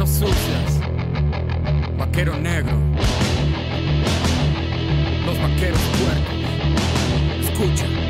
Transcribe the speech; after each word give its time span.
Manos 0.00 0.16
sucias. 0.16 0.80
Vaquero 1.98 2.34
negro. 2.38 2.72
Los 5.26 5.38
vaqueros 5.38 5.80
puercos. 5.98 7.50
Escucha. 7.50 8.09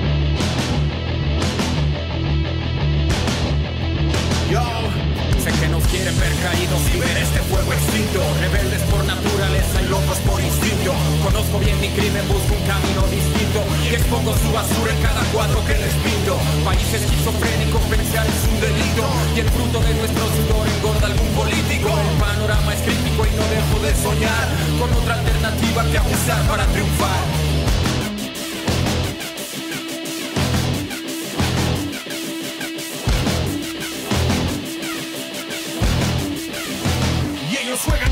Quieren 5.91 6.19
ver 6.19 6.35
caídos 6.39 6.81
y 6.95 6.99
ver 6.99 7.17
este 7.19 7.41
fuego 7.51 7.73
extinto. 7.73 8.23
Rebeldes 8.39 8.83
por 8.89 9.05
naturaleza 9.05 9.83
y 9.83 9.87
locos 9.91 10.19
por 10.23 10.41
instinto. 10.41 10.95
Conozco 11.23 11.59
bien 11.59 11.79
mi 11.81 11.89
crimen, 11.91 12.27
busco 12.29 12.55
un 12.55 12.65
camino 12.65 13.03
distinto. 13.11 13.61
Y 13.91 13.95
expongo 13.95 14.33
su 14.39 14.51
basura 14.53 14.95
en 14.95 15.03
cada 15.03 15.23
cuadro 15.35 15.59
que 15.67 15.75
les 15.75 15.95
pinto. 16.07 16.39
País 16.65 16.89
esquizofrénico, 16.95 17.79
pensar 17.91 18.27
es 18.27 18.43
un 18.47 18.61
delito. 18.63 19.05
Y 19.35 19.41
el 19.41 19.51
fruto 19.51 19.81
de 19.83 19.95
nuestro 19.95 20.25
sudor 20.31 20.65
engorda 20.71 21.07
algún 21.11 21.31
político. 21.35 21.91
El 21.91 22.17
panorama 22.23 22.75
es 22.75 22.81
crítico 22.87 23.27
y 23.27 23.33
no 23.35 23.45
dejo 23.51 23.77
de 23.83 23.93
soñar. 23.99 24.47
Con 24.79 24.89
otra 24.95 25.15
alternativa 25.19 25.85
que 25.91 25.99
abusar 25.99 26.41
para 26.47 26.65
triunfar. 26.71 27.40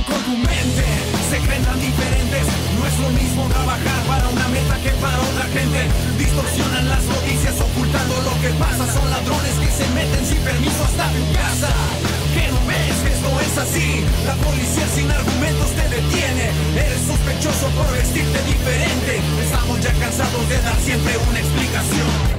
Con 0.09 0.21
tu 0.25 0.35
mente, 0.41 0.85
se 1.31 1.39
creen 1.45 1.63
tan 1.65 1.79
diferentes. 1.81 2.45
No 2.77 2.83
es 2.87 2.97
lo 2.99 3.11
mismo 3.11 3.45
trabajar 3.49 4.01
para 4.09 4.29
una 4.29 4.49
meta 4.49 4.77
que 4.81 4.91
para 4.99 5.21
otra 5.21 5.47
gente. 5.53 5.81
Distorsionan 6.19 6.89
las 6.89 7.05
noticias 7.05 7.55
ocultando 7.61 8.15
lo 8.25 8.35
que 8.41 8.51
pasa. 8.57 8.85
Son 8.89 9.05
ladrones 9.11 9.55
que 9.61 9.71
se 9.71 9.87
meten 9.93 10.25
sin 10.25 10.41
permiso 10.41 10.81
hasta 10.85 11.13
tu 11.13 11.25
casa. 11.37 11.71
Que 12.33 12.49
no 12.49 12.61
ves 12.65 12.97
que 13.05 13.11
esto 13.13 13.31
es 13.45 13.55
así. 13.59 13.89
La 14.25 14.35
policía 14.41 14.87
sin 14.95 15.11
argumentos 15.11 15.71
te 15.77 15.85
detiene. 15.89 16.45
Eres 16.75 17.03
sospechoso 17.05 17.69
por 17.77 17.89
vestirte 17.93 18.39
diferente. 18.49 19.21
Estamos 19.45 19.77
ya 19.81 19.93
cansados 20.01 20.49
de 20.49 20.59
dar 20.63 20.79
siempre 20.81 21.13
una 21.29 21.39
explicación. 21.39 22.38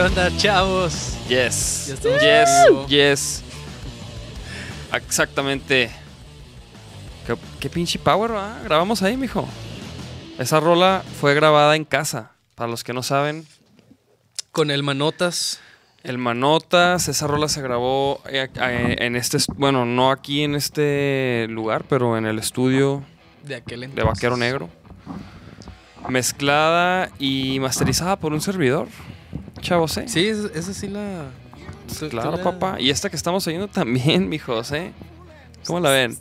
Onda, 0.00 0.36
chavos? 0.36 1.16
Yes. 1.28 1.86
Ya 1.88 1.94
estamos 1.94 2.20
Yes. 2.20 2.88
Yes. 2.88 3.42
Exactamente. 4.92 5.90
¿Qué, 7.26 7.36
qué 7.60 7.70
pinche 7.70 7.98
power, 7.98 8.32
¿va? 8.34 8.58
Grabamos 8.64 9.02
ahí, 9.02 9.16
mijo. 9.16 9.48
Esa 10.38 10.58
rola 10.60 11.02
fue 11.20 11.34
grabada 11.34 11.76
en 11.76 11.84
casa. 11.84 12.32
Para 12.54 12.70
los 12.70 12.82
que 12.84 12.92
no 12.92 13.02
saben, 13.02 13.46
Con 14.52 14.70
el 14.70 14.82
Manotas. 14.82 15.60
el 16.02 16.18
Manotas, 16.18 17.08
esa 17.08 17.26
rola 17.26 17.48
se 17.48 17.62
grabó 17.62 18.20
eh, 18.28 18.48
eh, 18.54 18.96
en 19.00 19.16
este, 19.16 19.36
est- 19.36 19.50
bueno, 19.56 19.84
no 19.84 20.10
aquí 20.10 20.42
en 20.42 20.54
este 20.54 21.46
lugar, 21.50 21.84
pero 21.88 22.16
en 22.18 22.26
el 22.26 22.38
estudio 22.38 23.02
De 23.44 23.54
aquel 23.56 23.80
de 23.80 23.86
entonces. 23.86 24.06
Vaquero 24.14 24.36
Negro. 24.36 24.68
Mezclada 26.08 27.10
y 27.18 27.60
masterizada 27.60 28.16
por 28.16 28.32
un 28.32 28.40
servidor. 28.40 28.88
Chavos, 29.60 29.96
¿eh? 29.98 30.04
Sí, 30.08 30.28
esa, 30.28 30.48
esa 30.54 30.72
sí 30.74 30.88
la. 30.88 31.24
Claro, 32.08 32.36
la- 32.36 32.42
papá. 32.44 32.76
Y 32.80 32.90
esta 32.90 33.10
que 33.10 33.16
estamos 33.16 33.46
oyendo 33.46 33.68
también, 33.68 34.28
mijos, 34.30 34.70
¿eh? 34.72 34.92
¿Cómo 35.66 35.80
la 35.80 35.90
ven? 35.90 36.16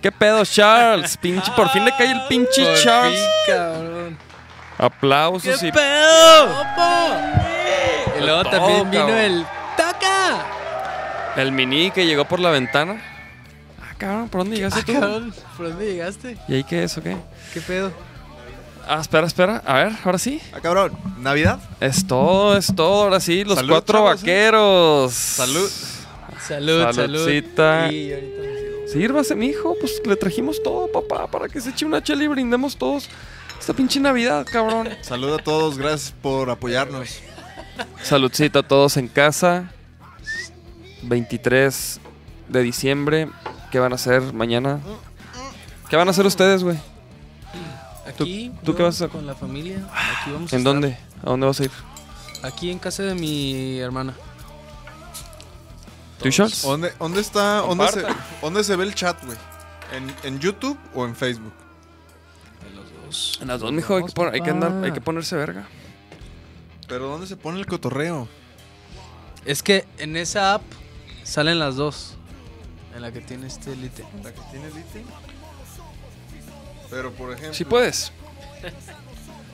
¿Qué 0.00 0.10
pedo, 0.12 0.44
Charles? 0.44 1.16
Pinche, 1.16 1.50
por 1.56 1.68
fin 1.70 1.84
le 1.84 1.92
cae 1.96 2.10
el 2.12 2.20
pinche 2.28 2.64
Por 2.64 2.74
Charles. 2.76 3.18
fin, 3.20 3.54
cabrón. 3.54 4.18
Aplausos 4.78 5.60
¿Qué 5.60 5.68
y. 5.68 5.72
pedo? 5.72 6.62
Y 8.18 8.20
luego 8.24 8.44
también 8.44 8.90
vino 8.90 9.06
cabrón. 9.06 9.18
el. 9.20 9.46
¡Toca! 9.76 10.46
El 11.36 11.52
mini 11.52 11.90
que 11.90 12.04
llegó 12.04 12.24
por 12.26 12.40
la 12.40 12.50
ventana. 12.50 13.00
Ah, 13.80 13.94
cabrón, 13.96 14.28
¿por 14.28 14.40
dónde 14.42 14.56
llegaste 14.56 14.80
Ah, 14.80 14.84
tú? 14.84 14.92
cabrón, 14.92 15.34
¿por 15.56 15.68
dónde 15.68 15.86
llegaste? 15.86 16.36
¿Y 16.48 16.54
ahí 16.54 16.64
qué 16.64 16.82
es 16.84 16.98
o 16.98 17.02
qué? 17.02 17.16
¿Qué 17.54 17.60
pedo? 17.60 17.92
Ah, 18.86 19.00
espera, 19.00 19.26
espera. 19.26 19.62
A 19.64 19.74
ver, 19.74 19.92
ahora 20.04 20.18
sí. 20.18 20.40
Ah, 20.52 20.60
cabrón, 20.60 20.92
¿Navidad? 21.18 21.60
Es 21.80 22.06
todo, 22.06 22.56
es 22.56 22.74
todo. 22.74 23.04
Ahora 23.04 23.20
sí, 23.20 23.44
los 23.44 23.56
Salud, 23.56 23.70
cuatro 23.70 23.98
chavos, 23.98 24.10
¿eh? 24.10 24.16
vaqueros. 24.16 25.12
Salud. 25.12 25.70
Salud, 26.46 26.82
salud. 26.82 26.94
Saludcita. 26.94 27.92
Y 27.92 28.12
ahorita 28.12 28.40
me 28.40 28.58
sirvo. 28.58 28.88
Sírvase, 28.88 29.34
mijo. 29.36 29.76
Pues 29.80 30.00
le 30.04 30.16
trajimos 30.16 30.62
todo, 30.62 30.90
papá, 30.90 31.26
para 31.28 31.48
que 31.48 31.60
se 31.60 31.70
eche 31.70 31.84
una 31.86 32.02
chela 32.02 32.24
y 32.24 32.28
brindemos 32.28 32.76
todos 32.76 33.08
esta 33.62 33.74
pinche 33.74 34.00
Navidad, 34.00 34.44
cabrón. 34.50 34.88
Salud 35.02 35.32
a 35.34 35.38
todos, 35.38 35.78
gracias 35.78 36.12
por 36.20 36.50
apoyarnos. 36.50 37.20
Saludcita 38.02 38.58
a 38.58 38.62
todos 38.64 38.96
en 38.96 39.06
casa. 39.06 39.70
23 41.02 42.00
de 42.48 42.62
diciembre. 42.62 43.28
¿Qué 43.70 43.78
van 43.78 43.92
a 43.92 43.94
hacer 43.94 44.20
mañana? 44.32 44.80
¿Qué 45.88 45.94
van 45.94 46.08
a 46.08 46.10
hacer 46.10 46.26
ustedes, 46.26 46.64
güey? 46.64 46.76
Aquí, 48.14 48.52
tú 48.64 48.72
yo 48.72 48.76
qué 48.76 48.82
vas 48.82 48.94
a 49.00 49.04
hacer? 49.04 49.08
Con 49.16 49.26
la 49.26 49.34
familia. 49.34 49.86
Aquí 49.92 50.32
vamos 50.32 50.52
a 50.52 50.56
¿En 50.56 50.64
dónde? 50.64 50.98
¿A 51.22 51.30
dónde 51.30 51.46
vas 51.46 51.60
a 51.60 51.64
ir? 51.64 51.70
Aquí 52.42 52.70
en 52.70 52.78
casa 52.78 53.02
de 53.04 53.14
mi 53.14 53.78
hermana. 53.78 54.14
¿Tú, 56.20 56.30
Charles? 56.30 56.62
¿Dónde, 56.62 56.92
dónde 56.98 57.20
está? 57.20 57.58
¿Dónde 57.58 57.88
se. 57.88 58.04
¿Dónde 58.40 58.64
se 58.64 58.76
ve 58.76 58.84
el 58.84 58.94
chat, 58.94 59.24
güey? 59.24 59.36
¿En, 59.92 60.14
en 60.22 60.38
YouTube 60.40 60.78
o 60.94 61.04
en 61.04 61.14
Facebook? 61.16 61.52
De 62.64 62.70
los 62.76 62.84
dos. 63.04 63.38
En 63.42 63.48
las 63.48 63.60
dos, 63.60 63.72
mijo. 63.72 63.96
Hay 63.96 64.04
que, 64.04 64.12
pon- 64.12 64.30
hay 64.32 64.40
que 64.40 64.50
andar, 64.50 64.72
hay 64.84 64.92
que 64.92 65.00
papá. 65.00 65.04
ponerse 65.06 65.36
verga. 65.36 65.66
Pero 66.88 67.08
¿dónde 67.08 67.26
se 67.26 67.36
pone 67.36 67.58
el 67.58 67.66
cotorreo? 67.66 68.28
Es 69.44 69.62
que 69.62 69.84
en 69.98 70.16
esa 70.16 70.54
app 70.54 70.62
salen 71.24 71.58
las 71.58 71.76
dos. 71.76 72.14
En 72.94 73.02
la 73.02 73.10
que 73.10 73.20
tiene 73.20 73.46
este 73.48 73.74
lite. 73.74 74.04
¿La 74.22 74.32
que 74.32 74.40
tiene 74.50 74.68
Lite? 74.68 75.02
Pero, 76.92 77.10
por 77.12 77.32
ejemplo... 77.32 77.54
Si 77.54 77.64
puedes. 77.64 78.12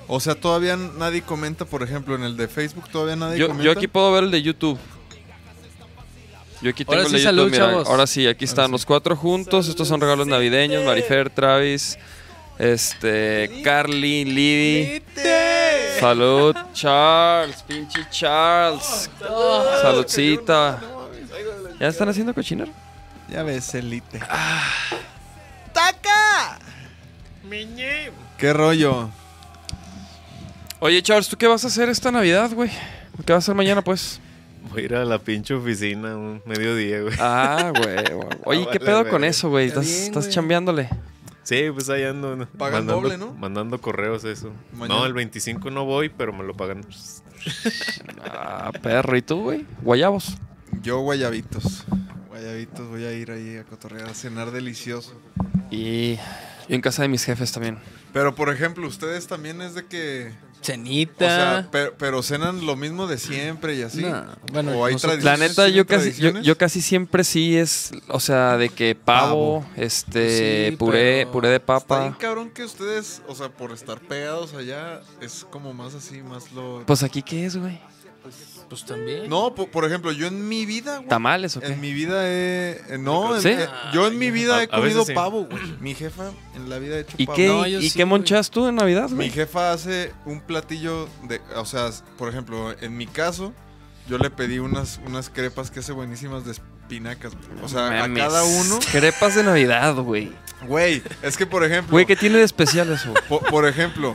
O 0.08 0.20
sea, 0.20 0.34
todavía 0.34 0.76
nadie 0.76 1.22
comenta, 1.22 1.64
por 1.64 1.82
ejemplo, 1.82 2.14
en 2.14 2.22
el 2.24 2.36
de 2.36 2.48
Facebook 2.48 2.88
todavía 2.90 3.14
nadie 3.14 3.38
Yo, 3.38 3.46
comenta. 3.46 3.64
yo 3.64 3.72
aquí 3.72 3.86
puedo 3.86 4.10
ver 4.12 4.24
el 4.24 4.30
de 4.30 4.42
YouTube. 4.42 4.78
Yo 6.60 6.70
aquí 6.70 6.84
tengo 6.84 6.94
Ahora 6.94 7.04
el 7.04 7.10
sí, 7.10 7.18
de 7.18 7.22
salud, 7.22 7.42
YouTube. 7.44 7.52
mira. 7.52 7.66
chavos. 7.70 7.88
Ahora 7.88 8.06
sí, 8.06 8.26
aquí 8.26 8.44
están 8.44 8.66
sí. 8.66 8.72
los 8.72 8.84
cuatro 8.84 9.14
juntos. 9.14 9.68
Estos 9.68 9.86
son 9.86 10.00
regalos 10.00 10.26
navideños. 10.26 10.84
Marifer, 10.84 11.30
Travis, 11.30 11.96
este, 12.58 13.60
Carly, 13.62 14.24
Liddy. 14.24 15.02
Salud, 16.00 16.56
Charles, 16.72 17.62
pinche 17.62 18.00
Charles. 18.10 19.08
Saludcita. 19.82 20.80
¿Ya 21.78 21.86
están 21.88 22.08
haciendo 22.08 22.34
cochinero? 22.34 22.72
Ya 23.30 23.42
ves, 23.42 23.74
elite. 23.74 24.18
¡Taca! 24.18 25.07
¿Qué 28.38 28.52
rollo? 28.52 29.10
Oye, 30.80 31.02
Charles, 31.02 31.28
¿tú 31.28 31.36
qué 31.36 31.46
vas 31.46 31.64
a 31.64 31.68
hacer 31.68 31.88
esta 31.88 32.12
Navidad, 32.12 32.50
güey? 32.52 32.70
¿Qué 33.24 33.32
vas 33.32 33.44
a 33.44 33.44
hacer 33.46 33.54
mañana, 33.54 33.82
pues? 33.82 34.20
Voy 34.70 34.82
a 34.82 34.84
ir 34.84 34.94
a 34.94 35.04
la 35.04 35.18
pinche 35.18 35.54
oficina 35.54 36.14
un 36.16 36.42
mediodía, 36.44 37.00
güey. 37.02 37.14
Ah, 37.18 37.72
güey. 37.74 37.96
güey. 38.12 38.28
Oye, 38.44 38.60
¿qué 38.70 38.78
vale, 38.78 38.90
pedo 38.90 39.08
con 39.08 39.24
eso, 39.24 39.48
güey? 39.48 39.68
Está 39.68 39.80
Estás, 39.80 39.94
bien, 39.94 40.04
estás 40.08 40.24
güey. 40.24 40.34
chambeándole. 40.34 40.88
Sí, 41.42 41.64
pues 41.72 41.88
ahí 41.88 42.04
ando. 42.04 42.36
¿no? 42.36 42.46
Pagan 42.46 42.84
mandando, 42.86 43.02
doble, 43.02 43.18
¿no? 43.18 43.32
Mandando 43.32 43.80
correos, 43.80 44.24
eso. 44.24 44.52
Mañana. 44.72 45.00
No, 45.00 45.06
el 45.06 45.14
25 45.14 45.70
no 45.70 45.86
voy, 45.86 46.10
pero 46.10 46.32
me 46.34 46.44
lo 46.44 46.54
pagan. 46.54 46.84
Ah, 48.30 48.70
perro. 48.82 49.16
¿Y 49.16 49.22
tú, 49.22 49.42
güey? 49.44 49.64
Guayabos. 49.82 50.36
Yo 50.82 51.00
guayabitos. 51.00 51.84
Guayabitos, 52.28 52.86
voy 52.88 53.04
a 53.04 53.12
ir 53.12 53.30
ahí 53.30 53.56
a 53.56 53.64
cotorrear, 53.64 54.10
a 54.10 54.14
cenar 54.14 54.50
delicioso. 54.50 55.14
Y 55.70 56.18
yo 56.68 56.74
en 56.74 56.80
casa 56.80 57.02
de 57.02 57.08
mis 57.08 57.24
jefes 57.24 57.52
también. 57.52 57.78
Pero, 58.12 58.34
por 58.34 58.50
ejemplo, 58.52 58.86
ustedes 58.86 59.26
también 59.26 59.60
es 59.62 59.74
de 59.74 59.86
que... 59.86 60.32
O 60.60 60.64
Cenita. 60.64 61.24
sea, 61.24 61.68
pero, 61.70 61.94
pero 61.96 62.20
cenan 62.20 62.66
lo 62.66 62.74
mismo 62.74 63.06
de 63.06 63.16
siempre 63.16 63.76
y 63.76 63.82
así. 63.82 64.02
No, 64.02 64.26
bueno, 64.52 64.72
o 64.72 64.84
hay 64.84 64.94
La 64.94 64.98
tradiciones. 65.00 65.38
neta, 65.50 65.68
yo 65.68 65.86
¿Tienen 65.86 66.10
casi, 66.12 66.42
yo, 66.42 66.58
casi 66.58 66.80
siempre 66.82 67.22
sí 67.22 67.56
es, 67.56 67.92
o 68.08 68.18
sea, 68.18 68.56
de 68.56 68.68
que 68.68 68.96
pavo, 68.96 69.60
Pavo. 69.60 69.70
este, 69.76 70.70
Sí, 70.70 70.76
puré, 70.76 71.26
puré 71.28 71.48
de 71.50 71.56
Está 71.56 71.74
bien 71.78 71.86
papa. 72.12 72.16
cabrón 72.18 72.50
que 72.50 72.64
ustedes, 72.64 73.22
o 73.28 73.36
sea, 73.36 73.50
por 73.50 73.70
estar 73.70 74.00
pegados 74.00 74.52
allá, 74.54 75.00
es 75.20 75.46
como 75.48 75.72
más 75.74 75.94
así, 75.94 76.22
más 76.22 76.50
lo... 76.50 76.82
Pues 76.86 77.04
aquí, 77.04 77.22
¿qué 77.22 77.46
es, 77.46 77.56
güey? 77.56 77.80
Pues 78.68 78.84
también. 78.84 79.28
No, 79.30 79.54
po- 79.54 79.66
por, 79.68 79.84
ejemplo, 79.86 80.12
yo 80.12 80.26
en 80.26 80.46
mi 80.48 80.66
vida, 80.66 80.96
güey, 80.98 81.08
¿Tamales 81.08 81.56
o 81.56 81.60
qué? 81.60 81.68
En 81.68 81.80
mi 81.80 81.92
vida 81.94 82.28
he... 82.28 82.72
eh, 82.88 82.98
No, 82.98 83.36
en- 83.36 83.42
¿Sí? 83.42 83.48
eh, 83.48 83.66
yo 83.94 84.06
en 84.06 84.18
mi 84.18 84.30
vida 84.30 84.56
A- 84.56 84.60
he 84.62 84.64
a 84.64 84.68
comido 84.68 85.04
sí. 85.06 85.14
pavo, 85.14 85.44
güey. 85.50 85.62
Mi 85.80 85.94
jefa 85.94 86.30
en 86.54 86.68
la 86.68 86.78
vida 86.78 86.96
ha 86.96 86.98
hecho 87.00 87.14
¿Y 87.18 87.26
pavo. 87.26 87.36
qué, 87.36 87.46
No, 87.48 87.66
yo 87.66 87.80
¿y 87.80 87.88
sí, 87.88 87.96
qué 87.96 88.04
güey. 88.04 88.10
monchas 88.10 88.50
tú 88.50 88.66
en 88.68 88.74
Navidad, 88.74 89.08
Mi 89.08 89.16
güey? 89.16 89.30
jefa 89.30 89.72
hace 89.72 90.12
un 90.26 90.40
platillo 90.42 91.08
de... 91.22 91.40
O 91.56 91.64
sea, 91.64 91.88
por 92.18 92.28
ejemplo, 92.28 92.72
en 92.78 92.96
mi 92.96 93.06
caso, 93.06 93.54
yo 94.06 94.18
le 94.18 94.28
pedí 94.30 94.58
unas, 94.58 95.00
unas 95.06 95.30
crepas 95.30 95.70
que 95.70 95.80
hace 95.80 95.92
buenísimas 95.92 96.44
de 96.44 96.52
espinacas. 96.52 97.32
güey. 97.34 97.64
O 97.64 97.68
sea, 97.68 97.90
Mames. 97.90 98.22
a 98.22 98.26
cada 98.28 98.44
uno... 98.44 98.78
Crepas 98.92 99.34
de 99.34 99.44
Navidad, 99.44 99.94
güey. 99.94 100.30
Güey, 100.66 101.02
es 101.22 101.36
que 101.38 101.46
por 101.46 101.64
ejemplo... 101.64 101.92
Güey, 101.92 102.04
¿qué 102.04 102.16
tiene 102.16 102.36
de 102.38 102.44
especial 102.44 102.90
eso? 102.92 103.14
po- 103.28 103.40
por 103.40 103.66
ejemplo, 103.66 104.14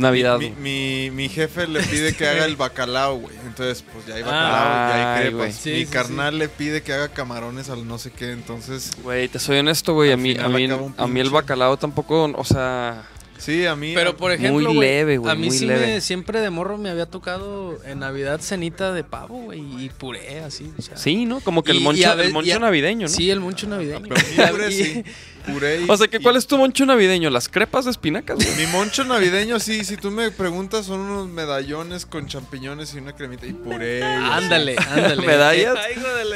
Navidad, 0.00 0.38
Mi, 0.38 0.50
mi, 0.50 1.10
mi 1.10 1.28
jefe 1.28 1.66
le 1.66 1.80
pide 1.82 2.14
que 2.14 2.26
haga 2.26 2.44
el 2.44 2.56
bacalao, 2.56 3.16
güey. 3.18 3.36
Entonces, 3.46 3.84
pues 3.92 4.06
ya 4.06 4.14
hay 4.16 4.22
bacalao, 4.22 4.50
Ah, 4.52 4.88
ya 4.94 5.14
hay 5.16 5.22
ay, 5.26 5.28
crepas. 5.34 5.54
Sí, 5.54 5.70
mi 5.70 5.84
sí, 5.84 5.86
carnal 5.86 6.38
le 6.38 6.48
pide 6.48 6.82
que 6.82 6.92
haga 6.92 7.08
camarones 7.08 7.70
al 7.70 7.86
no 7.86 7.98
sé 7.98 8.10
qué. 8.10 8.32
Entonces, 8.32 8.90
Güey, 9.02 9.28
te 9.28 9.38
soy 9.38 9.58
honesto, 9.58 9.94
güey. 9.94 10.12
A 10.12 10.16
mí, 10.16 10.36
a 10.36 10.48
mí, 10.48 10.68
a 10.96 11.06
mí 11.06 11.20
el 11.20 11.30
bacalao 11.30 11.76
tampoco, 11.76 12.24
o 12.24 12.44
sea... 12.44 13.04
sí, 13.38 13.64
a 13.66 13.74
mí. 13.76 13.92
Pero 13.94 14.16
por 14.16 14.32
ejemplo, 14.32 14.70
Muy 14.70 14.80
leve, 14.80 15.16
güey, 15.18 15.32
A 15.32 15.34
mí 15.34 15.46
muy 15.48 15.56
sí 15.56 15.66
leve. 15.66 15.86
me, 15.86 16.00
siempre 16.00 16.40
de 16.40 16.50
morro 16.50 16.76
me 16.78 16.90
había 16.90 17.06
tocado 17.06 17.78
en 17.84 18.00
Navidad 18.00 18.40
cenita 18.40 18.92
de 18.92 19.02
pavo, 19.04 19.36
güey, 19.44 19.60
y 19.84 19.88
puré, 19.90 20.40
así. 20.40 20.70
O 20.78 20.82
sea. 20.82 20.96
Sí, 20.96 21.24
¿no? 21.26 21.40
Como 21.40 21.62
que 21.62 21.70
el 21.72 21.78
Y- 21.78 21.80
y 21.80 21.84
moncho, 21.84 22.12
el 22.20 22.32
moncho 22.32 22.48
y 22.48 22.52
a- 22.52 22.58
navideño, 22.58 23.06
¿no? 23.06 23.12
Sí, 23.12 23.30
el 23.30 23.40
moncho 23.40 23.66
navideño. 23.66 24.06
pero 24.08 24.20
mi 24.28 24.50
puré 24.52 24.68
Y- 24.72 24.84
sí. 24.84 25.04
Puré 25.46 25.80
y- 25.82 25.90
O 25.90 25.96
sea, 25.96 26.08
que 26.08 26.18
y- 26.18 26.22
¿cuál 26.22 26.36
es 26.36 26.46
tu 26.46 26.58
moncho 26.58 26.84
navideño? 26.86 27.30
¿Las 27.30 27.48
crepas 27.48 27.84
de 27.86 27.90
espinacas, 27.92 28.36
güey? 28.36 28.54
Mi 28.56 28.66
moncho 28.66 29.04
navideño, 29.04 29.58
sí, 29.58 29.84
si 29.84 29.96
tú 29.96 30.10
me 30.10 30.30
preguntas, 30.30 30.86
son 30.86 31.00
unos 31.00 31.28
medallones 31.28 32.04
con 32.06 32.26
champiñones 32.26 32.94
y 32.94 32.98
una 32.98 33.14
cremita 33.14 33.46
y 33.46 33.52
puré. 33.52 34.02
Ándale, 34.04 34.76
ándale. 34.90 35.26
Medallas. 35.26 35.76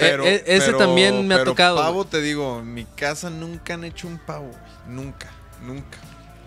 Eh, 0.01 0.19
eh, 0.25 0.45
ese 0.47 0.73
también 0.73 1.27
me 1.29 1.35
ha 1.35 1.39
pero 1.39 1.51
tocado, 1.53 1.77
pavo, 1.77 2.05
te 2.06 2.21
digo, 2.21 2.61
en 2.61 2.73
mi 2.75 2.85
casa 2.85 3.31
nunca 3.31 3.75
han 3.75 3.85
hecho 3.85 4.06
un 4.09 4.19
pavo. 4.19 4.47
güey. 4.49 4.59
Nunca, 4.89 5.31
nunca, 5.62 5.99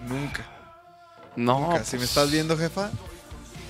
nunca. 0.07 0.45
No, 1.36 1.59
nunca. 1.59 1.83
Si 1.83 1.94
me 1.94 2.00
pues, 2.00 2.09
estás 2.09 2.31
viendo, 2.31 2.57
jefa, 2.57 2.89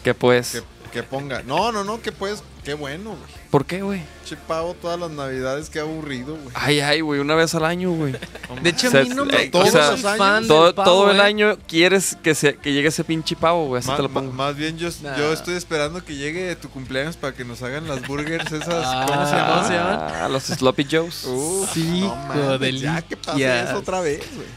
que 0.04 0.13
pues... 0.13 0.51
que, 0.51 0.63
que 0.92 1.04
ponga. 1.04 1.44
No, 1.44 1.72
no, 1.72 1.84
no, 1.84 2.01
que 2.01 2.12
pues, 2.13 2.42
qué 2.63 2.74
bueno, 2.74 3.10
güey. 3.12 3.37
¿Por 3.52 3.66
qué, 3.66 3.82
güey? 3.82 4.02
Che 4.26 4.36
pavo 4.36 4.74
todas 4.74 5.00
las 5.00 5.10
navidades, 5.10 5.70
qué 5.70 5.80
aburrido, 5.80 6.36
güey. 6.36 6.50
Ay, 6.54 6.82
ay, 6.82 7.00
güey, 7.02 7.22
una 7.22 7.34
vez 7.34 7.56
al 7.56 7.64
año, 7.64 7.92
güey. 7.92 8.14
De 8.62 8.70
hecho, 8.70 8.88
a 8.88 8.90
O 8.90 8.92
sea, 8.92 9.04
mí 9.04 9.10
no 9.10 9.24
me 9.24 9.50
yo 9.50 9.60
o 9.60 9.66
sea, 9.66 9.96
fan 9.96 10.46
Todo, 10.48 10.66
del 10.66 10.74
pavo, 10.76 10.90
todo 10.92 11.12
el 11.12 11.18
eh. 11.20 11.22
año 11.22 11.58
quieres 11.66 12.18
que, 12.22 12.36
se, 12.36 12.56
que 12.58 12.74
llegue 12.74 12.90
ese 12.90 13.06
pinche 13.06 13.38
pavo, 13.38 13.68
güey. 13.68 13.80
Así 13.80 13.88
Ma- 13.88 13.96
te 13.96 14.02
lo 14.02 14.10
ma- 14.10 14.20
pongo. 14.20 14.34
más 14.34 14.56
bien 14.58 14.78
yo, 14.78 14.90
Nah. 15.02 15.18
yo 15.18 15.32
estoy 15.32 15.56
esperando 15.56 16.04
que 16.04 16.16
llegue 16.16 16.54
tu 16.58 16.70
cumpleaños 16.70 17.16
para 17.16 17.34
que 17.34 17.46
nos 17.46 17.62
hagan 17.64 17.88
las 17.88 18.06
burgers 18.06 18.52
esas. 18.52 18.68
Ah, 18.86 19.06
¿Cómo 19.08 19.26
se 19.26 19.32
¿cómo 19.32 19.70
llaman? 19.70 20.14
Ah, 20.24 20.28
los 20.30 20.44
Sloppy 20.44 20.86
Joes. 20.92 21.24
Uf, 21.26 21.72
Sí, 21.74 22.02
no 22.02 22.16
mames, 22.16 22.82
ya 22.82 23.02
que 23.02 23.16
delicias. 23.16 23.70
eso 23.70 23.78
otra 23.80 24.02
vez, 24.02 24.20
güey. 24.36 24.48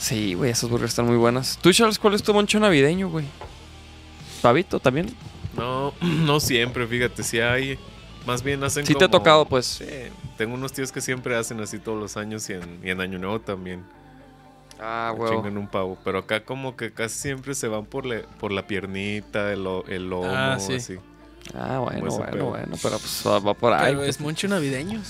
Sí, 0.00 0.32
güey, 0.34 0.50
esas 0.52 0.70
burgers 0.70 0.92
están 0.92 1.06
muy 1.06 1.16
buenas. 1.16 1.58
¿Tú, 1.60 1.70
Charles, 1.72 1.98
cuál 1.98 2.14
es 2.14 2.22
tu 2.22 2.32
moncho 2.32 2.58
navideño, 2.58 3.08
güey? 3.10 3.26
¿Pavito 4.40 4.80
también? 4.80 5.14
No, 5.56 5.92
no 6.00 6.40
siempre, 6.40 6.86
fíjate, 6.86 7.22
si 7.22 7.38
hay. 7.40 7.78
Más 8.26 8.42
bien 8.42 8.62
hacen 8.62 8.86
Sí 8.86 8.94
te 8.94 9.04
ha 9.04 9.08
tocado, 9.08 9.44
pues. 9.46 9.66
Sí, 9.66 9.86
tengo 10.38 10.54
unos 10.54 10.72
tíos 10.72 10.92
que 10.92 11.00
siempre 11.00 11.34
hacen 11.36 11.60
así 11.60 11.78
todos 11.78 11.98
los 12.00 12.16
años 12.16 12.48
y 12.50 12.52
en, 12.54 12.80
y 12.84 12.90
en 12.90 13.00
Año 13.00 13.18
Nuevo 13.18 13.40
también. 13.40 13.84
Ah, 14.80 15.14
me 15.18 15.28
Chingan 15.28 15.56
un 15.58 15.68
pavo. 15.68 15.98
Pero 16.04 16.18
acá 16.20 16.44
como 16.44 16.76
que 16.76 16.92
casi 16.92 17.18
siempre 17.18 17.54
se 17.54 17.68
van 17.68 17.84
por, 17.84 18.06
le- 18.06 18.24
por 18.40 18.52
la 18.52 18.66
piernita, 18.66 19.52
el, 19.52 19.64
lo- 19.64 19.84
el 19.86 20.08
lomo, 20.08 20.28
Ah, 20.32 20.56
sí. 20.60 20.74
así. 20.74 20.98
Ah, 21.54 21.78
bueno, 21.78 22.00
Pues 22.00 22.14
bueno, 22.16 22.32
pedo. 22.32 22.44
bueno. 22.46 22.76
Pero 22.82 22.98
pues 22.98 23.22
va, 23.26 23.54
por 23.54 23.72
ahí. 23.72 23.92
Pero 23.92 24.04
es 24.04 24.20
moncho 24.20 24.46
navideño. 24.48 25.00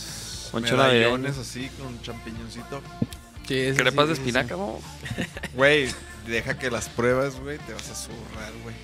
Moncho 0.53 0.77
navideño. 0.77 1.17
Medallones 1.19 1.39
así 1.39 1.69
con 1.81 2.01
champiñoncito. 2.03 2.81
Sí, 3.47 3.73
Crepas 3.77 4.05
sí, 4.05 4.09
de 4.09 4.13
espinaca, 4.15 4.57
¿no? 4.57 4.79
Güey, 5.55 5.89
deja 6.27 6.59
que 6.59 6.71
las 6.71 6.89
pruebas, 6.89 7.39
güey, 7.41 7.59
te 7.59 7.75
vas 7.75 7.91
a 7.91 7.95
zurrar, 7.95 8.53
güey. 8.63 8.75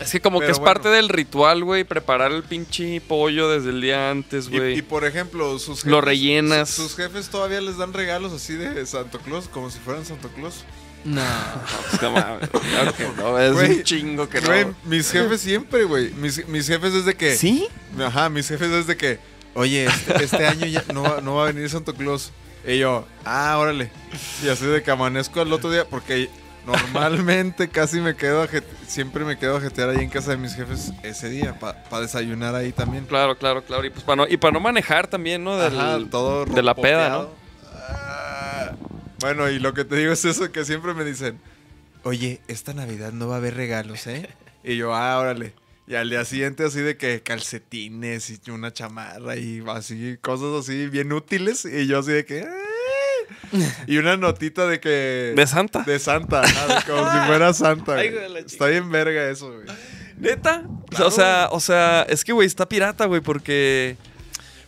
Es 0.00 0.12
que 0.12 0.20
como 0.20 0.40
que 0.40 0.50
es 0.50 0.58
bueno. 0.58 0.74
parte 0.74 0.88
del 0.88 1.08
ritual, 1.08 1.64
güey, 1.64 1.84
preparar 1.84 2.32
el 2.32 2.42
pinche 2.42 3.00
pollo 3.00 3.48
desde 3.48 3.70
el 3.70 3.80
día 3.80 4.10
antes, 4.10 4.48
güey. 4.48 4.78
y, 4.78 4.82
por 4.82 5.04
ejemplo, 5.04 5.58
sus 5.58 5.78
jefes, 5.78 5.90
Lo 5.90 6.00
rellenas. 6.00 6.70
Sus 6.70 6.94
jefes 6.96 7.28
todavía 7.28 7.60
les 7.60 7.78
dan 7.78 7.92
regalos 7.92 8.32
así 8.32 8.54
de 8.54 8.84
Santo 8.86 9.18
Claus, 9.20 9.48
como 9.48 9.70
si 9.70 9.78
fueran 9.78 10.04
Santo 10.04 10.28
Claus. 10.28 10.64
No. 11.04 11.22
Pues, 11.90 12.02
no 12.02 12.10
mames, 12.10 12.50
no, 13.16 13.38
es 13.38 13.70
un 13.70 13.82
chingo 13.84 14.28
que 14.28 14.40
no. 14.40 14.74
mis 14.84 15.10
jefes 15.10 15.40
siempre, 15.40 15.84
güey. 15.84 16.10
Mis, 16.14 16.46
mis 16.48 16.66
jefes 16.66 16.92
desde 16.92 17.14
que. 17.14 17.36
¿Sí? 17.36 17.68
Ajá, 17.98 18.28
mis 18.28 18.48
jefes 18.48 18.70
desde 18.70 18.96
que. 18.96 19.18
Oye, 19.54 19.86
este, 19.86 20.24
este 20.24 20.46
año 20.46 20.66
ya 20.66 20.84
no 20.92 21.02
va, 21.02 21.20
no 21.22 21.36
va 21.36 21.44
a 21.44 21.52
venir 21.52 21.70
Santo 21.70 21.94
Claus. 21.94 22.32
Y 22.66 22.78
yo, 22.78 23.06
ah, 23.24 23.56
órale. 23.58 23.90
Y 24.44 24.48
así 24.48 24.66
de 24.66 24.82
que 24.82 24.90
amanezco 24.90 25.40
al 25.40 25.52
otro 25.52 25.70
día, 25.70 25.86
porque 25.88 26.28
normalmente 26.66 27.68
casi 27.68 28.00
me 28.00 28.16
quedo 28.16 28.42
a 28.42 28.48
siempre 28.86 29.24
me 29.24 29.38
quedo 29.38 29.56
a 29.56 29.60
jetear 29.60 29.90
ahí 29.90 30.02
en 30.02 30.10
casa 30.10 30.32
de 30.32 30.36
mis 30.36 30.54
jefes 30.54 30.92
ese 31.02 31.28
día, 31.28 31.58
para 31.58 32.02
desayunar 32.02 32.54
ahí 32.54 32.72
también. 32.72 33.06
Claro, 33.06 33.38
claro, 33.38 33.64
claro. 33.64 33.84
Y 33.84 33.90
pues 33.90 34.02
para 34.04 34.16
no, 34.16 34.26
y 34.28 34.36
para 34.36 34.52
no 34.52 34.60
manejar 34.60 35.06
también, 35.06 35.44
¿no? 35.44 35.56
Del, 35.56 35.78
Ajá, 35.78 35.98
todo 36.10 36.44
de 36.44 36.62
la 36.62 36.74
peda. 36.74 37.28
Ah, 37.88 38.72
bueno, 39.20 39.48
y 39.48 39.58
lo 39.58 39.72
que 39.74 39.84
te 39.84 39.96
digo 39.96 40.12
es 40.12 40.24
eso 40.24 40.50
que 40.50 40.64
siempre 40.64 40.92
me 40.94 41.04
dicen, 41.04 41.38
oye, 42.02 42.40
esta 42.48 42.74
Navidad 42.74 43.12
no 43.12 43.28
va 43.28 43.34
a 43.36 43.38
haber 43.38 43.54
regalos, 43.54 44.06
¿eh? 44.06 44.28
Y 44.64 44.76
yo, 44.76 44.94
ah, 44.94 45.18
órale. 45.18 45.54
Y 45.88 45.94
al 45.94 46.10
día 46.10 46.24
siguiente 46.24 46.64
así 46.64 46.80
de 46.80 46.96
que 46.96 47.22
calcetines 47.22 48.28
y 48.44 48.50
una 48.50 48.72
chamarra 48.72 49.36
y 49.36 49.62
así, 49.68 50.16
cosas 50.20 50.48
así 50.64 50.88
bien 50.88 51.12
útiles. 51.12 51.64
Y 51.64 51.86
yo 51.86 52.00
así 52.00 52.10
de 52.10 52.24
que... 52.24 52.42
"Ah". 52.42 52.65
Y 53.86 53.98
una 53.98 54.16
notita 54.16 54.66
de 54.66 54.80
que... 54.80 55.32
¿De 55.36 55.46
Santa? 55.46 55.82
De 55.82 55.98
Santa, 55.98 56.42
de 56.42 56.90
como 56.90 57.10
si 57.12 57.18
fuera 57.26 57.52
Santa. 57.52 57.94
Ay, 57.96 58.10
güey. 58.10 58.44
Está 58.44 58.66
bien 58.66 58.90
verga 58.90 59.28
eso, 59.30 59.52
güey. 59.52 59.66
¿Neta? 60.18 60.64
O 61.04 61.10
sea, 61.10 61.48
o 61.52 61.60
sea, 61.60 62.02
es 62.08 62.24
que, 62.24 62.32
güey, 62.32 62.46
está 62.46 62.68
pirata, 62.68 63.04
güey, 63.06 63.20
porque... 63.20 63.96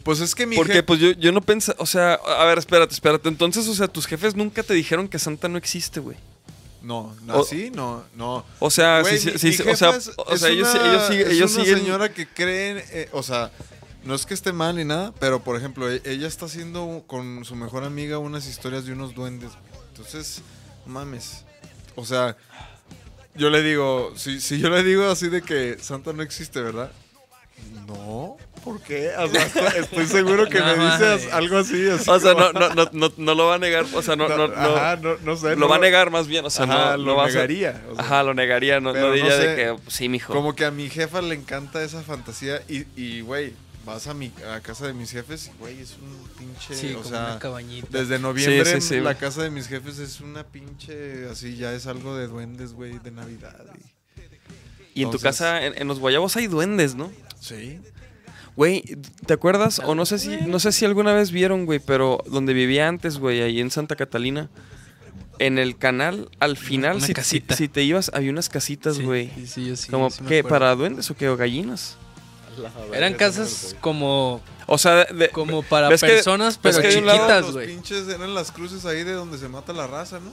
Pues 0.04 0.20
es 0.20 0.34
que 0.34 0.46
mi 0.46 0.56
Porque, 0.56 0.82
pues, 0.82 1.00
yo, 1.00 1.10
yo 1.12 1.32
no 1.32 1.40
pensé... 1.42 1.74
O 1.78 1.86
sea, 1.86 2.14
a 2.14 2.44
ver, 2.44 2.58
espérate, 2.58 2.94
espérate. 2.94 3.28
Entonces, 3.28 3.66
o 3.68 3.74
sea, 3.74 3.88
tus 3.88 4.06
jefes 4.06 4.34
nunca 4.36 4.62
te 4.62 4.72
dijeron 4.74 5.08
que 5.08 5.18
Santa 5.18 5.48
no 5.48 5.58
existe, 5.58 6.00
güey. 6.00 6.16
No, 6.80 7.14
no, 7.24 7.34
O- 7.38 7.42
así, 7.42 7.70
no, 7.74 8.04
no. 8.14 8.46
O 8.60 8.70
sea, 8.70 9.00
Güey, 9.00 9.18
sí, 9.18 9.32
mi- 9.32 9.38
sí, 9.38 9.46
mi 9.48 9.52
sí, 9.52 9.62
o 9.68 9.76
sea, 9.76 9.90
es- 9.96 10.12
o 10.16 10.32
es 10.32 10.40
sea, 10.40 10.48
ellos, 10.48 10.68
una- 10.72 10.86
ellos, 10.88 11.02
siguen- 11.10 11.26
es 11.26 11.32
ellos 11.32 11.54
una 11.56 11.64
siguen... 11.64 11.78
señora 11.80 12.08
que 12.10 12.26
creen, 12.28 12.82
eh, 12.92 13.08
o 13.12 13.22
sea, 13.22 13.50
no 14.04 14.14
es 14.14 14.24
que 14.26 14.34
esté 14.34 14.52
mal 14.52 14.76
ni 14.76 14.84
nada, 14.84 15.12
pero 15.20 15.40
por 15.42 15.56
ejemplo, 15.56 15.90
e- 15.90 16.00
ella 16.04 16.26
está 16.28 16.46
haciendo 16.46 17.04
con 17.06 17.44
su 17.44 17.56
mejor 17.56 17.84
amiga 17.84 18.18
unas 18.18 18.46
historias 18.46 18.84
de 18.86 18.92
unos 18.92 19.14
duendes. 19.14 19.50
Entonces, 19.90 20.42
mames. 20.86 21.44
O 21.96 22.04
sea, 22.04 22.36
yo 23.34 23.50
le 23.50 23.62
digo, 23.62 24.12
si, 24.16 24.40
si 24.40 24.58
yo 24.60 24.70
le 24.70 24.82
digo 24.82 25.08
así 25.08 25.28
de 25.28 25.42
que 25.42 25.76
Santa 25.80 26.12
no 26.12 26.22
existe, 26.22 26.60
¿verdad? 26.60 26.90
No, 27.88 28.36
¿por 28.64 28.80
qué? 28.82 29.10
O 29.18 29.26
sea, 29.28 29.42
estoy, 29.44 29.62
estoy 29.80 30.06
seguro 30.06 30.48
que 30.48 30.60
No 30.60 30.76
me 30.76 30.84
dices 30.84 31.32
algo 31.32 31.58
así. 31.58 31.88
así 31.90 32.08
O 32.08 32.20
sea, 32.20 32.34
como- 32.34 32.52
no, 32.52 32.68
no, 32.68 32.74
no, 32.74 32.90
no, 32.92 33.12
no 33.16 33.34
lo 33.34 33.46
va 33.46 33.56
a 33.56 33.58
negar, 33.58 33.84
o 33.94 34.00
sea, 34.02 34.14
no, 34.14 34.28
no, 34.28 34.46
no, 34.48 34.54
Ajá, 34.54 34.96
no, 34.96 35.16
no 35.24 35.36
sé. 35.36 35.50
lo 35.50 35.56
no 35.56 35.68
va 35.68 35.76
a 35.76 35.80
negar 35.80 36.10
más 36.10 36.28
bien, 36.28 36.44
o 36.44 36.50
sea, 36.50 36.64
Ajá, 36.66 36.90
no, 36.92 36.96
lo 36.98 37.04
no 37.06 37.16
va 37.16 37.24
a 37.24 37.26
negaría. 37.28 37.82
o 37.90 37.94
sea. 37.96 38.04
Ajá, 38.04 38.22
lo 38.22 38.32
negaría, 38.34 38.78
no, 38.80 38.92
Pero 38.92 39.06
no 39.06 39.08
no 39.10 39.14
diría 39.16 39.32
sé, 39.36 39.48
de 39.48 39.56
que, 39.56 39.76
sí, 39.90 40.08
mijo. 40.08 40.32
Como 40.32 40.54
que 40.54 40.64
a 40.64 40.70
mi 40.70 40.88
jefa 40.88 41.20
le 41.20 41.34
encanta 41.34 41.82
esa 41.82 42.02
fantasía 42.02 42.62
y, 42.68 42.84
y, 42.94 43.22
güey, 43.22 43.54
vas 43.88 44.06
a 44.06 44.14
mi 44.14 44.30
a 44.54 44.60
casa 44.60 44.86
de 44.86 44.92
mis 44.92 45.10
jefes, 45.10 45.50
y, 45.52 45.58
güey, 45.58 45.80
es 45.80 45.96
un 46.00 46.28
pinche, 46.38 46.74
Sí, 46.74 46.92
o 46.94 46.98
como 46.98 47.08
sea, 47.10 47.24
una 47.32 47.38
cabañita. 47.38 47.88
desde 47.90 48.18
noviembre 48.18 48.64
Sí, 48.64 48.80
sí, 48.80 48.88
sí, 48.96 49.00
la 49.00 49.16
casa 49.16 49.42
de 49.42 49.50
mis 49.50 49.66
jefes 49.66 49.98
es 49.98 50.20
una 50.20 50.44
pinche, 50.44 51.26
así 51.28 51.56
ya 51.56 51.72
es 51.74 51.86
algo 51.86 52.16
de 52.16 52.26
duendes, 52.28 52.72
güey, 52.72 52.98
de 52.98 53.10
Navidad. 53.10 53.64
y- 54.94 55.00
Y 55.00 55.02
en 55.04 55.10
tu 55.10 55.18
casa, 55.18 55.64
en, 55.64 55.80
en 55.80 55.86
los 55.88 55.98
guayabos 56.00 56.36
hay 56.36 56.46
duendes, 56.48 56.94
¿no? 56.94 57.10
Sí. 57.40 57.78
Güey, 58.56 58.82
¿te 59.26 59.34
acuerdas? 59.34 59.80
O 59.84 59.94
no 59.94 60.04
sé 60.06 60.18
si, 60.18 60.36
no 60.46 60.58
sé 60.58 60.72
si 60.72 60.84
alguna 60.84 61.12
vez 61.14 61.30
vieron, 61.30 61.64
güey, 61.66 61.78
pero 61.78 62.18
donde 62.26 62.52
vivía 62.52 62.88
antes, 62.88 63.18
güey, 63.18 63.40
ahí 63.42 63.60
en 63.60 63.70
Santa 63.70 63.94
Catalina, 63.94 64.50
en 65.38 65.58
el 65.58 65.78
canal, 65.78 66.28
al 66.40 66.56
final, 66.56 67.00
si, 67.00 67.06
si- 67.08 67.12
casita. 67.14 67.54
si 67.54 67.68
te 67.68 67.84
ibas, 67.84 68.10
había 68.12 68.32
unas 68.32 68.48
casitas, 68.48 68.98
güey. 69.00 69.30
Sí, 69.36 69.46
sí, 69.46 69.66
yo 69.68 69.76
sí. 69.76 69.88
Como, 69.88 70.10
sí. 70.10 70.24
¿Para 70.48 70.74
duendes 70.74 71.08
o 71.12 71.16
qué? 71.16 71.28
¿O 71.28 71.36
gallinas? 71.36 71.96
Eran 72.92 73.14
casas 73.14 73.76
como, 73.80 74.40
O 74.66 74.78
sea, 74.78 75.04
de- 75.06 75.30
como 75.30 75.62
para 75.62 75.88
¿ves 75.88 76.00
que- 76.00 76.06
personas, 76.08 76.60
ves 76.62 76.76
pero 76.76 76.82
que 76.82 76.92
de 76.94 76.98
un 76.98 77.06
lado 77.06 77.18
chiquitas, 77.18 77.42
los 77.44 77.52
güey. 77.54 77.66
pinches 77.68 78.08
eran 78.08 78.34
las 78.34 78.52
cruces 78.52 78.84
ahí 78.84 79.02
de 79.04 79.12
donde 79.12 79.38
se 79.38 79.48
mata 79.48 79.72
la 79.72 79.86
raza, 79.86 80.20
¿no? 80.20 80.30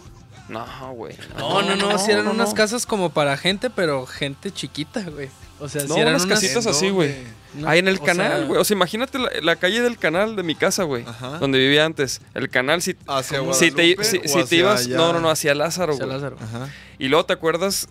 No, 0.48 0.92
güey. 0.94 1.16
No, 1.38 1.62
no, 1.64 1.76
no, 1.76 1.98
sí 1.98 2.12
eran 2.12 2.26
no, 2.26 2.32
unas 2.32 2.50
no. 2.50 2.56
casas 2.56 2.86
como 2.86 3.10
para 3.12 3.36
gente, 3.38 3.70
pero 3.72 4.06
gente 4.06 4.52
chiquita, 4.52 5.02
güey. 5.02 5.30
O 5.60 5.68
sea, 5.70 5.84
No, 5.86 5.96
sí 5.96 6.02
eran 6.02 6.14
unas 6.16 6.26
unas 6.26 6.40
casitas 6.42 6.66
¿En 6.66 6.72
así, 6.72 6.90
güey. 6.90 7.16
no, 7.56 7.68
Ahí 7.68 7.80
en 7.80 7.88
el 7.88 7.98
o 7.98 8.04
canal, 8.04 8.38
sea, 8.40 8.46
güey. 8.46 8.60
O 8.60 8.64
sea, 8.64 8.76
imagínate 8.76 9.18
la, 9.18 9.32
la 9.42 9.56
calle 9.56 9.82
del 9.82 9.98
canal 9.98 10.36
de 10.36 10.44
mi 10.44 10.54
casa, 10.54 10.84
güey. 10.84 11.04
Ajá. 11.08 11.40
Donde 11.40 11.58
vivía 11.58 11.86
antes. 11.86 12.22
El 12.36 12.50
canal, 12.50 12.82
si, 12.82 12.96
¿Hacia 13.08 13.40
si 13.54 13.72
te, 13.72 13.96
Guadalupe 13.96 14.04
si, 14.04 14.18
o 14.18 14.22
si 14.28 14.34
te 14.34 14.42
hacia 14.44 14.58
ibas. 14.60 14.86
allá? 14.86 14.98
No, 14.98 15.14
no, 15.14 15.20
no, 15.22 15.30
hacia 15.32 15.56
Lázaro, 15.56 15.94
hacia 15.94 16.06
güey. 16.06 16.16
Lázaro. 16.18 16.38
Ajá. 16.42 16.70
Y 17.00 17.08
luego 17.08 17.26
te 17.26 17.34
acuerdas 17.34 17.88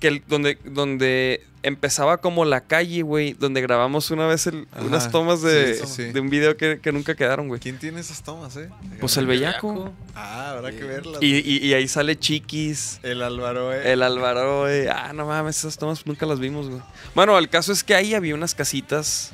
que 0.00 0.08
el- 0.08 0.22
donde, 0.26 0.58
donde 0.64 1.42
empezaba 1.62 2.18
como 2.18 2.44
la 2.44 2.60
calle, 2.60 3.02
güey, 3.02 3.32
donde 3.32 3.60
grabamos 3.60 4.10
una 4.12 4.26
vez 4.26 4.46
el- 4.46 4.68
Ajá. 4.72 4.82
unas 4.84 5.10
tomas 5.10 5.42
de, 5.42 5.74
Sí, 5.74 5.80
sí, 5.86 5.92
sí. 6.06 6.12
de 6.12 6.20
un 6.20 6.30
video 6.30 6.56
que, 6.56 6.78
que 6.80 6.92
nunca 6.92 7.14
quedaron, 7.16 7.48
güey. 7.48 7.60
¿Quién 7.60 7.78
tiene 7.78 8.00
esas 8.00 8.22
tomas, 8.22 8.56
eh? 8.56 8.68
Pues 9.00 9.16
el 9.16 9.26
bellaco. 9.26 9.92
Ah, 10.14 10.50
habrá 10.52 10.70
que 10.70 10.84
verlas. 10.84 11.20
Y, 11.22 11.36
y- 11.38 11.66
y 11.66 11.74
ahí 11.74 11.88
sale 11.88 12.16
Chiquis, 12.18 13.00
el 13.02 13.20
Álvaro, 13.22 13.72
eh. 13.72 13.92
el 13.92 14.02
Álvaro, 14.02 14.60
güey. 14.60 14.86
Ah, 14.86 15.12
no 15.12 15.26
mames, 15.26 15.58
esas 15.58 15.76
tomas 15.76 16.06
nunca 16.06 16.24
las 16.26 16.38
vimos, 16.38 16.68
güey. 16.68 16.82
Bueno, 17.14 17.36
el 17.38 17.48
caso 17.48 17.72
es 17.72 17.82
que 17.82 17.94
ahí 17.94 18.14
había 18.14 18.34
unas 18.34 18.54
casitas 18.54 19.32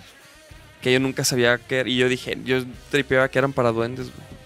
que 0.80 0.92
yo 0.92 1.00
nunca 1.00 1.24
sabía 1.24 1.58
que 1.58 1.82
er- 1.84 1.88
Y 1.88 1.96
yo 1.96 2.08
dije, 2.08 2.38
yo 2.44 2.64
tripeaba 2.90 3.28
que 3.28 3.38
eran 3.38 3.52
para 3.52 3.72
duendes, 3.72 4.06
güey. 4.06 4.41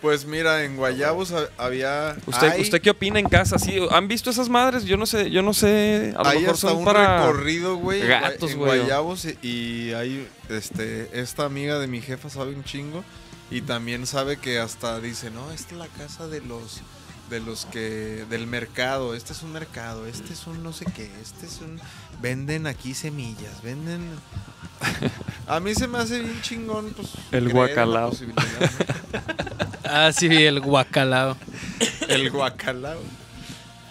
Pues 0.00 0.24
mira, 0.24 0.64
en 0.64 0.76
Guayabos 0.76 1.32
ha- 1.32 1.48
había. 1.58 2.16
¿Usted, 2.26 2.48
hay- 2.52 2.62
¿Usted 2.62 2.80
qué 2.80 2.90
opina 2.90 3.18
en 3.18 3.28
casa? 3.28 3.58
¿Sí? 3.58 3.78
¿Han 3.90 4.08
visto 4.08 4.30
esas 4.30 4.48
madres? 4.48 4.84
Yo 4.84 4.96
no 4.96 5.04
sé, 5.06 5.30
yo 5.30 5.42
no 5.42 5.52
sé. 5.52 6.14
A 6.16 6.22
lo 6.22 6.28
hay 6.28 6.38
mejor 6.40 6.54
hasta 6.54 6.68
son 6.68 6.78
un 6.78 6.84
para. 6.84 7.26
recorrido, 7.26 7.76
güey, 7.76 8.00
en 8.00 8.08
gatos, 8.08 8.54
güey. 8.54 8.78
Guayabos 8.80 9.26
y, 9.26 9.38
y 9.46 9.92
hay 9.92 10.26
este 10.48 11.10
esta 11.20 11.44
amiga 11.44 11.78
de 11.78 11.86
mi 11.86 12.00
jefa 12.00 12.30
sabe 12.30 12.54
un 12.54 12.64
chingo 12.64 13.04
y 13.50 13.60
también 13.62 14.06
sabe 14.06 14.38
que 14.38 14.58
hasta 14.58 15.00
dice, 15.00 15.30
"No, 15.30 15.50
esta 15.52 15.72
es 15.74 15.78
la 15.78 15.88
casa 15.88 16.28
de 16.28 16.40
los 16.40 16.80
de 17.28 17.38
los 17.40 17.66
que 17.66 18.24
del 18.28 18.46
mercado, 18.48 19.14
este 19.14 19.34
es 19.34 19.42
un 19.42 19.52
mercado, 19.52 20.06
este 20.06 20.32
es 20.32 20.46
un 20.48 20.62
no 20.64 20.72
sé 20.72 20.84
qué, 20.96 21.08
este 21.22 21.46
es 21.46 21.60
un 21.60 21.78
venden 22.20 22.66
aquí 22.66 22.92
semillas, 22.94 23.62
venden 23.62 24.00
A 25.46 25.60
mí 25.60 25.74
se 25.74 25.86
me 25.88 25.98
hace 25.98 26.20
bien 26.20 26.40
chingón 26.42 26.90
pues 26.96 27.08
El 27.32 27.48
guacalao. 27.50 28.12
Ah, 29.92 30.12
sí, 30.12 30.26
el 30.26 30.60
guacalao. 30.60 31.36
El 32.08 32.30
guacalao. 32.30 33.00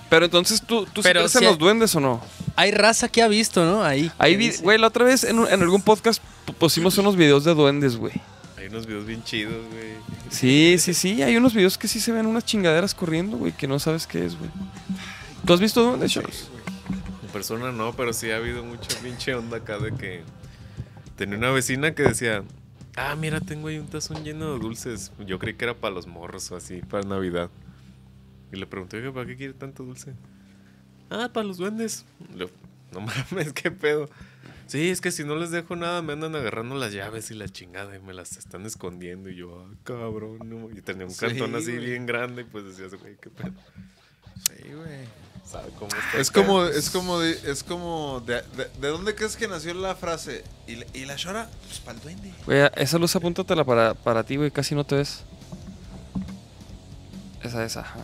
Pero 0.10 0.26
entonces, 0.26 0.62
¿tú, 0.62 0.86
tú 0.86 1.02
sí 1.02 1.08
Pero 1.08 1.20
crees 1.22 1.36
en 1.36 1.44
los 1.44 1.58
duendes 1.58 1.94
o 1.96 2.00
no? 2.00 2.22
Hay 2.56 2.72
raza 2.72 3.10
que 3.10 3.22
ha 3.22 3.28
visto, 3.28 3.66
¿no? 3.66 3.84
Ahí. 3.84 4.10
Ahí 4.18 4.52
güey, 4.62 4.78
la 4.78 4.88
otra 4.88 5.04
vez 5.06 5.24
en, 5.26 5.40
un- 5.40 5.48
en 5.50 5.62
algún 5.62 5.82
podcast 5.82 6.22
pu- 6.48 6.54
pusimos 6.54 6.98
unos 6.98 7.16
videos 7.18 7.44
de 7.44 7.54
duendes, 7.54 7.98
güey. 7.98 8.14
Hay 8.58 8.68
unos 8.68 8.86
videos 8.88 9.06
bien 9.06 9.24
chidos, 9.24 9.66
güey. 9.72 9.94
Sí, 10.30 10.78
sí, 10.80 10.94
sí, 10.94 11.22
hay 11.22 11.36
unos 11.38 11.54
videos 11.54 11.78
que 11.78 11.88
sí 11.88 12.00
se 12.00 12.12
ven 12.12 12.26
unas 12.26 12.46
chingaderas 12.46 12.94
corriendo, 12.96 13.38
güey, 13.38 13.52
que 13.52 13.68
no 13.68 13.78
sabes 13.78 14.08
qué 14.08 14.26
es, 14.26 14.38
güey. 14.38 14.50
¿Tú 15.46 15.54
has 15.54 15.60
visto 15.60 15.84
duendes, 15.84 16.12
Choros? 16.14 16.48
En 17.24 17.30
persona 17.30 17.72
no, 17.72 17.94
pero 17.94 18.14
sí 18.14 18.32
ha 18.32 18.38
habido 18.38 18.64
mucha 18.64 18.98
pinche 19.04 19.36
onda 19.36 19.58
acá 19.58 19.78
de 19.78 19.94
que 19.94 20.24
tenía 21.20 21.38
una 21.38 21.52
vecina 21.52 21.94
que 21.94 22.04
decía, 22.04 22.44
ah, 22.96 23.14
mira, 23.16 23.42
tengo 23.42 23.68
ahí 23.68 23.78
un 23.78 23.88
tazón 23.88 24.24
lleno 24.24 24.54
de 24.54 24.60
dulces. 24.60 25.12
Yo 25.28 25.38
creí 25.38 25.54
que 25.56 25.66
era 25.66 25.74
para 25.76 25.94
los 25.94 26.08
morros 26.08 26.50
o 26.52 26.56
así, 26.56 26.82
para 26.82 27.04
Navidad. 27.08 27.50
Y 28.54 28.56
le 28.56 28.66
pregunté, 28.66 29.02
¿para 29.12 29.26
qué 29.28 29.36
quiere 29.36 29.54
tanto 29.54 29.84
dulce? 29.84 30.14
Ah, 31.10 31.30
para 31.34 31.46
los 31.46 31.58
duendes. 31.58 32.06
Le- 32.36 32.50
no 32.94 33.02
mames, 33.32 33.52
qué 33.54 33.70
pedo. 33.70 34.10
Sí, 34.68 34.90
es 34.90 35.02
que 35.02 35.12
si 35.12 35.24
no 35.26 35.36
les 35.36 35.52
dejo 35.52 35.76
nada, 35.76 36.02
me 36.02 36.14
andan 36.14 36.36
agarrando 36.36 36.76
las 36.76 36.94
llaves 36.94 37.32
y 37.32 37.34
la 37.34 37.50
chingada 37.50 37.96
y 37.96 38.00
me 38.00 38.14
las 38.14 38.38
están 38.38 38.66
escondiendo. 38.66 39.30
Y 39.30 39.36
yo, 39.36 39.60
ah, 39.70 39.76
cabrón. 39.84 40.40
no". 40.46 40.70
Y 40.72 40.82
tenía 40.82 41.06
un 41.06 41.12
Sí, 41.12 41.20
cantón 41.26 41.54
así 41.56 41.74
güey. 41.74 41.86
bien 41.86 42.06
grande, 42.06 42.44
y 42.44 42.46
pues 42.46 42.64
decías, 42.64 42.94
güey, 42.96 43.18
qué 43.22 43.30
pedo. 43.30 43.52
Sí, 44.48 44.72
güey. 44.74 45.06
¿Sabe 45.50 45.70
cómo 45.80 45.90
está? 45.90 46.20
Es 46.20 46.30
como, 46.32 46.64
es 46.66 46.90
como, 46.92 47.20
de, 47.20 47.52
es 47.52 47.64
como, 47.64 48.22
de, 48.26 48.44
de- 48.56 48.70
¿de 48.80 48.88
dónde 48.90 49.16
crees 49.16 49.36
que 49.36 49.48
nació 49.48 49.74
la 49.74 49.96
frase? 49.96 50.44
¿Y 50.68 50.76
la, 50.76 50.86
y 50.94 51.06
la 51.06 51.16
chora? 51.16 51.50
Pues 51.68 51.80
para 51.80 51.98
el 51.98 52.04
duende. 52.04 52.32
Güey, 52.46 52.70
esa 52.76 52.98
luz 53.00 53.16
apúntatela 53.16 53.64
para, 53.64 53.96
para 53.96 54.24
ti, 54.24 54.36
güey, 54.36 54.52
casi 54.52 54.76
no 54.76 54.84
te 54.86 54.96
ves. 54.96 55.22
Esa 57.42 57.64
es, 57.66 57.78
ajá. 57.78 58.00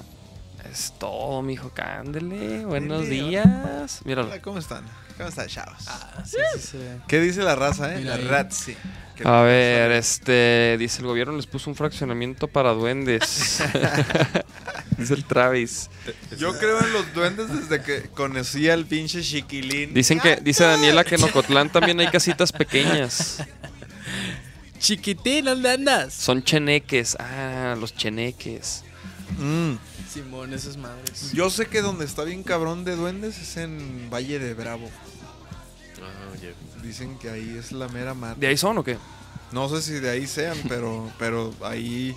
Es 0.72 0.94
todo, 0.98 1.42
mijo, 1.44 1.70
cándele. 1.74 2.66
Buenos 2.66 3.08
días. 3.08 4.02
Míralo. 4.06 4.28
Hola, 4.30 4.42
¿cómo 4.42 4.58
están? 4.58 4.86
¿Cómo 5.18 5.30
están, 5.30 5.48
chavos? 5.48 5.78
Ah, 5.88 6.24
sí, 6.26 6.38
sí, 6.56 6.68
sí. 6.72 6.78
¿Qué 7.08 7.22
dice 7.22 7.42
la 7.42 7.56
raza, 7.56 7.94
eh? 7.94 8.00
Mira 8.00 8.18
la 8.18 8.24
ahí. 8.24 8.28
Ratsi. 8.28 8.76
¿Qué 9.16 9.26
A 9.26 9.42
ver, 9.44 9.92
este, 9.92 10.76
dice 10.78 11.00
el 11.00 11.08
gobierno 11.08 11.38
les 11.38 11.48
puso 11.48 11.70
un 11.70 11.76
fraccionamiento 11.76 12.50
para 12.50 12.74
duendes. 12.74 13.64
dice 14.98 15.14
el 15.14 15.24
Travis. 15.24 15.90
Yo 16.38 16.58
creo 16.60 16.82
en 16.82 16.92
los 16.92 17.14
duendes 17.14 17.48
desde 17.48 17.82
que 17.82 18.10
conocí 18.10 18.70
al 18.70 18.86
pinche 18.86 19.22
chiquilín. 19.22 19.94
Dicen 19.94 20.20
que, 20.20 20.36
dice 20.38 20.66
Daniela 20.66 21.06
que 21.06 21.16
en 21.16 21.24
Ocotlán 21.24 21.72
también 21.72 21.98
hay 22.02 22.08
casitas 22.08 22.52
pequeñas. 22.52 23.42
Chiquitín, 24.80 25.46
¿dónde 25.46 25.72
andas? 25.72 26.14
Son 26.14 26.44
cheneques. 26.44 27.16
Ah, 27.20 27.76
los 27.80 27.96
cheneques. 27.96 28.84
Mm. 29.40 29.76
Simón, 30.12 30.54
esas 30.54 30.78
madres. 30.78 31.32
Yo 31.34 31.50
sé 31.50 31.66
que 31.66 31.82
donde 31.82 32.06
está 32.06 32.24
bien 32.24 32.44
cabrón 32.44 32.86
de 32.86 32.96
duendes 32.96 33.38
es 33.40 33.58
en 33.58 34.10
Valle 34.10 34.40
de 34.40 34.54
Bravo. 34.54 34.90
Dicen 36.82 37.18
que 37.18 37.30
ahí 37.30 37.58
es 37.58 37.72
la 37.72 37.88
mera 37.88 38.14
mata. 38.14 38.40
¿De 38.40 38.48
ahí 38.48 38.58
son 38.58 38.78
o 38.78 38.84
qué? 38.84 38.98
No 39.52 39.70
sé 39.70 39.82
si 39.82 39.94
de 40.00 40.10
ahí 40.10 40.28
sean, 40.28 40.58
pero, 40.68 41.12
pero 41.18 41.54
ahí 41.62 42.16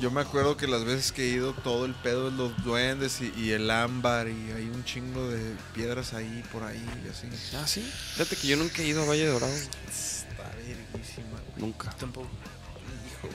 yo 0.00 0.10
me 0.10 0.20
acuerdo 0.20 0.56
que 0.56 0.66
las 0.66 0.84
veces 0.84 1.12
que 1.12 1.24
he 1.24 1.28
ido 1.28 1.52
todo 1.52 1.84
el 1.84 1.94
pedo 1.94 2.30
de 2.30 2.36
los 2.36 2.64
duendes 2.64 3.20
y, 3.20 3.32
y 3.36 3.52
el 3.52 3.70
ámbar 3.70 4.28
y 4.28 4.52
hay 4.52 4.68
un 4.68 4.84
chingo 4.84 5.28
de 5.28 5.54
piedras 5.72 6.14
ahí 6.14 6.42
por 6.52 6.64
ahí 6.64 6.84
y 7.04 7.08
así. 7.08 7.28
Ah, 7.56 7.66
sí. 7.66 7.80
Fíjate 8.14 8.36
que 8.36 8.48
yo 8.48 8.56
nunca 8.56 8.82
he 8.82 8.86
ido 8.86 9.02
a 9.02 9.06
Valle 9.06 9.26
Dorado. 9.26 9.52
Está 9.54 10.50
verguísima. 10.56 11.38
Nunca. 11.56 11.90
Tampoco. 11.92 12.28
Hijo. 13.06 13.28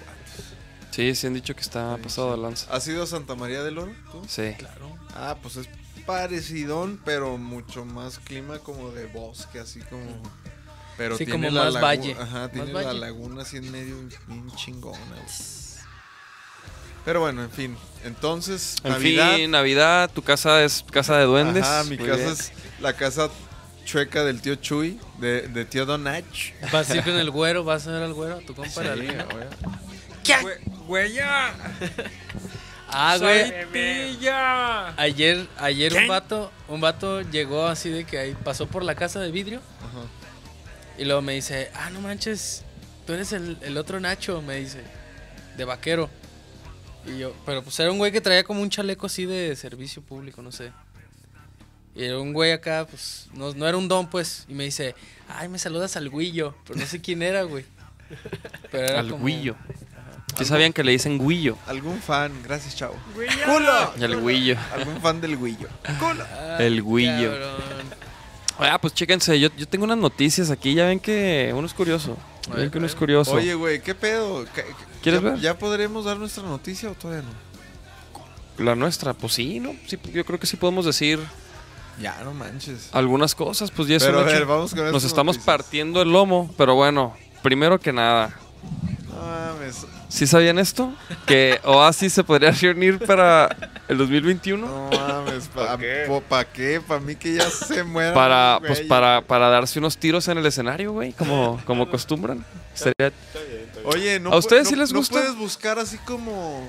Sí, 0.91 1.15
sí 1.15 1.27
han 1.27 1.33
dicho 1.33 1.55
que 1.55 1.61
está 1.61 1.97
pasado 1.97 2.31
de 2.31 2.37
lanza. 2.41 2.71
¿Has 2.73 2.87
ido 2.87 3.03
a 3.03 3.07
Santa 3.07 3.35
María 3.35 3.63
del 3.63 3.77
Oro? 3.77 3.93
tú? 4.11 4.21
Sí. 4.27 4.53
Claro. 4.57 4.97
Ah, 5.15 5.37
pues 5.41 5.55
es 5.55 5.69
parecidón, 6.13 6.99
pero 7.05 7.37
mucho 7.37 7.85
más 7.85 8.17
clima 8.19 8.57
como 8.59 8.89
de 8.91 9.05
bosque, 9.05 9.59
así 9.59 9.79
como. 9.81 10.21
Pero 10.97 11.17
Sí, 11.17 11.25
tiene 11.25 11.47
como 11.47 11.57
la 11.59 11.65
más 11.65 11.73
lagu- 11.75 11.81
valle. 11.83 12.15
Ajá, 12.19 12.39
Más 12.39 12.51
tiene 12.51 12.73
la 12.73 12.81
valle. 12.83 12.99
laguna 12.99 13.41
así 13.43 13.57
en 13.57 13.71
medio, 13.71 13.95
bien 14.27 14.51
chingona. 14.55 14.97
güey. 14.97 15.21
Pero 17.05 17.21
bueno, 17.21 17.43
en 17.43 17.51
fin. 17.51 17.77
Entonces, 18.03 18.75
En 18.83 18.91
Navidad. 18.91 19.35
fin, 19.35 19.51
Navidad, 19.51 20.09
tu 20.13 20.21
casa 20.23 20.63
es 20.63 20.83
casa 20.91 21.17
de 21.17 21.25
duendes. 21.25 21.63
Ajá, 21.63 21.83
mi 21.85 21.97
Muy 21.97 22.07
casa 22.07 22.17
bien. 22.21 22.31
es 22.33 22.51
la 22.81 22.93
casa 22.93 23.29
chueca 23.85 24.23
del 24.23 24.41
tío 24.41 24.55
Chuy, 24.55 24.99
de, 25.19 25.47
de 25.47 25.65
tío 25.65 25.85
Donach. 25.85 26.53
Vas 26.71 26.89
a 26.91 26.97
ir 26.97 27.03
con 27.03 27.13
el 27.15 27.29
güero, 27.31 27.63
vas 27.63 27.87
a 27.87 27.91
ver 27.91 28.03
al 28.03 28.13
güero, 28.13 28.39
tu 28.39 28.53
compa. 28.55 28.69
Sí, 28.71 28.79
el 28.81 28.89
Alina. 28.89 29.25
Ah, 32.91 33.17
güey. 33.19 33.51
Ayer, 34.97 35.47
ayer 35.57 35.93
un 35.95 36.07
vato, 36.07 36.51
un 36.67 36.81
vato 36.81 37.21
llegó 37.21 37.65
así 37.67 37.89
de 37.89 38.03
que 38.05 38.17
ahí 38.17 38.35
pasó 38.43 38.67
por 38.67 38.83
la 38.83 38.95
casa 38.95 39.19
de 39.19 39.31
vidrio 39.31 39.61
Ajá. 39.79 40.05
y 40.97 41.05
luego 41.05 41.21
me 41.21 41.33
dice, 41.33 41.71
ah, 41.75 41.89
no 41.91 42.01
manches, 42.01 42.63
tú 43.05 43.13
eres 43.13 43.31
el, 43.33 43.57
el 43.61 43.77
otro 43.77 43.99
Nacho, 43.99 44.41
me 44.41 44.55
dice, 44.55 44.81
de 45.57 45.65
vaquero. 45.65 46.09
Y 47.05 47.17
yo, 47.19 47.33
pero 47.45 47.63
pues 47.63 47.79
era 47.79 47.91
un 47.91 47.97
güey 47.97 48.11
que 48.11 48.21
traía 48.21 48.43
como 48.43 48.61
un 48.61 48.69
chaleco 48.69 49.05
así 49.05 49.25
de 49.25 49.55
servicio 49.55 50.01
público, 50.01 50.41
no 50.41 50.51
sé. 50.51 50.71
Y 51.95 52.03
era 52.03 52.19
un 52.19 52.33
güey 52.33 52.51
acá, 52.51 52.85
pues, 52.89 53.27
no, 53.33 53.53
no 53.53 53.67
era 53.67 53.77
un 53.77 53.87
don, 53.87 54.09
pues. 54.09 54.45
Y 54.47 54.53
me 54.53 54.63
dice, 54.65 54.95
ay, 55.27 55.47
me 55.49 55.57
saludas 55.59 55.95
al 55.97 56.09
Guillo, 56.09 56.55
pero 56.65 56.79
no 56.79 56.85
sé 56.85 57.01
quién 57.01 57.21
era, 57.21 57.43
güey. 57.43 57.65
Pero 58.71 58.87
era 58.87 58.99
Al 58.99 59.09
como- 59.09 59.25
Guillo. 59.25 59.55
¿Sí 60.39 60.45
sabían 60.45 60.73
que 60.73 60.83
le 60.83 60.91
dicen 60.93 61.19
Guillo? 61.19 61.57
Algún 61.67 61.99
fan, 62.01 62.31
gracias, 62.43 62.75
chavo. 62.75 62.95
¡Culo! 63.45 63.93
El 63.99 64.25
Guillo. 64.25 64.55
Algún 64.73 64.99
fan 65.01 65.21
del 65.21 65.37
Guillo. 65.37 65.67
Ay, 65.85 65.95
El 66.65 66.83
Guillo. 66.83 67.33
Ah, 68.57 68.77
pues 68.81 68.93
chéquense, 68.93 69.39
yo, 69.39 69.49
yo 69.55 69.67
tengo 69.67 69.85
unas 69.85 69.97
noticias 69.97 70.49
aquí, 70.51 70.73
ya 70.73 70.85
ven 70.87 70.99
que 70.99 71.51
uno 71.55 71.65
es 71.67 71.73
curioso. 71.73 72.17
Ya 72.49 72.55
ven 72.55 72.71
que 72.71 72.77
uno 72.77 72.87
es 72.87 72.95
curioso. 72.95 73.31
Oye, 73.33 73.53
güey, 73.53 73.81
¿qué 73.81 73.95
pedo? 73.95 74.45
¿Qué- 74.53 74.65
¿Quieres 75.01 75.21
ya, 75.21 75.29
ver? 75.29 75.39
¿Ya 75.39 75.57
podremos 75.57 76.03
dar 76.05 76.17
nuestra 76.17 76.43
noticia 76.43 76.89
o 76.89 76.93
todavía 76.93 77.23
no? 77.23 78.63
La 78.65 78.75
nuestra, 78.75 79.13
pues 79.13 79.33
sí, 79.33 79.59
¿no? 79.61 79.73
Sí, 79.87 79.97
yo 80.13 80.25
creo 80.25 80.37
que 80.39 80.45
sí 80.45 80.57
podemos 80.57 80.85
decir 80.85 81.19
Ya, 82.01 82.19
no 82.25 82.33
manches. 82.33 82.89
algunas 82.91 83.33
cosas, 83.33 83.71
pues 83.71 83.87
ya 83.87 83.95
es 83.95 84.03
Pero 84.03 84.17
un 84.19 84.23
a 84.27 84.27
ver, 84.27 84.45
vamos 84.45 84.71
con 84.71 84.79
Nos 84.79 84.87
estas 84.89 85.03
estamos 85.05 85.37
noticias. 85.37 85.45
partiendo 85.45 86.01
el 86.01 86.11
lomo, 86.11 86.53
pero 86.57 86.75
bueno, 86.75 87.15
primero 87.41 87.79
que 87.79 87.93
nada, 87.93 88.37
mames. 89.19 89.85
¿sí 90.07 90.25
sabían 90.27 90.57
esto? 90.59 90.93
Que 91.25 91.59
Oasis 91.63 92.13
se 92.13 92.23
podría 92.23 92.51
reunir 92.51 92.99
para 93.05 93.55
el 93.87 93.97
2021 93.97 94.65
No 94.65 94.89
mames. 94.97 95.47
¿Para 95.49 95.77
qué? 95.77 96.21
¿Para 96.27 96.45
qué? 96.51 96.81
¿Para 96.85 96.99
mí 96.99 97.15
que 97.15 97.33
ya 97.35 97.49
se 97.49 97.83
muera? 97.83 98.13
para 98.13 98.59
pues 98.65 98.81
para 98.81 99.21
para 99.21 99.49
darse 99.49 99.79
unos 99.79 99.97
tiros 99.97 100.27
en 100.27 100.37
el 100.37 100.45
escenario, 100.45 100.91
güey, 100.93 101.13
como 101.13 101.61
como 101.65 101.83
acostumbran. 101.83 102.45
Sería 102.73 103.11
Oye, 103.85 104.19
¿no 104.19 104.31
¿A 104.31 104.37
ustedes 104.37 104.67
pu- 104.67 104.69
sí 104.71 104.75
no- 104.75 104.81
les 104.81 104.91
no 104.93 104.99
gusta? 104.99 105.13
puedes 105.19 105.35
buscar 105.35 105.79
así 105.79 105.97
como 105.99 106.67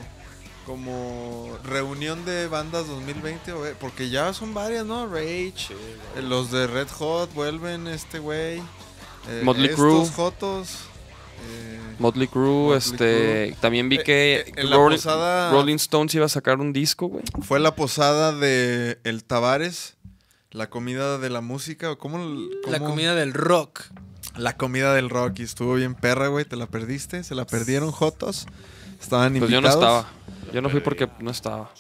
como 0.67 1.59
reunión 1.65 2.25
de 2.25 2.47
bandas 2.47 2.87
2020 2.87 3.53
o- 3.53 3.65
porque 3.81 4.09
ya 4.11 4.33
son 4.33 4.55
varias, 4.55 4.85
¿no? 4.87 5.07
Rage, 5.09 5.55
eh, 6.17 6.23
los 6.23 6.51
de 6.53 6.67
Red 6.67 6.89
Hot 6.99 7.33
vuelven 7.35 7.89
este 7.89 8.19
güey. 8.19 8.59
eh, 9.29 9.43
Motley 9.43 9.67
estos 9.71 9.81
Crue. 9.81 10.09
Jotos. 10.11 10.69
Motley 11.99 12.29
Crue, 12.29 12.75
Motley 12.75 12.79
este, 12.79 13.57
también 13.61 13.89
vi 13.91 13.97
Eh, 13.97 14.03
que 14.05 14.35
eh, 14.37 14.53
en 14.57 14.71
la 14.71 14.77
Rolling, 14.77 14.97
posada- 14.97 15.51
Rolling 15.53 15.75
Stones 15.77 16.15
iba 16.15 16.25
a 16.27 16.31
sacar 16.31 16.59
un 16.59 16.73
disco, 16.73 17.09
güey. 17.09 17.23
fue 17.43 17.61
la 17.61 17.75
posada 17.75 18.33
de 18.33 18.99
El 19.05 19.23
Tavares, 19.25 19.97
la 20.51 20.71
comida 20.71 21.19
de 21.19 21.29
la 21.31 21.41
música, 21.43 21.91
o 21.91 21.99
cómo, 21.99 22.19
La 22.69 22.79
comida 22.81 23.15
del 23.15 23.35
rock. 23.35 23.83
La 24.37 24.57
comida 24.57 24.95
del 24.95 25.11
rock 25.11 25.41
y 25.41 25.43
estuvo 25.43 25.75
bien 25.75 25.95
perra, 25.95 26.29
güey, 26.29 26.45
te 26.45 26.57
la 26.57 26.67
perdiste, 26.67 27.23
se 27.25 27.35
la 27.35 27.45
perdieron 27.47 27.91
Jotos. 27.91 28.47
Estaban 29.01 29.33
Pues 29.39 29.51
yo 29.51 29.59
invitados. 29.59 29.81
no 29.81 29.87
estaba. 29.99 30.53
Yo 30.55 30.63
no 30.63 30.71
fui 30.71 30.81
porque 30.81 31.09
no 31.21 31.31
estaba. 31.31 31.71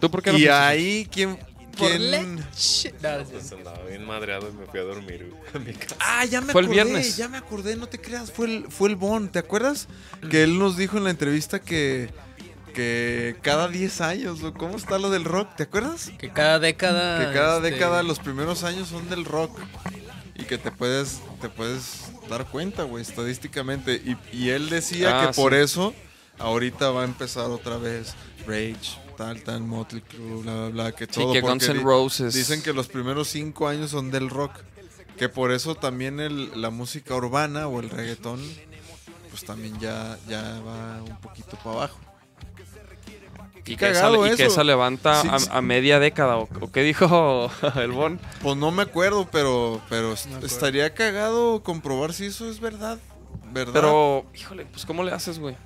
¿Tú 0.00 0.10
por 0.10 0.22
qué 0.22 0.30
no 0.32 0.38
Y 0.38 0.42
fuiste? 0.42 0.52
ahí 0.54 1.08
quién 1.12 1.38
Por 1.78 1.88
quién 1.88 2.10
leche. 2.10 2.94
No, 3.02 3.24
Pues 3.30 3.52
andaba 3.52 3.82
bien 3.84 4.04
madreado 4.06 4.48
y 4.48 4.52
me 4.52 4.66
fui 4.66 4.80
a 4.80 4.82
dormir 4.82 5.30
güey, 5.30 5.42
a 5.54 5.58
mi 5.58 5.72
casa. 5.72 5.96
Ah, 6.00 6.24
ya 6.24 6.40
me 6.40 6.52
Fue 6.52 6.60
el 6.62 6.66
acordé, 6.66 6.84
viernes. 6.84 7.16
ya 7.16 7.28
me 7.28 7.38
acordé, 7.38 7.76
no 7.76 7.86
te 7.88 8.00
creas, 8.00 8.30
fue 8.32 8.46
el, 8.46 8.66
fue 8.70 8.88
el 8.88 8.96
Bon, 8.96 9.28
¿te 9.28 9.38
acuerdas? 9.38 9.88
Que 10.30 10.42
él 10.42 10.58
nos 10.58 10.76
dijo 10.76 10.96
en 10.98 11.04
la 11.04 11.10
entrevista 11.10 11.60
que, 11.60 12.10
que 12.74 13.36
cada 13.42 13.68
10 13.68 14.00
años, 14.00 14.42
¿o 14.42 14.52
¿cómo 14.54 14.76
está 14.76 14.98
lo 14.98 15.10
del 15.10 15.24
rock? 15.24 15.54
¿Te 15.56 15.62
acuerdas? 15.64 16.10
Que 16.18 16.30
cada 16.30 16.58
década. 16.58 17.26
Que 17.26 17.32
cada 17.34 17.56
este, 17.58 17.70
década 17.70 18.02
los 18.02 18.18
primeros 18.18 18.64
años 18.64 18.88
son 18.88 19.08
del 19.08 19.24
rock. 19.24 19.58
Y 20.36 20.44
que 20.44 20.56
te 20.58 20.70
puedes, 20.70 21.20
te 21.40 21.48
puedes 21.48 22.12
dar 22.28 22.46
cuenta, 22.46 22.84
güey, 22.84 23.02
estadísticamente. 23.02 23.94
Y, 24.04 24.16
y 24.36 24.50
él 24.50 24.68
decía 24.70 25.22
Ah, 25.22 25.26
que 25.26 25.32
por 25.34 25.52
sí. 25.52 25.58
eso 25.60 25.94
ahorita 26.38 26.90
va 26.90 27.02
a 27.02 27.04
empezar 27.04 27.46
otra 27.50 27.76
vez 27.78 28.14
Rage, 28.46 28.76
tal, 29.18 29.42
tal, 29.42 29.60
Motley 29.60 30.00
Crue, 30.00 30.40
bla, 30.42 30.54
bla, 30.54 30.68
bla, 30.68 30.92
que 30.92 31.04
Sí, 31.04 31.10
todo. 31.20 31.32
que 31.34 31.40
Guns 31.42 31.68
N' 31.68 31.82
Roses. 31.82 32.32
Dicen 32.32 32.62
que 32.62 32.72
los 32.72 32.86
primeros 32.88 33.28
cinco 33.28 33.68
años 33.68 33.90
son 33.90 34.10
del 34.10 34.30
rock. 34.30 34.52
Que 35.18 35.28
por 35.28 35.50
eso 35.52 35.74
también 35.74 36.20
el- 36.20 36.60
la 36.62 36.70
música 36.70 37.14
urbana 37.16 37.66
o 37.66 37.80
el 37.80 37.90
reggaetón, 37.90 38.40
pues 39.30 39.44
también 39.44 39.76
ya, 39.80 40.16
ya 40.28 40.60
va 40.66 41.02
un 41.02 41.16
poquito 41.20 41.56
para 41.64 41.70
abajo. 41.76 41.98
Y 43.58 43.72
Qué 43.72 43.76
que, 43.76 43.90
esa, 43.90 44.02
cagado 44.02 44.26
y 44.26 44.34
que 44.36 44.46
esa 44.46 44.64
levanta 44.64 45.20
Sí, 45.20 45.28
a, 45.30 45.38
sí. 45.40 45.48
a 45.50 45.60
media 45.60 45.98
década. 45.98 46.36
¿O, 46.38 46.48
o 46.60 46.72
qué 46.72 46.82
dijo 46.82 47.50
el 47.76 47.92
Bon? 47.92 48.18
Pues 48.42 48.56
no 48.56 48.70
me 48.70 48.82
acuerdo, 48.82 49.28
pero, 49.30 49.82
pero 49.90 50.12
est- 50.14 50.26
acuerdo. 50.26 50.46
estaría 50.46 50.94
cagado 50.94 51.62
comprobar 51.62 52.14
si 52.14 52.26
eso 52.26 52.48
es 52.48 52.60
verdad. 52.60 52.98
¿Verdad? 53.52 53.72
Pero, 53.74 54.24
híjole, 54.34 54.66
pues 54.66 54.86
¿cómo 54.86 55.02
le 55.02 55.12
haces, 55.12 55.38
güey? 55.38 55.56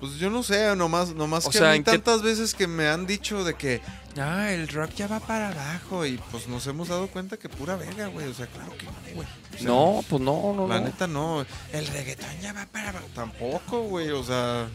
Pues 0.00 0.14
yo 0.14 0.30
no 0.30 0.42
sé, 0.44 0.76
nomás, 0.76 1.12
nomás 1.14 1.46
O 1.46 1.50
que 1.50 1.58
sea, 1.58 1.68
a 1.68 1.72
mí 1.72 1.78
¿en 1.78 1.84
qué- 1.84 1.90
tantas 1.92 2.22
veces 2.22 2.54
que 2.54 2.66
me 2.68 2.86
han 2.88 3.04
dicho 3.06 3.42
de 3.42 3.54
que, 3.54 3.80
ah, 4.16 4.52
el 4.52 4.68
rock 4.68 4.92
ya 4.94 5.08
va 5.08 5.18
para 5.18 5.48
abajo 5.50 6.06
y 6.06 6.18
pues 6.30 6.46
nos 6.46 6.64
hemos 6.68 6.86
dado 6.88 7.08
cuenta 7.08 7.36
que 7.36 7.48
pura 7.48 7.74
verga, 7.74 8.06
güey. 8.06 8.28
O 8.28 8.34
sea, 8.34 8.46
claro 8.46 8.72
que 8.78 8.84
no, 8.86 8.92
güey. 9.16 9.26
O 9.54 9.58
sea, 9.58 9.66
No, 9.66 10.04
pues 10.08 10.22
no, 10.22 10.54
no, 10.54 10.68
La 10.68 10.78
no. 10.78 10.86
neta 10.86 11.06
no. 11.08 11.44
El 11.72 11.86
reggaetón 11.88 12.28
ya 12.40 12.52
va 12.52 12.66
para 12.66 12.90
abajo. 12.90 13.06
Tampoco, 13.12 13.80
güey. 13.82 14.10
O 14.10 14.22
sea, 14.22 14.68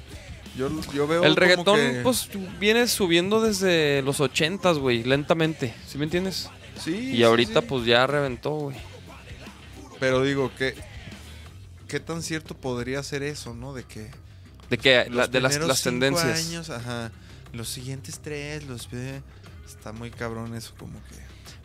yo, 0.57 0.69
yo 0.93 1.07
veo 1.07 1.23
El 1.23 1.35
como 1.35 1.39
reggaetón, 1.39 1.77
que- 1.77 2.01
pues 2.03 2.27
viene 2.59 2.85
subiendo 2.89 3.39
desde 3.41 4.01
los 4.01 4.19
ochentas, 4.19 4.77
güey, 4.77 5.03
lentamente. 5.05 5.73
¿Sí 5.87 5.97
me 5.97 6.03
entiendes? 6.03 6.49
Sí. 6.83 6.91
Y 6.91 7.15
sí, 7.17 7.23
ahorita, 7.23 7.61
sí. 7.61 7.65
pues 7.69 7.85
ya 7.85 8.05
reventó, 8.07 8.49
güey. 8.51 8.75
Pero 10.01 10.21
digo, 10.23 10.51
que 10.57 10.75
¿qué 11.87 12.01
tan 12.01 12.21
cierto 12.23 12.55
podría 12.55 13.01
ser 13.03 13.23
eso, 13.23 13.53
no? 13.53 13.73
De 13.73 13.83
que... 13.85 14.11
De 14.77 14.77
que 14.79 15.05
los 15.09 15.15
la- 15.15 15.27
de 15.27 15.41
las, 15.41 15.51
primeros 15.51 15.67
las 15.67 15.77
cinco 15.79 15.89
tendencias. 15.91 16.47
años, 16.47 16.69
ajá. 16.69 17.11
Los 17.53 17.69
siguientes 17.69 18.19
tres, 18.21 18.63
los 18.67 18.89
ve. 18.89 19.21
Está 19.67 19.91
muy 19.91 20.09
cabrón 20.11 20.55
eso, 20.55 20.73
como 20.77 20.93
que. 21.09 21.15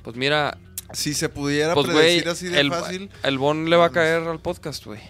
Pues 0.03 0.17
mira, 0.17 0.57
Si 0.93 1.13
se 1.15 1.29
pudiera 1.29 1.75
pues 1.75 1.87
predecir 1.87 2.29
así 2.29 2.47
de 2.49 2.61
el, 2.61 2.71
fácil. 2.71 3.11
el 3.23 3.39
Bon 3.39 3.69
le 3.69 3.77
va 3.77 3.87
a 3.87 3.89
mames. 3.89 3.95
caer 3.95 4.23
al 4.29 4.41
podcast, 4.41 4.85
güey. 4.87 5.01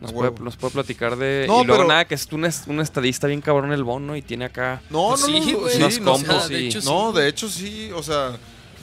Nos 0.00 0.12
puede, 0.12 0.28
huevo. 0.30 0.44
nos 0.44 0.56
puede 0.56 0.72
platicar 0.74 1.16
de... 1.16 1.46
No, 1.48 1.62
y 1.62 1.64
luego 1.64 1.82
pero- 1.84 1.88
nada, 1.88 2.04
que 2.04 2.14
es 2.16 2.30
un, 2.30 2.44
es- 2.44 2.64
un 2.66 2.80
estadista 2.80 3.26
bien 3.28 3.40
cabrón 3.40 3.72
el 3.72 3.82
Bon, 3.82 4.06
¿no? 4.06 4.14
Y 4.14 4.20
tiene 4.20 4.44
acá... 4.44 4.82
No, 4.90 5.10
no, 5.12 5.16
Sí, 5.16 5.32
no, 5.58 5.68
sí, 5.90 6.00
no, 6.00 6.12
compos 6.12 6.26
no, 6.28 6.48
de 6.48 6.60
y- 6.60 6.66
hecho, 6.68 6.80
sí. 6.82 6.86
No, 6.86 7.12
de 7.12 7.28
hecho 7.28 7.48
sí, 7.48 7.90
o 7.94 8.02
sea, 8.02 8.36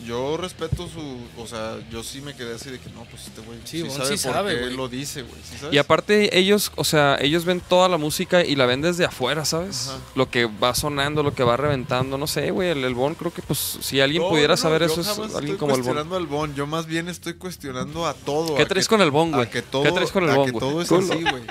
yo 0.05 0.37
respeto 0.37 0.87
su, 0.87 1.17
o 1.41 1.47
sea, 1.47 1.77
yo 1.91 2.03
sí 2.03 2.21
me 2.21 2.35
quedé 2.35 2.55
así 2.55 2.69
de 2.69 2.79
que 2.79 2.89
no, 2.91 3.03
pues 3.05 3.27
este 3.27 3.41
güey 3.41 3.59
Sí, 3.65 3.81
sí, 3.81 3.89
sabe 3.89 4.17
sí 4.17 4.23
por 4.25 4.33
sabe, 4.35 4.59
qué 4.59 4.65
lo 4.71 4.87
dice, 4.89 5.21
güey, 5.23 5.41
¿sí? 5.43 5.65
Y 5.71 5.77
aparte 5.77 6.37
ellos, 6.37 6.71
o 6.75 6.83
sea, 6.83 7.17
ellos 7.19 7.45
ven 7.45 7.61
toda 7.61 7.89
la 7.89 7.97
música 7.97 8.43
y 8.43 8.55
la 8.55 8.65
ven 8.65 8.81
desde 8.81 9.05
afuera, 9.05 9.45
¿sabes? 9.45 9.87
Ajá. 9.89 9.99
Lo 10.15 10.29
que 10.29 10.45
va 10.45 10.75
sonando, 10.75 11.23
lo 11.23 11.33
que 11.33 11.43
va 11.43 11.57
reventando, 11.57 12.17
no 12.17 12.27
sé, 12.27 12.51
güey, 12.51 12.69
el, 12.69 12.83
el 12.83 12.93
Bon 12.95 13.15
creo 13.15 13.33
que 13.33 13.41
pues 13.41 13.77
si 13.81 13.99
alguien 14.01 14.23
No, 14.23 14.29
pudiera 14.29 14.53
no, 14.53 14.57
saber 14.57 14.81
yo 14.81 14.87
eso 14.87 15.01
es 15.01 15.07
alguien 15.07 15.29
estoy 15.31 15.57
como 15.57 15.75
el 15.75 15.81
Bon. 15.81 15.93
cuestionando 15.93 16.15
al 16.17 16.27
Bon, 16.27 16.53
yo 16.55 16.67
más 16.67 16.85
bien 16.85 17.09
estoy 17.09 17.33
cuestionando 17.33 18.05
a 18.07 18.13
todo. 18.13 18.55
¿Qué 18.55 18.63
a 18.63 18.67
traes 18.67 18.87
con 18.87 19.01
el 19.01 19.11
Bon, 19.11 19.33
a 19.33 19.37
güey? 19.37 19.49
¿Qué 19.49 19.61
traes 19.61 20.11
con 20.11 20.23
el 20.23 20.29
a 20.31 20.35
Bon, 20.35 20.51
güey? 20.51 20.59
todo 20.59 20.81
es 20.81 20.91
así, 20.91 21.21
güey. 21.21 21.43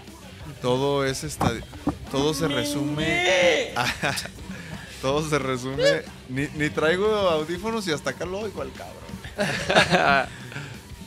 Todo 0.60 1.04
es 1.04 1.24
esta, 1.24 1.52
todo 2.12 2.34
se 2.34 2.46
resume, 2.46 3.72
todo 5.02 5.28
se 5.28 5.38
resume. 5.38 6.02
Ni, 6.30 6.46
ni 6.56 6.70
traigo 6.70 7.06
audífonos 7.14 7.86
y 7.88 7.92
hasta 7.92 8.10
acá 8.10 8.24
lo 8.24 8.38
oigo 8.40 8.62
al 8.62 8.72
cabrón. 8.72 10.28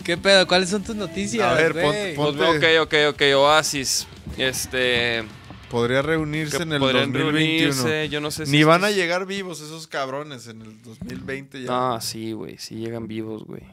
¿Qué 0.04 0.18
pedo? 0.18 0.46
¿Cuáles 0.48 0.70
son 0.70 0.84
tus 0.84 0.96
noticias? 0.96 1.44
A 1.44 1.54
ver, 1.56 1.74
Pues, 1.74 2.18
ok, 2.18 2.64
ok, 2.82 2.94
ok, 3.10 3.22
Oasis. 3.38 4.06
Este. 4.38 5.24
Podría 5.70 6.02
reunirse 6.04 6.62
en 6.62 6.74
el 6.74 6.80
podrían 6.80 7.12
2021. 7.12 7.32
reunirse, 7.32 8.10
yo 8.10 8.22
no 8.22 8.30
sé 8.30 8.46
si. 8.46 8.52
Ni 8.52 8.64
van 8.64 8.84
a 8.84 8.92
llegar 8.92 9.26
vivos 9.26 9.62
esos 9.62 9.88
cabrones 9.88 10.48
en 10.48 10.62
el 10.62 10.82
2020 10.84 11.64
ya. 11.64 11.70
Ah, 11.96 12.02
sí, 12.02 12.34
güey, 12.34 12.58
sí 12.60 12.76
llegan 12.76 13.08
vivos, 13.08 13.44
güey. 13.46 13.64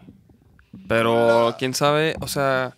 Pero 0.89 1.55
quién 1.59 1.75
sabe, 1.75 2.17
o 2.21 2.29
sea. 2.29 2.77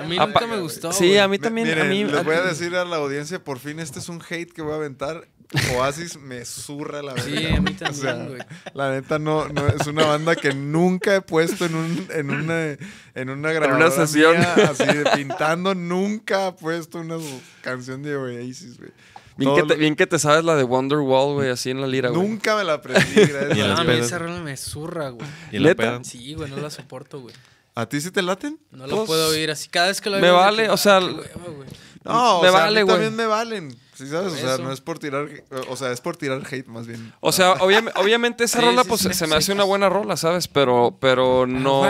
A 0.00 0.02
mí 0.04 0.16
nunca 0.16 0.46
me 0.46 0.58
gustó. 0.60 0.92
Sí, 0.92 1.18
a 1.18 1.28
mí 1.28 1.38
también. 1.38 1.68
miren, 1.68 1.86
a 1.86 1.90
mí, 1.90 2.04
les 2.04 2.14
a- 2.14 2.22
voy 2.22 2.36
a 2.36 2.42
decir 2.42 2.74
a 2.74 2.84
la 2.86 2.96
audiencia, 2.96 3.42
por 3.44 3.58
fin, 3.58 3.78
este 3.80 3.98
es 3.98 4.08
un 4.08 4.22
hate 4.28 4.50
que 4.50 4.62
voy 4.62 4.72
a 4.72 4.76
aventar. 4.76 5.28
Oasis 5.76 6.18
me 6.18 6.44
zurra 6.44 7.02
la 7.02 7.14
verdad. 7.14 7.26
Sí, 7.28 7.46
a 7.46 7.60
mí 7.60 7.70
O 7.72 7.76
también, 7.76 7.94
sea, 7.94 8.14
güey. 8.14 8.40
la 8.74 8.90
neta 8.90 9.18
no, 9.18 9.48
no 9.48 9.66
es 9.68 9.86
una 9.86 10.04
banda 10.06 10.34
que 10.36 10.52
nunca 10.54 11.14
he 11.16 11.20
puesto 11.20 11.64
en 11.66 11.74
un 11.74 12.08
en 12.12 12.30
una 12.30 12.76
en 13.14 13.30
una 13.30 13.52
grabadora 13.52 13.90
sesión. 13.90 14.36
mía, 14.38 14.54
así 14.70 14.84
de 14.84 15.04
pintando 15.16 15.74
nunca 15.74 16.48
he 16.48 16.52
puesto 16.52 16.98
una 16.98 17.16
canción 17.62 18.02
de 18.02 18.16
Oasis, 18.16 18.78
güey. 18.78 18.90
Bien 19.36 19.52
que, 19.56 19.62
te, 19.62 19.68
lo- 19.68 19.76
bien 19.76 19.96
que 19.96 20.06
te 20.06 20.18
sabes 20.20 20.44
la 20.44 20.54
de 20.54 20.62
Wonderwall, 20.62 21.34
güey, 21.34 21.50
así 21.50 21.70
en 21.70 21.80
la 21.80 21.88
lira, 21.88 22.10
güey. 22.10 22.22
Nunca 22.22 22.54
me 22.56 22.62
la 22.62 22.74
aprendí, 22.74 23.14
gracias 23.14 23.56
Y 23.58 23.60
en 23.62 23.70
a 23.70 23.82
mí 23.82 23.92
esa 23.94 24.18
rola 24.18 24.40
me 24.40 24.56
zurra, 24.56 25.08
güey. 25.08 25.26
¿Y 25.50 25.56
en 25.56 25.62
la. 25.64 26.00
Sí, 26.04 26.34
güey, 26.34 26.48
no 26.50 26.56
la 26.58 26.70
soporto, 26.70 27.20
güey. 27.20 27.34
¿A 27.76 27.86
ti 27.88 28.00
sí 28.00 28.12
te 28.12 28.22
laten? 28.22 28.60
No 28.70 28.86
lo 28.86 28.94
Pues, 28.98 29.06
puedo 29.08 29.30
oír 29.30 29.50
así. 29.50 29.68
Cada 29.68 29.88
vez 29.88 30.00
que 30.00 30.08
lo 30.08 30.20
me 30.20 30.28
oigo, 30.28 30.36
vale, 30.38 30.62
de 30.62 30.68
que, 30.68 30.74
o 30.74 30.76
sea, 30.76 30.98
ah, 30.98 31.00
qué 31.00 31.06
hueva, 31.38 31.50
güey. 31.56 31.68
No, 32.04 32.42
Me 32.42 32.48
o 32.48 32.52
sea, 32.52 32.60
vale, 32.60 32.80
a 32.80 32.84
mí 32.84 32.90
güey. 32.90 32.94
también 32.96 33.16
me 33.16 33.26
valen. 33.26 33.76
¿Sí 33.94 34.06
sabes? 34.08 34.32
O 34.32 34.36
sea, 34.36 34.54
eso. 34.54 34.62
no 34.62 34.72
es 34.72 34.80
por 34.80 34.98
tirar, 34.98 35.26
o 35.68 35.76
sea, 35.76 35.90
es 35.92 36.00
por 36.00 36.16
tirar 36.16 36.42
hate 36.50 36.66
más 36.66 36.86
bien. 36.86 37.12
O 37.20 37.32
sea, 37.32 37.54
obviam- 37.60 37.92
obviamente 37.96 38.44
esa 38.44 38.58
Sí, 38.60 38.64
rola, 38.66 38.82
sí, 38.82 38.88
pues 38.88 39.00
sí, 39.02 39.08
se 39.14 39.24
sí. 39.24 39.30
me 39.30 39.36
hace 39.36 39.52
una 39.52 39.64
buena 39.64 39.88
rola, 39.88 40.16
¿sabes? 40.16 40.48
Pero, 40.48 40.98
pero 41.00 41.46
no. 41.46 41.84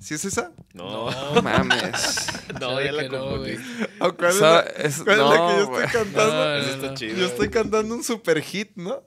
¿Sí 0.00 0.14
es 0.14 0.24
esa? 0.26 0.52
No, 0.74 1.10
No 1.34 1.42
mames. 1.42 2.26
no, 2.60 2.80
ya 2.80 2.92
la 2.92 3.08
confundí. 3.08 3.54
güey. 3.54 3.58
¿O 4.00 4.14
cuál, 4.16 4.30
es, 4.30 4.40
la, 4.40 4.60
es- 4.60 5.02
cuál 5.02 5.12
es 5.12 5.18
la 5.18 5.36
no, 5.36 5.48
que 5.48 5.56
yo 5.58 5.66
güey. 5.68 5.84
estoy 5.86 6.02
cantando? 6.04 6.34
No, 6.34 6.54
Esa 6.56 6.66
no, 6.68 6.74
está 6.74 6.86
no. 6.88 6.94
chida. 6.94 7.14
Yo 7.16 7.26
estoy 7.26 7.48
cantando 7.48 7.94
un 7.94 8.04
super 8.04 8.42
hit, 8.42 8.70
¿no? 8.76 9.02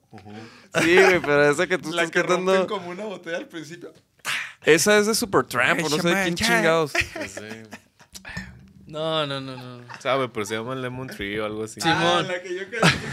Sí, 0.81 0.95
güey, 0.95 1.19
pero 1.21 1.49
esa 1.51 1.67
que 1.67 1.77
tú 1.77 1.91
La 1.91 2.03
estás 2.03 2.11
que 2.11 2.23
rompen 2.27 2.45
cantando. 2.45 2.67
como 2.67 2.89
una 2.89 3.05
botella 3.05 3.37
al 3.37 3.47
principio. 3.47 3.93
Esa 4.63 4.97
es 4.97 5.07
de 5.07 5.15
Supertramp, 5.15 5.83
o 5.83 5.89
no 5.89 5.97
sé 5.97 6.09
de 6.09 6.23
quién 6.23 6.35
chingados. 6.35 6.93
Sí. 7.27 7.41
No, 8.87 9.27
no, 9.27 9.41
no, 9.41 9.57
no. 9.57 9.83
Sabe, 9.99 10.29
pero 10.29 10.45
se 10.45 10.55
llama 10.55 10.73
Lemon 10.73 11.07
Tree 11.07 11.37
o 11.39 11.45
algo 11.45 11.65
así. 11.65 11.81
Simón. 11.81 11.97
Ah, 12.01 12.21
la 12.21 12.41
que 12.41 12.55
yo 12.55 12.61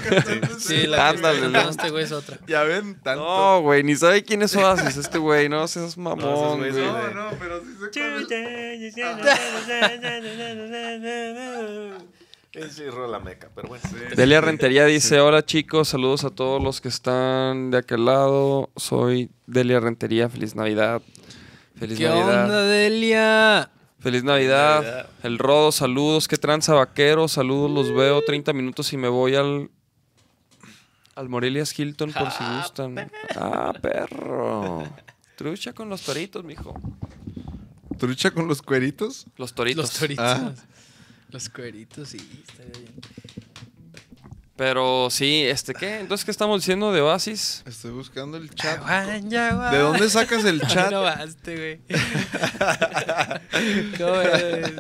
cantando. 0.09 0.61
Sí, 0.61 0.87
la 0.87 0.97
que 0.97 1.03
Ándale, 1.03 1.69
este 1.69 1.91
güey 1.91 2.05
es 2.05 2.13
otra. 2.13 2.39
Ya 2.47 2.63
ven, 2.63 2.95
tanto. 3.03 3.25
No, 3.25 3.61
güey, 3.61 3.83
ni 3.83 3.97
sabe 3.97 4.23
quién 4.23 4.43
es 4.43 4.55
Oasis 4.55 4.97
este 4.97 5.19
güey. 5.19 5.49
No 5.49 5.67
seas 5.67 5.99
mamón, 5.99 6.59
güey. 6.59 6.71
No, 6.71 7.11
no, 7.11 7.31
pero 7.41 7.61
sí 7.93 8.01
es. 8.01 8.95
Es 12.55 12.79
la 12.79 13.19
meca, 13.19 13.51
pero 13.53 13.67
bueno. 13.67 13.83
Delia 14.15 14.41
Rentería 14.41 14.85
dice, 14.85 15.19
hola 15.19 15.45
chicos, 15.45 15.89
saludos 15.89 16.23
a 16.23 16.31
todos 16.31 16.63
los 16.63 16.81
que 16.81 16.87
están 16.87 17.73
de 17.73 17.79
aquel 17.79 18.05
lado. 18.05 18.71
Soy 18.77 19.29
Delia 19.49 19.81
Rentería, 19.81 20.29
feliz 20.29 20.55
Navidad. 20.55 21.03
Feliz 21.77 21.99
¿Qué 21.99 22.05
Navidad. 22.09 22.45
onda, 22.45 22.63
Delia? 22.63 23.71
Feliz 23.99 24.23
Navidad. 24.23 24.83
Navidad. 24.83 25.11
El 25.23 25.39
Rodo, 25.39 25.73
saludos. 25.73 26.29
¿Qué 26.29 26.37
tranza 26.37 26.75
vaquero? 26.75 27.27
Saludos, 27.29 27.71
los 27.71 27.95
veo 27.95 28.23
30 28.23 28.53
minutos 28.53 28.93
y 28.93 28.97
me 28.97 29.09
voy 29.09 29.35
al... 29.35 29.71
Al 31.15 31.29
Morelias 31.29 31.79
Hilton 31.79 32.13
por 32.13 32.31
si 32.33 32.45
gustan. 32.57 33.11
Ah, 33.37 33.73
perro. 33.81 34.83
Trucha 35.37 35.73
con 35.73 35.89
los 35.89 36.03
toritos, 36.03 36.45
mijo. 36.45 36.75
¿Trucha 37.99 38.33
con 38.33 38.49
los 38.49 38.63
cueritos? 38.63 39.27
Los 39.37 39.55
toritos. 39.55 39.85
Los 39.85 39.93
toritos. 39.99 40.25
Ah. 40.25 40.53
Los 41.31 41.49
cueritos, 41.49 42.09
sí, 42.11 42.43
estaría 42.47 42.73
bien. 42.73 42.95
Pero 44.57 45.09
sí, 45.11 45.43
este, 45.45 45.75
¿qué? 45.75 45.99
Entonces, 45.99 46.25
¿qué 46.25 46.31
estamos 46.31 46.61
diciendo 46.61 46.93
de 46.93 47.01
Oasis? 47.01 47.65
Estoy 47.67 47.91
buscando 47.91 48.37
el 48.37 48.49
chat. 48.55 48.81
¿De 48.85 49.79
dónde 49.79 50.09
sacas 50.09 50.45
el 50.45 50.61
chat? 50.69 50.93
No 50.93 51.03
baste, 51.03 51.57
güey. 51.57 51.81
¿Cómo 53.99 54.21
es? 54.21 54.73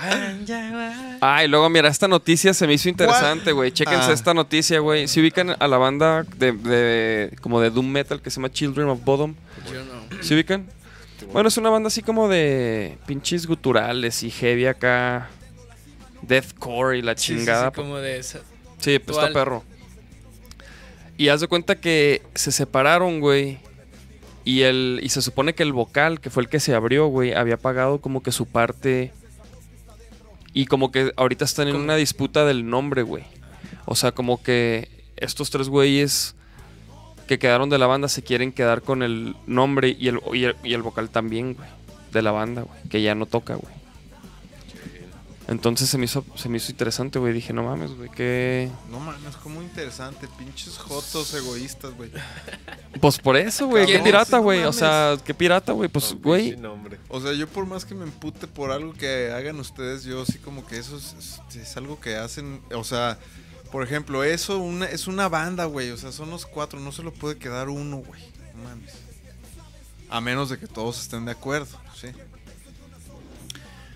Juan, 0.00 0.46
ya, 0.46 0.68
Juan. 0.70 1.18
Ah, 1.20 1.44
y 1.44 1.48
luego, 1.48 1.68
mira, 1.70 1.88
esta 1.88 2.08
noticia 2.08 2.52
se 2.54 2.66
me 2.66 2.72
hizo 2.74 2.88
interesante, 2.88 3.52
güey. 3.52 3.70
Chéquense 3.70 4.10
Ah. 4.10 4.14
esta 4.14 4.34
noticia, 4.34 4.80
güey. 4.80 5.06
Si 5.06 5.20
ubican 5.20 5.54
a 5.56 5.68
la 5.68 5.78
banda 5.78 6.24
de, 6.36 6.50
de- 6.50 7.36
como 7.40 7.60
de 7.60 7.70
Doom 7.70 7.86
Metal 7.88 8.20
que 8.20 8.30
se 8.30 8.36
llama 8.36 8.50
Children 8.50 8.88
of 8.88 9.04
Bodom. 9.04 9.36
Yo 9.72 9.84
no. 9.84 10.22
¿Se 10.24 10.34
ubican? 10.34 10.66
Bueno, 11.32 11.48
es 11.48 11.56
una 11.56 11.70
banda 11.70 11.86
así 11.86 12.02
como 12.02 12.28
de 12.28 12.98
pinches 13.06 13.46
guturales 13.46 14.24
y 14.24 14.30
heavy 14.32 14.66
acá. 14.66 15.28
Deathcore 16.22 16.98
y 16.98 17.02
la 17.02 17.16
Sí, 17.16 17.26
sí, 17.26 17.32
sí, 17.32 17.38
chingada. 17.38 17.70
como 17.70 17.98
de 17.98 18.18
esa. 18.18 18.40
Sí, 18.82 18.98
pues 18.98 19.16
está 19.16 19.32
perro. 19.32 19.62
Y 21.16 21.28
haz 21.28 21.40
de 21.40 21.48
cuenta 21.48 21.80
que 21.80 22.22
se 22.34 22.52
separaron, 22.52 23.20
güey. 23.20 23.58
Y, 24.44 24.62
el, 24.62 24.98
y 25.02 25.08
se 25.10 25.22
supone 25.22 25.54
que 25.54 25.62
el 25.62 25.72
vocal, 25.72 26.20
que 26.20 26.30
fue 26.30 26.42
el 26.42 26.48
que 26.48 26.58
se 26.58 26.74
abrió, 26.74 27.06
güey, 27.06 27.32
había 27.32 27.56
pagado 27.56 28.00
como 28.00 28.22
que 28.22 28.32
su 28.32 28.46
parte. 28.46 29.12
Y 30.52 30.66
como 30.66 30.90
que 30.90 31.12
ahorita 31.16 31.44
están 31.44 31.68
en 31.68 31.74
¿Cómo? 31.74 31.84
una 31.84 31.96
disputa 31.96 32.44
del 32.44 32.68
nombre, 32.68 33.02
güey. 33.02 33.24
O 33.84 33.94
sea, 33.94 34.12
como 34.12 34.42
que 34.42 34.88
estos 35.16 35.50
tres 35.50 35.68
güeyes 35.68 36.34
que 37.28 37.38
quedaron 37.38 37.70
de 37.70 37.78
la 37.78 37.86
banda 37.86 38.08
se 38.08 38.22
quieren 38.22 38.50
quedar 38.52 38.82
con 38.82 39.02
el 39.04 39.36
nombre 39.46 39.96
y 39.98 40.08
el, 40.08 40.20
y 40.32 40.44
el, 40.44 40.56
y 40.64 40.74
el 40.74 40.82
vocal 40.82 41.08
también, 41.08 41.54
güey. 41.54 41.68
De 42.10 42.20
la 42.20 42.32
banda, 42.32 42.62
güey. 42.62 42.82
Que 42.90 43.00
ya 43.00 43.14
no 43.14 43.26
toca, 43.26 43.54
güey. 43.54 43.81
Entonces 45.52 45.88
se 45.88 45.98
me 45.98 46.06
hizo, 46.06 46.24
se 46.34 46.48
me 46.48 46.56
hizo 46.56 46.72
interesante, 46.72 47.18
güey. 47.18 47.32
Dije, 47.32 47.52
no 47.52 47.62
mames, 47.62 47.94
güey, 47.96 48.08
que... 48.10 48.70
No 48.90 48.98
mames, 48.98 49.36
como 49.36 49.62
interesante. 49.62 50.26
Pinches 50.38 50.78
jotos 50.78 51.32
egoístas, 51.34 51.94
güey. 51.94 52.10
Pues 53.00 53.18
por 53.18 53.36
eso, 53.36 53.66
güey. 53.66 53.86
Qué 53.86 53.98
pirata, 54.00 54.36
No 54.38 54.42
güey. 54.42 54.62
O 54.64 54.72
sea, 54.72 55.16
qué 55.24 55.32
pirata, 55.34 55.72
güey. 55.72 55.88
Pues, 55.88 56.14
güey. 56.20 56.56
O 57.08 57.20
sea, 57.20 57.32
yo 57.32 57.46
por 57.48 57.66
más 57.66 57.84
que 57.84 57.94
me 57.94 58.04
empute 58.04 58.46
por 58.46 58.70
algo 58.70 58.92
que 58.94 59.30
hagan 59.32 59.58
ustedes, 59.60 60.04
yo 60.04 60.24
sí 60.26 60.38
como 60.38 60.66
que 60.66 60.78
eso 60.78 60.96
es, 60.96 61.14
es- 61.18 61.56
es 61.56 61.76
algo 61.76 62.00
que 62.00 62.16
hacen, 62.16 62.60
o 62.74 62.84
sea, 62.84 63.18
por 63.70 63.82
ejemplo, 63.82 64.22
eso 64.24 64.58
una, 64.58 64.86
es 64.86 65.06
una 65.06 65.28
banda, 65.28 65.64
güey, 65.64 65.90
o 65.90 65.96
sea, 65.96 66.12
son 66.12 66.30
los 66.30 66.44
cuatro, 66.46 66.78
no 66.80 66.92
se 66.92 67.02
lo 67.02 67.12
puede 67.12 67.36
quedar 67.38 67.68
uno, 67.70 67.98
güey, 67.98 68.22
no 68.56 68.64
mames. 68.64 68.92
A 70.10 70.20
menos 70.20 70.50
de 70.50 70.58
que 70.58 70.66
todos 70.66 71.00
estén 71.00 71.24
de 71.24 71.32
acuerdo, 71.32 71.78
sí. 71.98 72.08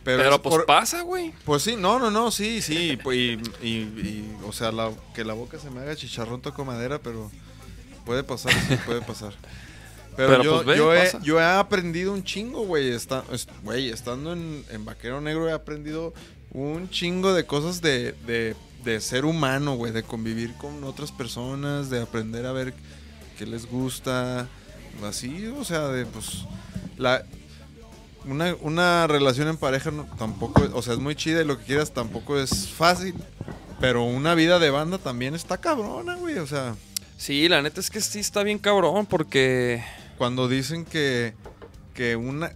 Pero, 0.07 0.23
es 0.35 0.39
pues 0.41 0.55
por- 0.55 0.67
pasa, 0.67 1.03
güey. 1.03 1.33
pues 1.45 1.63
sí, 1.63 1.77
no, 1.77 1.99
no, 1.99 2.11
no, 2.11 2.31
sí, 2.31 2.63
sí, 2.63 2.99
y, 3.05 3.11
y- 3.67 3.69
y, 3.69 4.37
o 4.47 4.53
sea, 4.53 4.73
la- 4.73 4.93
que 5.15 5.25
la 5.25 5.35
boca 5.35 5.59
se 5.59 5.69
me 5.71 5.81
haga 5.81 5.95
chicharrón 5.97 6.41
toco 6.41 6.65
madera, 6.65 6.99
pero 7.01 7.31
puede 8.05 8.23
pasar, 8.25 8.53
sí, 8.69 8.77
puede 8.87 9.03
pasar. 9.03 9.35
Pero, 10.17 10.29
Pero, 10.31 10.43
yo, 10.45 10.55
pues, 10.63 10.67
ve, 10.67 10.77
yo, 10.79 10.95
he, 10.95 11.13
yo 11.23 11.41
he 11.41 11.45
aprendido 11.45 12.13
un 12.15 12.25
chingo, 12.25 12.65
güey, 12.65 12.89
está, 12.91 13.23
es- 13.33 13.49
güey, 13.63 13.91
estando 13.91 14.33
en, 14.33 14.65
en 14.71 14.85
Vaquero 14.87 15.21
Negro 15.21 15.49
he 15.49 15.53
aprendido 15.53 16.15
un 16.53 16.89
chingo 16.89 17.35
de 17.35 17.45
cosas 17.45 17.83
de, 17.83 18.13
de, 18.27 18.55
de 18.85 19.01
ser 19.03 19.25
humano, 19.27 19.75
güey, 19.75 19.93
de 19.93 20.03
convivir 20.05 20.55
con 20.57 20.85
otras 20.85 21.13
personas, 21.13 21.91
de 21.91 22.01
aprender 22.01 22.47
a 22.47 22.53
ver 22.53 22.73
qué 23.37 23.45
les 23.45 23.67
gusta, 23.67 24.49
así, 25.05 25.49
o 25.49 25.65
sea, 25.65 25.89
de, 25.89 26.07
pues, 26.07 26.45
la, 26.97 27.23
una, 28.27 28.55
una 28.61 29.07
relación 29.07 29.49
en 29.49 29.57
pareja 29.57 29.91
no- 29.91 30.07
tampoco, 30.19 30.69
o 30.75 30.83
sea, 30.83 30.95
es 30.95 30.99
muy 31.01 31.15
chida 31.15 31.43
y 31.43 31.45
lo 31.45 31.59
que 31.59 31.65
quieras 31.65 31.93
tampoco 31.93 32.39
es 32.39 32.69
fácil. 32.69 33.15
Pero 33.81 34.05
una 34.05 34.35
vida 34.35 34.59
de 34.59 34.71
banda 34.71 34.99
también 34.99 35.35
está 35.35 35.59
cabrona, 35.59 36.17
güey. 36.17 36.39
O 36.39 36.47
sea, 36.47 36.75
Sí, 37.19 37.49
la 37.49 37.63
neta 37.63 37.81
es 37.81 37.91
que 37.91 38.01
sí 38.01 38.19
está 38.21 38.43
bien 38.43 38.59
cabrón 38.59 39.07
porque... 39.07 39.83
cuando 40.19 40.49
dicen 40.49 40.85
que, 40.85 41.35
que 41.95 42.17
una. 42.17 42.53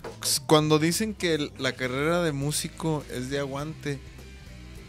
Cuando 0.46 0.78
dicen 0.78 1.14
que 1.14 1.50
la 1.58 1.72
carrera 1.72 2.22
de 2.22 2.32
músico 2.32 3.04
es 3.10 3.30
de 3.30 3.38
aguante, 3.38 3.98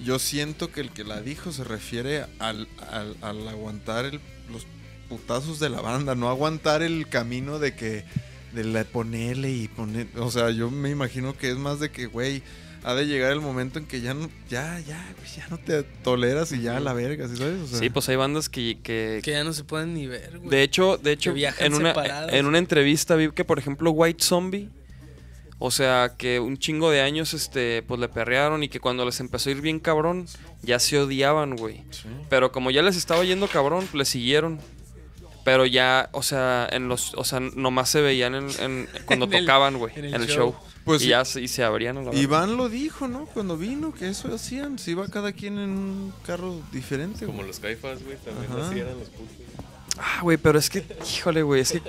yo 0.03 0.19
siento 0.19 0.71
que 0.71 0.81
el 0.81 0.91
que 0.91 1.03
la 1.03 1.21
dijo 1.21 1.51
se 1.51 1.63
refiere 1.63 2.25
al, 2.39 2.67
al- 2.91 3.15
al 3.21 3.47
aguantar 3.47 4.05
el- 4.05 4.19
los 4.51 4.65
putazos 5.09 5.59
de 5.59 5.69
la 5.69 5.81
banda, 5.81 6.15
no 6.15 6.29
aguantar 6.29 6.81
el 6.81 7.07
camino 7.09 7.59
de 7.59 7.75
que. 7.75 8.05
De 8.53 8.63
la 8.63 8.83
ponerle 8.83 9.51
y 9.51 9.67
poner. 9.67 10.07
O 10.17 10.29
sea, 10.31 10.49
yo 10.51 10.69
me 10.71 10.89
imagino 10.89 11.37
que 11.37 11.49
es 11.51 11.57
más 11.57 11.79
de 11.79 11.89
que, 11.91 12.05
güey. 12.07 12.43
Ha 12.83 12.95
de 12.95 13.05
llegar 13.05 13.31
el 13.31 13.41
momento 13.41 13.77
en 13.77 13.85
que 13.85 14.01
ya 14.01 14.15
no, 14.15 14.27
ya, 14.49 14.79
ya, 14.79 15.13
güey, 15.19 15.29
ya 15.37 15.47
no 15.51 15.59
te 15.59 15.83
toleras 15.83 16.51
y 16.51 16.61
ya 16.63 16.77
a 16.77 16.79
la 16.79 16.93
verga, 16.93 17.27
¿sí 17.27 17.37
sabes? 17.37 17.59
O 17.61 17.67
sea, 17.67 17.77
Sí, 17.77 17.91
pues 17.91 18.09
hay 18.09 18.15
bandas 18.15 18.49
que... 18.49 18.79
que- 18.81 19.19
Que 19.23 19.31
ya 19.33 19.43
no 19.43 19.53
se 19.53 19.63
pueden 19.63 19.93
ni 19.93 20.07
ver, 20.07 20.39
güey. 20.39 20.49
de 20.49 20.63
hecho, 20.63 20.97
de 20.97 21.11
hecho 21.11 21.31
en, 21.59 21.73
una, 21.75 21.89
separados. 21.89 22.33
en 22.33 22.45
una 22.47 22.57
entrevista 22.57 23.15
vi 23.15 23.29
que, 23.33 23.45
por 23.45 23.59
ejemplo, 23.59 23.91
White 23.91 24.23
Zombie... 24.23 24.69
O 25.63 25.69
sea, 25.69 26.13
que 26.17 26.39
un 26.39 26.57
chingo 26.57 26.89
de 26.89 27.01
años, 27.01 27.35
este, 27.35 27.83
pues 27.83 27.99
le 27.99 28.09
perrearon 28.09 28.63
y 28.63 28.67
que 28.67 28.79
cuando 28.79 29.05
les 29.05 29.19
empezó 29.19 29.49
a 29.49 29.51
ir 29.51 29.61
bien 29.61 29.79
cabrón, 29.79 30.25
ya 30.63 30.79
se 30.79 30.97
odiaban, 30.97 31.55
güey. 31.55 31.83
sí. 31.91 32.07
Pero 32.31 32.51
como 32.51 32.71
ya 32.71 32.81
les 32.81 32.97
estaba 32.97 33.23
yendo 33.23 33.47
cabrón, 33.47 33.87
le 33.93 34.05
siguieron. 34.05 34.59
Pero 35.43 35.65
ya, 35.65 36.09
o 36.11 36.21
sea, 36.23 36.67
en 36.71 36.87
los, 36.87 37.13
o 37.15 37.23
sea, 37.23 37.39
nomás 37.39 37.89
se 37.89 38.01
veían 38.01 38.35
en, 38.35 38.47
en- 38.59 38.89
cuando 39.05 39.25
En 39.25 39.31
tocaban, 39.41 39.77
güey, 39.77 39.93
en 39.97 40.05
en, 40.05 40.13
el 40.15 40.27
show. 40.27 40.51
show. 40.51 40.55
Pues 40.85 41.01
y 41.01 41.05
sí. 41.05 41.09
ya 41.11 41.25
se, 41.25 41.41
y 41.41 41.47
se 41.47 41.63
abrían 41.63 41.97
a 41.97 42.01
la 42.01 42.05
verga. 42.07 42.19
Iván 42.21 42.57
lo 42.57 42.69
dijo, 42.69 43.07
¿no? 43.07 43.25
Cuando 43.27 43.55
vino, 43.57 43.93
que 43.93 44.09
eso 44.09 44.33
hacían. 44.33 44.79
Se 44.79 44.91
iba 44.91 45.07
cada 45.07 45.31
quien 45.31 45.57
en 45.59 45.69
un 45.69 46.13
carro 46.25 46.59
diferente. 46.71 47.25
Como 47.25 47.37
güey. 47.39 47.47
los 47.47 47.59
caifas, 47.59 48.03
güey, 48.03 48.17
también 48.17 48.51
Ajá. 48.51 48.67
así 48.69 48.79
eran 48.79 48.97
los 48.99 49.09
putos. 49.09 49.35
Ah, 49.99 50.19
güey, 50.23 50.37
pero 50.37 50.57
es 50.57 50.69
que, 50.69 50.83
híjole, 51.15 51.43
güey, 51.43 51.61
es 51.61 51.71
que 51.73 51.81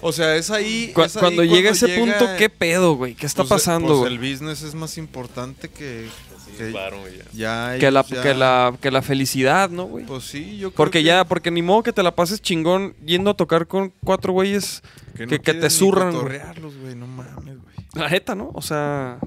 O 0.00 0.12
sea, 0.12 0.36
es 0.36 0.50
ahí. 0.50 0.92
cu- 0.94 1.02
es 1.02 1.16
ahí 1.16 1.20
cuando 1.20 1.42
llega 1.42 1.70
ese 1.70 1.86
llega- 1.88 1.98
punto, 2.18 2.26
¿qué 2.38 2.48
pedo, 2.48 2.94
güey? 2.94 3.14
¿Qué 3.16 3.26
está 3.26 3.42
pues, 3.42 3.48
pasando, 3.48 3.88
pues, 3.88 3.98
güey? 4.00 4.12
el 4.14 4.18
business 4.18 4.62
es 4.62 4.74
más 4.74 4.96
importante 4.98 5.68
que. 5.68 6.08
Que 6.58 6.70
güey, 6.70 7.18
ya. 7.32 7.72
ya. 7.72 7.78
que, 7.78 7.90
la, 7.90 8.04
ya- 8.04 8.22
que, 8.22 8.34
la, 8.34 8.76
que 8.80 8.90
la 8.90 9.02
felicidad, 9.02 9.70
¿no, 9.70 9.84
güey? 9.84 10.04
Pues 10.06 10.24
sí, 10.24 10.58
yo 10.58 10.70
creo 10.70 10.76
Porque 10.76 10.98
que- 10.98 11.04
ya, 11.04 11.24
porque 11.24 11.50
ni 11.50 11.62
modo 11.62 11.82
que 11.82 11.92
te 11.92 12.02
la 12.02 12.14
pases 12.14 12.40
chingón 12.42 12.94
yendo 13.04 13.30
a 13.30 13.34
tocar 13.34 13.66
con 13.66 13.92
cuatro 14.04 14.32
güeyes 14.32 14.82
que, 15.16 15.24
no 15.26 15.30
que 15.30 15.38
quieren 15.40 15.62
te 15.62 15.70
zurran, 15.70 16.12
güey. 16.14 16.38
No 16.96 17.06
mames, 17.06 17.58
güey. 17.62 17.74
La 17.94 18.08
neta, 18.08 18.34
¿no? 18.34 18.50
O 18.54 18.62
sea... 18.62 19.18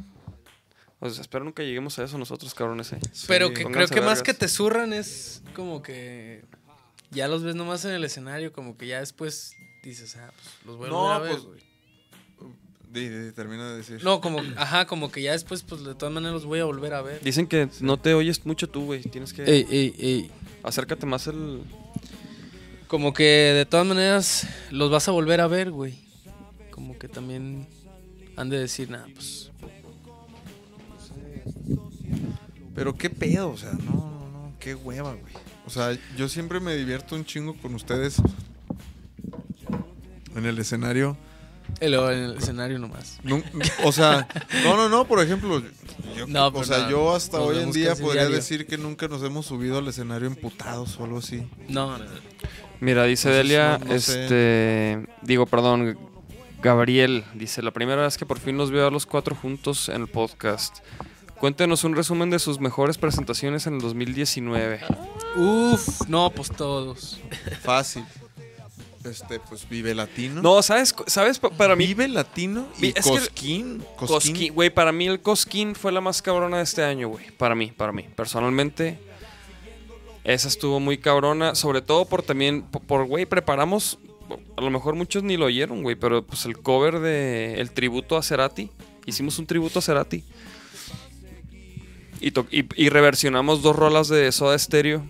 O 1.03 1.09
sea, 1.09 1.21
espero 1.21 1.43
nunca 1.43 1.63
lleguemos 1.63 1.97
a 1.97 2.03
eso 2.03 2.15
nosotros, 2.19 2.53
cabrones, 2.53 2.93
eh. 2.93 2.99
Pero 3.27 3.47
Sí. 3.47 3.53
que 3.55 3.63
creo 3.65 3.87
que 3.87 4.01
más 4.01 4.21
que 4.21 4.35
te 4.35 4.47
zurran 4.47 4.93
es 4.93 5.41
como 5.55 5.81
que 5.81 6.45
ya 7.09 7.27
los 7.27 7.41
ves 7.43 7.55
nomás 7.55 7.83
en 7.85 7.91
el 7.91 8.03
escenario, 8.03 8.53
como 8.53 8.77
que 8.77 8.85
ya 8.85 8.99
después 8.99 9.53
dices, 9.83 10.15
ah, 10.17 10.29
pues 10.35 10.47
los 10.67 10.77
voy 10.77 10.89
a 10.89 10.91
volver 10.91 11.11
a 11.11 11.17
No, 11.17 11.21
ver, 11.23 11.31
pues. 11.31 11.43
güey. 11.43 11.70
Termina 12.91 13.71
de 13.71 13.77
decir. 13.77 14.03
No, 14.03 14.19
como, 14.19 14.39
ajá, 14.57 14.85
como 14.85 15.11
que 15.11 15.21
ya 15.21 15.31
después, 15.31 15.63
pues 15.63 15.83
de 15.83 15.95
todas 15.95 16.13
maneras 16.13 16.33
los 16.33 16.45
voy 16.45 16.59
a 16.59 16.65
volver 16.65 16.93
a 16.93 17.01
ver. 17.01 17.21
Dicen 17.21 17.47
que 17.47 17.69
no 17.79 17.97
te 17.97 18.13
oyes 18.13 18.45
mucho 18.45 18.69
tú, 18.69 18.85
güey. 18.85 19.01
Tienes 19.01 19.33
que... 19.33 19.43
Ey, 19.43 19.65
ey, 19.69 19.95
ey. 19.99 20.31
Acércate 20.63 21.05
más 21.05 21.27
el... 21.27 21.61
Como 22.87 23.13
que 23.13 23.23
de 23.23 23.65
todas 23.65 23.85
maneras 23.85 24.47
los 24.69 24.91
vas 24.91 25.07
a 25.07 25.11
volver 25.11 25.39
a 25.39 25.47
ver, 25.47 25.71
güey. 25.71 25.97
Como 26.71 26.99
que 26.99 27.07
también 27.07 27.67
han 28.35 28.49
de 28.49 28.59
decir, 28.59 28.89
nada, 28.89 29.07
pues. 29.13 29.51
Pero 32.75 32.95
qué 32.95 33.09
pedo, 33.09 33.51
o 33.51 33.57
sea, 33.57 33.71
no, 33.71 33.93
no, 33.93 34.31
no, 34.31 34.53
qué 34.59 34.75
hueva, 34.75 35.13
güey. 35.13 35.33
O 35.65 35.69
sea, 35.69 35.97
yo 36.17 36.27
siempre 36.27 36.59
me 36.59 36.75
divierto 36.75 37.15
un 37.15 37.23
chingo 37.23 37.55
con 37.55 37.75
ustedes 37.75 38.21
en 40.35 40.45
el 40.45 40.59
escenario. 40.59 41.17
Y 41.79 41.87
luego 41.87 42.11
en 42.11 42.19
el 42.23 42.37
escenario 42.37 42.77
nomás. 42.79 43.19
Nun- 43.23 43.43
o 43.83 43.91
sea, 43.91 44.27
no, 44.63 44.75
no, 44.75 44.89
no, 44.89 45.05
por 45.05 45.21
ejemplo, 45.23 45.61
yo, 46.15 46.27
No, 46.27 46.47
o 46.47 46.51
pero 46.53 46.65
sea, 46.65 46.79
no, 46.79 46.89
yo 46.89 47.15
hasta 47.15 47.39
hoy 47.39 47.59
en 47.59 47.71
día 47.71 47.95
podría 47.95 48.21
diario. 48.23 48.35
decir 48.35 48.67
que 48.67 48.77
nunca 48.77 49.07
nos 49.07 49.23
hemos 49.23 49.45
subido 49.45 49.77
al 49.79 49.87
escenario 49.87 50.27
emputados 50.27 50.97
o 50.99 51.03
algo 51.05 51.19
así. 51.19 51.47
No, 51.69 51.97
no. 51.97 52.05
Mira, 52.79 53.05
dice 53.05 53.29
Entonces, 53.29 53.47
Delia, 53.49 53.77
no- 53.79 53.85
no 53.93 53.99
sé. 53.99 54.23
este, 54.23 55.07
digo, 55.21 55.45
perdón, 55.45 55.97
Gabriel, 56.61 57.23
dice, 57.33 57.61
la 57.63 57.71
primera 57.71 58.03
vez 58.03 58.17
que 58.17 58.25
por 58.25 58.39
fin 58.39 58.57
nos 58.57 58.69
veo 58.71 58.87
a 58.87 58.91
los 58.91 59.05
cuatro 59.07 59.35
juntos 59.35 59.89
en 59.89 60.01
el 60.01 60.07
podcast. 60.07 60.77
Cuéntenos 61.39 61.83
un 61.83 61.95
resumen 61.95 62.29
de 62.29 62.37
sus 62.37 62.59
mejores 62.59 62.99
presentaciones 62.99 63.65
en 63.65 63.75
el 63.75 63.81
2019. 63.81 64.81
Uf, 65.37 66.07
no, 66.07 66.29
pues 66.29 66.51
todos. 66.51 67.19
Fácil. 67.63 68.03
Este, 69.03 69.39
pues 69.39 69.67
Vive 69.67 69.95
Latino. 69.95 70.41
No, 70.41 70.61
¿sabes? 70.61 70.93
¿Sabes? 71.07 71.39
Pa- 71.39 71.49
Para 71.49 71.75
mí, 71.75 71.87
Vive 71.87 72.07
Latino 72.07 72.67
y 72.79 72.87
es 72.97 73.03
Cosquín. 73.05 73.83
Cosquín. 73.95 74.07
Cosquín, 74.07 74.53
güey, 74.53 74.69
para 74.69 74.91
mí 74.91 75.07
el 75.07 75.21
Cosquín 75.21 75.73
fue 75.75 75.91
la 75.91 76.01
más 76.01 76.21
cabrona 76.21 76.57
de 76.57 76.63
este 76.63 76.83
año, 76.83 77.07
güey. 77.09 77.31
Para 77.31 77.55
mí, 77.55 77.71
para 77.75 77.91
mí. 77.91 78.05
Personalmente, 78.15 78.99
esa 80.23 80.47
estuvo 80.47 80.79
muy 80.79 80.97
cabrona. 80.99 81.55
Sobre 81.55 81.81
todo 81.81 82.05
por 82.05 82.21
también, 82.21 82.61
po- 82.63 82.79
por, 82.79 83.05
güey, 83.05 83.25
preparamos. 83.25 83.97
A 84.55 84.61
lo 84.61 84.69
mejor 84.69 84.95
muchos 84.95 85.23
ni 85.23 85.35
lo 85.35 85.45
oyeron, 85.45 85.81
güey, 85.83 85.95
pero 85.95 86.23
pues 86.25 86.45
el 86.45 86.57
cover 86.59 86.99
de 86.99 87.55
El 87.59 87.71
tributo 87.71 88.17
a 88.17 88.23
Cerati. 88.23 88.69
Hicimos 89.05 89.39
un 89.39 89.47
tributo 89.47 89.79
a 89.79 89.81
Cerati. 89.81 90.23
Y, 92.21 92.27
y, 92.27 92.65
y 92.75 92.89
reversionamos 92.89 93.61
dos 93.63 93.75
rolas 93.75 94.07
de 94.07 94.31
Soda 94.31 94.57
Stereo. 94.59 95.03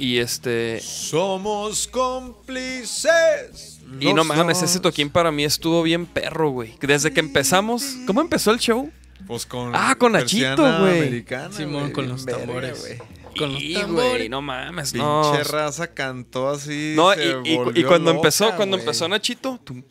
Y 0.00 0.18
este. 0.18 0.80
Somos 0.80 1.86
cómplices. 1.88 3.80
Y 4.00 4.12
no 4.14 4.24
mames, 4.24 4.62
ese 4.62 4.80
toquín 4.80 5.10
para 5.10 5.30
mí 5.30 5.44
estuvo 5.44 5.82
bien 5.82 6.06
perro, 6.06 6.50
güey. 6.50 6.74
Desde 6.80 7.12
que 7.12 7.20
empezamos. 7.20 7.84
¿Cómo 8.06 8.20
empezó 8.20 8.50
el 8.52 8.58
show? 8.58 8.90
Pues 9.26 9.44
con 9.46 9.72
Ah, 9.74 9.94
con 9.98 10.12
Nachito, 10.12 10.56
güey. 10.80 11.24
Simón, 11.52 11.90
con 11.92 12.08
los 12.08 12.24
tambores. 12.24 12.80
güey. 12.80 12.98
Con 13.36 13.52
los 13.52 13.62
Y, 13.62 13.74
tambores. 13.74 14.10
güey, 14.12 14.28
no 14.28 14.40
mames, 14.42 14.94
no. 14.94 15.30
Pinche 15.32 15.44
raza 15.44 15.88
cantó 15.92 16.48
así. 16.48 16.94
No, 16.96 17.12
se 17.12 17.24
y, 17.44 17.50
y- 17.50 17.52
y 17.52 17.56
volvió 17.56 17.86
cuando 17.88 18.10
loca, 18.12 18.18
empezó, 18.20 18.56
cuando 18.56 18.76
empezó 18.78 19.06
Nachito, 19.08 19.60
tum, 19.62 19.82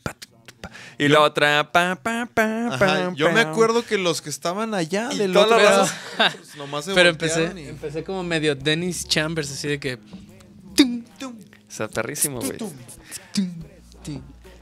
tum, 1.00 1.06
y 1.06 1.10
la 1.10 1.22
otra, 1.22 1.72
pa, 1.72 1.96
pa, 1.96 2.28
pa, 2.34 2.68
Ajá, 2.68 2.78
pa, 2.78 3.14
yo 3.16 3.32
me 3.32 3.40
acuerdo 3.42 3.86
que 3.86 3.98
los 3.98 4.22
que 4.22 4.30
estaban 4.30 4.74
allá 4.74 5.10
Y 5.12 5.18
del 5.18 5.34
toda 5.34 5.46
otro 5.46 5.58
la 5.58 5.64
lado, 5.64 5.84
raza- 6.18 6.32
pues, 6.38 6.56
nomás 6.56 6.86
se 6.86 6.94
Pero 6.94 7.10
empecé, 7.10 7.52
y- 7.56 7.68
empecé 7.68 8.04
como 8.04 8.24
medio 8.24 8.56
Dennis 8.56 9.08
Chambers, 9.08 9.52
así 9.52 9.68
de 9.68 9.80
que. 9.80 9.96
O 9.96 11.72
sea, 11.72 11.88
perrísimo, 11.88 12.40
güey. 12.42 12.58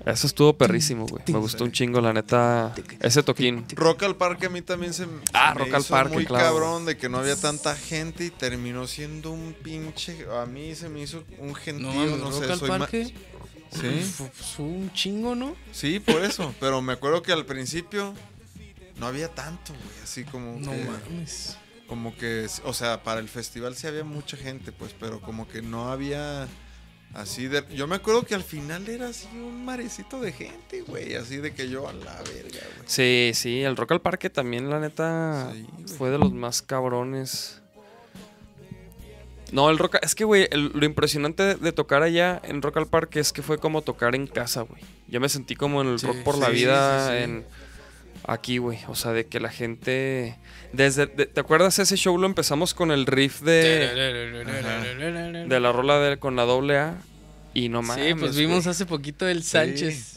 Eso 0.06 0.26
estuvo 0.28 0.54
perrísimo, 0.58 1.06
güey. 1.06 1.22
Me 1.28 1.38
gustó 1.38 1.66
un 1.66 1.72
chingo, 1.74 2.00
la 2.00 2.14
neta. 2.14 2.74
Ese 3.02 3.24
toquín. 3.24 3.66
Rock 3.76 4.04
al 4.04 4.16
Parque 4.16 4.46
a 4.46 4.50
mí 4.50 4.62
también 4.62 4.94
se, 4.94 5.06
Ah, 5.34 5.54
me 5.54 5.60
Rock 5.66 5.74
al 5.74 5.82
hizo 5.82 5.90
Parque, 5.90 6.14
muy 6.14 6.26
claro. 6.26 6.46
cabrón 6.46 6.86
de 6.86 6.96
que 6.96 7.10
no 7.10 7.18
había 7.18 7.36
tanta 7.36 7.76
gente 7.76 8.24
y 8.24 8.30
terminó 8.30 8.88
siendo 8.88 9.32
un 9.32 9.54
pinche 9.62 10.26
a 10.42 10.46
mí 10.46 10.76
se 10.76 10.88
me 10.88 11.02
hizo 11.02 11.26
un 11.40 11.54
gentío, 11.56 11.88
No 11.92 12.06
no, 12.18 12.18
mames, 12.30 12.36
sé, 12.36 12.42
Rock 12.44 12.52
al 12.52 12.60
soy 12.60 12.70
ma- 12.70 12.78
Parque. 12.80 13.14
Sí, 13.72 14.02
Fue, 14.16 14.30
fue 14.30 14.66
un 14.66 14.92
chingo, 14.94 15.36
¿no? 15.36 15.56
sí, 15.72 16.00
por 16.00 16.24
eso, 16.24 16.54
pero 16.60 16.82
me 16.82 16.94
acuerdo 16.94 17.22
que 17.22 17.32
al 17.34 17.46
principio 17.46 18.14
no 19.00 19.08
había 19.08 19.30
tanto, 19.30 19.74
güey, 19.74 19.96
así 20.04 20.24
como 20.24 20.60
No 20.60 20.72
que 20.72 20.84
mames. 20.86 21.58
como 21.88 22.16
que 22.16 22.48
o 22.64 22.74
sea, 22.74 23.04
para 23.04 23.20
el 23.20 23.30
festival 23.30 23.76
sí 23.76 23.88
había 23.88 24.04
mucha 24.04 24.38
gente, 24.38 24.72
pues, 24.72 24.96
pero 25.00 25.22
como 25.22 25.48
que 25.48 25.62
no 25.62 25.92
había 25.92 26.48
así 27.14 27.48
de 27.48 27.64
yo 27.74 27.88
me 27.88 27.96
acuerdo 27.96 28.24
que 28.24 28.36
al 28.36 28.44
final 28.44 28.88
era 28.90 29.08
así 29.10 29.28
un 29.34 29.64
marecito 29.66 30.20
de 30.20 30.32
gente, 30.34 30.82
güey, 30.82 31.16
así 31.16 31.38
de 31.38 31.54
que 31.54 31.70
yo 31.70 31.88
a 31.88 31.94
la 31.94 32.16
verga, 32.24 32.60
güey. 32.76 32.88
Sí, 32.88 33.32
sí, 33.34 33.62
el 33.62 33.76
Rock 33.78 33.92
al 33.94 34.02
Parque 34.02 34.30
también, 34.30 34.70
la 34.70 34.80
neta, 34.80 35.52
Sí, 35.54 35.68
fue 35.98 36.10
de 36.10 36.18
los 36.18 36.32
más 36.34 36.62
cabrones. 36.62 37.62
No, 39.52 39.70
el 39.70 39.78
Rock, 39.78 39.98
es 40.02 40.14
que, 40.16 40.24
güey, 40.26 40.48
lo 40.52 40.86
impresionante 40.86 41.44
de, 41.44 41.56
de 41.56 41.72
tocar 41.72 42.04
allá 42.04 42.42
en 42.44 42.62
Rock 42.62 42.78
al 42.78 42.88
Parque 42.88 43.20
es 43.20 43.32
que 43.32 43.42
fue 43.42 43.58
como 43.58 43.82
tocar 43.82 44.14
en 44.16 44.28
casa, 44.28 44.62
güey. 44.62 44.82
Yo 45.08 45.20
me 45.20 45.30
sentí 45.30 45.56
como 45.56 45.82
en 45.82 45.88
el 45.88 46.00
Sí, 46.00 46.08
Rock 46.08 46.18
por 46.24 46.38
la 46.38 46.50
vida 46.50 47.10
sí, 47.10 47.24
en 47.24 47.46
aquí, 48.26 48.58
güey. 48.58 48.80
O 48.88 48.96
sea, 48.96 49.14
de 49.14 49.26
que 49.26 49.40
la 49.40 49.50
gente 49.50 50.38
desde 50.74 51.06
de- 51.08 51.28
¿te 51.28 51.40
acuerdas 51.40 51.80
ese 51.80 51.96
show 51.96 52.18
lo 52.18 52.28
empezamos 52.28 52.74
con 52.74 52.92
el 52.92 53.06
riff 53.06 53.40
de 53.42 53.90
de 55.48 55.60
la 55.60 55.72
rola 55.72 56.00
de, 56.00 56.18
con 56.18 56.36
la 56.36 56.44
doble 56.44 56.78
A 56.78 56.98
y 57.54 57.70
no 57.70 57.82
mames. 57.82 58.06
Sí, 58.06 58.14
pues 58.14 58.36
vimos 58.36 58.68
hace 58.68 58.86
poquito 58.86 59.28
el 59.28 59.44
Sánchez. 59.44 60.17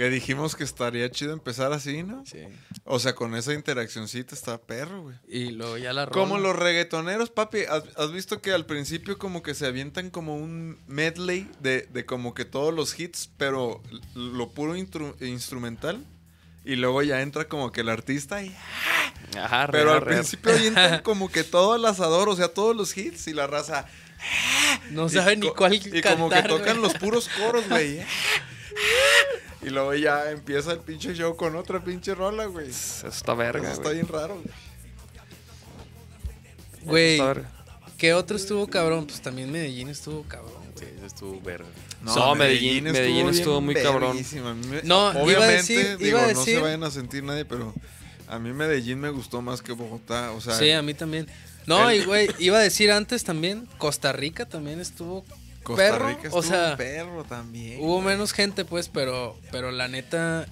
Que 0.00 0.08
dijimos 0.08 0.56
que 0.56 0.64
estaría 0.64 1.10
chido 1.10 1.34
empezar 1.34 1.74
así, 1.74 2.02
¿no? 2.02 2.24
Sí. 2.24 2.38
O 2.84 2.98
sea, 2.98 3.14
con 3.14 3.36
esa 3.36 3.52
interaccioncita 3.52 4.34
está 4.34 4.56
perro, 4.56 5.02
güey. 5.02 5.16
Y 5.28 5.50
luego 5.50 5.76
ya 5.76 5.92
la 5.92 6.06
rola. 6.06 6.14
Como 6.14 6.38
los 6.38 6.56
reggaetoneros, 6.56 7.28
papi, 7.28 7.64
¿has, 7.68 7.84
has 7.98 8.10
visto 8.10 8.40
que 8.40 8.52
al 8.52 8.64
principio 8.64 9.18
como 9.18 9.42
que 9.42 9.52
se 9.54 9.66
avientan 9.66 10.08
como 10.08 10.36
un 10.36 10.78
medley 10.86 11.50
de, 11.60 11.82
de 11.92 12.06
como 12.06 12.32
que 12.32 12.46
todos 12.46 12.72
los 12.72 12.98
hits, 12.98 13.28
pero 13.36 13.82
lo 14.14 14.48
puro 14.48 14.74
instrumental? 14.74 16.02
Y 16.64 16.76
luego 16.76 17.02
ya 17.02 17.20
entra 17.20 17.46
como 17.46 17.70
que 17.70 17.82
el 17.82 17.90
artista 17.90 18.42
y... 18.42 18.56
Ajá, 19.36 19.66
re, 19.66 19.80
Pero 19.80 19.92
al 19.92 20.00
re. 20.00 20.14
principio 20.14 20.52
avientan 20.52 21.00
como 21.02 21.30
que 21.30 21.44
todo 21.44 21.74
al 21.74 21.84
asador, 21.84 22.30
o 22.30 22.36
sea, 22.36 22.48
todos 22.48 22.74
los 22.74 22.96
hits 22.96 23.28
y 23.28 23.34
la 23.34 23.46
raza... 23.46 23.86
No 24.92 25.08
y 25.08 25.10
sabe 25.10 25.36
ni 25.36 25.50
cuál 25.50 25.74
Y 25.74 25.80
cantar, 26.00 26.16
como 26.16 26.30
que 26.30 26.42
tocan 26.42 26.80
los 26.80 26.94
puros 26.94 27.28
coros, 27.28 27.68
güey. 27.68 28.00
Y 29.62 29.68
luego 29.70 29.94
ya 29.94 30.30
empieza 30.30 30.72
el 30.72 30.78
pinche 30.80 31.14
show 31.14 31.36
con 31.36 31.54
otra 31.56 31.82
pinche 31.84 32.14
rola, 32.14 32.46
güey. 32.46 32.70
Eso 32.70 33.06
está 33.08 33.34
verga, 33.34 33.62
Eso 33.64 33.72
está 33.72 33.82
güey. 33.90 33.94
bien 33.96 34.08
raro, 34.08 34.40
güey. 36.84 37.18
Güey. 37.18 37.44
¿qué 37.98 38.14
otro 38.14 38.36
estuvo 38.36 38.66
cabrón? 38.68 39.06
Pues 39.06 39.20
también 39.20 39.52
Medellín 39.52 39.88
estuvo 39.90 40.22
cabrón. 40.22 40.60
Sí, 40.78 40.86
eso 40.96 41.06
estuvo 41.06 41.40
verga. 41.42 41.68
No, 42.02 42.34
Medellín- 42.34 42.84
Medellín 42.84 43.28
estuvo 43.28 43.60
muy 43.60 43.74
cabrón. 43.74 44.16
me- 44.70 44.82
No, 44.82 45.10
iba 45.12 45.20
a 45.20 45.22
obviamente, 45.22 45.74
decir- 45.74 45.98
digo, 45.98 46.18
iba 46.18 46.24
a 46.28 46.32
no 46.32 46.42
se 46.44 46.58
vayan 46.58 46.82
a 46.84 46.90
sentir 46.90 47.22
nadie, 47.22 47.44
pero 47.44 47.74
a 48.26 48.38
mí 48.38 48.52
Medellín 48.54 48.98
me 49.00 49.10
gustó 49.10 49.42
más 49.42 49.60
que 49.60 49.72
Bogotá. 49.72 50.32
O 50.32 50.40
sea, 50.40 50.54
Sí, 50.58 50.70
a 50.70 50.80
mí 50.80 50.94
también. 50.94 51.26
No, 51.66 51.90
el- 51.90 52.00
y 52.00 52.04
güey, 52.06 52.30
iba 52.38 52.56
a 52.56 52.62
decir 52.62 52.90
antes 52.90 53.24
también, 53.24 53.68
Costa 53.76 54.12
Rica 54.12 54.46
también 54.48 54.80
estuvo 54.80 55.26
Costa 55.62 55.82
perro, 55.82 56.08
Rica 56.08 56.20
o 56.22 56.40
estuvo 56.40 56.42
sea, 56.42 56.76
perro 56.76 57.24
también. 57.24 57.78
Hubo 57.80 58.00
menos 58.00 58.32
gente, 58.32 58.64
pues, 58.64 58.88
pero, 58.88 59.36
pero 59.52 59.70
la 59.70 59.88
neta, 59.88 60.46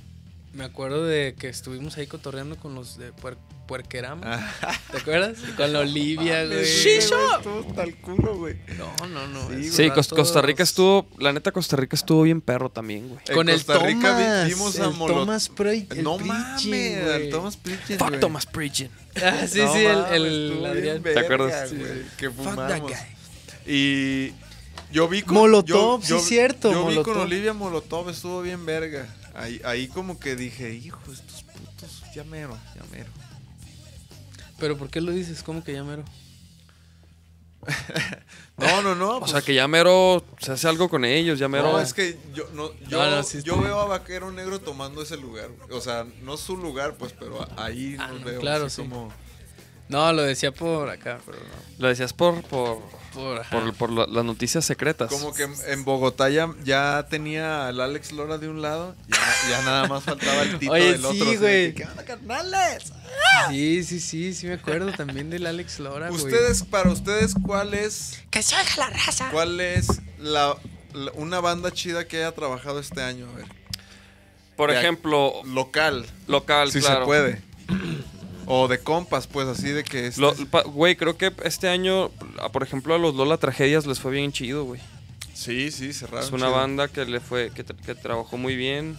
me 0.53 0.64
acuerdo 0.64 1.05
de 1.07 1.35
que 1.38 1.49
estuvimos 1.49 1.97
ahí 1.97 2.07
cotorreando 2.07 2.57
con 2.57 2.75
los 2.75 2.99
de 2.99 3.12
Puer- 3.14 3.37
Puerquerama. 3.66 4.51
¿Te 4.90 4.97
acuerdas? 4.97 5.37
Con 5.57 5.73
la 5.75 5.81
Olivia, 5.81 6.47
güey. 6.47 6.61
Estuvo 6.61 7.64
tal 7.75 7.94
culo, 7.97 8.37
güey. 8.37 8.57
No, 8.79 9.07
no, 9.09 9.27
no. 9.29 9.49
Sí, 9.62 9.90
Costa 9.90 10.40
Rica 10.40 10.62
estuvo, 10.62 11.07
la 11.18 11.35
neta 11.35 11.53
Costa 11.53 11.77
Rica 11.77 11.94
estuvo 11.94 12.23
bien 12.23 12.40
perro 12.40 12.71
también, 12.71 13.09
güey. 13.11 13.21
En 13.29 13.35
Con 13.35 13.49
el 13.51 13.57
Costa 13.57 13.79
Rica 13.87 14.16
vi- 14.16 14.25
Thomas. 14.25 14.49
vimos 14.49 14.81
a 14.81 14.85
el 14.87 14.92
Thomas 14.97 15.51
el 15.90 16.03
no 16.03 16.18
mames, 16.18 16.66
güey. 16.66 16.94
el 17.25 17.31
Thomas 17.31 17.57
Pritchett, 17.59 17.99
Fuck 17.99 18.09
güey. 18.09 18.21
Thomas 18.21 18.47
Preaching. 18.47 18.88
Ah, 19.23 19.47
sí, 19.49 19.59
No 19.59 19.73
sí, 19.73 19.79
el, 19.85 19.97
mames, 19.99 20.12
el 20.12 20.51
bien 20.53 20.66
Adrián. 20.66 21.03
verga, 21.03 21.21
acuerdas? 21.21 21.75
güey, 21.75 22.03
que 22.16 22.31
Fuck 22.31 22.55
that 22.57 22.81
guy. 22.81 22.94
Y 23.66 24.33
yo 24.92 25.09
vi 25.09 25.22
con 25.22 25.35
Molotov, 25.35 26.01
yo- 26.01 26.07
sí 26.07 26.09
yo- 26.11 26.20
cierto, 26.20 26.70
Yo 26.72 26.87
vi 26.87 27.03
con 27.03 27.16
Olivia 27.18 27.53
Molotov, 27.53 28.09
estuvo 28.11 28.42
bien 28.42 28.64
verga. 28.66 29.07
Ahí, 29.35 29.61
ahí 29.64 29.88
como 29.88 30.18
que 30.18 30.35
dije, 30.37 30.74
hijo, 30.74 30.98
estos 31.12 31.42
putos, 31.44 32.03
ya 32.14 32.24
mero, 32.24 32.57
ya 32.74 32.83
mero. 32.90 33.11
Pero 34.59 34.77
¿por 34.77 34.90
qué 34.90 35.01
lo 35.01 35.12
dices? 35.12 35.42
¿Cómo 35.42 35.62
que 35.62 35.72
ya 35.72 35.85
mero? 35.85 36.05
No, 38.57 38.83
no, 38.83 38.96
no. 38.96 39.16
O 39.16 39.20
pues, 39.20 39.31
sea, 39.31 39.40
que 39.40 39.55
ya 39.55 39.68
mero 39.68 40.24
se 40.40 40.51
hace 40.51 40.66
algo 40.66 40.88
con 40.88 41.05
ellos, 41.05 41.38
ya 41.38 41.46
mero. 41.48 41.70
No, 41.70 41.81
es 41.81 41.94
que 41.94 42.18
yo, 42.35 42.48
no, 42.55 42.72
yo, 42.88 42.98
No, 43.05 43.09
no, 43.16 43.22
sí 43.22 43.40
yo 43.44 43.61
veo 43.61 43.79
a 43.79 43.85
Vaquero 43.85 44.33
Negro 44.33 44.61
tomando 44.61 45.01
ese 45.01 45.16
lugar. 45.16 45.48
O 45.70 45.81
sea, 45.81 46.05
no 46.22 46.37
su 46.37 46.57
lugar, 46.57 46.96
pues, 46.96 47.14
pero 47.16 47.46
ahí 47.57 47.94
Ah, 48.01 48.09
nos 48.09 48.24
veo. 48.24 48.40
claro, 48.40 48.68
sí. 48.68 48.83
como... 48.83 49.12
No, 49.88 50.12
lo 50.12 50.22
decía 50.22 50.51
por 50.53 50.90
acá, 50.90 51.20
pero 51.24 51.38
no. 51.38 51.55
Lo 51.79 51.87
decías 51.88 52.12
por, 52.12 52.42
por, 52.42 52.83
Por, 53.18 53.44
por, 53.48 53.74
por 53.74 53.90
la- 53.92 54.07
las 54.07 54.24
noticias 54.24 54.64
secretas. 54.64 55.11
Como 55.11 55.35
que 55.35 55.42
en- 55.66 55.85
Bogotá 55.85 56.28
ya, 56.31 56.48
ya 56.64 57.07
tenía 57.11 57.66
al 57.68 57.81
Alex 57.81 58.12
Lora 58.12 58.38
de 58.38 58.48
un 58.48 58.62
lado, 58.62 58.94
ya, 59.09 59.18
ya 59.50 59.62
nada 59.62 59.88
más 59.88 60.04
faltaba 60.04 60.42
el 60.42 60.59
Tito 60.59 60.72
Oye, 60.72 60.92
del 60.92 61.04
otro. 61.04 61.12
sí, 61.24 61.31
de 61.33 61.37
güey. 61.38 61.74
que, 61.74 61.83
¿Qué 61.83 61.85
onda, 61.88 62.04
carnales? 62.04 62.92
Sí, 63.50 63.83
sí, 63.85 64.00
sí, 64.00 64.35
sí 64.35 64.46
me 64.46 64.54
acuerdo 64.54 64.92
también 64.92 65.31
del 65.31 65.46
Alex 65.46 65.81
Lora, 65.81 66.09
güey. 66.11 66.22
Ustedes, 66.22 66.62
para 66.62 66.90
ustedes, 66.90 67.35
¿cuál 67.44 67.74
es, 67.74 68.22
¡Que 68.31 68.42
se 68.42 68.54
oiga 68.57 68.70
la 68.76 68.90
raza! 68.90 69.28
cuál 69.33 69.61
es 69.61 70.00
la, 70.18 70.54
la- 70.92 71.12
una 71.14 71.40
banda 71.40 71.72
chida 71.72 72.07
que 72.07 72.18
haya 72.18 72.33
trabajado 72.33 72.78
este 72.78 73.02
año? 73.02 73.28
A 73.33 73.37
ver, 73.37 73.46
por 74.57 74.70
Ya. 74.72 74.78
ejemplo, 74.81 75.42
local, 75.44 76.07
local, 76.26 76.70
si 76.70 76.81
claro. 76.81 77.00
se 77.00 77.07
puede. 77.07 77.42
O 78.50 78.66
de 78.66 78.78
compas, 78.78 79.26
pues, 79.26 79.46
así 79.46 79.68
de 79.68 79.84
que... 79.84 80.06
este- 80.06 80.20
Lo- 80.22 80.34
pa- 80.50 80.62
Güey, 80.62 80.96
creo 80.96 81.18
que 81.18 81.32
este 81.44 81.68
año, 81.68 82.08
por 82.52 82.62
ejemplo, 82.62 82.94
a 82.94 82.98
los 82.98 83.14
Lola 83.14 83.37
Tragedias 83.37 83.84
les 83.87 84.00
fue 84.00 84.11
bien 84.12 84.32
chido, 84.32 84.64
güey. 84.64 84.80
sí, 85.34 85.70
sí, 85.70 85.92
cerraron. 85.92 86.24
Es 86.24 86.32
una 86.32 86.46
chido. 86.46 86.56
banda 86.56 86.88
que 86.88 87.04
le 87.04 87.20
fue, 87.20 87.50
que, 87.50 87.64
tra- 87.64 87.76
que 87.76 87.94
trabajó 87.94 88.38
muy 88.38 88.56
bien. 88.56 88.98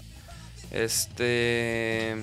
Este. 0.71 2.15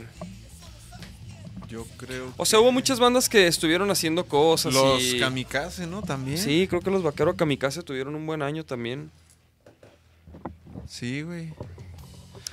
Yo 1.68 1.84
creo. 1.96 2.32
O 2.36 2.44
sea, 2.46 2.60
hubo 2.60 2.70
muchas 2.70 3.00
bandas 3.00 3.28
que 3.28 3.48
estuvieron 3.48 3.90
haciendo 3.90 4.24
cosas. 4.26 4.72
Los 4.72 5.02
y... 5.02 5.18
kamikaze, 5.18 5.86
¿no? 5.88 6.02
También. 6.02 6.38
Sí, 6.38 6.66
creo 6.68 6.80
que 6.80 6.90
los 6.92 7.02
vaqueros 7.02 7.34
Kamikaze 7.34 7.82
tuvieron 7.82 8.14
un 8.14 8.24
buen 8.24 8.40
año 8.42 8.64
también. 8.64 9.10
Sí, 10.88 11.22
güey. 11.22 11.52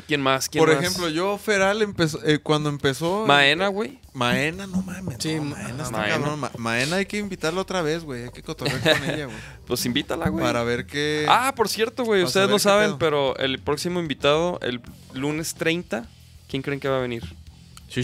¿Quién 0.08 0.20
más? 0.22 0.50
¿Quién 0.50 0.64
Por 0.66 0.74
más? 0.74 0.84
ejemplo, 0.84 1.10
yo 1.10 1.38
Feral 1.38 1.84
empezó 1.84 2.20
eh, 2.26 2.40
cuando 2.40 2.70
empezó 2.70 3.26
Maena, 3.28 3.68
güey. 3.68 4.00
Maena, 4.14 4.68
no 4.68 4.82
mames. 4.84 5.18
Sí, 5.20 5.36
no, 5.36 5.44
Maena 5.44 5.84
está 5.84 5.98
Maena. 5.98 6.16
cabrón. 6.18 6.40
Ma- 6.40 6.52
Maena 6.58 6.98
hay 6.98 7.06
que 7.08 7.18
invitarla 7.18 7.62
otra 7.62 7.82
vez, 7.82 8.04
güey. 8.04 8.26
Hay 8.26 8.30
que 8.32 8.44
cotorrear 8.44 8.80
con 8.82 9.10
ella, 9.10 9.26
güey. 9.26 9.38
Pues 9.66 9.86
invítala, 9.86 10.30
güey. 10.30 10.44
Para 10.46 10.64
ver 10.64 10.86
qué. 10.86 11.26
Ah, 11.28 11.54
por 11.56 11.68
cierto, 11.68 12.04
güey, 12.06 12.24
ustedes 12.24 12.48
no 12.50 12.60
saben, 12.60 12.90
pedo. 12.92 13.00
pero 13.00 13.38
el 13.38 13.60
próximo 13.60 14.00
invitado, 14.00 14.60
el 14.62 14.82
lunes 15.14 15.56
30, 15.56 16.06
¿quién 16.48 16.62
creen 16.62 16.80
que 16.80 16.88
va 16.90 16.98
a 16.98 17.02
venir? 17.02 17.24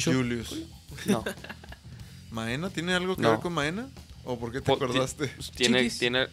Julius. 0.03 0.55
No. 1.05 1.23
¿Maena 2.31 2.69
tiene 2.69 2.93
algo 2.93 3.15
que 3.15 3.21
No. 3.23 3.31
ver 3.31 3.39
con 3.39 3.53
Maena? 3.53 3.87
¿O 4.23 4.37
por 4.37 4.51
qué 4.51 4.59
te 4.61 4.65
Po- 4.65 4.73
acordaste? 4.75 5.27
pues, 5.27 5.51
Tiene, 5.51 5.79
Chiquis. 5.79 5.99
tiene. 5.99 6.27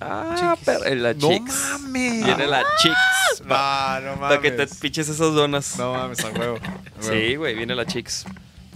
Ah, 0.00 0.34
Chiquis. 0.36 0.64
pero 0.64 0.94
la 0.96 1.14
No 1.14 1.28
chicks. 1.28 1.54
mames. 1.70 2.24
Tiene 2.24 2.46
la 2.48 2.62
chicks. 2.82 3.40
No, 3.46 4.00
no 4.14 4.20
Para 4.20 4.40
que 4.40 4.50
te 4.50 4.66
piches 4.66 5.08
esas 5.08 5.32
donas. 5.34 5.78
No 5.78 5.94
mames, 5.94 6.20
a 6.24 6.28
huevo. 6.30 6.56
A 6.56 7.02
Sí, 7.02 7.08
huevo. 7.10 7.38
güey, 7.42 7.54
viene 7.54 7.74
la 7.74 7.86
chicks. 7.86 8.24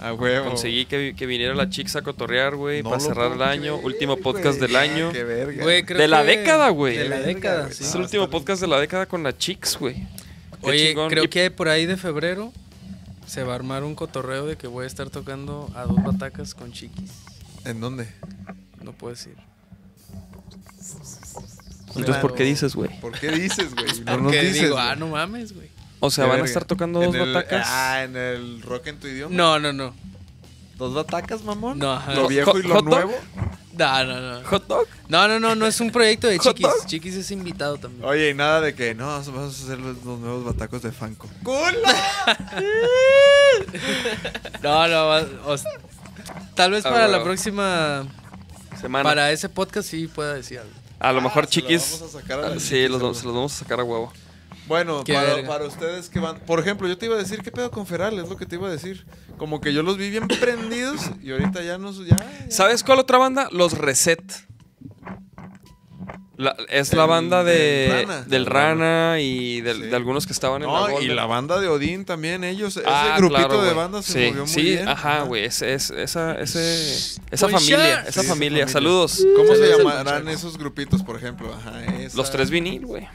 A 0.00 0.14
huevo. 0.14 0.46
Conseguí 0.48 0.86
que, 0.86 1.14
que 1.16 1.26
viniera 1.26 1.54
la 1.54 1.68
chicks 1.68 1.94
a 1.96 2.02
cotorrear, 2.02 2.56
güey, 2.56 2.82
No 2.82 2.90
para 2.90 3.02
lo 3.02 3.08
cerrar 3.08 3.26
el 3.32 3.36
puedo 3.36 3.50
año. 3.50 3.72
creer, 3.74 3.84
Último 3.84 4.16
podcast 4.16 4.58
güey. 4.58 4.68
del 4.72 4.76
año. 4.76 5.08
Ah, 5.08 5.12
Qué 5.12 5.24
verga. 5.24 5.62
Güey, 5.62 5.82
creo 5.84 5.98
De 6.00 6.08
la 6.08 6.22
que- 6.24 6.36
década, 6.38 6.68
güey. 6.70 6.96
De 6.96 7.08
la 7.08 7.20
década, 7.20 7.70
sí. 7.70 7.84
es 7.84 7.94
el 7.94 8.00
último 8.00 8.30
podcast 8.30 8.60
de 8.62 8.66
la 8.68 8.80
década 8.80 9.06
con 9.06 9.22
la 9.22 9.36
chicks, 9.36 9.78
güey. 9.78 9.96
Qué 10.62 10.70
Oye, 10.70 10.88
chingón. 10.88 11.10
creo 11.10 11.24
Y- 11.24 11.28
que 11.28 11.50
por 11.50 11.68
ahí 11.68 11.84
de 11.86 11.96
febrero 11.96 12.52
se 13.26 13.42
va 13.44 13.52
a 13.52 13.56
armar 13.56 13.84
un 13.84 13.94
cotorreo 13.94 14.46
de 14.46 14.56
que 14.56 14.66
voy 14.66 14.84
a 14.84 14.86
estar 14.86 15.10
tocando 15.10 15.70
a 15.74 15.84
dos 15.84 16.02
batacas 16.02 16.54
con 16.54 16.72
chiquis. 16.72 17.10
¿En 17.64 17.80
dónde? 17.80 18.08
No 18.82 18.92
puedo 18.92 19.14
decir. 19.14 19.34
Entonces, 21.96 22.16
¿por 22.22 22.34
qué 22.34 22.44
dices, 22.44 22.74
güey? 22.74 22.88
¿Por 23.00 23.18
qué 23.18 23.30
dices, 23.32 23.74
güey? 23.74 23.86
No 24.04 24.12
nos 24.16 24.22
Porque 24.24 24.40
dices. 24.42 24.62
digo, 24.62 24.74
güey. 24.76 24.86
ah, 24.88 24.96
no 24.96 25.08
mames, 25.08 25.52
güey. 25.54 25.69
O 26.00 26.10
sea, 26.10 26.24
Qué 26.24 26.30
van 26.30 26.40
a 26.40 26.44
estar 26.44 26.64
tocando 26.64 27.02
En 27.02 27.12
dos 27.12 27.20
el- 27.20 27.34
batacas. 27.34 27.66
Ah, 27.70 28.02
en 28.04 28.16
el 28.16 28.62
rock 28.62 28.86
en 28.88 28.98
tu 28.98 29.06
idioma. 29.06 29.34
No, 29.36 29.58
no, 29.58 29.72
no. 29.72 29.94
¿Dos 30.76 30.94
batacas, 30.94 31.42
mamón? 31.44 31.78
No, 31.78 31.92
ajá. 31.92 32.14
Lo 32.14 32.26
viejo 32.26 32.58
y 32.58 32.62
lo 32.62 32.74
¿Hot 32.76 32.84
dog? 32.86 32.94
nuevo. 32.94 33.14
No, 33.76 34.04
no, 34.04 34.20
no. 34.40 34.48
¿Hot 34.48 34.66
dog? 34.66 34.86
No, 35.08 35.28
no, 35.28 35.38
no, 35.38 35.54
no 35.54 35.66
es 35.66 35.78
un 35.80 35.90
proyecto 35.90 36.26
de 36.26 36.38
¿Hot 36.38 36.56
Chiquis. 36.56 36.62
dog? 36.74 36.86
Chiquis 36.86 37.14
es 37.16 37.30
invitado 37.30 37.76
también. 37.76 38.02
Oye, 38.08 38.30
y 38.30 38.34
nada 38.34 38.60
de 38.62 38.74
que 38.74 38.94
no, 38.94 39.06
vamos 39.06 39.28
a 39.28 39.64
hacer 39.64 39.78
los, 39.78 40.02
los 40.04 40.18
nuevos 40.18 40.44
batacos 40.44 40.80
de 40.82 40.90
Fanco. 40.92 41.28
No, 44.62 44.88
no, 44.88 45.06
va- 45.06 45.26
o 45.46 45.54
s- 45.54 45.64
tal 46.54 46.70
vez 46.72 46.84
Ah, 46.86 46.90
para 46.90 47.06
la 47.08 47.14
huevo. 47.14 47.24
próxima, 47.24 48.06
Semana. 48.80 49.02
para 49.02 49.30
ese 49.32 49.48
podcast 49.48 49.88
sí 49.88 50.06
pueda 50.06 50.34
decir 50.34 50.58
algo. 50.58 50.72
A 50.98 51.12
lo 51.12 51.20
mejor 51.20 51.44
Ah, 51.44 51.46
se 51.46 51.52
chiquis. 51.52 51.98
vamos 52.00 52.14
a 52.14 52.20
sacar 52.20 52.38
a 52.38 52.42
la 52.42 52.48
chiquis, 52.48 52.62
sí, 52.68 52.88
los, 52.88 53.00
se 53.18 53.24
los 53.26 53.34
vamos 53.34 53.52
a 53.54 53.58
sacar 53.58 53.80
a 53.80 53.84
huevo. 53.84 54.12
Bueno, 54.70 55.02
para, 55.48 55.64
ustedes 55.66 56.08
que 56.08 56.20
van. 56.20 56.38
Por 56.40 56.60
ejemplo, 56.60 56.86
yo 56.86 56.96
te 56.96 57.06
iba 57.06 57.16
a 57.16 57.18
decir, 57.18 57.42
¿qué 57.42 57.50
pedo 57.50 57.70
con 57.72 57.86
Feral? 57.86 58.18
Es 58.20 58.28
lo 58.28 58.36
que 58.36 58.46
te 58.46 58.54
iba 58.54 58.68
a 58.68 58.70
decir. 58.70 59.04
Como 59.36 59.60
que 59.60 59.72
yo 59.72 59.82
los 59.82 59.96
vi 59.98 60.10
bien 60.10 60.28
prendidos 60.28 61.10
y 61.22 61.32
ahorita 61.32 61.60
ya 61.62 61.76
no. 61.76 61.90
Ya, 61.92 62.16
ya. 62.16 62.50
¿Sabes 62.50 62.84
cuál 62.84 63.00
otra 63.00 63.18
banda? 63.18 63.48
Los 63.50 63.76
Reset. 63.76 64.22
La- 66.36 66.56
es 66.70 66.94
la 66.94 67.04
banda 67.04 67.44
de, 67.44 67.52
del 67.52 68.06
Rana. 68.06 68.22
del 68.22 68.46
Rana 68.46 69.16
y 69.20 69.60
del- 69.60 69.76
Sí. 69.82 69.82
de 69.88 69.96
algunos 69.96 70.26
que 70.26 70.32
estaban 70.32 70.62
en 70.62 70.68
la 70.72 70.80
No, 70.80 70.88
y 70.88 70.92
Golden. 70.92 71.16
la 71.16 71.26
banda 71.26 71.60
de 71.60 71.68
Odín 71.68 72.06
también, 72.06 72.44
ellos. 72.44 72.80
Ah, 72.86 73.08
ese 73.10 73.18
grupito 73.20 73.48
claro, 73.48 73.62
de 73.62 73.74
bandas 73.74 74.06
se 74.06 74.12
sí, 74.12 74.28
movió 74.30 74.42
muy 74.44 74.48
sí, 74.50 74.62
bien. 74.62 74.88
ajá, 74.88 75.22
güey. 75.24 75.44
Es, 75.44 75.60
es- 75.60 75.90
esa, 75.90 76.40
ese, 76.40 77.18
esa 77.30 77.48
familia, 77.48 78.02
esa 78.02 78.02
Sí, 78.04 78.08
esa 78.08 78.22
familia. 78.22 78.32
familia. 78.32 78.68
Saludos. 78.68 79.26
¿Cómo 79.36 79.48
se 79.48 79.56
Saludos 79.68 79.78
llamarán 79.78 80.28
esos 80.28 80.56
grupitos, 80.56 81.02
por 81.02 81.16
ejemplo? 81.16 81.52
Ajá, 81.52 81.84
esa- 81.96 82.16
Los 82.16 82.30
tres 82.30 82.48
vinil, 82.48 82.86
güey. 82.86 83.06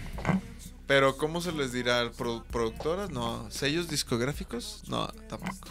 Pero, 0.88 1.18
¿cómo 1.18 1.42
se 1.42 1.52
les 1.52 1.72
dirá? 1.72 2.12
¿Produ- 2.12 2.44
¿Productoras? 2.52 3.10
No. 3.10 3.48
¿Sellos 3.50 3.88
discográficos? 3.90 4.84
No, 4.88 5.08
tampoco. 5.28 5.70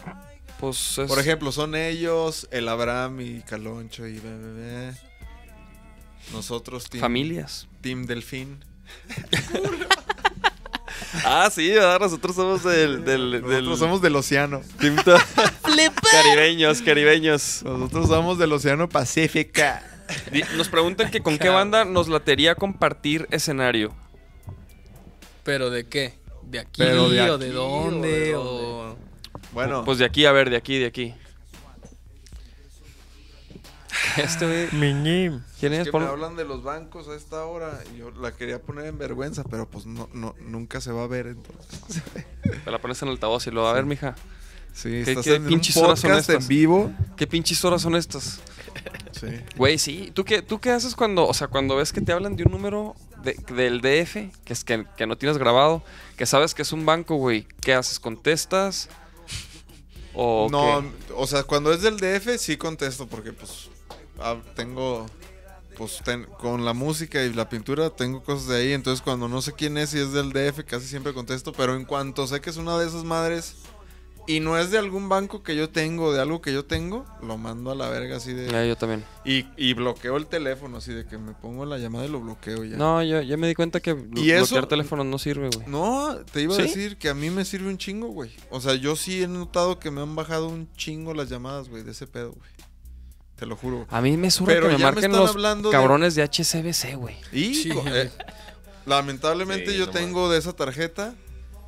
Pues 0.59 0.97
es- 0.97 1.07
Por 1.07 1.19
ejemplo, 1.19 1.51
son 1.51 1.75
ellos, 1.75 2.47
el 2.51 2.67
Abraham 2.67 3.21
y 3.21 3.41
Caloncho 3.41 4.05
y 4.07 4.19
bebé. 4.19 4.93
Nosotros, 6.33 6.89
Team, 6.89 7.01
familias. 7.01 7.67
team 7.81 8.05
Delfín. 8.05 8.63
Ah, 11.23 11.49
sí, 11.51 11.69
¿verdad? 11.71 11.99
nosotros 11.99 12.35
somos 12.35 12.63
del, 12.63 13.03
del, 13.05 13.31
Nosotros 13.41 13.49
del 13.69 13.77
somos 13.77 14.01
del 14.01 14.15
océano. 14.15 14.61
team 14.79 14.95
to- 15.03 15.17
caribeños, 16.11 16.81
caribeños. 16.81 17.63
Nosotros 17.63 18.07
somos 18.09 18.37
del 18.37 18.51
océano 18.53 18.87
Pacífico. 18.89 19.61
Di- 20.31 20.43
Nos 20.55 20.67
preguntan 20.69 21.09
que 21.11 21.21
con 21.21 21.37
qué 21.37 21.49
banda 21.49 21.83
nos 21.85 22.07
latería 22.09 22.55
compartir 22.55 23.27
escenario. 23.31 23.93
¿Pero 25.45 25.69
de 25.69 25.87
qué? 25.87 26.15
¿De 26.43 26.59
aquí, 26.59 26.81
Pero 26.81 27.07
de 27.09 27.21
o 27.31 27.37
de 27.37 27.45
aquí, 27.45 27.53
dónde? 27.55 28.35
o 28.35 28.41
de 28.41 28.93
O... 28.93 28.95
Bueno, 29.53 29.85
Pues 29.85 29.97
de 29.99 30.05
aquí, 30.05 30.25
a 30.25 30.33
ver, 30.33 30.49
de 30.49 30.57
aquí, 30.57 30.77
de 30.79 30.87
aquí. 30.87 31.13
Este 34.17 34.45
güey. 34.45 34.69
¿Quién 35.59 35.73
es 35.73 35.79
es? 35.79 35.85
que 35.85 35.91
Pon- 35.91 36.03
me 36.03 36.09
hablan 36.09 36.35
de 36.35 36.45
los 36.45 36.63
bancos 36.63 37.07
a 37.07 37.15
esta 37.15 37.43
hora 37.45 37.79
y 37.93 37.97
yo 37.99 38.11
la 38.11 38.33
quería 38.33 38.61
poner 38.61 38.85
en 38.87 38.97
vergüenza, 38.97 39.43
pero 39.43 39.69
pues 39.69 39.85
no, 39.85 40.09
no 40.13 40.35
nunca 40.41 40.79
se 40.81 40.91
va 40.91 41.03
a 41.03 41.07
ver 41.07 41.27
entonces. 41.27 42.01
Te 42.65 42.71
la 42.71 42.79
pones 42.79 43.01
en 43.01 43.09
altavoz 43.09 43.47
y 43.47 43.51
lo 43.51 43.63
va 43.63 43.71
a 43.71 43.73
ver, 43.73 43.85
mija. 43.85 44.15
Sí, 44.73 44.89
¿Qué- 44.89 45.11
estás 45.11 45.23
qué 45.25 45.35
en 45.35 45.43
un 45.43 45.47
pinches 45.49 45.77
horas 45.77 45.99
son 45.99 46.11
en 46.11 46.17
estas? 46.17 46.47
vivo. 46.47 46.91
¿Qué 47.15 47.27
pinches 47.27 47.63
horas 47.65 47.81
son 47.81 47.95
estas? 47.95 48.39
Sí. 49.11 49.27
Güey, 49.55 49.77
sí. 49.77 50.11
¿Tú 50.13 50.23
qué, 50.25 50.41
¿Tú 50.41 50.59
qué 50.59 50.71
haces 50.71 50.95
cuando, 50.95 51.25
o 51.27 51.33
sea, 51.33 51.47
cuando 51.47 51.75
ves 51.77 51.91
que 51.93 52.01
te 52.01 52.11
hablan 52.11 52.35
de 52.35 52.43
un 52.43 52.51
número 52.51 52.95
de- 53.25 53.33
del 53.53 53.81
DF, 53.81 54.31
que 54.45 54.53
es 54.53 54.63
que, 54.63 54.85
que 54.95 55.05
no 55.07 55.17
tienes 55.17 55.37
grabado, 55.37 55.83
que 56.15 56.25
sabes 56.25 56.53
que 56.53 56.61
es 56.61 56.71
un 56.71 56.85
banco, 56.85 57.15
güey? 57.15 57.45
¿Qué 57.61 57.73
haces? 57.73 57.99
¿Contestas? 57.99 58.87
¿O 60.13 60.47
No, 60.49 60.81
qué? 61.07 61.13
o 61.13 61.27
sea, 61.27 61.43
cuando 61.43 61.73
es 61.73 61.81
del 61.81 61.97
DF 61.97 62.37
sí 62.37 62.55
contesto 62.57 63.05
porque 63.07 63.33
pues 63.33 63.69
ah, 64.19 64.37
tengo 64.55 65.05
pues 65.77 65.99
ten- 66.05 66.23
con 66.39 66.63
la 66.63 66.71
música 66.73 67.21
y 67.21 67.33
la 67.33 67.49
pintura 67.49 67.89
tengo 67.89 68.23
cosas 68.23 68.47
de 68.47 68.55
ahí, 68.57 68.71
entonces 68.71 69.01
cuando 69.01 69.27
no 69.27 69.41
sé 69.41 69.51
quién 69.51 69.77
es 69.77 69.93
y 69.93 69.99
es 69.99 70.13
del 70.13 70.31
DF 70.31 70.63
casi 70.63 70.87
siempre 70.87 71.13
contesto, 71.13 71.51
pero 71.51 71.75
en 71.75 71.83
cuanto 71.83 72.25
sé 72.27 72.39
que 72.39 72.49
es 72.49 72.55
una 72.55 72.77
de 72.79 72.87
esas 72.87 73.03
madres 73.03 73.55
y 74.27 74.39
no 74.39 74.57
es 74.57 74.71
de 74.71 74.77
algún 74.79 75.07
banco 75.09 75.43
que 75.43 75.55
yo 75.55 75.69
tengo, 75.69 76.11
de 76.13 76.19
algo 76.21 76.41
que 76.41 76.51
yo 76.51 76.65
tengo, 76.65 77.05
lo 77.21 77.37
mando 77.37 77.71
a 77.71 77.75
la 77.75 77.89
verga 77.89 78.17
así 78.17 78.33
de 78.33 78.47
Eh, 78.47 78.67
yo 78.67 78.75
también. 78.75 79.03
y, 79.23 79.45
y 79.57 79.73
bloqueo 79.73 80.17
el 80.17 80.25
teléfono 80.27 80.77
así 80.77 80.93
de 80.93 81.05
que 81.05 81.17
me 81.17 81.33
pongo 81.33 81.65
la 81.65 81.77
llamada 81.77 82.05
y 82.05 82.09
lo 82.09 82.19
bloqueo 82.21 82.63
y 82.65 82.71
ya. 82.71 82.77
No, 82.77 83.03
yo 83.03 83.21
ya 83.21 83.37
me 83.37 83.47
di 83.47 83.53
cuenta 83.55 83.79
que 83.79 83.95
blo- 83.95 84.19
¿Y 84.19 84.31
eso? 84.31 84.45
bloquear 84.47 84.67
teléfonos 84.67 85.05
no 85.05 85.19
sirve, 85.19 85.49
güey. 85.55 85.67
No, 85.67 86.15
te 86.31 86.41
iba 86.41 86.55
¿Sí? 86.55 86.61
a 86.61 86.63
decir 86.65 86.97
que 86.97 87.09
a 87.09 87.13
mí 87.13 87.29
me 87.29 87.45
sirve 87.45 87.67
un 87.69 87.77
chingo, 87.77 88.07
güey. 88.07 88.31
O 88.49 88.59
sea, 88.61 88.75
yo 88.75 88.95
sí 88.95 89.21
he 89.23 89.27
notado 89.27 89.79
que 89.79 89.91
me 89.91 90.01
han 90.01 90.15
bajado 90.15 90.47
un 90.47 90.71
chingo 90.75 91.13
las 91.13 91.29
llamadas, 91.29 91.69
güey, 91.69 91.83
de 91.83 91.91
ese 91.91 92.07
pedo, 92.07 92.31
güey. 92.31 92.49
Te 93.35 93.45
lo 93.45 93.55
juro. 93.57 93.85
A 93.89 93.99
mí 94.01 94.15
me 94.15 94.29
Pero 94.45 94.67
que 94.67 94.73
me 94.75 94.79
ya 94.79 94.85
me 94.87 94.91
marquen 94.93 95.03
están 95.11 95.19
los 95.21 95.29
hablando 95.31 95.69
de- 95.69 95.73
cabrones 95.75 96.15
de 96.15 96.23
HCBC, 96.23 96.95
güey. 96.95 97.15
Y 97.33 97.53
Sí, 97.53 97.69
eh, 97.87 98.09
lamentablemente 98.85 99.71
Sí, 99.71 99.77
yo 99.77 99.87
no 99.87 99.91
tengo 99.91 100.29
de 100.31 100.37
esa 100.39 100.53
tarjeta 100.53 101.15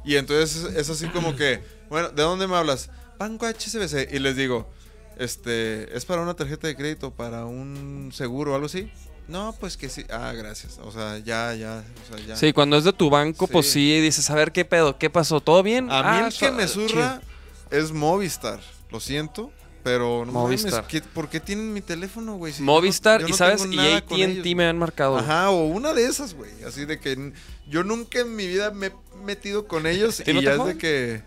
y 0.07 0.15
entonces 0.15 0.63
es, 0.75 0.89
así 0.89 1.07
como 1.07 1.35
que, 1.35 1.61
bueno, 1.89 2.09
¿de 2.09 2.23
dónde 2.23 2.47
me 2.47 2.55
hablas? 2.55 2.89
Banco 3.19 3.45
HSBC 3.47 4.13
y 4.13 4.19
les 4.19 4.35
digo, 4.35 4.69
este, 5.17 5.95
es 5.97 6.05
para 6.05 6.21
una 6.21 6.33
tarjeta 6.35 6.67
de 6.67 6.75
crédito, 6.75 7.11
para 7.11 7.45
un 7.45 8.11
seguro 8.13 8.51
o 8.51 8.55
algo 8.55 8.67
así. 8.67 8.91
No, 9.27 9.53
pues 9.59 9.75
que 9.75 9.89
sí. 9.89 10.05
Ah, 10.09 10.31
gracias. 10.33 10.79
O 10.81 10.91
sea, 10.91 11.17
ya, 11.17 11.53
ya, 11.53 11.83
o 12.11 12.15
sea, 12.15 12.25
ya. 12.25 12.35
Sí, 12.37 12.53
cuando 12.53 12.77
es 12.77 12.85
de 12.85 12.93
tu 12.93 13.09
banco, 13.09 13.47
pues 13.47 13.69
Sí. 13.69 13.99
dices, 13.99 14.29
a 14.29 14.35
ver 14.35 14.51
qué 14.53 14.63
pedo, 14.63 14.97
qué 14.97 15.09
pasó, 15.09 15.41
¿todo 15.41 15.63
bien? 15.63 15.91
A 15.91 16.01
mí 16.01 16.09
Ah, 16.23 16.27
el 16.27 16.33
que 16.33 16.51
me 16.51 16.67
surra 16.67 17.21
es 17.69 17.91
Movistar. 17.91 18.61
Lo 18.89 19.01
siento, 19.01 19.51
pero 19.83 20.23
no 20.25 20.31
Movistar. 20.31 20.71
mames, 20.71 20.87
¿qué- 20.87 21.01
¿por 21.01 21.27
qué 21.27 21.41
tienen 21.41 21.73
mi 21.73 21.81
teléfono, 21.81 22.37
güey? 22.37 22.53
Si 22.53 22.59
yo 22.59 22.65
no- 22.65 22.71
Movistar 22.73 23.19
yo 23.19 23.27
y 23.27 23.31
no 23.31 23.35
sabes, 23.37 23.65
y 23.69 23.77
AT&T 23.77 24.55
me 24.55 24.65
han 24.65 24.77
marcado. 24.77 25.17
Ajá, 25.17 25.49
o 25.49 25.65
una 25.65 25.93
de 25.93 26.05
esas, 26.05 26.33
güey. 26.33 26.51
Así 26.65 26.85
de 26.85 26.97
que 27.01 27.33
yo 27.67 27.83
nunca 27.83 28.19
en 28.19 28.33
mi 28.33 28.47
vida 28.47 28.71
me 28.71 28.87
he 28.87 28.91
metido 29.27 29.67
con 29.67 29.85
ellos 29.85 30.17
¿Ti 30.25 30.31
y 30.31 30.41
ya 30.41 30.55
es 30.55 30.65
de 30.65 30.77
que... 30.77 31.21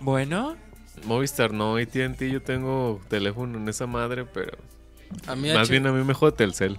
Bueno, 0.00 0.56
Movistar 1.04 1.52
no, 1.52 1.76
AT&T 1.76 2.28
yo 2.30 2.42
tengo 2.42 3.00
teléfono 3.08 3.58
en 3.58 3.68
esa 3.68 3.86
madre, 3.86 4.24
pero 4.24 4.58
a 5.28 5.36
mí 5.36 5.48
más 5.52 5.62
H- 5.62 5.70
bien 5.70 5.86
a 5.86 5.92
mí 5.92 6.02
me 6.04 6.14
jode 6.14 6.32
Telcel. 6.32 6.78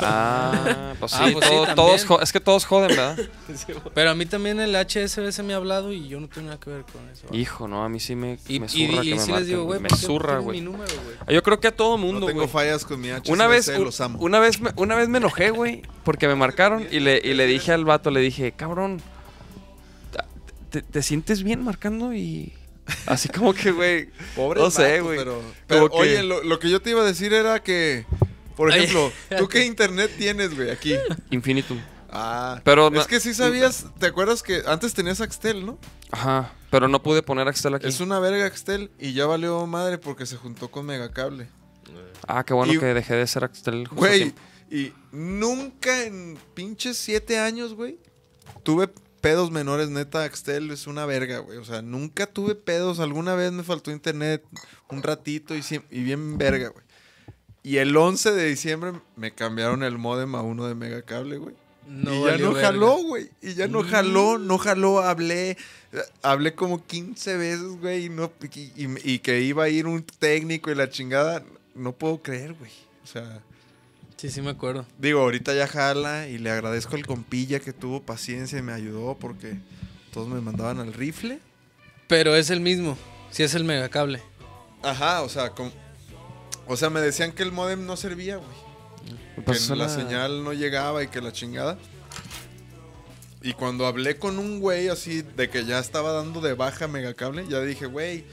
Ah, 0.00 0.94
pues 0.98 1.12
sí, 1.12 1.18
Ah, 1.20 1.28
pues 1.32 1.44
sí, 1.46 1.50
todo- 1.54 1.74
todos, 1.74 2.22
es 2.22 2.32
que 2.32 2.40
todos 2.40 2.64
joden, 2.66 2.88
¿verdad? 2.88 3.16
Pero 3.94 4.10
a 4.10 4.14
mí 4.14 4.26
también 4.26 4.58
el 4.60 4.74
HSBC 4.74 5.42
me 5.44 5.54
ha 5.54 5.56
hablado 5.56 5.92
y 5.92 6.08
yo 6.08 6.18
no 6.20 6.28
tengo 6.28 6.48
nada 6.48 6.58
que 6.60 6.68
ver 6.68 6.82
con 6.82 7.08
eso. 7.08 7.26
Hijo, 7.32 7.68
no, 7.68 7.84
a 7.84 7.88
mí 7.88 8.00
sí 8.00 8.14
me, 8.16 8.38
y 8.48 8.58
me 8.60 8.66
y- 8.66 8.68
zurra 8.68 9.04
y 9.04 9.08
que 9.10 9.14
me 9.14 9.20
sí 9.20 9.26
les 9.26 9.28
marquen, 9.28 9.46
digo, 9.46 9.64
güey, 9.64 9.80
Me 9.80 9.88
¿por 9.88 9.98
qué 9.98 10.02
no 10.06 10.12
zurra, 10.12 10.40
tienen 10.40 10.72
güey. 10.72 10.76
güey? 10.76 11.34
Yo 11.34 11.42
creo 11.42 11.60
que 11.60 11.68
a 11.68 11.76
todo 11.76 11.96
No 11.96 12.04
mundo, 12.04 12.26
tengo 12.26 12.40
güey. 12.40 12.50
fallas 12.52 12.84
con 12.84 13.00
mi 13.00 13.08
HSBC, 13.10 13.30
Una 13.32 13.46
vez, 13.46 13.68
los 13.78 14.00
amo. 14.00 14.18
una 14.20 14.40
vez, 14.40 14.60
me, 14.60 14.70
una 14.76 14.94
vez 14.96 15.08
me 15.08 15.18
enojé, 15.18 15.50
güey, 15.50 15.82
porque 16.04 16.26
me 16.28 16.34
marcaron 16.34 16.86
y 16.90 17.00
le, 17.00 17.20
y 17.24 17.34
le 17.34 17.46
dije 17.46 17.72
al 17.72 17.84
vato, 17.84 18.10
le 18.10 18.20
dije, 18.20 18.52
cabrón, 18.52 19.00
te, 20.70 20.82
te 20.82 21.02
sientes 21.02 21.42
bien 21.42 21.62
marcando 21.62 22.14
y. 22.14 22.52
Así 23.06 23.28
como 23.28 23.52
que, 23.52 23.70
güey. 23.70 24.08
Pobre 24.34 24.60
No 24.60 24.70
sé, 24.70 25.00
güey. 25.00 25.18
Pero, 25.18 25.42
pero, 25.66 25.90
que- 25.90 25.96
oye, 25.96 26.22
lo, 26.22 26.42
lo 26.42 26.58
que 26.58 26.70
yo 26.70 26.80
te 26.80 26.90
iba 26.90 27.02
a 27.02 27.04
decir 27.04 27.32
era 27.34 27.62
que, 27.62 28.06
por 28.56 28.70
ejemplo, 28.72 29.12
¿tú 29.36 29.46
qué 29.48 29.64
internet 29.66 30.10
tienes, 30.16 30.54
güey, 30.56 30.70
aquí? 30.70 30.94
Infinitum. 31.30 31.78
Ah, 32.10 32.62
Pero 32.64 32.88
es 32.98 33.06
que 33.06 33.20
sí 33.20 33.34
sabías, 33.34 33.84
¿te 33.98 34.06
acuerdas 34.06 34.42
que 34.42 34.62
antes 34.66 34.94
tenías 34.94 35.20
Axtel, 35.20 35.66
no? 35.66 35.78
Ajá. 36.10 36.54
Pero 36.70 36.88
no 36.88 37.02
pude 37.02 37.22
poner 37.22 37.46
Axtel 37.48 37.74
aquí. 37.74 37.86
Es 37.86 38.00
una 38.00 38.18
verga 38.18 38.46
Axtel 38.46 38.90
y 38.98 39.12
ya 39.12 39.26
valió 39.26 39.66
madre 39.66 39.98
porque 39.98 40.24
se 40.24 40.36
juntó 40.36 40.70
con 40.70 40.86
Megacable. 40.86 41.48
Ah, 42.26 42.44
qué 42.44 42.54
bueno 42.54 42.72
Y- 42.72 42.78
que 42.78 42.86
dejé 42.86 43.14
de 43.14 43.26
ser 43.26 43.44
Axtel. 43.44 43.86
justo 43.86 43.96
Güey, 43.96 44.32
y 44.70 44.92
nunca 45.12 46.04
en 46.04 46.38
pinches 46.54 46.96
siete 46.96 47.38
años, 47.38 47.74
güey, 47.74 47.98
tuve 48.62 48.88
pedos 49.20 49.50
menores, 49.50 49.88
neta, 49.90 50.24
Axtel 50.24 50.70
es 50.70 50.86
una 50.86 51.06
verga, 51.06 51.38
güey. 51.38 51.58
O 51.58 51.64
sea, 51.64 51.82
nunca 51.82 52.26
tuve 52.26 52.54
pedos. 52.54 53.00
Alguna 53.00 53.34
vez 53.34 53.52
me 53.52 53.62
faltó 53.62 53.90
internet 53.90 54.44
un 54.90 55.02
ratito 55.02 55.54
y, 55.56 55.62
y 55.90 56.02
bien 56.02 56.38
verga, 56.38 56.68
güey. 56.68 56.84
Y 57.62 57.76
el 57.78 57.96
11 57.96 58.32
de 58.32 58.44
diciembre 58.46 58.92
me 59.16 59.32
cambiaron 59.34 59.82
el 59.82 59.98
modem 59.98 60.34
a 60.34 60.42
uno 60.42 60.66
de 60.66 60.74
Megacable, 60.74 61.36
güey. 61.38 61.54
No 61.86 62.12
y 62.28 62.30
ya 62.30 62.38
no 62.38 62.52
verga. 62.52 62.68
jaló, 62.68 62.96
güey. 63.02 63.30
Y 63.42 63.54
ya 63.54 63.66
no 63.66 63.82
jaló, 63.82 64.38
no 64.38 64.58
jaló, 64.58 65.00
hablé. 65.00 65.56
Hablé 66.22 66.54
como 66.54 66.84
15 66.86 67.36
veces, 67.36 67.80
güey. 67.80 68.06
Y, 68.06 68.08
no, 68.10 68.30
y, 68.42 68.60
y- 68.84 68.98
y 69.14 69.18
que 69.20 69.40
iba 69.40 69.64
a 69.64 69.68
ir 69.68 69.86
un 69.86 70.02
técnico 70.02 70.70
y 70.70 70.74
la 70.74 70.88
chingada. 70.90 71.42
No 71.74 71.92
puedo 71.92 72.22
creer, 72.22 72.54
güey. 72.54 72.70
O 73.04 73.06
sea, 73.06 73.42
Sí, 74.18 74.30
sí 74.30 74.42
me 74.42 74.50
acuerdo. 74.50 74.84
digo, 74.98 75.20
ahorita 75.20 75.54
ya 75.54 75.66
jala 75.66 76.26
y 76.28 76.38
le 76.38 76.50
agradezco 76.50 76.96
al 76.96 77.06
compilla 77.06 77.60
que 77.60 77.72
tuvo 77.72 78.02
paciencia 78.02 78.58
y 78.58 78.62
me 78.62 78.72
ayudó 78.72 79.16
porque 79.16 79.56
todos 80.12 80.28
me 80.28 80.40
mandaban 80.40 80.80
al 80.80 80.92
rifle. 80.92 81.38
Pero 82.08 82.34
es 82.34 82.50
el 82.50 82.60
mismo. 82.60 82.98
Sí 83.30 83.42
es 83.44 83.54
el 83.54 83.62
megacable. 83.64 84.20
Ajá, 84.82 85.22
o 85.22 85.28
sea, 85.28 85.50
com- 85.50 85.70
o 86.66 86.76
sea, 86.76 86.90
me 86.90 87.00
decían 87.00 87.32
que 87.32 87.42
el 87.44 87.52
modem 87.52 87.86
no 87.86 87.96
servía, 87.96 88.36
güey. 88.38 89.44
Que 89.46 89.54
suena- 89.54 89.84
la 89.86 89.88
señal 89.88 90.42
no 90.42 90.52
llegaba 90.52 91.02
y 91.04 91.08
que 91.08 91.20
la 91.20 91.32
chingada. 91.32 91.78
Y 93.40 93.52
cuando 93.52 93.86
hablé 93.86 94.16
con 94.18 94.38
un 94.40 94.58
güey 94.58 94.88
así 94.88 95.22
de 95.22 95.48
que 95.48 95.64
ya 95.64 95.78
estaba 95.78 96.10
dando 96.12 96.40
de 96.40 96.54
baja 96.54 96.88
megacable, 96.88 97.46
ya 97.48 97.60
dije, 97.60 97.86
güey, 97.86 98.24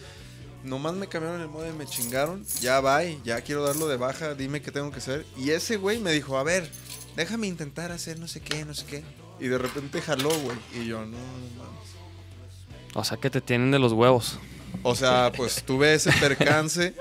nomás 0.66 0.94
me 0.96 1.08
cambiaron 1.08 1.42
el 1.42 1.48
modem, 1.48 1.76
me 1.78 1.86
chingaron, 1.86 2.46
ya 2.60 2.82
bye, 2.82 3.20
ya 3.24 3.42
quiero 3.42 3.64
darlo 3.64 3.88
de 3.88 3.98
baja, 3.98 4.34
dime 4.34 4.62
qué 4.62 4.72
tengo 4.72 4.92
que 4.92 4.98
hacer. 4.98 5.26
Y 5.38 5.52
ese 5.52 5.78
güey 5.78 6.00
me 6.00 6.12
dijo, 6.12 6.38
a 6.38 6.44
ver, 6.44 6.70
déjame 7.16 7.48
intentar 7.48 7.92
hacer 7.92 8.20
no 8.20 8.28
sé 8.28 8.42
qué, 8.42 8.66
no 8.66 8.74
sé 8.74 8.86
qué. 8.86 9.04
Y 9.40 9.48
de 9.48 9.58
repente 9.58 10.02
jaló, 10.02 10.30
güey. 10.30 10.58
Y 10.74 10.88
yo, 10.88 11.00
no, 11.00 11.18
no 11.18 11.64
mames. 11.64 11.96
O 12.94 13.04
sea, 13.04 13.18
que 13.18 13.30
te 13.30 13.42
tienen 13.42 13.72
de 13.72 13.80
los 13.80 13.94
huevos. 13.94 14.40
O 14.84 14.96
sea, 14.96 15.32
pues 15.36 15.64
tuve 15.64 15.94
ese 15.94 16.12
percance, 16.14 16.94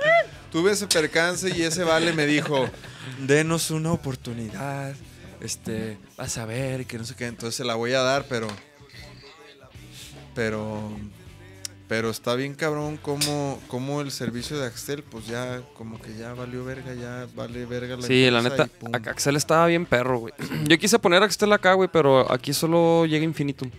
tuve 0.50 0.72
ese 0.72 0.86
percance 0.86 1.50
y 1.56 1.62
ese 1.62 1.84
vale 1.84 2.12
me 2.12 2.26
dijo, 2.26 2.68
denos 3.26 3.70
una 3.70 3.92
oportunidad, 3.92 4.94
este, 5.40 5.98
vas 6.16 6.38
a 6.38 6.46
ver 6.46 6.86
que 6.86 6.98
no 6.98 7.04
sé 7.04 7.14
qué, 7.14 7.26
entonces 7.26 7.56
se 7.56 7.64
la 7.64 7.74
voy 7.74 7.92
a 7.92 8.00
dar, 8.00 8.26
pero, 8.28 8.48
pero, 10.34 10.90
pero 11.88 12.10
está 12.10 12.34
bien 12.34 12.54
cabrón 12.54 12.96
como, 12.96 13.60
como 13.68 14.00
el 14.00 14.10
servicio 14.10 14.58
de 14.58 14.66
Axtel, 14.66 15.02
pues 15.02 15.26
ya, 15.26 15.60
como 15.76 16.00
que 16.00 16.16
ya 16.16 16.32
valió 16.34 16.64
verga, 16.64 16.94
ya 16.94 17.26
vale 17.34 17.66
verga 17.66 17.96
la 17.96 18.06
Sí, 18.06 18.30
la 18.30 18.42
neta, 18.42 18.68
Axel 18.92 19.36
estaba 19.36 19.66
bien 19.66 19.84
perro, 19.86 20.18
güey. 20.20 20.32
Yo 20.68 20.78
quise 20.78 20.98
poner 20.98 21.22
Axel 21.22 21.52
acá, 21.52 21.74
güey, 21.74 21.88
pero 21.92 22.30
aquí 22.32 22.52
solo 22.54 23.04
llega 23.06 23.24
Infinitum. 23.24 23.70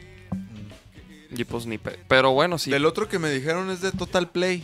Y 1.38 1.43
pues 1.43 1.66
ni 1.66 1.78
pe... 1.78 1.99
Pero 2.08 2.32
bueno, 2.32 2.58
sí. 2.58 2.72
Del 2.72 2.86
otro 2.86 3.10
que 3.10 3.20
me 3.20 3.30
dijeron 3.30 3.70
es 3.70 3.82
de 3.82 3.91
Total 3.91 4.30
Play, 4.30 4.64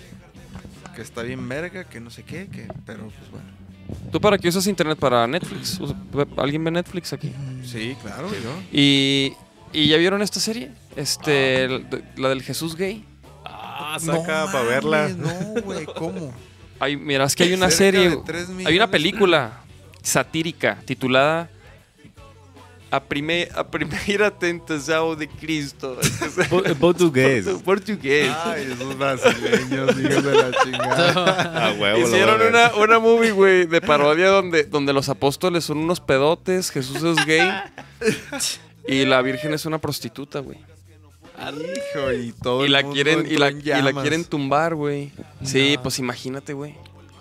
que 0.96 1.02
está 1.02 1.22
bien 1.24 1.48
verga, 1.50 1.84
que 1.86 2.00
no 2.00 2.10
sé 2.10 2.24
qué, 2.24 2.48
que, 2.48 2.68
pero 2.86 3.04
pues 3.08 3.32
bueno. 3.32 3.46
¿Tú 4.12 4.22
para 4.22 4.38
qué 4.38 4.48
usas 4.48 4.68
internet? 4.68 4.98
¿Para 4.98 5.28
Netflix? 5.28 5.80
¿Alguien 6.38 6.64
ve 6.64 6.72
Netflix 6.72 7.12
aquí? 7.12 7.34
Sí, 7.66 7.98
claro, 8.02 8.30
yo. 8.32 8.54
Y, 8.72 9.34
¿y 9.74 9.88
ya 9.90 9.98
vieron 9.98 10.22
esta 10.22 10.40
serie? 10.40 10.72
Este, 10.96 11.66
el- 11.66 11.86
la 12.16 12.30
del 12.30 12.42
Jesús 12.42 12.76
gay. 12.78 13.04
Ah, 13.82 14.00
saca 14.00 14.46
para 14.52 14.64
verla. 14.64 15.10
No, 15.10 15.62
güey, 15.62 15.86
¿cómo? 15.86 16.34
Ay, 16.80 16.98
mira, 16.98 17.26
es 17.26 17.36
que 17.36 17.44
hay 17.44 17.54
una 17.54 17.70
Cerca 17.70 18.00
serie, 18.00 18.66
hay 18.66 18.76
una 18.76 18.90
película 18.90 19.62
satírica 20.02 20.80
titulada 20.86 21.50
A, 22.90 23.00
prime, 23.00 23.48
a 23.56 23.64
Primeira 23.64 24.30
Tentação 24.30 25.16
de 25.16 25.26
Cristo. 25.28 25.98
Portugués. 26.80 27.46
Portugués. 27.66 28.30
Ay, 28.44 28.72
esos 28.74 28.98
brasileños, 28.98 29.98
hijos 29.98 30.24
de 30.24 30.36
la 30.36 30.52
chingada. 30.64 31.68
A 31.68 31.72
huevo. 31.72 32.00
lo 32.00 32.08
Hicieron 32.08 32.42
una, 32.42 32.76
una 32.76 33.00
movie, 33.00 33.32
güey, 33.32 33.66
de 33.66 33.80
parodia 33.80 34.28
donde, 34.28 34.66
donde 34.66 34.92
los 34.92 35.08
apóstoles 35.08 35.64
son 35.64 35.78
unos 35.78 36.02
pedotes, 36.02 36.70
Jesús 36.70 37.02
es 37.02 37.26
gay 37.26 37.50
y 38.88 39.06
la 39.06 39.22
Virgen 39.22 39.54
es 39.54 39.66
una 39.66 39.78
prostituta, 39.78 40.40
güey. 40.40 40.58
Hijo, 41.50 42.12
y 42.12 42.32
todo 42.34 42.62
Y 42.62 42.66
el 42.68 42.72
la 42.72 42.84
quieren, 42.84 43.26
y 43.30 43.38
la, 43.38 43.52
y 43.52 43.94
quieren 44.02 44.26
tumbar, 44.26 44.76
güey. 44.76 45.12
Sí, 45.44 45.78
pues 45.82 46.00
imagínate, 46.00 46.54
güey. 46.54 46.76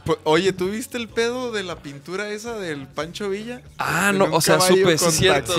Pues, 0.05 0.19
Oye, 0.25 0.53
¿tú 0.53 0.71
viste 0.71 0.99
el 0.99 1.09
pedo 1.09 1.53
de 1.53 1.63
la 1.63 1.77
pintura 1.77 2.31
esa 2.31 2.59
del 2.59 2.87
Pancho 2.87 3.29
Villa? 3.29 3.63
Ah, 3.79 4.13
no, 4.13 4.29
o 4.33 4.41
sea, 4.41 4.61
supe, 4.61 4.99
sí 4.99 5.11
cierto. 5.11 5.55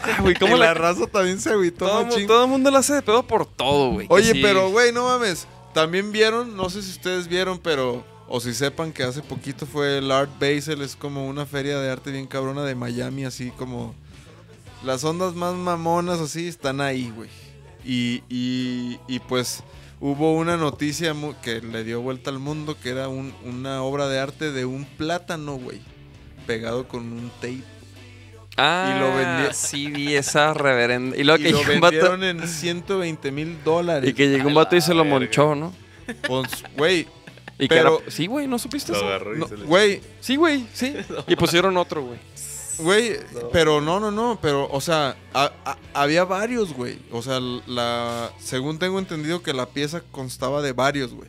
Ah, 0.00 0.18
güey, 0.22 0.34
¿cómo 0.36 0.56
y 0.56 0.60
la, 0.60 0.66
la 0.66 0.74
raza 0.74 1.06
también 1.08 1.40
se 1.40 1.50
agüitó 1.50 1.86
todo, 1.86 2.26
todo 2.26 2.44
el 2.44 2.50
mundo 2.50 2.70
la 2.70 2.78
hace 2.78 2.94
de 2.94 3.02
pedo 3.02 3.24
por 3.24 3.46
todo, 3.46 3.90
güey. 3.90 4.06
Oye, 4.10 4.32
sí. 4.32 4.40
pero 4.40 4.70
güey, 4.70 4.92
no 4.92 5.04
mames. 5.04 5.48
También 5.74 6.12
vieron, 6.12 6.56
no 6.56 6.70
sé 6.70 6.82
si 6.82 6.90
ustedes 6.90 7.26
vieron, 7.26 7.58
pero 7.58 8.04
o 8.28 8.40
si 8.40 8.54
sepan 8.54 8.92
que 8.92 9.02
hace 9.02 9.22
poquito 9.22 9.66
fue 9.66 9.98
el 9.98 10.10
Art 10.10 10.30
Basel, 10.38 10.82
es 10.82 10.94
como 10.94 11.26
una 11.26 11.46
feria 11.46 11.78
de 11.78 11.90
arte 11.90 12.10
bien 12.10 12.26
cabrona 12.26 12.62
de 12.62 12.74
Miami, 12.74 13.24
así 13.24 13.50
como 13.52 13.94
las 14.84 15.04
ondas 15.04 15.34
más 15.34 15.54
mamonas 15.54 16.20
así 16.20 16.48
están 16.48 16.80
ahí, 16.80 17.10
güey. 17.14 17.28
Y, 17.84 18.22
y, 18.28 18.98
y 19.08 19.18
pues 19.20 19.62
hubo 20.00 20.34
una 20.34 20.56
noticia 20.56 21.14
que 21.42 21.60
le 21.60 21.84
dio 21.84 22.00
vuelta 22.00 22.30
al 22.30 22.38
mundo 22.38 22.76
que 22.80 22.90
era 22.90 23.08
un- 23.08 23.34
una 23.44 23.82
obra 23.82 24.08
de 24.08 24.18
arte 24.20 24.52
de 24.52 24.64
un 24.64 24.84
plátano, 24.84 25.56
güey, 25.56 25.80
pegado 26.46 26.86
con 26.88 27.00
un 27.12 27.30
tape. 27.40 27.62
Ah, 28.56 28.94
y 28.96 29.00
lo 29.00 29.08
vendí- 29.16 29.52
sí 29.54 29.86
vi 29.86 30.14
esa 30.16 30.52
reverenda. 30.52 31.16
Y 31.16 31.22
luego 31.22 31.40
que 31.42 31.48
Y 31.50 31.52
lo 31.52 31.58
vato, 31.58 31.80
vendieron 31.80 32.24
en 32.24 32.48
120 32.48 33.30
mil 33.30 33.56
dólares. 33.64 34.10
y 34.10 34.12
que 34.14 34.28
llegó 34.28 34.48
un 34.48 34.54
vato 34.54 34.74
y 34.76 34.80
se 34.80 34.94
lo 34.94 35.04
monchó, 35.04 35.54
¿no? 35.54 35.72
Pues, 36.26 36.64
güey, 36.76 37.06
Y 37.60 37.66
Pero- 37.66 37.98
que 37.98 38.04
era- 38.04 38.12
sí, 38.12 38.26
güey, 38.28 38.46
¿no 38.46 38.56
supiste 38.58 38.92
Lo 38.92 38.98
eso? 38.98 39.06
agarró 39.08 39.34
y 39.36 39.38
no, 39.40 39.48
se 39.48 39.56
le- 39.56 39.64
güey, 39.64 40.00
Sí, 40.20 40.36
güey, 40.36 40.64
sí. 40.72 40.94
Y 41.26 41.34
pusieron 41.36 41.76
otro, 41.76 42.02
güey. 42.04 42.18
Güey, 42.78 43.18
pero 43.52 43.80
no, 43.80 43.98
no, 44.00 44.10
no, 44.10 44.38
pero, 44.40 44.68
o 44.70 44.80
sea, 44.80 45.16
a- 45.34 45.52
a- 45.64 45.78
había 45.94 46.24
varios, 46.24 46.72
güey. 46.72 46.98
O 47.10 47.22
sea, 47.22 47.40
la, 47.40 48.32
según 48.40 48.78
tengo 48.78 48.98
entendido 48.98 49.42
que 49.42 49.52
la 49.52 49.66
pieza 49.66 50.02
constaba 50.10 50.62
de 50.62 50.72
varios, 50.72 51.12
güey. 51.12 51.28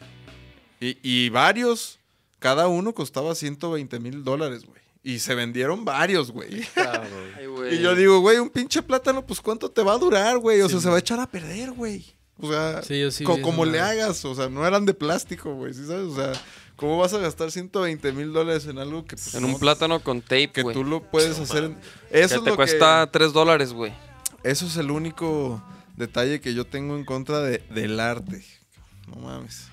Y, 0.79 0.97
y 1.01 1.29
varios, 1.29 1.99
cada 2.39 2.67
uno 2.67 2.93
costaba 2.93 3.35
120 3.35 3.99
mil 3.99 4.23
dólares, 4.23 4.63
güey. 4.65 4.79
Y 5.03 5.19
se 5.19 5.33
vendieron 5.33 5.85
varios, 5.85 6.31
güey. 6.31 6.49
Güey. 7.55 7.75
Y 7.75 7.81
yo 7.81 7.95
digo, 7.95 8.19
güey, 8.19 8.37
un 8.37 8.49
pinche 8.49 8.81
plátano, 8.81 9.25
pues 9.25 9.41
¿cuánto 9.41 9.69
te 9.69 9.81
va 9.81 9.93
a 9.93 9.97
durar, 9.97 10.37
güey? 10.37 10.61
O 10.61 10.69
sea, 10.69 10.79
se 10.79 10.89
va 10.89 10.95
a 10.95 10.99
echar 10.99 11.19
a 11.19 11.27
perder, 11.29 11.71
güey. 11.71 12.05
O 12.41 12.49
sea, 12.49 12.81
Sí, 12.83 12.99
yo 13.01 13.11
sí 13.11 13.23
co- 13.25 13.35
vi 13.35 13.41
como 13.41 13.65
le 13.65 13.79
hagas, 13.81 14.23
o 14.23 14.33
sea, 14.35 14.47
no 14.49 14.65
eran 14.65 14.85
de 14.85 14.93
plástico, 14.93 15.53
güey, 15.55 15.73
¿sí 15.73 15.85
sabes? 15.85 16.05
O 16.05 16.15
sea, 16.15 16.31
¿cómo 16.79 16.97
vas 16.97 17.13
a 17.13 17.17
gastar 17.19 17.51
120 17.51 18.11
mil 18.13 18.31
dólares 18.31 18.65
en 18.65 18.77
algo 18.79 19.03
que... 19.05 19.15
pues, 19.15 19.35
En 19.35 19.43
un 19.45 19.51
no- 19.53 19.59
plátano 19.59 19.99
con 20.01 20.21
tape, 20.21 20.51
que 20.51 20.63
tú 20.63 20.83
lo 20.83 21.01
puedes 21.03 21.37
hacer. 21.39 21.65
en- 21.65 21.75
Que 21.75 22.21
Eso 22.21 22.35
es 22.37 22.43
te 22.43 22.49
lo 22.51 22.55
cuesta 22.55 23.09
3 23.11 23.33
dólares, 23.33 23.73
güey. 23.73 23.91
que, 24.41 24.49
eso 24.51 24.65
es 24.65 24.77
el 24.77 24.89
único 24.91 25.61
detalle 25.97 26.39
que 26.39 26.53
yo 26.53 26.65
tengo 26.65 26.95
en 26.95 27.03
contra 27.05 27.39
de- 27.41 27.59
del 27.69 27.99
arte. 27.99 28.43
No 29.07 29.17
mames. 29.17 29.67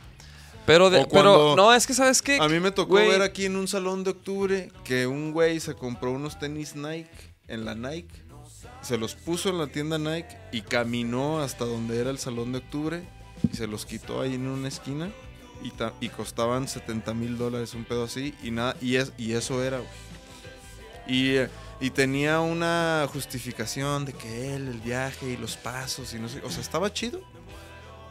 Pero, 0.66 0.90
de, 0.90 0.98
O 1.02 1.06
cuando- 1.08 1.32
pero 1.54 1.56
no, 1.56 1.72
es 1.72 1.86
que, 1.86 1.94
¿sabes 1.94 2.20
qué? 2.22 2.38
A 2.40 2.48
mí 2.48 2.58
me 2.58 2.72
tocó 2.72 2.94
ver 2.94 3.22
aquí 3.22 3.44
en 3.44 3.54
un 3.56 3.68
salón 3.68 4.02
de 4.02 4.10
octubre 4.10 4.72
que 4.82 5.06
un 5.06 5.30
güey 5.32 5.60
se 5.60 5.74
compró 5.74 6.10
unos 6.10 6.38
tenis 6.40 6.74
Nike 6.74 7.08
en 7.46 7.64
la 7.64 7.76
Nike, 7.76 8.24
se 8.82 8.98
los 8.98 9.14
puso 9.14 9.48
en 9.50 9.58
la 9.58 9.68
tienda 9.68 9.96
Nike 9.98 10.36
y 10.50 10.62
caminó 10.62 11.40
hasta 11.40 11.64
donde 11.64 12.00
era 12.00 12.10
el 12.10 12.18
salón 12.18 12.50
de 12.50 12.58
octubre 12.58 13.08
y 13.52 13.56
se 13.56 13.68
los 13.68 13.86
quitó 13.86 14.20
ahí 14.20 14.34
en 14.34 14.48
una 14.48 14.66
esquina 14.66 15.12
y, 15.62 15.72
y 16.00 16.08
costaban 16.08 16.68
70 16.68 17.14
mil 17.14 17.38
dólares 17.38 17.74
un 17.74 17.84
pedo 17.84 18.04
así 18.04 18.34
y 18.42 18.50
nada 18.50 18.76
y, 18.80 18.96
es, 18.96 19.12
y 19.18 19.32
eso 19.32 19.62
era, 19.62 19.78
güey. 19.78 19.90
Y, 21.06 21.36
eh, 21.36 21.48
y 21.80 21.90
tenía 21.90 22.40
una 22.40 23.06
justificación 23.12 24.04
de 24.04 24.12
que 24.12 24.54
él, 24.54 24.68
el 24.68 24.80
viaje 24.80 25.30
y 25.30 25.36
los 25.36 25.56
pasos 25.56 26.14
y 26.14 26.18
no 26.18 26.28
sé, 26.28 26.40
o 26.42 26.50
sea, 26.50 26.60
estaba 26.60 26.92
chido. 26.92 27.20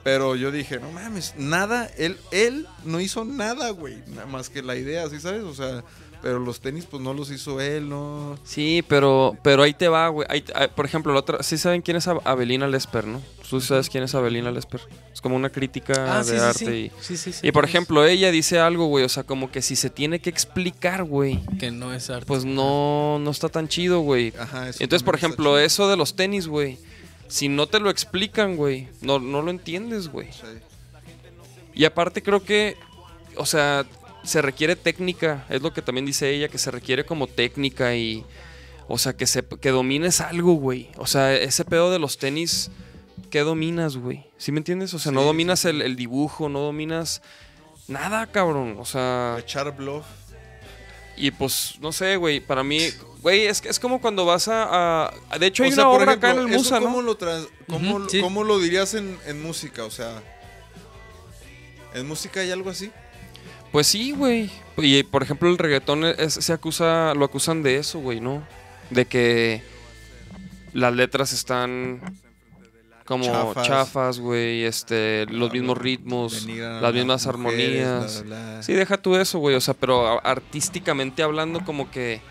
Pero 0.03 0.35
yo 0.35 0.51
dije, 0.51 0.79
no 0.79 0.91
mames, 0.91 1.33
nada, 1.35 1.89
él, 1.97 2.19
él 2.29 2.67
no 2.83 2.99
hizo 2.99 3.25
nada, 3.25 3.71
güey, 3.71 4.03
nada 4.05 4.27
más 4.27 4.51
que 4.51 4.61
la 4.61 4.75
idea, 4.75 5.09
¿sí 5.09 5.19
sabes? 5.19 5.41
O 5.41 5.55
sea, 5.55 5.83
Pero 6.26 6.39
los 6.39 6.59
tenis, 6.59 6.88
pues 6.89 7.03
no 7.03 7.13
los 7.13 7.30
hizo 7.30 7.61
él, 7.61 7.88
¿no? 7.88 8.36
Sí, 8.43 8.84
pero, 8.88 9.38
pero 9.43 9.61
ahí 9.61 9.76
te 9.76 9.88
va, 9.89 10.07
güey. 10.09 10.26
Ahí- 10.28 10.43
ah, 10.55 10.67
por 10.76 10.84
ejemplo, 10.88 11.13
la 11.13 11.19
otra, 11.19 11.43
sí 11.43 11.55
saben 11.55 11.84
quién 11.84 11.97
es 11.97 12.07
Ab- 12.07 12.23
Abelina 12.26 12.67
Lesper, 12.67 13.05
¿no? 13.05 13.21
Tú 13.47 13.61
sabes 13.61 13.91
quién 13.91 14.03
es 14.03 14.15
Abelina 14.15 14.49
Lesper. 14.49 14.82
Es 15.13 15.21
como 15.21 15.36
una 15.36 15.51
crítica 15.51 16.17
Ah, 16.17 16.23
de 16.23 16.32
sí, 16.39 16.43
arte. 16.43 16.65
sí. 16.65 16.71
Y, 16.71 16.91
Sí, 17.03 17.15
sí, 17.17 17.32
sí. 17.32 17.47
y 17.47 17.51
por 17.51 17.63
ejemplo, 17.63 18.03
ella 18.07 18.32
dice 18.32 18.57
algo, 18.57 18.88
güey. 18.88 19.05
O 19.05 19.09
sea, 19.09 19.21
como 19.21 19.51
que 19.51 19.61
si 19.61 19.76
se 19.76 19.91
tiene 19.91 20.17
que 20.19 20.32
explicar, 20.32 21.03
güey. 21.03 21.41
Que 21.59 21.69
no 21.69 21.93
es 21.93 22.09
arte. 22.09 22.26
Pues 22.26 22.43
no, 22.43 23.19
no 23.19 23.30
está 23.30 23.47
tan 23.49 23.67
chido, 23.67 23.99
güey. 23.99 24.34
Ajá, 24.39 24.67
eso 24.69 24.82
Entonces, 24.84 25.03
por 25.05 25.13
ejemplo, 25.13 25.51
chido. 25.51 25.59
eso 25.59 25.88
de 25.88 25.95
los 25.95 26.15
tenis, 26.15 26.47
güey. 26.47 26.80
Si 27.28 27.49
no 27.49 27.67
te 27.67 27.80
lo 27.80 27.91
explican, 27.91 28.55
güey, 28.55 28.88
no, 29.01 29.19
no 29.19 29.43
lo 29.43 29.51
entiendes, 29.51 30.07
güey. 30.07 30.32
Sí. 30.32 30.47
Y 31.76 31.86
aparte 31.86 32.23
creo 32.23 32.43
que, 32.43 32.78
o 33.38 33.45
sea, 33.45 33.86
se 34.26 34.41
requiere 34.41 34.76
técnica, 34.76 35.45
es 35.49 35.61
lo 35.61 35.73
que 35.73 35.82
también 35.82 36.05
dice 36.05 36.30
ella, 36.32 36.47
que 36.49 36.57
se 36.57 36.71
requiere 36.71 37.05
como 37.05 37.28
técnica 37.28 37.95
y, 37.95 38.26
o 38.88 38.97
sea, 38.97 39.13
que, 39.15 39.28
se, 39.28 39.43
que 39.43 39.69
domines 39.71 40.21
algo, 40.21 40.53
güey. 40.53 40.89
O 40.97 41.07
sea, 41.07 41.34
ese 41.34 41.65
pedo 41.65 41.91
de 41.91 41.99
los 41.99 42.17
tenis, 42.17 42.69
¿qué 43.30 43.39
dominas, 43.41 43.97
güey? 43.97 44.26
¿Sí 44.38 44.51
me 44.51 44.59
entiendes? 44.59 44.93
O 44.93 44.99
sea, 44.99 45.11
no 45.11 45.23
dominas 45.23 45.61
sí. 45.61 45.69
El, 45.69 45.82
el 45.82 45.95
dibujo, 45.95 46.49
no 46.49 46.59
dominas 46.59 47.21
nada, 47.88 48.28
cabrón. 48.28 48.78
O 48.80 48.86
sea, 48.86 49.38
Echar 49.39 49.76
bluff. 49.76 50.05
y 51.17 51.32
pues, 51.32 51.76
no 51.82 51.91
sé, 51.91 52.15
güey, 52.17 52.39
para 52.39 52.63
mí, 52.63 52.80
güey, 53.21 53.45
es, 53.45 53.61
que- 53.61 53.69
es 53.69 53.80
como 53.80 54.01
cuando 54.01 54.26
vas 54.26 54.47
a... 54.47 55.11
a- 55.30 55.38
de 55.39 55.47
hecho, 55.47 55.63
hay 55.63 55.69
O 55.71 55.73
sea, 55.76 55.84
una 55.88 55.91
por 55.93 56.01
obra 56.03 56.11
acá 56.13 56.32
en 56.32 56.38
ejemplo, 56.38 56.55
el 56.55 56.61
¿eso 56.61 56.63
Musa, 56.76 56.80
¿cómo 56.80 56.97
¿no? 56.97 57.01
Lo 57.03 57.15
trans- 57.17 57.47
cómo, 57.69 58.09
sí. 58.09 58.21
cómo 58.21 58.43
lo 58.43 58.59
dirías 58.59 58.93
en, 58.95 59.17
en 59.28 59.41
música? 59.41 59.86
O 59.86 59.91
sea, 59.91 60.21
¿en 61.93 62.07
música 62.07 62.39
hay 62.41 62.51
algo 62.51 62.69
así? 62.69 62.91
Pues 63.76 63.88
sí, 63.88 64.11
güey. 64.13 64.49
Y 64.78 65.03
por 65.03 65.21
ejemplo, 65.21 65.49
el 65.49 65.57
reggaetón 65.57 66.05
es- 66.05 66.36
se 66.36 66.53
acusa, 66.53 67.13
lo 67.13 67.26
acusan 67.26 67.61
de 67.61 67.76
eso, 67.76 67.99
güey, 67.99 68.21
¿no? 68.21 68.41
De 68.89 69.03
que 69.03 69.61
las 70.71 70.93
letras 70.93 71.34
están 71.34 71.99
como 73.03 73.53
Chafas. 73.61 74.19
güey, 74.21 74.63
este, 74.63 75.26
los 75.26 75.51
mismos 75.51 75.78
ritmos, 75.78 76.45
las 76.47 76.93
mismas 76.93 77.26
mujeres, 77.38 77.86
armonías. 77.86 78.23
bla, 78.23 78.38
bla, 78.38 78.51
bla. 78.53 78.63
Sí, 78.63 78.71
deja 78.71 78.95
tú 78.97 79.17
eso, 79.17 79.39
güey, 79.39 79.57
o 79.57 79.61
sea, 79.61 79.73
pero 79.73 80.26
artísticamente 80.26 81.21
hablando 81.21 81.59
como 81.65 81.91
que 81.91 82.21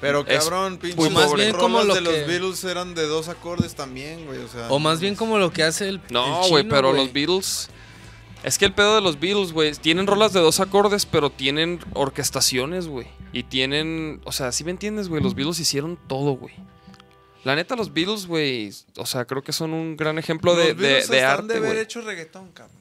Pero 0.00 0.24
cabrón, 0.24 0.78
pinche. 0.78 1.10
las 1.10 1.26
pobre. 1.26 1.44
bien 1.44 1.56
como 1.56 1.82
lo 1.82 1.94
de 1.94 2.00
los 2.00 2.14
que- 2.14 2.24
Beatles 2.24 2.64
eran 2.64 2.94
de 2.94 3.06
dos 3.06 3.28
acordes 3.28 3.74
también, 3.74 4.24
güey. 4.24 4.38
O, 4.38 4.48
sea, 4.48 4.68
O 4.70 4.78
más 4.78 5.00
bien 5.00 5.16
como 5.16 5.36
lo 5.36 5.52
que 5.52 5.64
hace 5.64 5.90
el. 5.90 6.00
No, 6.08 6.48
güey, 6.48 6.66
pero 6.66 6.94
los 6.94 7.12
Beatles. 7.12 7.68
Es 8.42 8.56
que 8.58 8.64
el 8.64 8.72
pedo 8.72 8.94
de 8.94 9.02
los 9.02 9.20
Beatles, 9.20 9.52
güey, 9.52 9.72
tienen 9.72 10.06
rolas 10.06 10.32
de 10.32 10.40
dos 10.40 10.60
acordes, 10.60 11.04
pero 11.04 11.28
tienen 11.30 11.78
orquestaciones, 11.92 12.86
güey. 12.88 13.06
Y 13.32 13.42
tienen. 13.44 14.20
O 14.24 14.32
sea, 14.32 14.50
¿sí 14.52 14.64
me 14.64 14.70
entiendes, 14.70 15.08
güey? 15.08 15.22
Los 15.22 15.34
Beatles 15.34 15.58
hicieron 15.60 15.98
todo, 16.08 16.32
güey. 16.32 16.54
La 17.44 17.54
neta, 17.54 17.76
los 17.76 17.92
Beatles, 17.92 18.26
güey. 18.26 18.70
O 18.96 19.04
sea, 19.06 19.26
creo 19.26 19.42
que 19.42 19.52
son 19.52 19.72
un 19.74 19.96
gran 19.96 20.18
ejemplo 20.18 20.54
de, 20.56 20.68
Los 20.68 20.76
de, 20.78 20.82
Beatles 20.88 21.08
de 21.10 21.24
han 21.24 21.30
arte, 21.30 21.46
de 21.52 21.58
haber 21.58 21.78
hecho 21.78 22.00
reggaetón, 22.00 22.50
cabrón. 22.52 22.76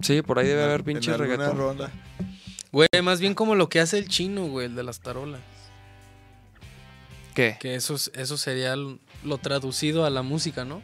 Sí, 0.00 0.22
por 0.22 0.38
ahí 0.38 0.46
debe 0.48 0.62
En- 0.62 0.68
haber 0.68 0.80
en 0.80 0.86
pinche 0.86 1.10
alguna 1.12 1.28
reggaetón. 1.36 1.56
rola. 1.58 1.92
Güey, 2.72 2.88
más 3.02 3.20
bien 3.20 3.34
como 3.34 3.54
lo 3.54 3.68
que 3.68 3.78
hace 3.80 3.98
el 3.98 4.08
chino, 4.08 4.46
güey, 4.46 4.66
el 4.66 4.74
de 4.74 4.82
las 4.82 5.00
tarolas. 5.00 5.40
¿Qué? 7.34 7.56
Que 7.60 7.74
eso, 7.74 7.94
es- 7.94 8.10
eso 8.14 8.36
sería 8.36 8.74
lo 8.76 9.38
traducido 9.38 10.04
a 10.04 10.10
la 10.10 10.22
música, 10.22 10.64
¿no? 10.64 10.82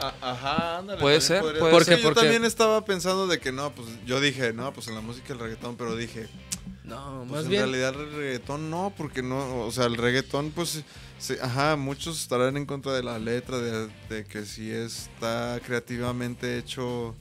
Ajá, 0.00 0.78
ándale. 0.78 1.00
Puede 1.00 1.20
ser, 1.20 1.40
puede 1.42 1.58
Porque 1.58 1.84
ser. 1.84 1.98
yo 1.98 2.04
Porque- 2.08 2.20
también 2.20 2.44
estaba 2.44 2.84
pensando 2.84 3.26
de 3.26 3.38
que 3.40 3.52
no, 3.52 3.72
pues 3.72 3.88
yo 4.06 4.20
dije, 4.20 4.52
no, 4.52 4.72
pues 4.72 4.88
en 4.88 4.94
la 4.94 5.00
música 5.00 5.32
el 5.32 5.38
reggaetón, 5.38 5.76
pero 5.76 5.96
dije, 5.96 6.28
No, 6.84 7.18
pues 7.20 7.30
más 7.30 7.44
en 7.44 7.50
bien. 7.50 7.62
realidad 7.62 7.94
el 8.00 8.12
reggaetón 8.12 8.70
no, 8.70 8.92
porque 8.96 9.22
no, 9.22 9.64
o 9.66 9.70
sea, 9.72 9.86
el 9.86 9.96
reggaetón, 9.96 10.50
pues, 10.52 10.82
se- 11.18 11.40
ajá, 11.42 11.76
muchos 11.76 12.20
estarán 12.20 12.56
en 12.56 12.64
contra 12.66 12.92
de 12.92 13.02
la 13.02 13.18
letra, 13.18 13.58
de, 13.58 13.88
de 14.08 14.24
que 14.24 14.44
si 14.46 14.70
está 14.70 15.60
creativamente 15.66 16.56
hecho 16.58 17.14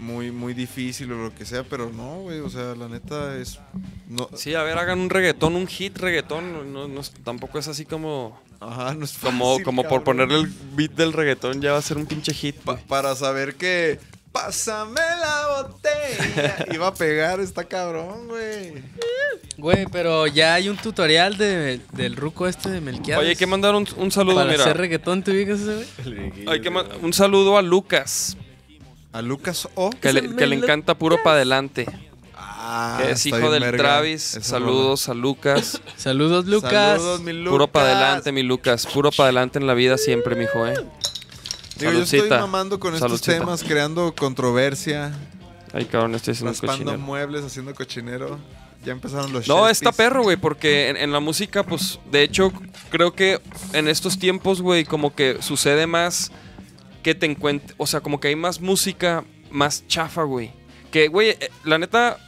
muy, 0.00 0.32
muy 0.32 0.54
difícil 0.54 1.12
o 1.12 1.16
lo 1.22 1.34
que 1.34 1.44
sea, 1.46 1.62
pero 1.62 1.88
no, 1.90 2.22
güey, 2.22 2.40
o 2.40 2.50
sea, 2.50 2.74
la 2.74 2.88
neta 2.88 3.36
es, 3.36 3.60
no, 4.08 4.28
Sí, 4.34 4.52
a 4.54 4.64
ver, 4.64 4.76
hagan 4.76 4.98
un 4.98 5.08
reggaetón, 5.08 5.54
un 5.54 5.68
hit 5.68 5.96
reggaetón. 5.98 6.72
No, 6.72 6.88
no 6.88 7.00
tampoco 7.22 7.58
es 7.60 7.68
así 7.68 7.84
como. 7.84 8.42
Ajá, 8.68 8.94
no 8.94 9.04
es 9.04 9.12
Como, 9.18 9.50
fácil, 9.52 9.64
como 9.64 9.82
por 9.82 10.02
cabrón. 10.02 10.04
ponerle 10.04 10.38
el 10.40 10.52
beat 10.74 10.92
del 10.92 11.12
reggaetón 11.12 11.60
ya 11.60 11.72
va 11.72 11.78
a 11.78 11.82
ser 11.82 11.96
un 11.96 12.06
pinche 12.06 12.32
hit. 12.34 12.56
Pa- 12.56 12.76
para 12.76 13.14
saber 13.16 13.54
que 13.56 13.98
pásame 14.32 15.00
la 15.00 15.62
botella 15.62 16.66
iba 16.74 16.86
a 16.88 16.94
pegar, 16.94 17.40
está 17.40 17.64
cabrón, 17.64 18.26
güey. 18.28 18.72
Güey, 19.56 19.86
pero 19.86 20.26
ya 20.26 20.54
hay 20.54 20.68
un 20.68 20.76
tutorial 20.76 21.36
de, 21.36 21.80
del 21.92 22.16
ruco 22.16 22.48
este 22.48 22.68
de 22.70 22.80
Melquiades. 22.80 23.20
Oye, 23.20 23.28
hay 23.30 23.36
que 23.36 23.46
mandar 23.46 23.74
un, 23.76 23.86
un 23.96 24.10
saludo, 24.10 24.36
Para 24.36 24.50
mira. 24.50 24.64
hacer 24.64 24.76
reggaetón, 24.76 25.22
¿te 25.22 25.30
ubicas 25.30 25.60
ese, 25.60 25.86
güey? 26.04 26.32
Hay 26.48 26.60
que 26.60 26.70
un 27.02 27.12
saludo 27.12 27.56
a 27.56 27.62
Lucas, 27.62 28.36
A 29.12 29.22
Lucas 29.22 29.68
O. 29.76 29.90
que 29.90 30.12
le, 30.12 30.34
que 30.34 30.46
le 30.48 30.56
encanta 30.56 30.96
puro 30.96 31.22
para 31.22 31.36
adelante. 31.36 31.86
Ah, 32.66 32.98
que 33.02 33.10
es 33.10 33.26
hijo 33.26 33.50
del 33.50 33.76
Travis. 33.76 34.36
esa 34.36 34.42
Saludos 34.42 35.08
a 35.10 35.14
Lucas. 35.14 35.82
Saludos. 35.96 36.46
Lucas. 36.46 36.70
Saludos, 36.72 37.20
mi 37.20 37.32
Lucas. 37.34 37.50
Puro 37.52 37.66
para 37.68 37.86
adelante, 37.90 38.32
mi 38.32 38.42
Lucas. 38.42 38.86
Puro 38.86 39.10
para 39.10 39.24
adelante 39.24 39.58
en 39.58 39.66
la 39.66 39.74
vida 39.74 39.98
siempre, 39.98 40.34
mijo, 40.34 40.66
¿eh? 40.66 40.74
Digo, 41.76 41.92
yo 41.92 42.02
estoy 42.02 42.30
mamando 42.30 42.80
con 42.80 42.94
estos 42.94 43.10
Saludcita. 43.20 43.38
temas, 43.38 43.64
creando 43.64 44.14
controversia, 44.14 45.12
Ay, 45.74 45.84
cabrón, 45.86 46.14
estoy 46.14 46.32
haciendo 46.32 46.56
cochinero. 46.58 46.98
muebles, 46.98 47.44
haciendo 47.44 47.74
cochinero. 47.74 48.38
Ya 48.84 48.92
empezaron 48.92 49.32
los 49.32 49.48
No, 49.48 49.68
está 49.68 49.92
perro, 49.92 50.22
güey, 50.22 50.36
porque 50.36 50.88
en, 50.90 50.96
en 50.96 51.10
la 51.12 51.18
música, 51.20 51.64
pues, 51.64 51.98
de 52.10 52.22
hecho, 52.22 52.52
creo 52.90 53.12
que 53.14 53.40
en 53.72 53.88
estos 53.88 54.18
tiempos, 54.18 54.62
güey, 54.62 54.84
como 54.84 55.14
que 55.14 55.38
sucede 55.42 55.86
más 55.86 56.30
que 57.02 57.14
te 57.14 57.26
encuentres, 57.26 57.74
o 57.76 57.86
sea, 57.86 58.00
como 58.00 58.20
que 58.20 58.28
hay 58.28 58.36
más 58.36 58.60
música 58.60 59.24
más 59.50 59.86
chafa, 59.88 60.22
güey. 60.22 60.52
Que, 60.92 61.08
güey, 61.08 61.30
eh, 61.30 61.50
la 61.64 61.78
neta, 61.78 62.18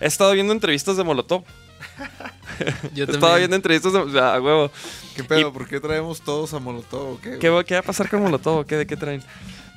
he 0.00 0.06
estado 0.06 0.32
viendo 0.32 0.52
entrevistas 0.52 0.96
de 0.96 1.04
Molotov. 1.04 1.44
Yo 2.94 3.04
He 3.04 3.06
estado 3.06 3.18
también. 3.20 3.38
viendo 3.38 3.56
entrevistas 3.56 3.92
de, 3.92 3.98
o 4.00 4.10
sea, 4.10 4.34
a 4.34 4.40
huevo. 4.40 4.70
¿Qué 5.14 5.24
pedo? 5.24 5.48
Y- 5.48 5.52
¿Por 5.52 5.68
qué 5.68 5.80
traemos 5.80 6.20
todos 6.20 6.52
a 6.54 6.58
Molotov 6.58 7.14
o 7.14 7.20
qué? 7.20 7.38
¿Qué, 7.38 7.48
va- 7.48 7.64
qué 7.64 7.74
va 7.74 7.80
a 7.80 7.84
pasar 7.84 8.08
con 8.08 8.22
Molotov? 8.22 8.66
¿Qué, 8.66 8.76
¿De 8.76 8.86
qué 8.86 8.96
traen? 8.96 9.22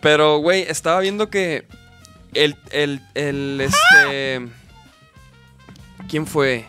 Pero, 0.01 0.37
güey, 0.39 0.63
estaba 0.63 0.99
viendo 0.99 1.29
que 1.29 1.67
el, 2.33 2.55
el, 2.71 3.01
el, 3.13 3.61
este... 3.61 4.47
¿Quién 6.09 6.25
fue? 6.27 6.65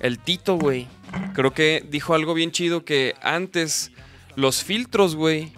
El 0.00 0.18
Tito, 0.18 0.56
güey. 0.56 0.86
Creo 1.34 1.52
que 1.54 1.84
dijo 1.88 2.14
algo 2.14 2.34
bien 2.34 2.52
chido 2.52 2.84
que 2.84 3.14
antes 3.22 3.90
los 4.36 4.62
filtros, 4.62 5.16
güey. 5.16 5.52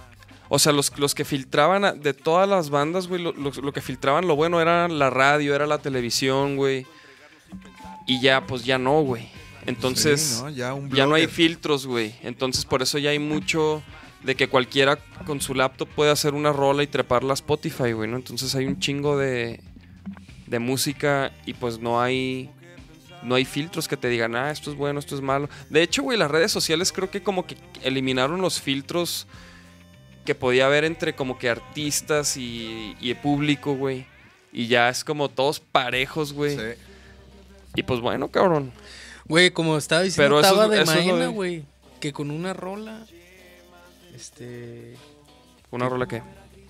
O 0.53 0.59
sea, 0.59 0.73
los, 0.73 0.97
los 0.99 1.15
que 1.15 1.25
filtraban 1.25 1.85
a- 1.85 1.93
de 1.93 2.13
todas 2.13 2.49
las 2.49 2.69
bandas, 2.71 3.07
güey, 3.07 3.23
lo, 3.23 3.33
lo- 3.33 3.51
lo 3.53 3.73
que 3.73 3.81
filtraban 3.81 4.27
lo 4.27 4.35
bueno 4.37 4.61
era 4.61 4.89
la 4.89 5.09
radio, 5.09 5.55
era 5.55 5.67
la 5.67 5.79
televisión, 5.79 6.57
güey. 6.57 6.87
Y 8.07 8.21
ya, 8.21 8.47
pues 8.47 8.65
ya 8.65 8.77
no, 8.79 9.01
güey. 9.03 9.29
Entonces... 9.67 10.21
Sí, 10.21 10.43
¿no? 10.43 10.51
Ya, 10.51 11.07
no 11.07 11.15
hay 11.15 11.27
filtros, 11.29 11.87
güey. 11.87 12.15
Entonces 12.23 12.65
por 12.65 12.83
eso 12.83 12.99
ya 12.99 13.11
hay 13.11 13.19
mucho 13.21 13.83
de 14.25 14.35
que 14.35 14.49
cualquiera 14.49 14.97
con 15.25 15.41
su 15.41 15.55
laptop 15.55 15.89
puede 15.89 16.11
hacer 16.11 16.35
una 16.35 16.53
rola 16.53 16.83
y 16.83 16.87
treparla 16.89 17.33
a 17.33 17.35
Spotify, 17.35 17.93
güey, 17.93 18.11
¿no? 18.11 18.17
Entonces 18.17 18.55
hay 18.55 18.67
un 18.67 18.79
chingo 18.81 19.17
de, 19.17 19.61
de 20.47 20.59
música 20.59 21.33
y 21.47 21.55
pues 21.55 21.79
no 21.79 22.01
hay 22.03 22.51
no 23.23 23.35
hay 23.35 23.45
filtros 23.45 23.87
que 23.87 23.99
te 23.99 24.09
digan, 24.09 24.35
ah, 24.35 24.51
esto 24.51 24.71
es 24.71 24.77
bueno, 24.79 24.99
esto 24.99 25.15
es 25.15 25.21
malo. 25.21 25.49
De 25.69 25.83
hecho, 25.83 26.03
güey, 26.03 26.17
las 26.19 26.31
redes 26.31 26.51
sociales 26.51 26.91
creo 26.91 27.11
que 27.11 27.23
como 27.23 27.47
que 27.47 27.55
eliminaron 27.83 28.41
los 28.41 28.61
filtros 28.63 29.27
que 30.31 30.35
podía 30.37 30.67
haber 30.67 30.85
entre 30.85 31.13
como 31.17 31.39
que 31.41 31.51
artistas 31.51 32.37
y, 32.37 32.97
y 33.01 33.11
el 33.11 33.17
público, 33.17 33.75
güey. 33.75 34.07
Y 34.53 34.69
ya 34.69 34.89
es 34.89 35.03
como 35.03 35.29
todos 35.29 35.59
parejos, 35.59 36.33
güey. 36.33 36.57
Sí. 36.57 36.81
Y 37.75 37.83
pues 37.83 37.99
bueno, 37.99 38.29
cabrón. 38.29 38.71
Güey, 39.25 39.51
como 39.51 39.77
estaba 39.77 40.03
diciendo 40.03 40.37
Pero 40.37 40.41
eso 40.41 40.55
Taba 40.55 40.73
es- 40.73 40.87
de 40.89 40.95
Maena, 40.95 41.17
de- 41.17 41.27
güey. 41.27 41.65
Que 41.99 42.13
con 42.13 42.31
una 42.31 42.53
rola. 42.53 43.05
Este. 44.15 44.95
Una 45.73 45.89
rola 45.89 46.07
que... 46.07 46.23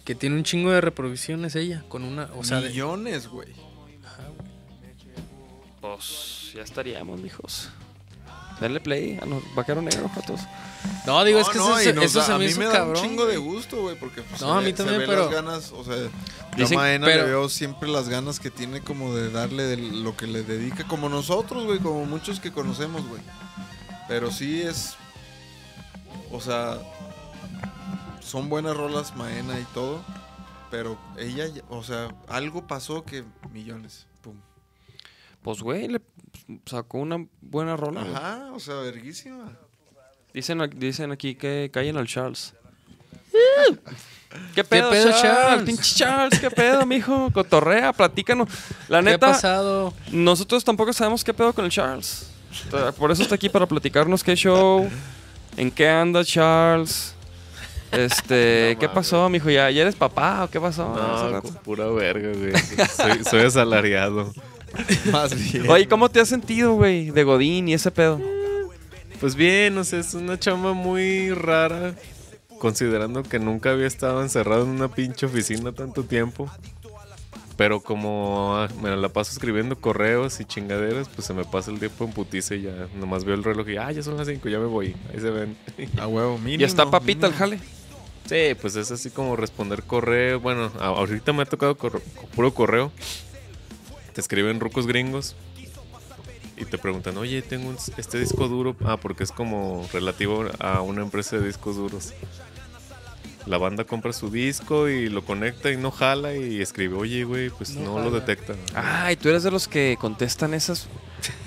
Que 0.06 0.14
tiene 0.14 0.36
un 0.36 0.44
chingo 0.44 0.70
de 0.70 0.80
reproducciones 0.80 1.54
ella. 1.54 1.84
Con 1.90 2.02
una. 2.04 2.30
O 2.36 2.42
sea, 2.42 2.62
de- 2.62 2.70
Millones, 2.70 3.28
güey. 3.28 3.48
Pues 5.82 6.52
ya 6.54 6.62
estaríamos, 6.62 7.20
mijos. 7.20 7.68
Denle 8.60 8.80
play 8.80 9.18
a 9.20 9.24
los 9.26 9.42
vaqueros 9.54 9.82
negros, 9.82 10.10
patos. 10.14 10.40
No, 11.06 11.24
digo, 11.24 11.38
es 11.40 11.46
No, 11.46 11.52
que 11.52 11.58
no, 11.58 11.78
eso, 11.78 12.00
eso 12.02 12.18
da- 12.20 12.26
se 12.26 12.32
a 12.32 12.38
mí 12.38 12.44
hizo 12.44 12.58
me 12.58 12.66
da 12.66 12.72
cabrón. 12.72 12.96
un 12.96 13.02
chingo 13.02 13.26
de 13.26 13.36
gusto, 13.38 13.80
güey, 13.82 13.96
porque 13.98 14.22
pues, 14.22 14.40
No, 14.42 14.48
se 14.48 14.52
a 14.52 14.56
ve- 14.58 14.64
mí 14.64 14.70
se 14.70 14.76
también, 14.76 15.00
ve 15.00 15.06
pero- 15.06 15.22
las 15.24 15.32
ganas, 15.32 15.72
o 15.72 15.82
sea, 15.84 15.96
yo 16.56 16.66
a 16.66 16.70
Maena 16.70 17.06
pero- 17.06 17.22
le 17.24 17.28
veo 17.30 17.48
siempre 17.48 17.88
las 17.88 18.08
ganas 18.08 18.38
que 18.38 18.50
tiene 18.50 18.82
como 18.82 19.14
de 19.14 19.30
darle 19.30 19.62
de 19.64 19.76
lo 19.78 20.16
que 20.16 20.26
le 20.26 20.42
dedica, 20.42 20.86
como 20.86 21.08
nosotros, 21.08 21.64
güey, 21.64 21.78
como 21.78 22.04
muchos 22.04 22.38
que 22.40 22.52
conocemos, 22.52 23.06
güey. 23.08 23.22
Pero 24.08 24.30
sí 24.30 24.60
es, 24.60 24.94
o 26.30 26.40
sea, 26.40 26.78
son 28.20 28.48
buenas 28.48 28.76
rolas 28.76 29.16
Maena 29.16 29.58
y 29.58 29.64
todo, 29.74 30.02
pero 30.70 30.98
ella, 31.18 31.46
o 31.68 31.82
sea, 31.82 32.08
algo 32.28 32.66
pasó 32.66 33.04
que 33.04 33.24
millones. 33.52 34.06
Pues, 35.42 35.60
güey, 35.60 35.88
le 35.88 36.00
sacó 36.66 36.98
una 36.98 37.26
buena 37.40 37.76
rola. 37.76 38.02
Ajá, 38.02 38.50
o 38.52 38.60
sea, 38.60 38.76
verguísima. 38.76 39.52
Dicen, 40.34 40.70
dicen 40.76 41.10
aquí 41.12 41.34
que 41.34 41.70
callen 41.72 41.96
al 41.96 42.06
Charles. 42.06 42.54
¿Qué 44.54 44.62
pedo, 44.62 44.90
pedo, 44.90 45.10
Charles? 45.10 45.22
Charles? 45.22 45.64
Pinche 45.64 45.94
Charles, 45.96 46.38
¿qué 46.38 46.50
pedo, 46.50 46.86
mijo? 46.86 47.30
Cotorrea, 47.32 47.92
platícanos. 47.92 48.48
La 48.88 49.02
¿Qué 49.02 49.08
ha 49.08 49.12
neta, 49.12 49.26
pasado? 49.28 49.92
nosotros 50.12 50.62
tampoco 50.62 50.92
sabemos 50.92 51.24
qué 51.24 51.34
pedo 51.34 51.52
con 51.52 51.64
el 51.64 51.70
Charles. 51.70 52.30
Por 52.96 53.10
eso 53.10 53.22
está 53.22 53.34
aquí 53.34 53.48
para 53.48 53.66
platicarnos 53.66 54.22
qué 54.22 54.34
show, 54.36 54.88
en 55.56 55.70
qué 55.70 55.88
anda 55.88 56.24
Charles. 56.24 57.14
Este, 57.90 58.76
¿qué 58.80 58.88
pasó, 58.88 59.28
mijo? 59.28 59.50
¿Ya, 59.50 59.68
¿Ya 59.70 59.82
eres 59.82 59.96
papá 59.96 60.44
o 60.44 60.50
qué 60.50 60.60
pasó? 60.60 60.94
No, 60.94 61.42
con 61.42 61.54
pura 61.56 61.86
verga, 61.86 62.30
güey. 62.32 62.52
Soy, 62.88 63.24
soy 63.24 63.40
asalariado. 63.42 64.32
Más 65.12 65.52
bien. 65.52 65.68
Oye, 65.68 65.88
¿cómo 65.88 66.08
te 66.08 66.20
has 66.20 66.28
sentido, 66.28 66.74
güey? 66.74 67.10
De 67.10 67.24
Godín 67.24 67.68
y 67.68 67.74
ese 67.74 67.90
pedo. 67.90 68.20
Pues 69.20 69.34
bien, 69.34 69.76
o 69.76 69.84
sea, 69.84 69.98
es 69.98 70.14
una 70.14 70.38
chamba 70.38 70.72
muy 70.72 71.30
rara. 71.30 71.94
Considerando 72.58 73.22
que 73.22 73.38
nunca 73.38 73.70
había 73.72 73.86
estado 73.86 74.22
encerrado 74.22 74.64
en 74.64 74.70
una 74.70 74.88
pinche 74.88 75.26
oficina 75.26 75.72
tanto 75.72 76.04
tiempo. 76.04 76.50
Pero 77.56 77.80
como 77.80 78.56
ah, 78.56 78.68
me 78.82 78.94
la 78.96 79.10
paso 79.10 79.32
escribiendo 79.32 79.76
correos 79.76 80.40
y 80.40 80.46
chingaderas, 80.46 81.10
pues 81.10 81.26
se 81.26 81.34
me 81.34 81.44
pasa 81.44 81.70
el 81.70 81.78
tiempo 81.78 82.04
en 82.04 82.12
putiza 82.12 82.54
y 82.54 82.62
ya 82.62 82.88
nomás 82.98 83.24
veo 83.24 83.34
el 83.34 83.44
reloj 83.44 83.68
y 83.68 83.76
ah, 83.76 83.92
ya 83.92 84.02
son 84.02 84.16
las 84.16 84.28
5, 84.28 84.48
ya 84.48 84.58
me 84.58 84.66
voy. 84.66 84.96
Ahí 85.12 85.20
se 85.20 85.30
ven. 85.30 85.56
A 85.98 86.06
huevo, 86.06 86.38
mínimo. 86.42 86.62
¿Y 86.62 86.64
está 86.64 86.90
papita 86.90 87.26
el 87.26 87.34
jale? 87.34 87.60
Sí, 88.24 88.54
pues 88.60 88.76
es 88.76 88.90
así 88.90 89.10
como 89.10 89.36
responder 89.36 89.82
correo. 89.82 90.40
Bueno, 90.40 90.70
ahorita 90.78 91.34
me 91.34 91.42
ha 91.42 91.46
tocado 91.46 91.76
puro 91.76 92.54
correo. 92.54 92.92
Te 94.12 94.20
escriben 94.20 94.60
rucos 94.60 94.86
gringos 94.86 95.36
y 96.56 96.64
te 96.64 96.78
preguntan, 96.78 97.16
oye, 97.16 97.42
tengo 97.42 97.68
un- 97.70 97.78
este 97.96 98.18
disco 98.18 98.48
duro. 98.48 98.76
Ah, 98.84 98.96
porque 98.96 99.24
es 99.24 99.32
como 99.32 99.88
relativo 99.92 100.44
a 100.58 100.80
una 100.82 101.02
empresa 101.02 101.36
de 101.38 101.46
discos 101.46 101.76
duros. 101.76 102.12
La 103.46 103.56
banda 103.56 103.84
compra 103.84 104.12
su 104.12 104.30
disco 104.30 104.88
y 104.88 105.08
lo 105.08 105.24
conecta 105.24 105.70
y 105.70 105.76
no 105.76 105.90
jala 105.90 106.34
y 106.36 106.60
escribe, 106.60 106.96
oye, 106.96 107.24
güey, 107.24 107.48
pues 107.50 107.70
no, 107.70 107.98
lo 107.98 108.10
detecta. 108.10 108.54
Ay, 108.74 109.16
tú 109.16 109.28
eres 109.30 109.42
de 109.42 109.50
los 109.50 109.66
que 109.66 109.96
contestan 109.98 110.52
esas. 110.54 110.88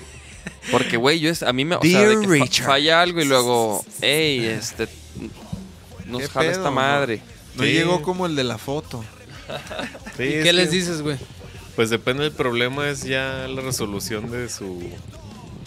Porque, 0.72 0.96
güey, 0.96 1.20
yo 1.20 1.30
es, 1.30 1.42
a 1.42 1.52
mí 1.52 1.64
me. 1.64 1.76
O 1.76 1.80
sea, 1.82 2.00
de 2.00 2.06
Dear 2.08 2.20
que 2.20 2.26
fa- 2.26 2.32
Richard. 2.32 2.66
falla 2.66 3.02
algo 3.02 3.20
y 3.20 3.24
luego, 3.26 3.84
hey, 4.00 4.44
este. 4.46 4.88
Nos 6.06 6.22
¿Qué 6.22 6.28
jala 6.28 6.40
pedo, 6.48 6.50
esta 6.52 6.70
no? 6.70 6.72
madre. 6.76 7.22
No 7.56 7.62
Sí. 7.62 7.70
llegó 7.72 8.02
como 8.02 8.26
el 8.26 8.34
de 8.34 8.44
la 8.44 8.58
foto. 8.58 9.04
Sí, 10.16 10.22
¿Y 10.22 10.34
es 10.34 10.44
qué 10.44 10.52
les 10.52 10.70
dices, 10.70 11.02
güey? 11.02 11.16
Pues 11.76 11.90
depende 11.90 12.22
del 12.24 12.32
problema, 12.32 12.88
es 12.88 13.02
ya 13.02 13.48
la 13.48 13.60
resolución 13.60 14.30
de 14.30 14.48
su 14.48 14.80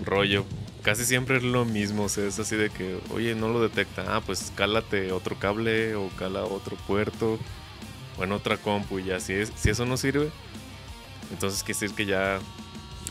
rollo. 0.06 0.46
Casi 0.84 1.04
siempre 1.04 1.38
es 1.38 1.44
lo 1.44 1.66
mismo, 1.66 2.04
o 2.06 2.10
sea, 2.10 2.26
es 2.26 2.40
así 2.40 2.56
de 2.56 2.70
que, 2.70 2.98
oye, 3.14 3.36
no 3.36 3.50
lo 3.50 3.62
detecta. 3.62 4.16
Ah, 4.16 4.22
pues 4.26 4.54
cálate 4.56 5.12
otro 5.12 5.38
cable 5.38 5.96
o 5.96 6.08
cala 6.18 6.44
otro 6.46 6.78
puerto 6.88 7.38
o 8.18 8.24
en 8.24 8.32
otra 8.32 8.56
compu 8.58 9.00
y 9.00 9.06
ya. 9.06 9.20
Si, 9.20 9.34
es, 9.34 9.52
si 9.58 9.70
eso 9.70 9.86
no 9.86 9.98
sirve, 9.98 10.30
entonces 11.32 11.62
quiere 11.64 11.80
decir 11.82 11.96
que 11.96 12.06
ya 12.06 12.40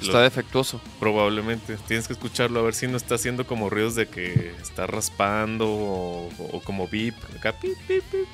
lo- 0.01 0.07
Está 0.07 0.23
defectuoso. 0.23 0.81
probablemente 0.99 1.77
tienes 1.87 2.07
que 2.07 2.15
escucharlo 2.15 2.61
a 2.61 2.63
ver 2.63 2.75
si 2.75 2.87
no 2.87 2.97
está 2.97 3.17
haciendo 3.17 3.47
como 3.47 3.69
ruidos 3.69 3.95
de 3.95 4.07
que 4.09 4.55
está 4.63 4.87
raspando 4.87 5.69
o, 5.69 6.31
o 6.53 6.61
como 6.63 6.89
beep, 6.89 7.15
acá 7.37 7.53
pip, 7.61 7.77
pip, 7.87 8.03
pip. 8.11 8.27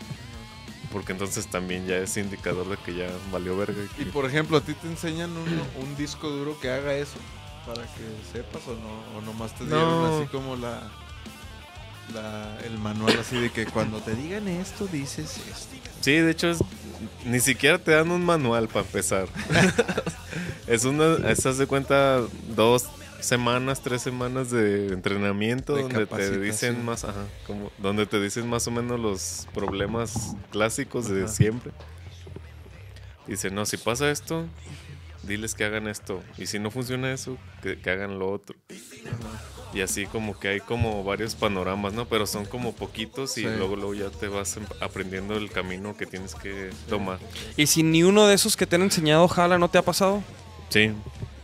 Porque 0.93 1.13
entonces 1.13 1.47
también 1.47 1.87
ya 1.87 1.97
es 1.97 2.17
indicador 2.17 2.69
de 2.69 2.77
que 2.77 2.95
ya 2.95 3.09
valió 3.31 3.57
verga. 3.57 3.83
Y 3.99 4.05
por 4.07 4.27
ejemplo, 4.27 4.59
¿a 4.59 4.61
ti 4.61 4.75
te 4.75 4.87
enseñan 4.87 5.31
un 5.37 5.97
disco 5.97 6.29
duro 6.29 6.59
que 6.61 6.71
haga 6.71 6.95
eso? 6.95 7.17
Para 7.67 7.83
que 7.83 8.05
sepas 8.33 8.63
o 8.67 8.75
no, 8.75 9.19
o 9.19 9.23
nomás 9.23 9.55
te 9.57 9.65
dieron 9.65 10.03
No. 10.03 10.19
así 10.19 10.27
como 10.29 10.57
la, 10.57 10.91
la- 12.13 12.59
el 12.65 12.77
manual 12.79 13.17
así 13.19 13.37
de 13.37 13.51
que 13.51 13.67
cuando 13.67 14.01
te 14.01 14.15
digan 14.15 14.49
esto 14.49 14.87
dices 14.87 15.39
esto. 15.39 15.77
Sí, 16.01 16.13
de 16.13 16.31
hecho, 16.33 16.51
es- 16.51 16.59
ni 17.25 17.41
siquiera 17.41 17.79
te 17.79 17.93
dan 17.93 18.11
un 18.11 18.25
manual 18.25 18.69
para 18.69 18.85
empezar. 18.85 19.29
es 20.67 20.85
una, 20.85 21.31
estás 21.31 21.59
de 21.59 21.67
cuenta, 21.67 22.21
dos 22.55 22.85
semanas, 23.23 23.81
tres 23.83 24.03
semanas 24.03 24.51
de 24.51 24.89
entrenamiento 24.89 25.75
De 25.75 25.83
donde 25.83 26.07
te 26.07 26.39
dicen 26.41 26.85
más, 26.85 27.05
ajá, 27.05 27.25
como, 27.47 27.71
donde 27.79 28.07
te 28.07 28.21
dicen 28.21 28.49
más 28.49 28.67
o 28.67 28.71
menos 28.71 28.99
los 29.01 29.47
problemas 29.55 30.37
clásicos 30.51 31.09
de 31.09 31.25
Ajá. 31.25 31.33
siempre. 31.33 31.73
Dice, 33.27 33.51
no, 33.51 33.65
si 33.67 33.77
pasa 33.77 34.11
esto, 34.11 34.47
diles 35.23 35.55
que 35.55 35.65
hagan 35.65 35.87
esto. 35.87 36.23
Y 36.37 36.47
si 36.47 36.59
no 36.59 36.71
funciona 36.71 37.13
eso, 37.13 37.39
que, 37.63 37.79
que 37.79 37.91
hagan 37.91 38.19
lo 38.19 38.31
otro. 38.31 38.57
Y 39.73 39.81
así 39.81 40.05
como 40.07 40.39
que 40.39 40.49
hay 40.49 40.61
como 40.61 41.03
varios 41.05 41.35
panoramas, 41.35 41.95
¿no? 41.95 42.07
Pero 42.07 42.27
son 42.27 42.45
como 42.45 42.75
poquitos 42.75 43.39
y 43.39 43.43
Sí. 43.43 43.47
luego, 43.47 43.77
luego 43.77 43.95
ya 43.95 44.11
te 44.11 44.29
vas 44.29 44.57
em- 44.59 44.67
aprendiendo 44.81 45.35
el 45.37 45.51
camino 45.51 45.97
que 45.97 46.05
tienes 46.05 46.35
que 46.35 46.71
tomar. 46.89 47.19
¿Y 47.57 47.67
si 47.69 47.83
ni 47.83 48.03
uno 48.03 48.27
de 48.27 48.35
esos 48.35 48.57
que 48.57 48.67
te 48.67 48.77
han 48.77 48.83
enseñado 48.83 49.27
jala, 49.29 49.57
no 49.59 49.69
te 49.71 49.79
ha 49.79 49.83
pasado? 49.83 50.23
Sí. 50.69 50.91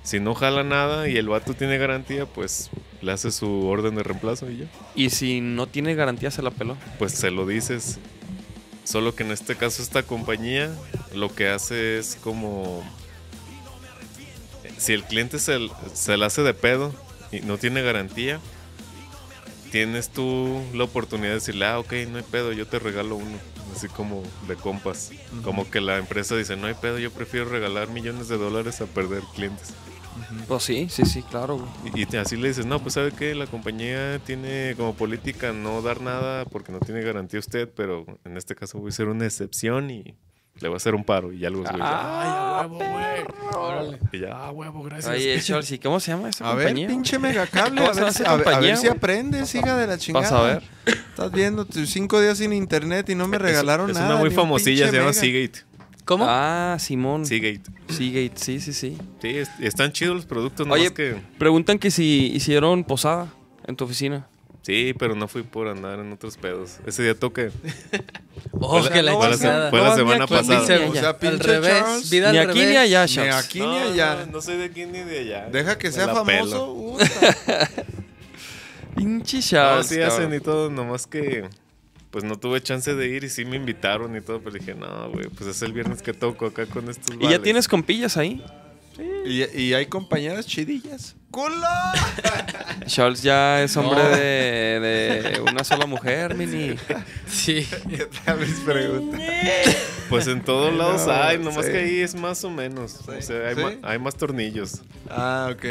Si 0.08 0.20
no 0.20 0.34
jala 0.34 0.64
nada 0.64 1.06
y 1.06 1.18
el 1.18 1.28
vato 1.28 1.52
tiene 1.52 1.76
garantía, 1.76 2.24
pues 2.24 2.70
le 3.02 3.12
hace 3.12 3.30
su 3.30 3.66
orden 3.66 3.94
de 3.94 4.02
reemplazo 4.02 4.50
y 4.50 4.60
ya. 4.60 4.64
Y 4.94 5.10
si 5.10 5.42
no 5.42 5.66
tiene 5.66 5.94
garantía, 5.94 6.30
se 6.30 6.40
la 6.40 6.50
peló. 6.50 6.78
Pues 6.98 7.12
se 7.12 7.30
lo 7.30 7.46
dices. 7.46 7.98
Solo 8.84 9.14
que 9.14 9.24
en 9.24 9.32
este 9.32 9.54
caso 9.54 9.82
esta 9.82 10.02
compañía 10.02 10.74
lo 11.14 11.34
que 11.34 11.50
hace 11.50 11.98
es 11.98 12.16
como... 12.24 12.82
Si 14.78 14.94
el 14.94 15.04
cliente 15.04 15.38
se, 15.38 15.58
se 15.92 16.16
la 16.16 16.24
hace 16.24 16.40
de 16.40 16.54
pedo 16.54 16.94
y 17.30 17.40
no 17.40 17.58
tiene 17.58 17.82
garantía, 17.82 18.40
tienes 19.70 20.08
tú 20.08 20.62
la 20.72 20.84
oportunidad 20.84 21.28
de 21.28 21.34
decirle, 21.34 21.66
ah, 21.66 21.78
ok, 21.80 21.92
no 22.10 22.16
hay 22.16 22.24
pedo, 22.24 22.52
yo 22.52 22.66
te 22.66 22.78
regalo 22.78 23.16
uno. 23.16 23.36
Así 23.76 23.88
como 23.88 24.22
de 24.46 24.56
compas. 24.56 25.10
Como 25.44 25.70
que 25.70 25.82
la 25.82 25.98
empresa 25.98 26.34
dice, 26.34 26.56
no 26.56 26.66
hay 26.66 26.74
pedo, 26.80 26.98
yo 26.98 27.10
prefiero 27.10 27.50
regalar 27.50 27.88
millones 27.88 28.28
de 28.28 28.38
dólares 28.38 28.80
a 28.80 28.86
perder 28.86 29.22
clientes. 29.34 29.74
Pues 30.46 30.62
sí, 30.62 30.86
sí, 30.90 31.04
sí, 31.04 31.22
claro, 31.22 31.56
güey. 31.58 31.68
Y, 31.94 32.02
y 32.02 32.06
te- 32.06 32.18
así 32.18 32.36
le 32.36 32.48
dices, 32.48 32.66
no, 32.66 32.78
pues 32.80 32.94
sabe 32.94 33.12
que 33.12 33.34
la 33.34 33.46
compañía 33.46 34.18
tiene 34.20 34.74
como 34.76 34.94
política 34.94 35.52
no 35.52 35.82
dar 35.82 36.00
nada 36.00 36.44
porque 36.46 36.72
no 36.72 36.80
tiene 36.80 37.02
garantía 37.02 37.40
usted, 37.40 37.68
pero 37.74 38.04
en 38.24 38.36
este 38.36 38.54
caso 38.54 38.78
voy 38.78 38.88
a 38.88 38.92
ser 38.92 39.08
una 39.08 39.24
excepción 39.26 39.90
y 39.90 40.14
le 40.60 40.68
voy 40.68 40.74
a 40.74 40.78
hacer 40.78 40.94
un 40.96 41.04
paro 41.04 41.32
y 41.32 41.38
ya 41.38 41.50
güeyes, 41.50 41.70
Ah, 41.80 42.66
huevo, 42.68 42.78
güey. 42.78 43.24
Órale. 43.54 43.98
Y 44.12 44.18
ya, 44.20 44.30
ah, 44.32 44.50
huevo, 44.50 44.82
gracias. 44.82 45.14
Oye, 45.14 45.40
Charles, 45.42 45.70
¿y 45.70 45.78
cómo 45.78 46.00
se 46.00 46.10
llama 46.10 46.30
esa 46.30 46.50
A 46.50 46.54
ver, 46.54 46.66
compañía? 46.66 46.88
pinche 46.88 47.18
megacable, 47.18 47.80
¿Cómo 47.80 47.90
a 47.90 47.94
se 47.94 48.00
ver, 48.00 48.08
hace 48.08 48.24
si, 48.24 48.28
a, 48.28 48.34
ver- 48.36 48.48
a 48.48 48.58
ver 48.60 48.76
si 48.76 48.88
aprendes, 48.88 49.54
hija 49.54 49.76
de 49.76 49.86
la 49.86 49.98
chingada. 49.98 50.24
Vas 50.30 50.32
a 50.32 50.42
ver. 50.42 50.62
Estás 50.86 51.30
viendo 51.32 51.64
tus 51.64 51.88
cinco 51.90 52.20
días 52.20 52.38
sin 52.38 52.52
internet 52.52 53.08
y 53.10 53.14
no 53.14 53.28
me 53.28 53.36
Es- 53.36 53.42
regalaron 53.42 53.90
es, 53.90 53.94
nada. 53.96 54.08
una 54.10 54.16
muy 54.16 54.30
famosilla, 54.30 54.86
se 54.86 54.92
llama 54.96 55.10
mega. 55.10 55.20
Seagate. 55.20 55.60
¿Cómo? 56.08 56.24
Ah, 56.26 56.78
Simón. 56.80 57.26
Seagate. 57.26 57.60
Seagate, 57.90 58.32
sí, 58.36 58.60
sí, 58.60 58.72
sí. 58.72 58.96
Sí, 59.20 59.28
es- 59.28 59.50
están 59.60 59.92
chidos 59.92 60.16
los 60.16 60.24
productos, 60.24 60.66
Oye, 60.66 60.84
nomás 60.84 60.92
que... 60.92 61.16
Preguntan 61.38 61.78
que 61.78 61.90
si 61.90 62.32
hicieron 62.34 62.82
posada 62.84 63.26
en 63.66 63.76
tu 63.76 63.84
oficina. 63.84 64.26
Sí, 64.62 64.94
pero 64.98 65.14
no 65.14 65.28
fui 65.28 65.42
por 65.42 65.68
andar 65.68 65.98
en 65.98 66.10
otros 66.12 66.36
pedos. 66.38 66.78
Ese 66.86 67.02
día 67.02 67.14
toqué. 67.14 67.50
Oh, 68.60 68.80
fue 68.80 68.88
la- 68.88 68.94
que 68.94 69.02
la 69.02 69.12
fue 69.14 69.28
la 69.28 69.36
chingada. 69.36 69.64
se- 69.66 69.70
fue 69.70 69.78
la 69.80 69.84
No, 69.84 69.90
ni 69.92 69.98
semana 69.98 70.24
aquí, 70.24 70.34
pasada. 70.34 70.60
ni 70.60 70.66
Se-. 70.66 70.84
O 70.86 70.94
sea, 70.94 71.08
al 71.10 71.16
pinche 71.18 71.36
revés, 71.46 71.78
Charles. 71.80 72.10
vida 72.10 72.32
Ni 72.32 72.38
al 72.38 72.50
aquí 72.50 72.58
ni 72.58 72.64
revés. 72.64 72.78
allá, 72.78 73.06
Ni 73.24 73.28
aquí 73.30 73.60
ni 73.60 73.78
allá. 73.78 74.14
No, 74.26 74.32
no 74.32 74.40
soy 74.40 74.56
de 74.56 74.64
aquí 74.64 74.86
ni 74.86 74.98
de 75.00 75.18
allá. 75.20 75.48
Deja 75.50 75.78
que 75.78 75.88
Me 75.88 75.92
sea 75.92 76.06
la 76.06 76.14
famoso. 76.14 76.74
puta. 76.74 77.70
Pinche 78.96 79.36
No, 79.38 79.42
Charles. 79.42 79.86
sí 79.86 79.96
cabrón. 79.96 80.12
hacen 80.12 80.34
y 80.34 80.40
todo, 80.40 80.70
nomás 80.70 81.06
que 81.06 81.44
pues 82.10 82.24
no 82.24 82.36
tuve 82.38 82.60
chance 82.62 82.94
de 82.94 83.08
ir 83.08 83.24
y 83.24 83.28
sí 83.28 83.44
me 83.44 83.56
invitaron 83.56 84.16
y 84.16 84.20
todo, 84.20 84.40
pero 84.40 84.52
dije, 84.56 84.74
no, 84.74 85.10
güey, 85.10 85.28
pues 85.28 85.48
es 85.50 85.60
el 85.62 85.72
viernes 85.72 86.02
que 86.02 86.12
toco 86.14 86.46
acá 86.46 86.66
con 86.66 86.88
estos 86.88 87.14
¿Y 87.16 87.20
ya 87.20 87.24
vales". 87.26 87.42
tienes 87.42 87.68
compillas 87.68 88.16
ahí? 88.16 88.42
Y, 89.26 89.44
y 89.60 89.74
hay 89.74 89.86
compañeras 89.86 90.46
chidillas. 90.46 91.14
¡Culo! 91.30 91.66
Charles 92.86 93.22
ya 93.22 93.62
es 93.62 93.76
hombre 93.76 94.02
No. 94.02 94.08
de, 94.16 94.80
de 94.80 95.40
una 95.42 95.62
sola 95.62 95.84
mujer, 95.84 96.34
mini. 96.34 96.74
Sí. 97.26 97.68
¿Qué 97.88 98.08
tal 98.24 98.40
mis 98.40 98.58
preguntas? 98.60 99.20
Pues 100.08 100.26
en 100.26 100.42
todos 100.42 100.74
lados 100.74 101.06
No, 101.06 101.12
hay, 101.12 101.36
nomás 101.38 101.66
sí. 101.66 101.72
que 101.72 101.78
ahí 101.78 102.00
es 102.00 102.14
más 102.14 102.42
o 102.44 102.50
menos. 102.50 103.00
O 103.06 103.20
sea, 103.20 103.48
hay, 103.48 103.54
¿Sí? 103.56 103.60
ma- 103.60 103.74
hay 103.82 103.98
más 103.98 104.14
tornillos. 104.16 104.80
Ah, 105.10 105.50
ok. 105.52 105.64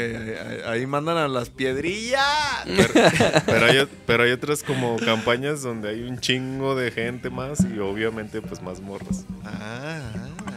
Ahí, 0.66 0.86
mandan 0.86 1.16
a 1.16 1.26
las 1.26 1.50
piedrillas. 1.50 2.22
Pero 3.46 3.66
hay, 3.66 3.88
pero 4.06 4.22
hay 4.22 4.30
otras 4.30 4.62
como 4.62 4.96
campañas 4.98 5.62
donde 5.62 5.88
hay 5.90 6.02
un 6.02 6.20
chingo 6.20 6.76
de 6.76 6.92
gente 6.92 7.30
más 7.30 7.58
y 7.64 7.78
obviamente 7.80 8.40
pues 8.42 8.62
más 8.62 8.80
morras. 8.80 9.24
Ah, 9.44 10.00
ah. 10.14 10.47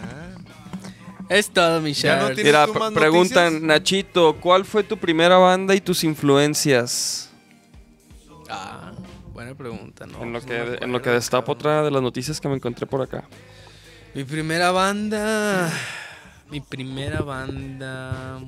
Es 1.32 1.50
todo, 1.50 1.80
mi 1.82 1.94
Ya 1.94 2.16
no 2.16 2.20
Charles. 2.24 2.36
tiene- 2.36 2.50
Mira, 2.50 2.66
tú 2.66 2.74
pre- 2.74 2.80
más 2.82 2.92
preguntan, 2.92 3.44
noticias? 3.46 3.62
Nachito, 3.64 4.36
¿cuál 4.42 4.66
fue 4.66 4.84
tu 4.84 4.98
primera 4.98 5.38
banda 5.38 5.74
y 5.74 5.80
tus 5.82 6.04
influencias? 6.04 7.30
Ah, 8.50 8.92
buena 9.34 9.56
pregunta, 9.56 10.06
¿no? 10.08 10.22
en, 10.24 10.34
lo 10.34 10.40
No 10.40 10.46
que, 10.46 10.52
me 10.54 10.56
en 10.60 10.66
lo 10.70 10.74
acuerdo, 10.76 11.02
que 11.04 11.10
destapo 11.12 11.54
cabrón. 11.54 11.58
otra 11.58 11.84
de 11.84 11.92
las 11.92 12.02
noticias 12.02 12.42
que 12.42 12.50
me 12.50 12.56
encontré 12.56 12.86
por 12.86 13.02
acá. 13.02 13.24
Mi 14.14 14.26
primera 14.26 14.72
banda. 14.72 15.72
Mi 16.50 16.60
primera 16.60 17.22
banda. 17.22 18.40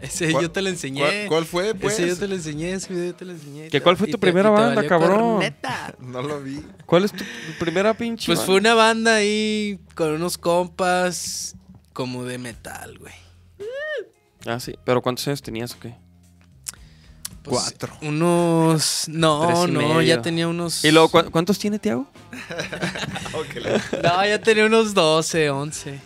Ese 0.00 0.30
¿Cuál- 0.30 0.42
yo 0.44 0.50
te 0.50 0.60
lo 0.62 0.68
enseñé. 0.68 1.00
¿Cuál, 1.00 1.26
cuál 1.28 1.44
fue, 1.46 1.74
pues? 1.74 1.94
Ese 1.94 2.08
yo 2.08 2.16
te 2.18 2.28
lo 2.28 2.34
enseñé, 2.34 2.72
ese 2.72 2.92
video 2.92 3.06
yo 3.06 3.14
te 3.14 3.24
lo 3.24 3.32
enseñé. 3.32 3.68
¿Que 3.68 3.80
cuál 3.80 3.96
fue 3.96 4.06
tu 4.08 4.12
te- 4.12 4.18
primera 4.18 4.50
banda, 4.50 4.86
cabrón? 4.86 5.42
No 6.00 6.22
lo 6.22 6.40
vi. 6.42 6.62
¿Cuál 6.84 7.04
es 7.04 7.12
tu 7.12 7.24
primera 7.58 7.94
pinche? 7.94 8.26
Pues 8.26 8.38
banda? 8.40 8.46
fue 8.46 8.60
una 8.60 8.74
banda 8.74 9.14
ahí 9.16 9.80
con 9.94 10.10
unos 10.12 10.36
compas 10.38 11.56
como 11.92 12.24
de 12.24 12.36
metal, 12.38 12.98
güey. 12.98 13.14
Ah, 14.44 14.60
sí. 14.60 14.74
¿Pero 14.84 15.00
cuántos 15.02 15.26
años 15.28 15.42
tenías 15.42 15.72
o 15.72 15.80
qué? 15.80 15.94
Pues, 17.42 17.60
Cuatro. 17.62 17.96
Unos. 18.02 19.04
No, 19.08 19.66
no, 19.66 19.80
medio. 19.80 20.02
ya 20.02 20.20
tenía 20.22 20.46
unos. 20.46 20.84
¿Y 20.84 20.90
luego 20.90 21.08
cu- 21.08 21.30
cuántos 21.30 21.58
tiene 21.58 21.78
Tiago? 21.78 22.06
No, 24.02 24.26
ya 24.26 24.40
tenía 24.40 24.66
unos 24.66 24.94
12, 24.94 25.50
11. 25.50 26.00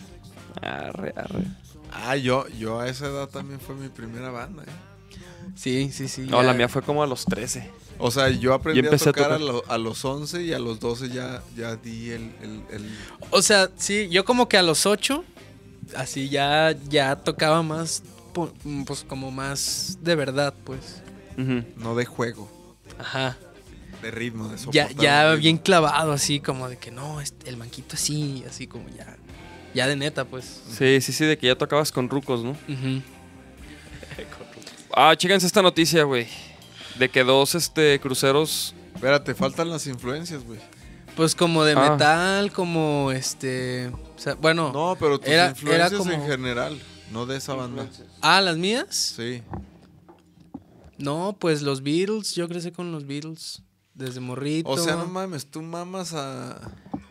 Arre, 0.61 1.13
arre. 1.15 1.43
Ah, 1.91 2.15
yo, 2.15 2.47
yo 2.49 2.79
a 2.79 2.87
esa 2.87 3.07
edad 3.07 3.27
también 3.29 3.59
fue 3.59 3.75
mi 3.75 3.89
primera 3.89 4.29
banda. 4.29 4.63
¿eh? 4.63 4.67
Sí, 5.55 5.91
sí, 5.91 6.07
sí. 6.07 6.21
No, 6.21 6.41
ya. 6.41 6.47
la 6.47 6.53
mía 6.53 6.69
fue 6.69 6.81
como 6.81 7.03
a 7.03 7.07
los 7.07 7.25
13. 7.25 7.69
O 7.97 8.09
sea, 8.09 8.29
yo 8.29 8.53
aprendí 8.53 8.81
Yo 8.81 8.91
a 8.91 8.95
a 8.95 8.97
tocar 8.97 9.31
a, 9.33 9.37
tocar. 9.37 9.41
lo- 9.41 9.63
a 9.67 9.77
los 9.77 10.03
11 10.05 10.41
y 10.43 10.53
a 10.53 10.59
los 10.59 10.79
12 10.79 11.09
ya, 11.09 11.43
ya 11.55 11.75
di 11.75 12.09
el... 12.11 12.31
el- 12.41 12.63
el- 12.71 12.97
O 13.29 13.41
sea, 13.41 13.69
sí, 13.75 14.07
yo 14.09 14.25
como 14.25 14.47
que 14.49 14.57
a 14.57 14.63
los 14.63 14.85
8, 14.85 15.23
así 15.95 16.29
ya, 16.29 16.75
ya 16.89 17.15
tocaba 17.17 17.61
más, 17.61 18.01
pues 18.85 19.03
como 19.03 19.29
más 19.31 19.97
de 20.01 20.15
verdad, 20.15 20.53
pues. 20.63 21.01
No 21.77 21.95
de 21.95 22.05
juego, 22.05 22.49
Ajá. 22.99 23.35
de 24.01 24.11
ritmo, 24.11 24.47
de 24.47 24.57
Ya, 24.57 24.57
soportar 24.87 24.95
ya 24.95 25.23
ritmo. 25.29 25.41
bien 25.41 25.57
clavado, 25.57 26.11
así 26.11 26.39
como 26.39 26.69
de 26.69 26.77
que 26.77 26.91
no, 26.91 27.19
este- 27.21 27.49
el 27.49 27.57
manquito 27.57 27.95
así, 27.95 28.43
así 28.47 28.67
como 28.67 28.87
ya. 28.89 29.17
Ya 29.73 29.87
de 29.87 29.95
neta, 29.95 30.25
pues. 30.25 30.61
Sí, 30.77 30.99
sí, 31.01 31.13
sí, 31.13 31.25
de 31.25 31.37
que 31.37 31.47
ya 31.47 31.55
tocabas 31.57 31.91
con 31.91 32.09
rucos, 32.09 32.43
¿no? 32.43 32.51
Ujú. 32.51 33.01
Ah, 34.93 35.15
chéquense 35.15 35.47
esta 35.47 35.61
noticia, 35.61 36.03
güey. 36.03 36.27
De 36.99 37.07
que 37.09 37.23
dos 37.23 37.55
este, 37.55 37.97
cruceros. 38.01 38.75
Espérate, 38.93 39.33
faltan 39.33 39.69
las 39.69 39.87
influencias, 39.87 40.43
güey. 40.43 40.59
Pues 41.15 41.33
como 41.33 41.63
de 41.63 41.73
Ah. 41.77 41.91
metal, 41.91 42.51
como 42.51 43.11
este. 43.13 43.87
o 43.87 44.19
sea, 44.19 44.33
bueno. 44.35 44.71
No, 44.73 44.97
pero 44.99 45.17
tus 45.17 45.29
Era- 45.29 45.43
era 45.43 45.49
influencias 45.51 45.93
como- 45.93 46.11
en 46.11 46.25
general, 46.25 46.81
no 47.11 47.25
de 47.25 47.37
esa 47.37 47.53
banda. 47.53 47.87
Ah, 48.21 48.41
las 48.41 48.57
mías. 48.57 49.13
Sí. 49.15 49.41
No, 50.97 51.37
pues 51.39 51.61
los 51.61 51.81
Beatles. 51.83 52.35
Yo 52.35 52.49
crecí 52.49 52.71
con 52.71 52.91
los 52.91 53.07
Beatles. 53.07 53.61
Desde 53.93 54.19
morrito. 54.19 54.69
O 54.69 54.77
sea, 54.77 54.95
no 54.97 55.05
mames, 55.07 55.45
tú 55.45 55.61
mamas 55.61 56.13
a... 56.13 56.59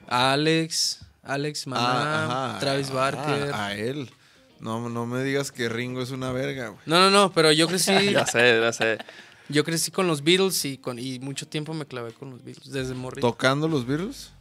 Alex. 0.08 1.00
Alex 1.34 1.66
Maná. 1.66 1.82
Ah, 1.82 2.50
ajá, 2.50 2.58
Travis 2.60 2.90
ah, 2.90 2.94
Barker. 2.94 3.52
a 3.54 3.74
él. 3.74 4.10
No, 4.60 4.88
no 4.88 5.06
me 5.06 5.24
digas 5.24 5.52
que 5.52 5.68
Ringo 5.68 6.02
es 6.02 6.10
una 6.10 6.32
verga, 6.32 6.68
güey. 6.68 6.80
No, 6.86 6.98
no, 6.98 7.10
no, 7.10 7.32
pero 7.32 7.50
yo 7.52 7.66
crecí. 7.66 7.92
Ya 8.12 8.26
sé, 8.26 8.60
ya 8.60 8.72
sé. 8.72 8.98
yo 9.48 9.64
crecí 9.64 9.90
con 9.90 10.06
los 10.06 10.22
Beatles 10.22 10.64
y 10.64 10.76
con 10.76 10.98
y 10.98 11.18
mucho 11.18 11.48
tiempo 11.48 11.72
me 11.72 11.86
clavé 11.86 12.12
con 12.12 12.30
los 12.30 12.44
Beatles. 12.44 12.70
Desde 12.70 12.94
morrito. 12.94 13.26
¿Tocando 13.26 13.68
los 13.68 13.86
Beatles? 13.86 14.32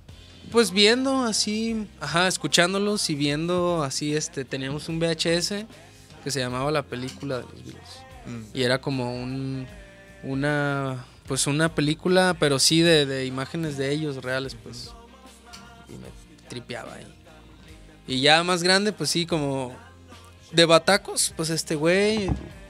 Pues 0.51 0.71
viendo 0.71 1.23
así, 1.23 1.87
ajá, 1.99 2.27
escuchándolos 2.27 3.09
y 3.09 3.15
viendo 3.15 3.83
así, 3.83 4.15
este, 4.15 4.45
teníamos 4.45 4.89
un 4.89 4.99
VHS 4.99 5.65
que 6.23 6.31
se 6.31 6.39
llamaba 6.39 6.71
La 6.71 6.83
película 6.83 7.37
de 7.37 7.43
los 7.43 7.63
Beatles. 7.63 7.89
Mm. 8.25 8.57
Y 8.57 8.63
era 8.63 8.81
como 8.81 9.13
un, 9.13 9.67
una, 10.23 11.05
pues 11.27 11.47
una 11.47 11.73
película, 11.75 12.35
pero 12.39 12.59
sí 12.59 12.81
de, 12.81 13.05
de 13.05 13.25
imágenes 13.25 13.77
de 13.77 13.91
ellos 13.91 14.23
reales, 14.23 14.55
pues. 14.55 14.91
Y 15.87 15.93
me 15.93 16.07
tripeaba 16.49 16.93
ahí. 16.95 17.15
Y 18.07 18.21
ya 18.21 18.43
más 18.43 18.63
grande, 18.63 18.91
pues 18.91 19.09
sí, 19.11 19.25
como 19.25 19.75
de 20.51 20.65
batacos, 20.65 21.33
pues 21.37 21.49
este 21.51 21.75
güey, 21.75 22.29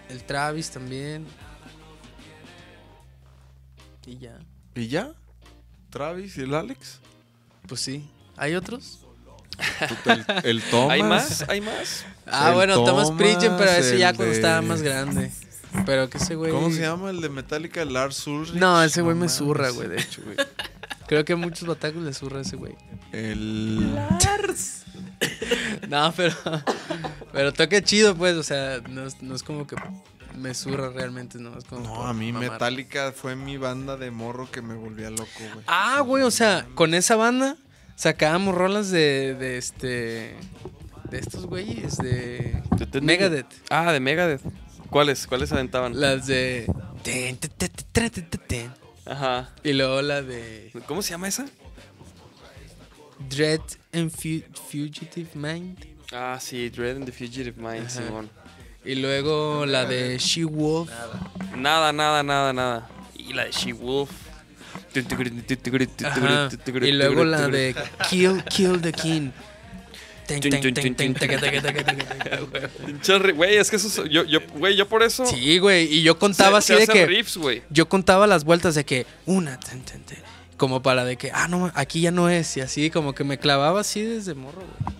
el 0.09 0.23
Travis 0.25 0.69
también. 0.69 1.25
Y 4.05 4.17
ya, 4.17 4.39
¿Y 4.75 4.87
ya? 4.87 5.13
¿Travis 5.89 6.37
y 6.37 6.41
el 6.41 6.53
Alex? 6.53 6.99
pues 7.67 7.81
sí. 7.81 8.09
¿Hay 8.37 8.55
otros? 8.55 8.99
Puta, 9.87 10.13
El, 10.43 10.57
el 10.57 10.61
Thomas. 10.71 10.89
¿Hay 10.91 11.03
más? 11.03 11.45
¿Hay 11.49 11.61
más? 11.61 12.05
Ah, 12.25 12.49
El 12.49 12.55
bueno, 12.55 12.75
Thomas 12.83 13.07
Thomas, 13.09 13.11
Pridgen, 13.21 13.57
pero 13.57 13.71
ese 13.71 13.97
ya 13.97 14.09
cuando 14.13 14.31
de- 14.31 14.35
estaba 14.37 14.61
más 14.61 14.81
grande. 14.81 15.31
Pero 15.85 16.09
que 16.09 16.17
ese 16.17 16.33
güey. 16.35 16.51
¿Cómo 16.51 16.71
se 16.71 16.81
llama 16.81 17.11
el 17.11 17.21
de 17.21 17.29
Metallica? 17.29 17.85
Lars 17.85 18.25
Ulrich. 18.25 18.53
No, 18.55 18.81
ese 18.81 19.01
güey 19.01 19.15
me 19.15 19.29
zurra, 19.29 19.69
güey, 19.69 19.87
de 19.89 20.01
hecho, 20.01 20.21
güey. 20.23 20.35
Creo 21.07 21.23
que 21.25 21.33
a 21.33 21.35
muchos 21.35 21.67
batacos 21.67 22.01
le 22.01 22.13
zurra 22.13 22.41
ese 22.41 22.55
güey. 22.55 22.75
El... 23.11 23.97
No, 25.89 26.13
pero. 26.15 26.35
Pero 27.31 27.53
toca 27.53 27.81
chido, 27.81 28.15
pues, 28.15 28.35
o 28.35 28.43
sea, 28.43 28.81
no 28.89 29.05
es, 29.05 29.21
no 29.21 29.35
es 29.35 29.43
como 29.43 29.67
que 29.67 29.75
me 30.35 30.53
zurra 30.53 30.89
realmente, 30.89 31.37
no 31.39 31.57
es 31.57 31.65
como. 31.65 31.81
No, 31.81 32.05
a 32.05 32.13
mí 32.13 32.31
mamar. 32.31 32.51
Metallica 32.51 33.11
fue 33.11 33.35
mi 33.35 33.57
banda 33.57 33.97
de 33.97 34.11
morro 34.11 34.49
que 34.49 34.61
me 34.61 34.75
volvía 34.75 35.09
loco, 35.09 35.27
güey. 35.37 35.65
Ah, 35.67 36.01
güey, 36.01 36.23
o 36.23 36.31
sea, 36.31 36.67
con 36.75 36.93
esa 36.93 37.15
banda 37.15 37.57
sacábamos 37.95 38.55
rolas 38.55 38.89
de, 38.91 39.35
de 39.35 39.57
este. 39.57 40.35
De 41.09 41.19
estos 41.19 41.45
güeyes, 41.45 41.97
de. 41.97 42.61
Megadeth. 43.01 43.47
Ah, 43.69 43.91
de 43.91 43.99
Megadeth. 43.99 44.41
¿Cuáles? 44.89 45.27
¿Cuáles 45.27 45.51
aventaban? 45.51 45.99
Las 45.99 46.27
de. 46.27 46.65
ten, 47.03 47.37
ten, 47.37 47.51
ten, 47.57 47.69
ten, 47.69 48.09
ten, 48.11 48.29
ten, 48.29 48.41
ten. 48.47 48.73
Ajá. 49.05 49.49
Y 49.63 49.73
luego 49.73 50.01
la 50.01 50.21
de. 50.21 50.71
¿Cómo 50.87 51.01
se 51.01 51.11
llama 51.11 51.27
esa? 51.27 51.45
Dread 53.27 53.61
and 53.93 54.09
Fu- 54.11 54.43
Fugitive 54.71 55.29
Mind. 55.35 55.77
Ah, 56.11 56.37
sí, 56.39 56.69
Dread 56.69 56.97
and 56.97 57.05
the 57.05 57.11
Fugitive 57.11 57.53
Mind, 57.57 57.85
Ajá. 57.87 57.89
Simón. 57.89 58.29
Y 58.85 58.95
luego 58.95 59.65
la 59.65 59.85
de 59.85 60.17
She 60.17 60.45
Wolf. 60.45 60.89
Nada, 61.55 61.91
nada, 61.91 62.23
nada, 62.23 62.53
nada. 62.53 62.89
Y 63.15 63.33
la 63.33 63.43
de 63.45 63.51
She-Wolf. 63.51 64.09
Ajá. 66.03 66.49
Y 66.81 66.91
luego 66.91 67.23
la 67.25 67.47
de 67.47 67.75
Kill, 68.09 68.43
Kill 68.45 68.81
the 68.81 68.91
King. 68.93 69.31
Güey, 73.35 73.57
es 73.57 73.69
que 73.69 73.75
eso. 73.77 73.87
es- 74.03 74.09
Yo, 74.11 74.23
yo, 74.23 74.39
güey, 74.55 74.75
yo 74.75 74.87
por 74.87 75.03
eso. 75.03 75.25
Sí, 75.25 75.57
güey. 75.59 75.85
Y 75.93 76.01
yo 76.03 76.17
contaba 76.19 76.61
se- 76.61 76.73
así 76.75 76.85
se 76.85 76.91
de 76.91 76.99
que. 76.99 77.05
riffs, 77.07 77.37
güey. 77.37 77.63
Yo 77.69 77.89
contaba 77.89 78.27
las 78.27 78.43
vueltas 78.43 78.75
de 78.75 78.85
que 78.85 79.05
una, 79.25 79.59
ten, 79.59 79.81
ten, 79.83 80.01
ten, 80.03 80.19
como 80.59 80.83
para 80.83 81.03
de 81.05 81.17
que, 81.17 81.31
ah, 81.33 81.47
no, 81.47 81.71
aquí 81.73 82.01
ya 82.01 82.11
no 82.11 82.29
es. 82.29 82.55
Y 82.57 82.61
así, 82.61 82.91
como 82.91 83.15
que 83.15 83.23
me 83.23 83.39
clavaba 83.39 83.79
así 83.79 84.03
desde 84.03 84.35
morro, 84.35 84.61
güey. 84.61 84.99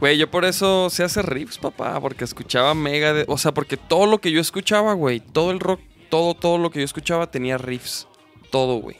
Güey, 0.00 0.18
yo 0.18 0.30
por 0.30 0.44
eso 0.44 0.90
se 0.90 1.02
hace 1.02 1.22
riffs, 1.22 1.58
papá, 1.58 1.98
porque 2.00 2.24
escuchaba 2.24 2.74
Megadeth, 2.74 3.28
o 3.28 3.38
sea, 3.38 3.52
porque 3.52 3.76
todo 3.76 4.06
lo 4.06 4.18
que 4.18 4.30
yo 4.30 4.40
escuchaba, 4.40 4.92
güey, 4.92 5.18
todo 5.18 5.50
el 5.50 5.58
rock, 5.58 5.80
todo, 6.08 6.34
todo 6.34 6.58
lo 6.58 6.70
que 6.70 6.80
yo 6.80 6.84
escuchaba 6.84 7.30
tenía 7.30 7.58
riffs, 7.58 8.06
todo, 8.50 8.76
güey. 8.76 8.96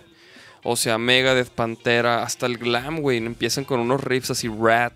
O 0.64 0.74
sea, 0.74 0.99
Megadeth, 0.99 1.51
Pantera, 1.51 2.24
hasta 2.24 2.46
el 2.46 2.59
glam, 2.59 3.01
güey, 3.01 3.18
empiezan 3.18 3.64
con 3.64 3.78
unos 3.78 4.03
riffs 4.03 4.30
así, 4.30 4.49
Rat, 4.49 4.94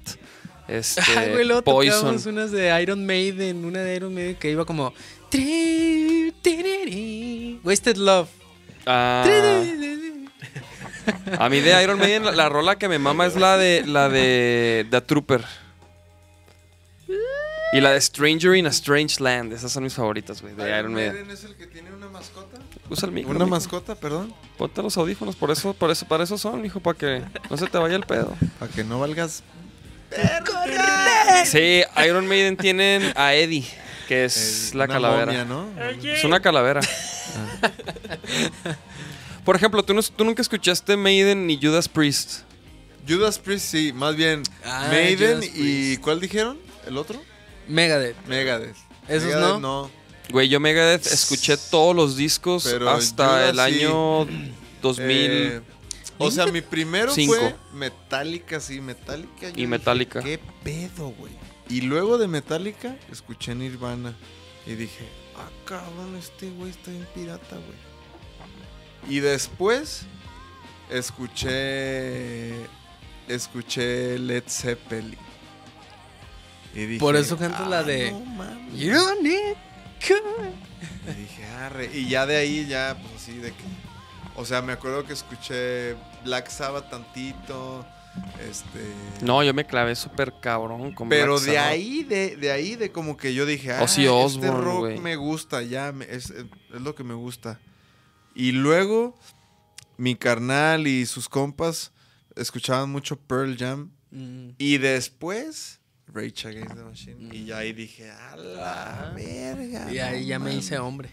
este, 0.67 1.03
Ay, 1.17 1.33
güey, 1.33 1.45
luego 1.45 1.63
Poison. 1.63 2.19
unas 2.27 2.51
de 2.51 2.83
Iron 2.83 3.07
Maiden, 3.07 3.65
una 3.65 3.81
de 3.81 3.95
Iron 3.95 4.13
Maiden 4.13 4.35
que 4.37 4.51
iba 4.51 4.65
como... 4.65 4.93
Wasted 7.65 7.97
Love. 7.97 8.29
Ah, 8.87 9.25
a 11.39 11.49
mí 11.49 11.61
de 11.61 11.83
Iron 11.83 11.99
Maiden, 11.99 12.25
la, 12.25 12.33
la 12.33 12.49
rola 12.49 12.77
que 12.77 12.89
me 12.89 12.99
mama 12.99 13.27
es 13.27 13.37
la 13.37 13.57
de, 13.57 13.85
la 13.87 14.09
de 14.09 14.87
The 14.91 15.01
Trooper. 15.03 15.45
Y 17.75 17.81
la 17.81 17.93
de 17.93 18.01
Stranger 18.03 18.55
in 18.55 18.67
a 18.67 18.69
Strange 18.71 19.19
Land, 19.23 19.55
esas 19.55 19.73
son 19.73 19.83
mis 19.85 19.95
favoritas, 19.95 20.43
güey, 20.43 20.55
de 20.55 20.79
Iron 20.79 20.93
Maiden. 20.93 21.31
es 21.31 21.43
el 21.45 21.57
que 21.57 21.67
tiene 21.67 21.91
una 21.91 22.07
mascota? 22.09 22.59
Usa 22.91 23.07
el 23.07 23.13
micro, 23.13 23.31
¿Una 23.31 23.47
mijo. 23.47 23.57
mascota, 23.57 23.95
perdón? 23.95 24.35
Ponte 24.59 24.83
los 24.83 24.95
audífonos, 24.99 25.37
por 25.37 25.51
eso, 25.51 25.73
por 25.73 25.91
eso, 25.91 26.07
para 26.07 26.25
eso 26.25 26.37
son, 26.37 26.63
hijo, 26.67 26.81
para 26.81 26.99
que 26.99 27.23
no 27.49 27.57
se 27.57 27.67
te 27.67 27.79
vaya 27.79 27.97
el 27.97 28.05
pedo. 28.05 28.37
Para 28.59 28.71
que 28.71 28.85
no 28.85 29.01
valgas... 29.01 29.43
Sí, 31.47 31.83
Iron 32.07 32.27
Maiden 32.29 32.59
tienen 32.59 33.11
a 33.17 33.33
Eddie, 33.33 33.65
que 34.07 34.27
es 34.27 34.75
la 34.75 34.85
una 34.85 34.93
calavera. 34.93 35.25
momia, 35.25 35.45
¿no? 35.47 35.67
Es 36.05 36.25
una 36.25 36.41
calavera. 36.41 36.83
Por 39.45 39.57
ejemplo, 39.57 39.83
¿tú, 39.83 39.93
no- 39.95 40.03
tú 40.03 40.25
nunca 40.25 40.43
escuchaste 40.43 40.97
Maiden 40.97 41.47
ni 41.47 41.59
Judas 41.61 41.89
Priest. 41.89 42.41
Judas 43.09 43.39
Priest, 43.39 43.67
sí, 43.67 43.93
más 43.93 44.15
bien 44.15 44.43
Ah, 44.65 44.89
Maiden 44.91 45.41
y... 45.55 45.97
¿Cuál 45.97 46.21
dijeron? 46.21 46.59
¿El 46.87 46.97
otro? 46.97 47.21
Megadeth. 47.67 48.17
Megadeth. 48.27 48.77
¿Esos 49.09 49.29
Megadeth, 49.35 49.61
no? 49.61 49.91
Güey, 50.31 50.49
yo 50.49 50.61
Megadeth 50.61 51.07
escuché 51.07 51.57
todos 51.57 51.97
los 51.97 52.17
discos 52.17 52.63
Pero 52.65 52.89
hasta 52.91 53.27
Judas 53.27 53.51
el 53.51 53.57
sí. 53.57 53.85
año 53.85 54.27
2000 54.83 55.09
Eh, 55.11 55.61
o 56.19 56.31
sea, 56.31 56.47
mi 56.47 56.61
primero 56.61 57.13
Cinco. 57.13 57.35
fue 57.35 57.57
Metallica, 57.75 58.61
sí, 58.61 58.81
Metallica. 58.81 59.41
yo 59.41 59.49
y 59.49 59.53
dije, 59.53 59.67
Metallica. 59.67 60.21
¿Qué 60.23 60.39
pedo, 60.63 61.09
güey? 61.19 61.33
Y 61.69 61.81
luego 61.81 62.19
de 62.19 62.29
Metallica, 62.29 62.97
escuché 63.11 63.55
Nirvana. 63.57 64.15
Y 64.67 64.75
dije, 64.75 65.05
ah, 65.37 65.49
cabrón, 65.65 66.15
este 66.17 66.51
güey 66.51 66.71
está 66.71 66.93
bien 66.93 67.09
pirata, 67.15 67.57
güey. 67.57 67.92
Y 69.09 69.21
después, 69.21 70.07
escuché. 70.91 72.55
Escuché 73.29 74.19
Led 74.19 74.45
Zeppelin. 74.49 75.17
Y 76.75 76.81
dije, 76.87 76.99
Por 77.01 77.17
eso 77.17 77.37
cantas 77.37 77.69
la 77.69 77.81
"Ah, 77.81 77.83
de- 77.83 78.11
no 78.13 78.21
mames". 78.21 78.79
You 78.79 78.99
need 79.23 79.57
Arre. 81.61 81.91
Y 81.97 82.09
ya 82.09 82.27
de 82.27 82.37
ahí, 82.37 82.67
ya, 82.67 82.97
pues 83.01 83.23
así 83.23 83.39
de 83.39 83.51
que. 83.51 83.63
O 84.35 84.45
sea, 84.45 84.63
me 84.63 84.73
acuerdo 84.73 85.05
que 85.05 85.13
escuché 85.13 85.95
Black 86.25 86.49
Sabbath 86.49 86.91
tantito. 86.91 87.87
Este. 88.51 88.93
No, 89.25 89.43
yo 89.43 89.55
me 89.55 89.65
clavé 89.65 89.95
súper 89.95 90.35
cabrón 90.41 90.93
con 90.93 91.09
Pero 91.09 91.35
Black 91.35 91.45
de 91.47 91.55
Sabbath. 91.55 91.71
ahí, 91.73 92.03
de, 92.05 92.37
de 92.37 92.51
ahí, 92.53 92.75
de 92.77 92.91
como 92.91 93.17
que 93.17 93.33
yo 93.33 93.47
dije, 93.47 93.73
ah, 93.73 93.83
Ozzy 93.83 94.07
este 94.07 94.51
rock 94.51 94.99
me 95.01 95.17
gusta, 95.17 95.63
ya, 95.63 95.93
me- 95.93 96.05
es, 96.07 96.31
es 96.31 96.81
lo 96.81 96.95
que 96.95 97.05
me 97.05 97.15
gusta. 97.15 97.59
Y 98.35 98.53
luego, 98.53 99.19
mi 99.97 100.15
carnal 100.17 100.87
y 100.87 101.07
sus 101.07 101.29
compas 101.29 101.93
escuchaban 102.37 102.91
mucho 102.91 103.17
Pearl 103.17 103.57
Jam. 103.57 103.91
Mm. 104.11 104.51
Y 104.59 104.79
después, 104.79 105.81
Rage 106.13 106.49
Against 106.49 106.75
the 106.75 106.83
Machine. 106.83 107.29
Y 107.35 107.47
ya 107.47 107.59
ahí 107.59 107.73
dije, 107.73 108.11
a 108.11 108.37
la 108.37 109.13
verga. 109.15 109.91
Y 109.93 109.99
ahí 109.99 110.23
no 110.23 110.29
ya 110.29 110.39
me 110.39 110.47
mames". 110.51 110.65
hice 110.65 110.79
hombre. 110.79 111.09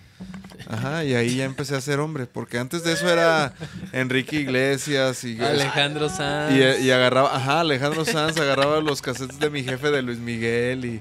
Ajá, 0.68 1.06
y 1.06 1.14
ahí 1.14 1.36
ya 1.38 1.46
empecé 1.46 1.76
a 1.76 1.82
ser 1.82 2.00
hombre. 2.00 2.26
Porque 2.26 2.58
antes 2.58 2.84
de 2.84 2.94
eso 2.94 3.10
era 3.10 3.54
Enrique 3.94 4.38
Iglesias 4.42 5.24
y, 5.24 5.40
Alejandro 5.40 6.10
Sanz. 6.10 6.54
y, 6.54 6.86
y 6.86 6.92
agarraba, 6.92 7.36
ajá, 7.36 7.62
Alejandro 7.62 8.04
Sanz 8.06 8.38
agarraba 8.38 8.82
los 8.82 9.02
cassettes 9.02 9.40
de 9.40 9.50
mi 9.50 9.64
jefe 9.64 9.90
de 9.92 10.02
Luis 10.02 10.20
Miguel 10.20 10.86
y 10.86 11.00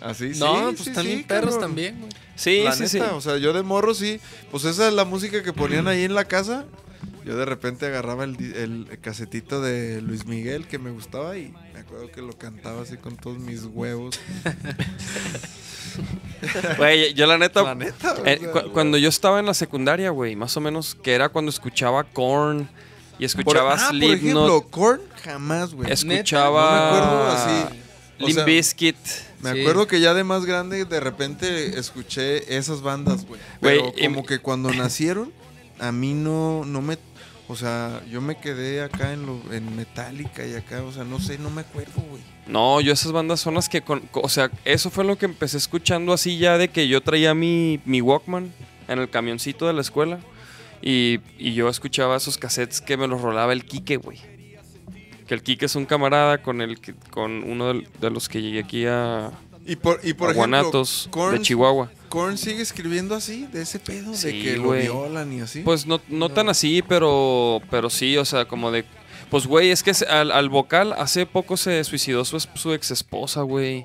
así. 0.00 0.32
no, 0.38 0.70
sí, 0.70 0.76
pues 0.76 0.84
sí, 0.84 0.92
también 0.92 1.18
sí, 1.18 1.24
perros 1.24 1.50
cabrón. 1.54 1.60
también, 1.68 2.00
güey. 2.00 2.12
Sí, 2.36 2.62
la 2.62 2.72
sí, 2.72 2.82
neta, 2.84 3.08
sí. 3.08 3.14
o 3.14 3.20
sea, 3.20 3.38
yo 3.38 3.52
de 3.52 3.62
morro 3.62 3.94
sí, 3.94 4.20
pues 4.50 4.64
esa 4.64 4.86
es 4.88 4.94
la 4.94 5.04
música 5.04 5.42
que 5.42 5.52
ponían 5.52 5.88
ahí 5.88 6.04
en 6.04 6.14
la 6.14 6.24
casa. 6.26 6.64
Yo 7.24 7.36
de 7.36 7.44
repente 7.44 7.86
agarraba 7.86 8.22
el, 8.24 8.36
el 8.54 8.98
casetito 9.00 9.60
de 9.60 10.00
Luis 10.00 10.26
Miguel 10.26 10.66
que 10.68 10.78
me 10.78 10.90
gustaba 10.90 11.36
y 11.36 11.52
me 11.74 11.80
acuerdo 11.80 12.10
que 12.12 12.22
lo 12.22 12.32
cantaba 12.34 12.82
así 12.82 12.96
con 12.98 13.16
todos 13.16 13.38
mis 13.38 13.64
huevos. 13.64 14.20
Güey, 16.76 17.14
yo 17.14 17.26
la 17.26 17.38
neta, 17.38 17.62
La 17.62 17.74
neta, 17.74 18.14
eh, 18.24 18.38
sea, 18.38 18.52
cu- 18.52 18.70
cuando 18.72 18.98
yo 18.98 19.08
estaba 19.08 19.40
en 19.40 19.46
la 19.46 19.54
secundaria, 19.54 20.10
güey, 20.10 20.36
más 20.36 20.54
o 20.56 20.60
menos, 20.60 20.94
que 20.94 21.14
era 21.14 21.28
cuando 21.30 21.50
escuchaba 21.50 22.04
Korn 22.04 22.68
y 23.14 23.16
por, 23.16 23.24
escuchaba 23.24 23.72
ah, 23.74 23.76
por 23.76 23.86
Slipknot, 23.88 24.18
ejemplo, 24.20 24.66
Korn 24.70 25.00
jamás, 25.24 25.72
güey. 25.74 25.90
escuchaba 25.90 26.62
No 26.62 26.76
me 26.76 26.86
acuerdo 26.98 27.30
así. 27.32 27.76
Limp 28.18 28.44
Bizkit. 28.44 28.96
Me 29.42 29.52
Sí. 29.52 29.60
acuerdo 29.60 29.86
que 29.86 30.00
ya 30.00 30.14
de 30.14 30.24
más 30.24 30.44
grande 30.46 30.84
de 30.84 31.00
repente 31.00 31.78
escuché 31.78 32.56
esas 32.56 32.80
bandas, 32.82 33.26
güey. 33.26 33.40
Pero 33.60 33.92
como 34.02 34.24
que 34.24 34.38
cuando 34.38 34.72
nacieron, 34.72 35.32
a 35.78 35.92
mí 35.92 36.14
no, 36.14 36.64
no 36.64 36.80
me... 36.82 36.98
O 37.48 37.54
sea, 37.54 38.02
yo 38.10 38.20
me 38.20 38.36
quedé 38.40 38.82
acá 38.82 39.12
en, 39.12 39.24
lo, 39.24 39.40
en 39.52 39.76
Metallica 39.76 40.44
y 40.44 40.54
acá, 40.54 40.82
o 40.82 40.92
sea, 40.92 41.04
no 41.04 41.20
sé, 41.20 41.38
no 41.38 41.48
me 41.48 41.60
acuerdo, 41.60 41.92
güey. 42.10 42.20
No, 42.48 42.80
yo 42.80 42.92
esas 42.92 43.12
bandas 43.12 43.38
son 43.38 43.54
las 43.54 43.68
que, 43.68 43.82
con, 43.82 44.00
co- 44.00 44.20
o 44.22 44.28
sea, 44.28 44.50
eso 44.64 44.90
fue 44.90 45.04
lo 45.04 45.16
que 45.16 45.26
empecé 45.26 45.56
escuchando 45.56 46.12
así 46.12 46.38
ya 46.38 46.58
de 46.58 46.68
que 46.68 46.88
yo 46.88 47.02
traía 47.02 47.34
mi, 47.34 47.78
mi 47.84 48.00
Walkman 48.00 48.52
en 48.88 48.98
el 48.98 49.08
camioncito 49.08 49.68
de 49.68 49.74
la 49.74 49.80
escuela 49.80 50.18
y, 50.82 51.20
y 51.38 51.54
yo 51.54 51.68
escuchaba 51.68 52.16
esos 52.16 52.36
cassettes 52.36 52.80
que 52.80 52.96
me 52.96 53.06
los 53.06 53.20
rolaba 53.20 53.52
el 53.52 53.64
Quique, 53.64 53.96
güey. 53.96 54.18
Que 55.26 55.34
el 55.34 55.42
Quique 55.42 55.66
es 55.66 55.74
un 55.74 55.86
camarada 55.86 56.38
con 56.42 56.60
el 56.60 56.80
que, 56.80 56.94
con 57.10 57.42
uno 57.42 57.72
de, 57.74 58.10
los 58.10 58.28
que 58.28 58.40
llegué 58.42 58.60
aquí 58.60 58.86
a, 58.86 59.32
Y 59.66 59.76
por, 59.76 60.00
y 60.04 60.12
por 60.14 60.28
a 60.28 60.32
ejemplo, 60.32 60.34
Guanatos 60.58 61.08
Korn, 61.10 61.36
de 61.36 61.42
Chihuahua. 61.42 61.90
Korn 62.08 62.38
sigue 62.38 62.62
escribiendo 62.62 63.14
así, 63.16 63.46
de 63.52 63.62
ese 63.62 63.78
pedo, 63.80 64.12
de 64.12 64.16
Sí, 64.16 64.42
que 64.42 64.56
lo 64.56 64.64
güey. 64.66 64.82
violan 64.82 65.32
y 65.32 65.40
así. 65.40 65.62
Pues 65.62 65.86
no, 65.86 66.00
no 66.08 66.28
tan 66.28 66.48
así, 66.48 66.82
pero, 66.86 67.60
pero 67.70 67.90
sí, 67.90 68.16
o 68.16 68.24
sea, 68.24 68.44
como 68.46 68.70
de... 68.70 68.84
Pues, 69.30 69.46
güey, 69.48 69.70
es 69.70 69.82
que 69.82 69.90
al, 70.08 70.30
al 70.30 70.48
vocal 70.48 70.92
hace 70.96 71.26
poco 71.26 71.56
se 71.56 71.82
suicidó 71.82 72.24
su, 72.24 72.36
es- 72.36 72.48
su 72.54 72.72
ex 72.72 72.92
esposa, 72.92 73.42
güey. 73.42 73.84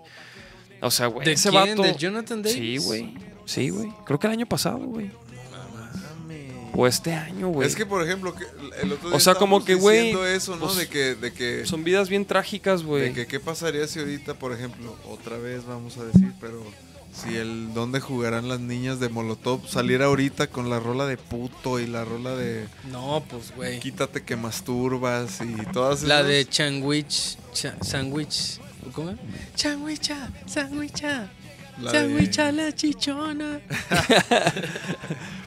O 0.81 0.91
sea, 0.91 1.07
güey, 1.07 1.25
¿De 1.25 1.31
ese 1.33 1.49
quién? 1.49 1.69
vato... 1.69 1.81
¿De 1.81 1.95
Jonathan 1.95 2.43
Davis? 2.43 2.57
Sí, 2.59 2.77
güey. 2.77 3.13
Sí, 3.45 3.69
güey. 3.71 3.91
Creo 4.05 4.19
que 4.19 4.27
el 4.27 4.33
año 4.33 4.45
pasado, 4.45 4.77
güey. 4.77 5.09
O 6.74 6.88
este 6.88 7.13
año, 7.13 7.49
güey. 7.49 7.67
Es 7.67 7.76
que, 7.76 7.86
por 7.86 8.03
ejemplo, 8.03 8.34
que 8.34 8.45
el 8.82 8.91
otro 8.93 9.09
día 9.09 9.17
O 9.17 9.19
sea, 9.19 9.36
como 9.36 9.63
que, 9.65 9.76
güey, 9.76 9.97
diciendo 10.07 10.26
eso, 10.26 10.55
¿no? 10.55 10.65
pues, 10.65 10.78
de 10.78 10.88
que, 10.88 11.15
de 11.15 11.34
que, 11.34 11.65
Son 11.65 11.84
vidas 11.84 12.07
bien 12.09 12.26
trágicas, 12.26 12.82
de 12.82 12.86
güey. 12.86 13.13
que 13.13 13.28
qué 13.28 13.39
pasaría 13.39 13.88
si 13.88 13.99
ahorita, 13.99 14.36
por 14.36 14.53
ejemplo, 14.53 14.95
otra 15.09 15.38
vez 15.38 15.65
vamos 15.65 15.97
a 15.97 16.05
decir, 16.05 16.32
pero 16.39 16.63
si 17.13 17.36
el 17.36 17.74
dónde 17.74 17.99
jugarán 17.99 18.47
las 18.47 18.61
niñas 18.61 19.01
de 19.01 19.09
Molotov 19.09 19.67
saliera 19.67 20.05
ahorita 20.05 20.47
con 20.47 20.69
la 20.69 20.80
rola 20.80 21.05
de 21.07 21.17
puto 21.17 21.78
y 21.82 21.88
la 21.88 22.05
rola 22.05 22.36
de 22.38 22.65
No, 22.89 23.22
pues, 23.30 23.53
güey. 23.53 23.80
quítate 23.82 24.24
que 24.24 24.38
masturbas 24.38 25.39
y 25.41 25.53
todas 25.74 26.03
La 26.03 26.19
esas. 26.19 26.28
de 26.30 26.45
Chanwich. 26.47 27.38
Cha- 27.53 27.76
Sandwich. 27.84 28.61
¿Cómo? 28.93 29.15
Chanwicha, 29.55 30.32
sandwicha. 30.47 31.30
La 31.82 31.91
de- 31.91 31.99
Sandwicha 31.99 32.51
la 32.51 32.71
chichona. 32.73 33.59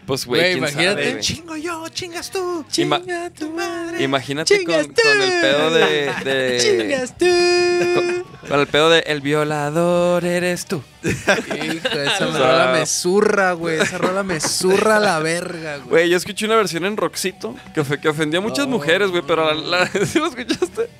Pues, 0.06 0.26
güey, 0.26 0.58
imagínate. 0.58 0.90
sabe, 1.02 1.10
güey. 1.12 1.22
Chingo 1.22 1.56
yo, 1.56 1.88
chingas 1.88 2.30
tú. 2.30 2.62
Ima- 2.76 3.00
Chinga 3.00 3.30
tu 3.30 3.48
madre. 3.52 4.02
Imagínate 4.02 4.54
con, 4.54 4.66
Chingas 4.66 4.86
tú. 4.88 4.94
con 5.02 5.22
el 5.22 5.40
pedo 5.40 5.70
de... 5.70 6.12
de- 6.30 6.58
Chingas 6.60 7.16
tú. 7.16 8.46
con 8.46 8.60
el 8.60 8.66
pedo 8.66 8.90
de 8.90 8.98
el 9.06 9.22
violador 9.22 10.26
eres 10.26 10.66
tú. 10.66 10.82
Hijo, 11.02 11.88
esa 11.88 12.28
O 12.28 12.32
sea- 12.32 12.38
rola 12.38 12.70
me 12.78 12.84
zurra, 12.84 13.52
güey. 13.54 13.80
Esa 13.80 13.96
rola 13.96 14.22
me 14.22 14.40
zurra 14.40 15.00
la 15.00 15.20
verga, 15.20 15.76
güey. 15.78 15.88
Güey, 15.88 16.10
yo 16.10 16.18
escuché 16.18 16.44
una 16.44 16.56
versión 16.56 16.84
en 16.84 16.98
Roxito 16.98 17.54
que, 17.74 17.82
que 17.98 18.08
ofendió 18.10 18.40
a 18.40 18.42
muchas 18.42 18.66
mujeres, 18.66 19.08
güey, 19.10 19.22
pero 19.26 19.54
la, 19.54 19.78
la- 19.78 19.86
¿sí 20.04 20.18
lo 20.18 20.26
escuchaste? 20.26 20.90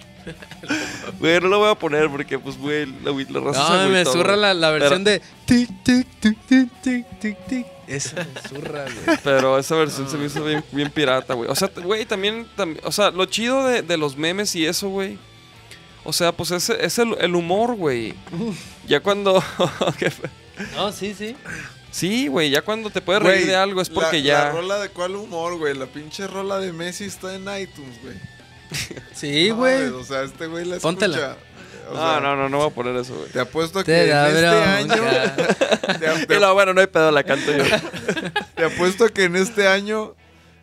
Güey, 1.20 1.41
no 1.41 1.49
lo 1.49 1.59
voy 1.59 1.70
a 1.70 1.75
poner 1.75 2.09
porque, 2.11 2.39
pues, 2.39 2.57
güey, 2.59 2.87
la, 2.87 3.12
la 3.12 3.41
raza 3.41 3.66
se 3.66 3.85
No, 3.85 3.89
me 3.91 4.05
zurra 4.05 4.37
la, 4.37 4.55
la 4.55 4.70
versión 4.70 5.05
de 5.05 5.20
tic, 5.47 5.68
tic, 5.83 6.07
tic, 6.20 6.39
tic, 6.47 6.70
tic, 6.83 7.18
tic, 7.20 7.47
tic. 7.47 7.66
Esa 7.87 8.16
me 8.25 8.49
zurra, 8.49 8.85
güey. 8.85 9.18
Pero 9.22 9.59
esa 9.59 9.75
versión 9.75 10.09
se 10.09 10.16
me 10.16 10.27
hizo 10.27 10.43
bien, 10.45 10.64
bien 10.72 10.91
pirata, 10.91 11.35
güey. 11.35 11.51
O 11.51 11.55
sea, 11.55 11.70
güey, 11.83 12.07
también, 12.07 12.47
tam- 12.57 12.79
o 12.83 12.91
sea, 12.93 13.11
lo 13.11 13.27
chido 13.27 13.66
de, 13.66 13.83
de 13.83 13.97
los 13.97 14.16
memes 14.16 14.55
y 14.57 14.64
eso, 14.66 14.89
güey. 14.89 15.18
O 16.05 16.12
sea, 16.12 16.33
pues 16.33 16.51
es, 16.51 16.70
es 16.70 16.99
el, 16.99 17.16
el 17.20 17.35
humor, 17.35 17.75
güey. 17.77 18.14
Ya 18.87 19.01
cuando... 19.01 19.43
No, 20.77 20.93
sí, 20.93 21.14
sí. 21.18 21.35
sí, 21.91 22.29
güey, 22.29 22.49
ya 22.51 22.62
cuando 22.62 22.89
te 22.89 23.01
puedes 23.01 23.20
reír 23.22 23.47
de 23.49 23.57
algo 23.57 23.81
es 23.81 23.91
porque 23.91 24.18
la, 24.18 24.25
ya... 24.25 24.39
La 24.45 24.51
rola 24.53 24.79
de 24.79 24.89
cuál 24.91 25.16
humor, 25.16 25.59
güey. 25.59 25.75
La 25.77 25.87
pinche 25.87 26.27
rola 26.29 26.59
de 26.61 26.72
Messi 26.72 27.05
está 27.05 27.35
en 27.35 27.43
iTunes, 27.43 28.01
güey. 28.03 28.14
Sí, 29.15 29.51
güey. 29.51 29.89
O 29.89 30.05
sea, 30.05 30.23
este 30.23 30.47
güey 30.47 30.65
la 30.65 30.77
escucha. 30.77 30.83
Póntela. 30.83 31.37
O 31.91 31.95
No, 31.95 32.01
sea, 32.01 32.21
no, 32.21 32.37
no, 32.37 32.49
no 32.49 32.59
voy 32.59 32.67
a 32.69 32.71
poner 32.71 32.97
eso, 32.97 33.15
güey. 33.15 33.29
Te 33.31 33.41
apuesto 33.41 33.81
a 33.81 33.85
que 33.85 33.93
Te 33.93 34.05
en 34.05 34.11
da 34.11 34.29
este 34.29 34.47
año. 34.47 35.03
bronca. 35.03 35.37
Te, 35.99 36.27
te- 36.27 36.37
Y 36.37 36.41
lo 36.41 36.55
bueno, 36.55 36.73
no 36.75 36.81
hay 36.81 36.87
pedo, 36.87 37.11
la 37.11 37.23
canto 37.25 37.53
yo. 37.53 37.65
te 38.57 38.65
apuesto 38.65 39.05
a 39.05 39.09
que 39.11 39.25
en 39.25 39.37
este 39.37 39.69
año 39.69 40.15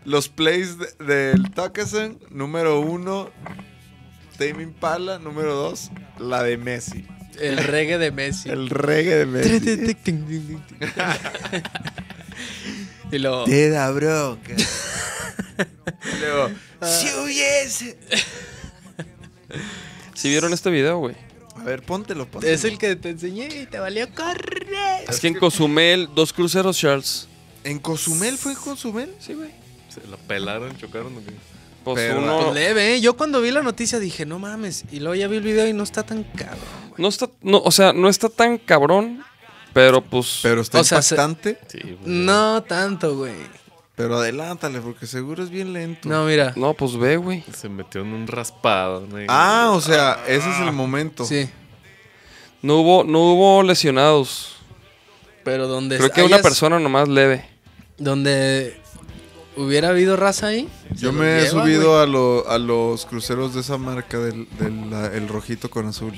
los 0.03 0.29
plays 0.29 0.77
de- 0.79 1.05
del 1.05 1.51
Takasan, 1.51 2.17
número 2.31 2.79
uno, 2.79 3.29
Tame 4.37 4.63
Impala, 4.63 5.19
número 5.19 5.53
dos, 5.53 5.91
la 6.17 6.41
de 6.41 6.57
Messi. 6.57 7.05
El 7.39 7.57
reggae 7.57 7.99
de 7.99 8.11
Messi. 8.11 8.49
El 8.49 8.69
reggae 8.71 9.15
de 9.17 9.25
Messi. 9.27 10.57
Y 13.11 13.19
luego. 13.19 13.43
Te 13.43 13.69
da 13.69 13.91
bronca. 13.91 14.55
Luego, 16.19 16.49
si 16.83 17.07
hubiese. 17.19 17.97
Si 20.13 20.29
vieron 20.29 20.53
este 20.53 20.69
video, 20.69 20.97
güey. 20.99 21.15
A 21.55 21.63
ver, 21.63 21.81
póntelo, 21.83 22.25
póntelo. 22.27 22.53
Es 22.53 22.63
el 22.63 22.77
que 22.77 22.95
te 22.95 23.09
enseñé 23.09 23.47
y 23.61 23.65
te 23.65 23.79
valió 23.79 24.07
correr. 24.13 25.05
Es 25.07 25.19
que 25.19 25.27
en 25.27 25.35
Cozumel, 25.35 26.09
dos 26.15 26.33
cruceros 26.33 26.77
Charles. 26.77 27.27
¿En 27.63 27.79
Cozumel 27.79 28.37
fue 28.37 28.53
en 28.53 28.57
Cozumel? 28.57 29.13
Sí, 29.19 29.33
güey. 29.33 29.51
Se 29.89 30.05
la 30.07 30.17
pelaron, 30.17 30.75
chocaron. 30.77 31.15
¿o 31.17 31.19
qué? 31.23 31.33
Pues 31.83 31.97
Pero- 31.97 32.19
uno... 32.19 32.39
Pues 32.45 32.53
leve, 32.53 32.95
¿eh? 32.95 33.01
Yo 33.01 33.17
cuando 33.17 33.41
vi 33.41 33.51
la 33.51 33.61
noticia 33.61 33.99
dije, 33.99 34.25
no 34.25 34.39
mames. 34.39 34.85
Y 34.91 34.99
luego 34.99 35.15
ya 35.15 35.27
vi 35.27 35.37
el 35.37 35.43
video 35.43 35.67
y 35.67 35.73
no 35.73 35.83
está 35.83 36.03
tan 36.03 36.23
cabrón, 36.23 36.59
güey. 36.89 37.01
No 37.01 37.07
está, 37.07 37.29
no, 37.41 37.59
o 37.59 37.71
sea, 37.71 37.91
no 37.93 38.07
está 38.07 38.29
tan 38.29 38.57
cabrón, 38.57 39.23
pero 39.73 40.01
pues... 40.01 40.39
Pero 40.43 40.61
está 40.61 40.79
O 40.79 40.83
sea, 40.83 41.01
se-. 41.01 41.17
Sí. 41.67 41.97
No 42.05 42.63
tanto, 42.63 43.17
güey. 43.17 43.33
Pero 43.95 44.17
adelántale, 44.17 44.79
porque 44.79 45.05
seguro 45.05 45.43
es 45.43 45.49
bien 45.49 45.73
lento. 45.73 46.07
No, 46.09 46.25
mira. 46.25 46.53
No, 46.55 46.73
pues 46.73 46.95
ve, 46.97 47.17
güey. 47.17 47.43
Se 47.53 47.69
metió 47.69 48.01
en 48.01 48.13
un 48.13 48.25
raspado. 48.27 49.05
¿no? 49.05 49.17
Ah, 49.27 49.71
o 49.73 49.81
sea, 49.81 50.23
ese 50.27 50.49
es 50.49 50.59
el 50.59 50.71
momento. 50.71 51.25
Sí. 51.25 51.49
No 52.61 52.77
hubo, 52.77 53.03
no 53.03 53.19
hubo 53.33 53.63
lesionados. 53.63 54.55
Pero 55.43 55.67
donde 55.67 55.97
Creo 55.97 56.11
que 56.11 56.23
una 56.23 56.39
persona 56.39 56.79
nomás 56.79 57.09
leve. 57.09 57.45
Donde 57.97 58.79
hubiera 59.57 59.89
habido 59.89 60.15
raza 60.15 60.47
ahí. 60.47 60.69
Yo 60.95 61.11
me 61.11 61.39
he 61.43 61.47
subido 61.47 61.99
a, 61.99 62.05
lo- 62.05 62.47
a 62.49 62.57
los 62.57 63.05
cruceros 63.05 63.53
de 63.53 63.61
esa 63.61 63.77
marca 63.77 64.17
del, 64.19 64.47
del 64.57 64.89
la- 64.89 65.07
el 65.07 65.27
rojito 65.27 65.69
con 65.69 65.87
azul. 65.87 66.13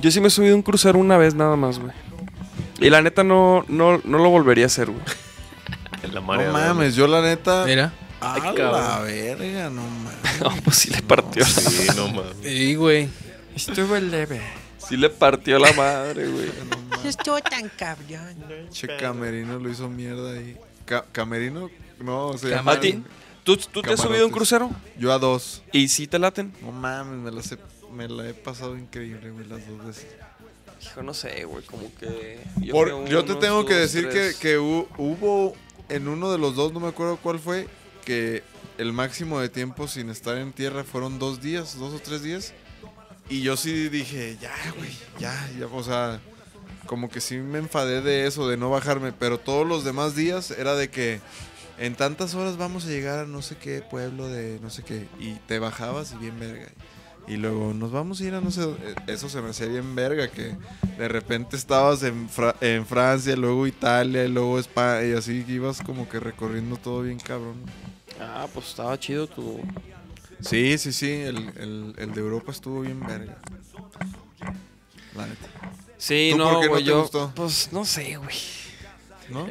Yo 0.00 0.10
sí 0.10 0.20
me 0.20 0.28
he 0.28 0.30
subido 0.30 0.54
a 0.54 0.56
un 0.56 0.62
crucero 0.62 0.98
una 0.98 1.16
vez 1.18 1.34
nada 1.34 1.56
más, 1.56 1.78
güey. 1.78 1.92
Y 2.78 2.90
la 2.90 3.02
neta 3.02 3.24
no, 3.24 3.64
no, 3.68 4.00
no 4.04 4.18
lo 4.18 4.30
volvería 4.30 4.64
a 4.64 4.66
hacer, 4.66 4.90
güey. 4.90 5.02
En 6.02 6.14
la 6.14 6.20
No 6.20 6.52
mames, 6.52 6.94
yo 6.94 7.08
la 7.08 7.20
neta. 7.20 7.64
Mira. 7.66 7.92
A 8.20 8.38
la 8.38 9.00
verga, 9.00 9.70
no 9.70 9.82
mames. 9.82 10.18
No, 10.40 10.50
pues 10.62 10.76
sí 10.76 10.90
le 10.90 11.02
partió. 11.02 11.44
Sí, 11.44 11.88
no 11.96 12.08
mames. 12.08 12.36
Sí, 12.42 12.74
güey. 12.76 13.08
Estuvo 13.54 13.96
leve. 13.96 14.40
Sí 14.78 14.96
le 14.96 15.10
partió 15.10 15.58
la 15.58 15.72
madre, 15.72 16.28
güey. 16.28 16.50
No 17.02 17.08
estuvo 17.08 17.40
tan 17.40 17.68
cabrón. 17.70 18.36
Che, 18.70 18.86
Camerino 18.96 19.58
lo 19.58 19.68
hizo 19.68 19.88
mierda 19.88 20.32
ahí. 20.32 20.56
Ca- 20.84 21.04
Camerino, 21.10 21.68
no, 21.98 22.38
se 22.38 22.50
llama. 22.50 22.72
¿A 22.72 22.80
ti? 22.80 23.02
¿Tú, 23.42 23.56
tú 23.56 23.82
te 23.82 23.92
has 23.92 24.00
subido 24.00 24.22
a 24.22 24.26
un 24.26 24.32
crucero? 24.32 24.70
Yo 24.96 25.12
a 25.12 25.18
dos. 25.18 25.62
¿Y 25.72 25.88
si 25.88 26.06
te 26.06 26.18
laten? 26.18 26.52
No 26.62 26.70
mames, 26.70 27.18
me 27.18 27.30
las 27.32 27.50
he, 27.52 27.58
me 27.92 28.08
la 28.08 28.28
he 28.28 28.34
pasado 28.34 28.76
increíble, 28.76 29.30
güey, 29.30 29.46
las 29.48 29.66
dos 29.66 29.84
veces. 29.86 30.06
Hijo, 30.82 31.02
no 31.02 31.12
sé, 31.14 31.44
güey, 31.44 31.64
como 31.64 31.92
que... 31.98 32.38
Por- 32.70 32.90
fui 32.90 33.06
a 33.06 33.08
yo 33.08 33.24
te 33.24 33.34
tengo 33.36 33.64
que 33.66 33.74
decir 33.74 34.08
que, 34.08 34.32
que 34.40 34.58
hu- 34.58 34.86
hubo 34.96 35.54
en 35.88 36.08
uno 36.08 36.30
de 36.30 36.38
los 36.38 36.54
dos, 36.54 36.72
no 36.72 36.80
me 36.80 36.88
acuerdo 36.88 37.16
cuál 37.16 37.38
fue, 37.38 37.66
que 38.04 38.42
el 38.78 38.92
máximo 38.92 39.40
de 39.40 39.48
tiempo 39.48 39.88
sin 39.88 40.08
estar 40.10 40.36
en 40.38 40.52
tierra 40.52 40.84
fueron 40.84 41.18
dos 41.18 41.40
días, 41.40 41.78
dos 41.78 41.92
o 41.94 41.98
tres 41.98 42.22
días. 42.22 42.52
Y 43.28 43.42
yo 43.42 43.56
sí 43.56 43.88
dije, 43.88 44.38
ya, 44.40 44.54
güey, 44.76 44.90
ya, 45.18 45.50
ya, 45.58 45.66
o 45.66 45.82
sea, 45.82 46.20
como 46.86 47.10
que 47.10 47.20
sí 47.20 47.36
me 47.36 47.58
enfadé 47.58 48.00
de 48.00 48.26
eso, 48.26 48.48
de 48.48 48.56
no 48.56 48.70
bajarme, 48.70 49.12
pero 49.12 49.38
todos 49.38 49.66
los 49.66 49.84
demás 49.84 50.14
días 50.14 50.50
era 50.52 50.74
de 50.74 50.88
que 50.90 51.20
en 51.78 51.94
tantas 51.94 52.34
horas 52.34 52.56
vamos 52.56 52.86
a 52.86 52.88
llegar 52.88 53.18
a 53.18 53.26
no 53.26 53.42
sé 53.42 53.56
qué 53.56 53.82
pueblo 53.82 54.28
de 54.28 54.58
no 54.62 54.70
sé 54.70 54.82
qué, 54.82 55.06
y 55.20 55.34
te 55.46 55.58
bajabas 55.58 56.12
y 56.12 56.16
bien 56.16 56.38
verga. 56.40 56.68
Y 57.28 57.36
luego 57.36 57.74
nos 57.74 57.92
vamos 57.92 58.20
a 58.20 58.24
ir 58.24 58.34
a 58.34 58.40
no 58.40 58.50
sé, 58.50 58.62
dónde. 58.62 58.94
eso 59.06 59.28
se 59.28 59.42
me 59.42 59.50
hacía 59.50 59.66
bien 59.66 59.94
verga, 59.94 60.28
que 60.28 60.56
de 60.96 61.08
repente 61.08 61.56
estabas 61.56 62.02
en, 62.02 62.28
Fra- 62.28 62.56
en 62.60 62.86
Francia, 62.86 63.36
luego 63.36 63.66
Italia, 63.66 64.24
y 64.24 64.28
luego 64.28 64.58
España, 64.58 65.04
y 65.06 65.12
así 65.12 65.44
ibas 65.46 65.82
como 65.82 66.08
que 66.08 66.20
recorriendo 66.20 66.76
todo 66.76 67.02
bien 67.02 67.18
cabrón. 67.18 67.56
Ah, 68.20 68.46
pues 68.52 68.68
estaba 68.68 68.98
chido 68.98 69.26
tu... 69.26 69.60
Sí, 70.40 70.78
sí, 70.78 70.92
sí, 70.92 71.10
el, 71.10 71.36
el- 71.58 71.94
el 71.98 72.14
de 72.14 72.20
Europa 72.20 72.50
estuvo 72.52 72.80
bien 72.80 73.00
verga. 73.00 73.36
La 75.16 75.26
neta. 75.26 75.46
Sí, 75.98 76.28
¿Tú 76.32 76.38
por 76.38 76.52
no, 76.52 76.60
qué 76.60 76.68
no 76.68 76.76
te 76.76 76.84
yo... 76.84 77.00
gustó? 77.02 77.32
Pues 77.34 77.68
no 77.72 77.84
sé, 77.84 78.16
güey. 78.16 78.36
¿No? 79.30 79.48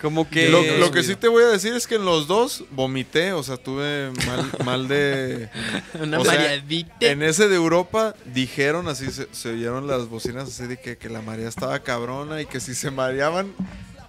Como 0.00 0.28
que... 0.30 0.48
Lo, 0.48 0.62
lo 0.78 0.90
que 0.92 1.02
sí 1.02 1.16
te 1.16 1.26
voy 1.26 1.42
a 1.42 1.48
decir 1.48 1.74
es 1.74 1.86
que 1.88 1.96
en 1.96 2.04
los 2.04 2.28
dos 2.28 2.64
vomité, 2.70 3.32
o 3.32 3.42
sea, 3.42 3.56
tuve 3.56 4.12
mal, 4.26 4.50
mal 4.64 4.88
de... 4.88 5.48
Una 6.00 6.18
mareadita. 6.20 6.94
En 7.00 7.22
ese 7.22 7.48
de 7.48 7.56
Europa 7.56 8.14
dijeron 8.26 8.86
así, 8.88 9.10
se, 9.10 9.26
se 9.32 9.50
oyeron 9.50 9.86
las 9.88 10.08
bocinas 10.08 10.48
así 10.48 10.66
de 10.68 10.78
que, 10.78 10.96
que 10.98 11.08
la 11.08 11.20
marea 11.20 11.48
estaba 11.48 11.80
cabrona 11.80 12.40
y 12.40 12.46
que 12.46 12.60
si 12.60 12.74
se 12.76 12.92
mareaban, 12.92 13.52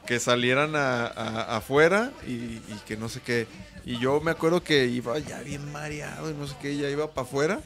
que 0.06 0.20
salieran 0.20 0.76
a, 0.76 1.08
a- 1.08 1.58
afuera 1.58 2.12
y, 2.28 2.32
y 2.34 2.82
que 2.88 2.96
no 2.96 3.10
sé 3.10 3.22
qué. 3.22 3.48
Y 3.84 3.98
yo 3.98 4.22
me 4.22 4.30
acuerdo 4.30 4.62
que 4.64 4.86
iba 4.86 5.18
ya 5.18 5.40
bien 5.42 5.72
mareado 5.72 6.30
y 6.30 6.34
no 6.36 6.46
sé 6.46 6.54
qué, 6.62 6.78
ya 6.78 6.88
iba 6.90 7.10
para 7.12 7.26
afuera. 7.28 7.60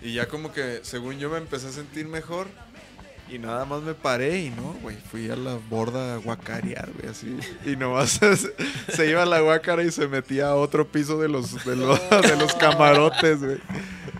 Y 0.00 0.14
ya 0.14 0.28
como 0.28 0.52
que, 0.52 0.80
según 0.82 1.18
yo, 1.18 1.28
me 1.28 1.36
empecé 1.38 1.66
a 1.68 1.72
sentir 1.72 2.06
mejor. 2.06 2.46
Y 3.30 3.38
nada 3.38 3.64
más 3.64 3.82
me 3.82 3.94
paré 3.94 4.38
y 4.42 4.50
no, 4.50 4.74
güey, 4.82 4.96
fui 5.10 5.30
a 5.30 5.36
la 5.36 5.56
borda 5.70 6.14
a 6.14 6.16
guacarear, 6.18 6.90
güey, 6.92 7.08
así. 7.10 7.36
Y 7.64 7.74
nomás 7.76 8.10
se, 8.20 8.36
se 8.36 9.08
iba 9.10 9.22
a 9.22 9.26
la 9.26 9.40
guacara 9.40 9.82
y 9.82 9.90
se 9.90 10.06
metía 10.08 10.48
a 10.48 10.54
otro 10.56 10.86
piso 10.86 11.18
de 11.18 11.28
los, 11.28 11.64
de 11.64 11.74
los, 11.76 11.98
de 12.22 12.36
los 12.36 12.54
camarotes, 12.54 13.40
güey. 13.42 13.58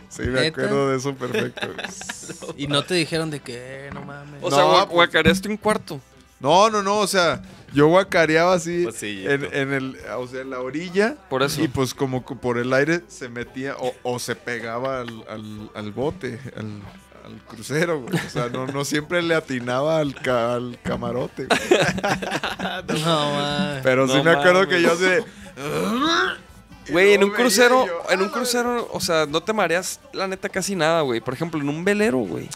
Sí, 0.09 0.22
me 0.22 0.40
¿Neta? 0.42 0.48
acuerdo 0.62 0.90
de 0.90 0.96
eso 0.96 1.14
perfecto. 1.14 1.66
güey. 2.46 2.55
Y 2.57 2.66
no 2.66 2.82
te 2.84 2.94
dijeron 2.94 3.30
de 3.30 3.40
que, 3.40 3.86
eh, 3.86 3.90
no 3.92 4.02
mames. 4.02 4.42
O 4.42 4.48
No, 4.50 4.57
sea, 4.57 4.84
pues- 4.86 4.88
guacareaste 4.94 5.48
un 5.48 5.57
cuarto. 5.59 6.00
No, 6.40 6.68
no, 6.70 6.82
no, 6.82 6.98
o 6.98 7.07
sea, 7.07 7.40
yo 7.72 7.86
guacareaba 7.88 8.52
así 8.55 8.84
Pasillito. 8.84 9.30
en, 9.30 9.44
en 9.55 9.72
el, 9.72 9.96
o 10.16 10.26
sea, 10.26 10.40
en 10.42 10.50
la 10.50 10.61
orilla. 10.61 11.16
Por 11.30 11.42
eso. 11.42 11.62
Y 11.62 11.68
pues 11.68 11.94
como 11.94 12.24
que 12.26 12.34
por 12.34 12.59
el 12.59 12.72
aire 12.72 13.02
se 13.09 13.28
metía 13.28 13.76
o, 13.78 13.94
o 14.02 14.18
se 14.18 14.34
pegaba 14.36 15.00
al, 15.00 15.24
al, 15.28 15.70
al 15.74 15.92
bote, 15.92 16.38
al, 16.57 16.80
al 17.25 17.41
crucero, 17.49 18.01
güey. 18.03 18.14
O 18.14 18.31
sea, 18.31 18.49
no, 18.49 18.66
no 18.66 18.85
siempre 18.85 19.22
le 19.22 19.35
atinaba 19.35 19.99
al, 19.99 20.14
ca- 20.14 20.55
al 20.55 20.79
camarote, 20.83 21.47
güey. 21.47 21.61
No 23.05 23.31
mames. 23.33 23.81
Pero 23.83 24.07
sí 24.09 24.14
No 24.14 24.25
me 24.25 24.31
acuerdo 24.33 24.66
que 24.68 24.83
yo 24.83 24.93
así 24.93 25.05
de... 25.05 25.25
Güey, 26.91 27.14
en 27.14 27.25
un 27.25 27.31
crucero, 27.31 27.87
yo, 27.87 28.03
en 28.11 28.20
un 28.20 28.29
"Ah, 28.29 28.33
crucero, 28.33 28.89
o 28.93 29.01
sea, 29.01 29.25
no 29.25 29.43
te 29.43 29.55
mareas 29.55 30.01
la 30.12 30.29
neta 30.29 30.51
casi 30.51 30.75
nada, 30.77 31.01
güey. 31.01 31.22
Por 31.22 31.33
ejemplo, 31.33 31.59
en 31.59 31.68
un 31.70 31.83
velero, 31.83 32.18
güey. 32.18 32.47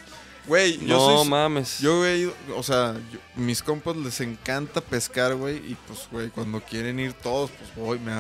Güey, 0.48 0.78
yo 0.78 0.96
No 0.96 1.18
soy... 1.20 1.28
mames. 1.28 1.78
Yo 1.78 2.04
he 2.06 2.18
ido, 2.18 2.32
o 2.56 2.62
sea, 2.62 2.94
yo- 3.12 3.18
mis 3.36 3.62
compas 3.62 3.94
les 3.96 4.20
encanta 4.20 4.80
pescar, 4.80 5.34
güey, 5.34 5.56
y 5.58 5.76
pues, 5.86 6.08
güey, 6.10 6.30
cuando 6.30 6.60
quieren 6.60 6.98
ir 6.98 7.12
todos, 7.12 7.50
pues 7.50 7.74
voy, 7.76 7.98
me, 7.98 8.12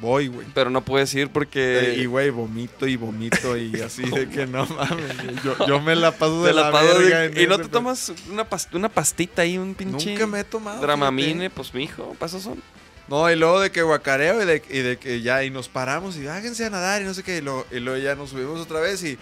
voy, 0.00 0.28
güey. 0.28 0.46
Pero 0.54 0.70
no 0.70 0.82
puedes 0.84 1.12
ir 1.14 1.28
porque... 1.30 1.94
Eh, 1.94 2.02
y, 2.02 2.06
güey, 2.06 2.30
vomito 2.30 2.86
y 2.86 2.96
vomito 2.96 3.56
y 3.56 3.80
así 3.82 4.02
de 4.08 4.28
que 4.28 4.46
no 4.46 4.64
mames, 4.66 5.16
güey, 5.24 5.36
yo, 5.44 5.66
yo 5.66 5.80
me 5.80 5.96
la 5.96 6.12
paso 6.12 6.44
de 6.44 6.52
la 6.52 6.70
la, 6.70 6.82
de- 6.82 6.98
verga 6.98 7.40
y 7.42 7.46
no 7.48 7.58
te 7.58 7.68
tomas 7.68 8.12
una, 8.30 8.48
pas- 8.48 8.68
una 8.72 8.88
pastita 8.88 9.42
ahí, 9.42 9.58
un 9.58 9.74
pinche... 9.74 10.10
Nunca 10.12 10.26
me 10.28 10.40
he 10.40 10.44
tomado. 10.44 10.80
Dramamine, 10.80 11.50
pues 11.50 11.74
mijo, 11.74 12.14
pasos 12.18 12.44
son. 12.44 12.62
No, 13.08 13.30
y 13.30 13.36
luego 13.36 13.60
de 13.60 13.70
que 13.70 13.82
guacareo 13.82 14.42
y 14.42 14.46
de, 14.46 14.62
y 14.68 14.78
de 14.78 14.96
que 14.98 15.20
ya, 15.22 15.44
y 15.44 15.50
nos 15.50 15.68
paramos 15.68 16.16
y 16.16 16.26
háganse 16.26 16.64
a 16.64 16.70
nadar 16.70 17.02
y 17.02 17.04
no 17.04 17.14
sé 17.14 17.22
qué, 17.22 17.38
y, 17.38 17.40
lo- 17.40 17.66
y 17.70 17.78
luego 17.80 17.98
ya 18.02 18.14
nos 18.16 18.30
subimos 18.30 18.60
otra 18.60 18.80
vez 18.80 19.02
y 19.04 19.16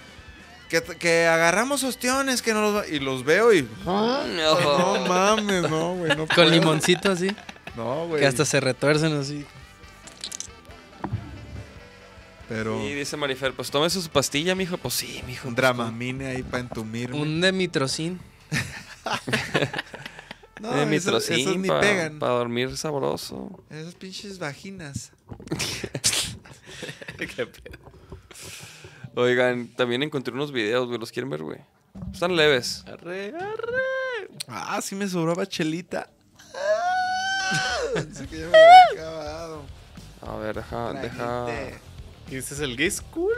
que, 0.82 0.96
que 0.96 1.26
agarramos 1.26 1.82
ostiones, 1.84 2.42
que 2.42 2.52
no 2.52 2.62
los 2.62 2.76
va- 2.76 2.86
y 2.88 2.98
los 3.00 3.24
veo 3.24 3.52
y 3.52 3.68
no 3.84 5.04
mames, 5.06 5.62
no, 5.70 5.94
güey, 5.94 6.10
no 6.16 6.26
Con 6.26 6.36
puedo. 6.36 6.50
limoncito 6.50 7.12
así. 7.12 7.28
No, 7.76 8.06
güey. 8.08 8.20
Que 8.20 8.26
hasta 8.26 8.44
se 8.44 8.60
retuercen 8.60 9.12
así. 9.18 9.44
Pero 12.48 12.80
Y 12.84 12.92
dice 12.94 13.16
Marifer, 13.16 13.54
pues 13.54 13.70
tómese 13.70 14.00
su 14.02 14.10
pastilla, 14.10 14.54
mijo. 14.54 14.76
Pues 14.76 14.94
sí, 14.94 15.22
mijo. 15.26 15.48
un 15.48 15.54
pues, 15.54 15.62
dramamine 15.62 16.26
ahí 16.26 16.42
para 16.42 16.58
entumirme. 16.60 17.16
Un 17.16 17.40
demitrocin. 17.40 18.20
no, 20.60 20.70
Eh, 20.76 20.82
esas, 20.82 20.88
mitrocin 20.88 21.38
esas 21.40 21.56
ni 21.56 21.68
pa- 21.68 21.80
pegan. 21.80 22.18
Para 22.18 22.34
dormir 22.34 22.76
sabroso. 22.76 23.62
Esas 23.70 23.94
pinches 23.94 24.38
vaginas. 24.38 25.10
Qué 27.18 27.46
pedo. 27.46 27.78
Oigan, 29.16 29.68
también 29.68 30.02
encontré 30.02 30.34
unos 30.34 30.50
videos, 30.52 30.86
güey. 30.88 30.98
¿Los 30.98 31.12
quieren 31.12 31.30
ver, 31.30 31.42
güey? 31.42 31.58
Están 32.12 32.34
leves. 32.36 32.84
Arre, 32.86 33.28
arre. 33.28 34.28
Ah, 34.48 34.80
sí 34.82 34.94
me 34.94 35.06
sobraba 35.08 35.46
chelita. 35.46 36.08
Pensé 37.94 38.26
que 38.26 38.38
ya 38.40 38.46
me 38.48 38.56
había 38.58 39.02
acabado. 39.04 39.62
A 40.22 40.36
ver, 40.36 40.56
deja, 40.56 40.92
deja. 40.94 41.44
Traguite. 41.46 41.78
¿Y 42.30 42.36
ese 42.36 42.54
es 42.54 42.60
el 42.60 42.76
gay 42.76 42.90
school? 42.90 43.32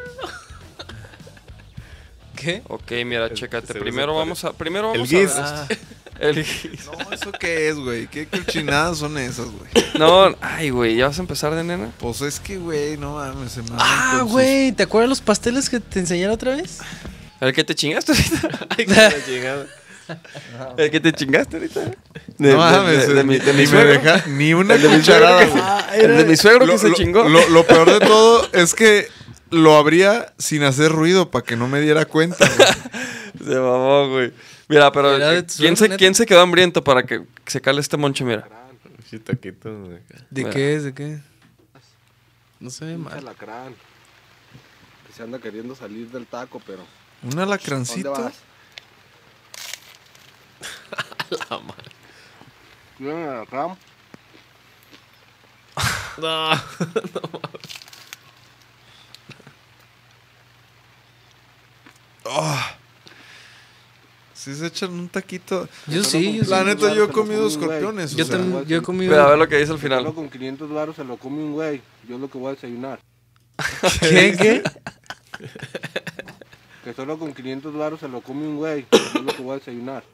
¿Qué? 2.37 2.63
Ok, 2.69 2.91
mira, 3.05 3.27
El- 3.27 3.35
chécate. 3.35 3.75
Primero 3.75 4.15
vamos 4.15 4.45
a. 4.45 4.53
Primero 4.53 4.93
El 4.93 5.01
vamos 5.01 5.11
guis. 5.11 5.33
a. 5.37 5.67
Ah, 6.21 6.27
El. 6.27 6.47
No, 6.87 7.13
¿eso 7.13 7.33
qué 7.33 7.69
es, 7.69 7.77
güey? 7.77 8.07
¿Qué 8.09 8.27
cochinadas 8.27 8.99
son 8.99 9.17
esas, 9.19 9.47
güey? 9.47 9.71
No, 9.99 10.35
ay, 10.41 10.71
güey, 10.71 10.97
¿ya 10.97 11.09
vas 11.09 11.19
a 11.19 11.23
empezar 11.23 11.55
de 11.55 11.63
nena? 11.65 11.91
Pues 11.99 12.21
es 12.23 12.41
que, 12.41 12.57
güey, 12.59 12.97
no 12.97 13.15
mames, 13.17 13.53
se 13.53 13.63
maman 13.63 13.79
Ah, 13.81 14.17
con 14.21 14.29
güey, 14.31 14.73
¿te 14.73 14.83
acuerdas 14.85 15.09
los 15.09 15.21
pasteles 15.21 15.69
que 15.69 15.81
te 15.81 15.99
enseñaron 15.99 16.35
otra 16.35 16.57
vez? 16.57 16.79
¿El 17.41 17.53
que 17.53 17.65
te 17.65 17.75
chingaste 17.75 18.13
ahorita? 18.13 18.67
Ay, 18.79 18.87
que 18.87 18.95
la 18.95 19.25
chingada. 19.27 19.67
¿El 20.79 20.91
que 20.91 21.01
te 21.01 21.13
chingaste 21.13 21.57
ahorita? 21.57 21.81
De, 21.81 21.95
No 22.39 22.49
de- 22.49 22.55
mames, 22.57 23.09
de, 23.09 23.15
de 23.15 23.25
mi, 23.25 23.39
de 23.39 23.53
mi 23.53 23.59
ni 23.59 23.59
me 23.65 23.67
suegro. 23.67 23.91
deja 23.91 24.25
ni 24.29 24.55
una 24.55 24.75
El 24.75 24.83
de 24.83 24.89
mi 24.89 25.03
suegro 25.03 25.39
que-. 25.39 26.01
El 26.01 26.17
de 26.17 26.25
mi 26.25 26.37
suegro 26.37 26.61
que 26.61 26.67
Lo- 26.73 26.79
se 26.79 26.89
lo- 26.91 26.95
chingó. 26.95 27.29
Lo, 27.29 27.49
lo 27.49 27.67
peor 27.67 27.91
de 27.91 28.01
todo 28.07 28.49
es 28.53 28.75
que 28.75 29.09
lo 29.51 29.77
abría 29.77 30.33
sin 30.39 30.63
hacer 30.65 30.93
ruido 30.93 31.31
para 31.31 31.45
que 31.45 31.57
no 31.57 31.69
me 31.69 31.81
diera 31.81 32.05
cuenta, 32.07 32.49
güey. 32.57 32.69
Se 33.47 33.55
mamó, 33.61 34.09
güey. 34.09 34.33
Mira, 34.69 34.91
pero 34.93 35.15
Era 35.17 35.31
de 35.31 35.39
eh, 35.41 35.47
¿quién 35.57 35.77
se? 35.77 35.97
¿quién 35.97 36.15
se 36.15 36.27
quedó 36.27 36.41
hambriento 36.41 36.83
para 36.83 37.05
que 37.05 37.25
se 37.47 37.61
cale 37.61 37.81
este 37.81 37.97
moncho? 37.97 38.25
Mira. 38.25 38.49
Taquito 39.25 39.89
de 39.89 39.97
acá. 39.99 40.27
¿De 40.31 40.43
Mira. 40.43 40.51
qué 40.55 40.75
es? 40.75 40.83
¿De 40.85 40.93
qué? 40.95 41.21
No 42.59 42.71
se 42.71 42.85
ve 42.85 42.95
Un 42.97 43.03
mal. 43.05 43.19
alacrán. 43.19 43.75
Que 45.07 45.13
se 45.13 45.23
anda 45.23 45.39
queriendo 45.39 45.75
salir 45.77 46.11
del 46.11 46.27
taco, 46.27 46.61
pero. 46.67 46.83
Un 47.23 47.31
¿Dónde 47.31 47.43
alacrancito. 47.45 48.11
vas? 48.13 48.35
La 51.51 51.59
madre. 51.59 51.91
El 52.99 53.29
alacrán. 53.29 53.77
No. 56.19 56.51
Ah. 62.25 62.77
Si 64.37 64.55
se 64.55 64.67
echan 64.67 64.93
un 64.93 65.09
taquito. 65.09 65.67
Yo 65.87 66.05
sí, 66.05 66.37
yo 66.37 66.45
sí. 66.45 66.51
La 66.51 66.63
neta, 66.63 66.95
yo 66.95 67.05
he 67.05 67.09
comido 67.09 67.41
come 67.41 67.53
escorpiones. 67.53 68.15
o 68.15 68.17
Yo, 68.19 68.25
sea, 68.27 68.37
también, 68.37 68.67
yo 68.67 68.77
he 68.77 68.83
comido. 68.83 69.11
Mira, 69.13 69.25
a 69.25 69.31
ver 69.31 69.39
lo 69.39 69.49
que 69.49 69.57
dice 69.57 69.73
al 69.73 69.79
final. 69.79 70.01
Solo 70.01 70.15
con 70.15 70.29
500 70.29 70.71
baros 70.71 70.97
se 70.97 71.05
lo 71.05 71.17
come 71.17 71.39
un 71.39 71.53
güey. 71.55 71.81
Yo 72.07 72.19
lo 72.19 72.29
que 72.31 72.37
voy 72.37 72.49
a 72.49 72.55
desayunar. 72.55 73.01
¿Qué? 74.01 74.37
¿Qué? 74.39 74.63
Que 76.85 76.93
solo 76.93 77.19
con 77.19 77.33
500 77.33 77.75
baros 77.75 77.99
se 77.99 78.09
lo 78.09 78.21
come 78.21 78.47
un 78.47 78.59
güey. 78.59 78.87
Yo 79.15 79.23
lo 79.23 79.35
que 79.35 79.43
voy 79.43 79.55
a 79.55 79.59
desayunar. 79.59 80.05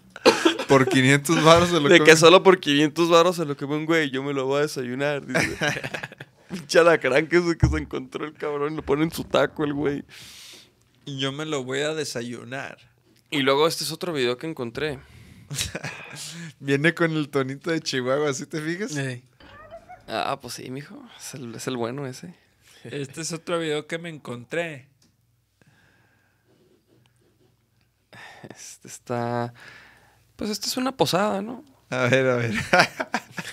Por 0.68 0.88
500 0.88 1.44
baros 1.44 1.68
se 1.70 1.80
lo 1.80 1.88
De 1.88 2.00
que 2.00 2.16
solo 2.16 2.42
por 2.42 2.60
500 2.60 3.10
baros 3.10 3.36
se 3.36 3.44
lo 3.44 3.56
come 3.56 3.76
un 3.76 3.86
güey, 3.86 4.10
yo 4.10 4.22
me 4.22 4.32
lo 4.32 4.46
voy 4.46 4.60
a 4.60 4.62
desayunar, 4.62 5.26
dice. 5.26 5.58
Pinche 6.48 6.78
alacrán 6.78 7.26
que 7.26 7.40
se, 7.42 7.56
que 7.56 7.66
se 7.66 7.76
encontró 7.76 8.24
el 8.24 8.34
cabrón, 8.34 8.76
lo 8.76 8.82
pone 8.82 9.02
en 9.02 9.10
su 9.10 9.24
taco 9.24 9.64
el 9.64 9.74
güey. 9.74 10.04
Y 11.04 11.18
yo 11.18 11.32
me 11.32 11.44
lo 11.44 11.64
voy 11.64 11.80
a 11.80 11.94
desayunar. 11.94 12.78
Y 13.32 13.40
luego 13.40 13.66
este 13.66 13.82
es 13.82 13.90
otro 13.90 14.12
video 14.12 14.36
que 14.36 14.46
encontré. 14.46 14.98
Viene 16.60 16.94
con 16.94 17.12
el 17.12 17.30
tonito 17.30 17.70
de 17.70 17.80
Chihuahua, 17.80 18.32
¿sí 18.34 18.44
te 18.44 18.60
fijas? 18.60 18.94
Ey. 18.94 19.24
Ah, 20.06 20.38
pues 20.40 20.54
sí, 20.54 20.70
mijo. 20.70 21.02
Es 21.18 21.32
el, 21.32 21.54
es 21.54 21.66
el 21.66 21.78
bueno 21.78 22.06
ese. 22.06 22.34
Este 22.84 23.22
es 23.22 23.32
otro 23.32 23.58
video 23.58 23.86
que 23.86 23.96
me 23.96 24.10
encontré. 24.10 24.86
Este 28.50 28.88
está. 28.88 29.54
Pues 30.36 30.50
esto 30.50 30.66
es 30.66 30.76
una 30.76 30.94
posada, 30.94 31.40
¿no? 31.40 31.64
A 31.88 32.08
ver, 32.08 32.26
a 32.26 32.36
ver. 32.36 32.52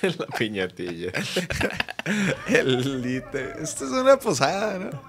La 0.18 0.26
piñatilla. 0.38 1.14
El 2.48 3.02
lite. 3.02 3.54
Esto 3.62 3.86
es 3.86 3.92
una 3.92 4.18
posada, 4.18 4.78
¿no? 4.78 5.02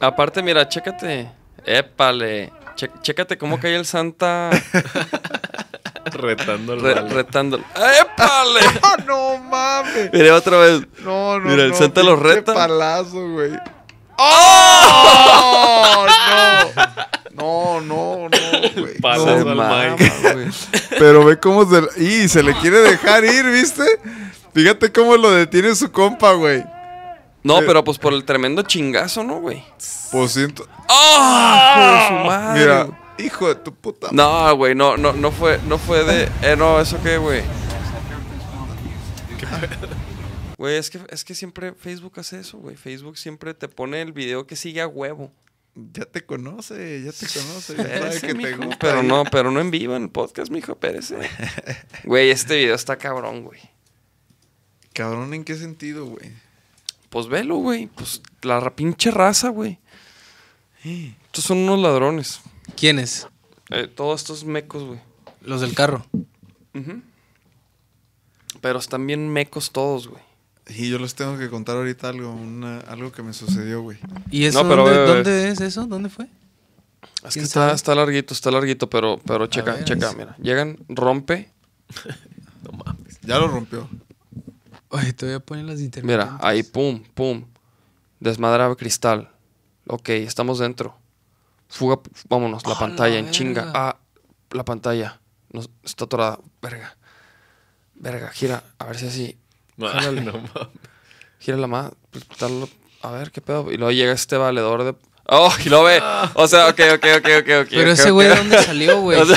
Aparte, 0.00 0.42
mira, 0.42 0.68
chécate. 0.68 1.30
Épale. 1.64 2.52
Che- 2.76 2.90
chécate 3.02 3.38
cómo 3.38 3.58
cae 3.58 3.74
el 3.76 3.86
Santa 3.86 4.50
Retando 6.12 6.74
al 6.74 6.80
re- 6.80 7.08
retando. 7.08 7.56
¡Épale! 7.58 8.60
¡Oh, 8.82 8.96
no 9.06 9.38
mames! 9.38 10.10
Mira 10.12 10.34
otra 10.36 10.58
vez. 10.58 10.82
No, 11.02 11.38
no, 11.40 11.50
Mira, 11.50 11.64
el 11.64 11.70
no, 11.70 11.76
Santa 11.76 12.02
los 12.02 12.18
reta. 12.18 12.54
palazo, 12.54 13.28
güey. 13.32 13.52
¡Oh! 14.18 16.06
No, 17.34 17.80
no, 17.80 18.28
no, 18.28 18.80
güey. 18.80 18.98
Palazo 19.00 19.26
No, 19.44 19.50
al 19.50 19.56
mama, 19.56 19.96
güey. 20.32 20.48
Pero 20.98 21.24
ve 21.24 21.38
cómo 21.38 21.66
se... 21.68 22.02
Y 22.02 22.28
se 22.28 22.42
le 22.42 22.54
quiere 22.60 22.78
dejar 22.78 23.24
ir, 23.24 23.44
¿viste? 23.50 23.84
Fíjate 24.54 24.90
cómo 24.92 25.16
lo 25.16 25.30
detiene 25.32 25.74
su 25.74 25.90
compa, 25.92 26.32
güey. 26.32 26.64
No, 27.46 27.60
pero 27.64 27.84
pues 27.84 27.98
por 27.98 28.12
el 28.12 28.24
tremendo 28.24 28.62
chingazo, 28.62 29.22
¿no, 29.22 29.40
güey? 29.40 29.62
Pues 30.10 30.32
siento... 30.32 30.66
¡Ah! 30.88 31.76
hijo 31.76 31.92
de 31.92 32.08
su 32.08 32.26
madre, 32.26 32.60
Mira, 32.60 33.14
hijo 33.18 33.48
de 33.48 33.54
tu 33.54 33.72
puta... 33.72 34.08
No, 34.10 34.56
güey, 34.56 34.74
no, 34.74 34.96
no, 34.96 35.12
no 35.12 35.30
fue, 35.30 35.60
no 35.68 35.78
fue 35.78 36.02
de. 36.02 36.28
Eh, 36.42 36.56
no, 36.56 36.80
¿eso 36.80 36.98
qué, 37.02 37.18
güey? 37.18 37.42
Güey, 40.58 40.76
es 40.76 40.90
que, 40.90 41.00
es 41.10 41.24
que 41.24 41.34
siempre 41.34 41.72
Facebook 41.74 42.14
hace 42.16 42.40
eso, 42.40 42.58
güey. 42.58 42.76
Facebook 42.76 43.16
siempre 43.16 43.54
te 43.54 43.68
pone 43.68 44.02
el 44.02 44.12
video 44.12 44.46
que 44.46 44.56
sigue 44.56 44.80
a 44.80 44.88
huevo. 44.88 45.30
Ya 45.74 46.06
te 46.06 46.24
conoce, 46.24 47.02
ya 47.04 47.12
te 47.12 47.26
conoce. 47.26 47.76
Ya 47.76 48.12
sabe 48.12 48.20
que 48.22 48.34
te 48.34 48.56
gusta. 48.56 48.78
pero 48.80 49.02
no, 49.02 49.24
pero 49.24 49.50
no 49.50 49.60
en 49.60 49.70
vivo 49.70 49.94
en 49.94 50.04
el 50.04 50.10
podcast, 50.10 50.50
mijo, 50.50 50.72
espérese. 50.72 51.16
Güey, 52.04 52.30
este 52.30 52.56
video 52.56 52.74
está 52.74 52.96
cabrón, 52.96 53.44
güey. 53.44 53.60
Cabrón, 54.94 55.34
¿en 55.34 55.44
qué 55.44 55.54
sentido, 55.54 56.06
güey? 56.06 56.32
Pues 57.16 57.28
velo, 57.28 57.56
güey. 57.56 57.86
Pues 57.86 58.20
la 58.42 58.76
pinche 58.76 59.10
raza, 59.10 59.48
güey. 59.48 59.78
Estos 60.84 61.44
son 61.44 61.56
unos 61.60 61.78
ladrones. 61.78 62.42
¿Quiénes? 62.76 63.26
Eh, 63.70 63.86
todos 63.86 64.20
estos 64.20 64.44
mecos, 64.44 64.82
güey. 64.82 65.00
Los 65.40 65.62
del 65.62 65.72
carro. 65.74 66.04
Pero 68.60 68.78
están 68.78 69.06
bien 69.06 69.30
mecos 69.32 69.70
todos, 69.72 70.08
güey. 70.08 70.22
Y 70.68 70.90
yo 70.90 70.98
les 70.98 71.14
tengo 71.14 71.38
que 71.38 71.48
contar 71.48 71.76
ahorita 71.78 72.10
algo, 72.10 72.34
una- 72.34 72.80
algo 72.80 73.10
que 73.12 73.22
me 73.22 73.32
sucedió, 73.32 73.80
güey. 73.80 73.96
¿Y 74.30 74.44
eso 74.44 74.62
No, 74.62 74.68
pero 74.68 75.06
dónde, 75.06 75.48
es 75.48 75.62
eso? 75.62 75.86
¿Dónde 75.86 76.10
fue? 76.10 76.26
Es 76.26 76.30
que 77.22 77.28
¿Quién 77.30 77.44
está, 77.44 77.72
está 77.72 77.94
larguito, 77.94 78.34
está 78.34 78.50
larguito, 78.50 78.90
pero, 78.90 79.18
pero 79.26 79.46
checa, 79.46 79.72
ver, 79.72 79.84
checa, 79.86 80.10
es- 80.10 80.16
mira. 80.18 80.36
Llegan, 80.36 80.76
rompe. 80.90 81.50
No 82.62 82.72
mames. 82.72 83.18
Ya 83.22 83.38
lo 83.38 83.48
rompió. 83.48 83.88
Oye, 84.90 85.12
te 85.12 85.26
voy 85.26 85.34
a 85.34 85.40
poner 85.40 85.64
las 85.64 85.80
intermitentes. 85.80 86.30
Mira, 86.32 86.38
ahí, 86.46 86.62
pum, 86.62 87.02
pum. 87.14 87.44
Desmadraba 88.20 88.76
cristal. 88.76 89.30
Ok, 89.88 90.08
estamos 90.10 90.58
dentro. 90.58 90.96
Fuga, 91.68 91.98
vámonos, 92.28 92.64
la 92.66 92.74
¡A 92.74 92.78
pantalla 92.78 93.14
la 93.14 93.20
en 93.20 93.30
chinga. 93.30 93.72
Ah, 93.74 93.96
la 94.50 94.64
pantalla. 94.64 95.20
Nos, 95.52 95.68
está 95.82 96.04
atorada. 96.04 96.38
Verga. 96.62 96.96
Verga, 97.94 98.30
gira. 98.30 98.62
A 98.78 98.86
ver 98.86 98.98
si 98.98 99.06
así. 99.06 99.38
No, 99.76 99.88
Jálale. 99.88 100.22
no. 100.22 100.32
Gira 101.38 101.58
la 101.58 101.66
mano. 101.66 101.90
A 103.02 103.10
ver 103.10 103.30
qué 103.30 103.42
pedo. 103.42 103.70
Y 103.70 103.76
luego 103.76 103.92
llega 103.92 104.12
este 104.12 104.38
valedor 104.38 104.84
de. 104.84 104.94
Oh, 105.26 105.52
y 105.62 105.68
lo 105.68 105.82
ve. 105.84 106.00
O 106.34 106.48
sea, 106.48 106.68
ok, 106.68 106.80
ok, 106.94 107.04
ok, 107.18 107.28
ok, 107.40 107.48
ok. 107.62 107.68
Pero 107.70 107.90
ese 107.90 108.10
güey, 108.10 108.28
¿de 108.28 108.36
dónde 108.36 108.62
salió, 108.62 109.00
güey? 109.02 109.20
O 109.20 109.26
sea, 109.26 109.36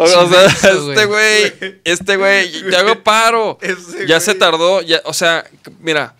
o, 0.00 0.04
o 0.04 0.06
sea, 0.06 0.48
Chivazo, 0.48 0.92
este 0.92 1.04
güey, 1.04 1.80
este 1.84 2.16
güey, 2.16 2.70
te 2.70 2.76
hago 2.76 3.02
paro. 3.02 3.58
Ese 3.60 4.06
ya 4.06 4.18
se 4.18 4.34
tardó, 4.34 4.80
ya, 4.80 5.02
o 5.04 5.12
sea, 5.12 5.44
mira, 5.80 6.14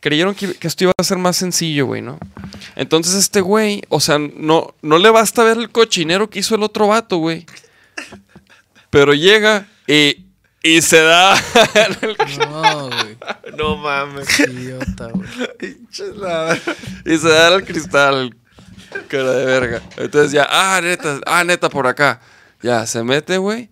creyeron 0.00 0.34
que, 0.34 0.54
que 0.54 0.66
esto 0.66 0.84
iba 0.84 0.92
a 0.98 1.04
ser 1.04 1.18
más 1.18 1.36
sencillo, 1.36 1.86
güey, 1.86 2.02
¿no? 2.02 2.18
Entonces 2.74 3.14
este 3.14 3.40
güey, 3.40 3.82
o 3.88 4.00
sea, 4.00 4.18
no, 4.18 4.74
no 4.82 4.98
le 4.98 5.10
basta 5.10 5.44
ver 5.44 5.58
el 5.58 5.70
cochinero 5.70 6.28
que 6.28 6.40
hizo 6.40 6.56
el 6.56 6.64
otro 6.64 6.88
vato, 6.88 7.18
güey. 7.18 7.46
Pero 8.90 9.14
llega 9.14 9.68
y, 9.86 10.26
y 10.62 10.82
se 10.82 11.00
da 11.00 11.36
No, 12.38 12.88
güey. 12.88 13.16
No 13.56 13.76
mames. 13.76 14.40
Idiota, 14.40 15.10
güey. 15.12 15.28
Y 17.06 17.18
se 17.18 17.28
da 17.28 17.46
al 17.46 17.64
cristal, 17.64 18.36
cara 19.06 19.30
de 19.32 19.44
verga. 19.44 19.82
Entonces 19.98 20.32
ya, 20.32 20.48
ah, 20.50 20.80
neta, 20.82 21.20
ah, 21.26 21.44
neta, 21.44 21.68
por 21.68 21.86
acá. 21.86 22.20
Ya, 22.64 22.86
se 22.86 23.04
mete, 23.04 23.36
güey. 23.36 23.68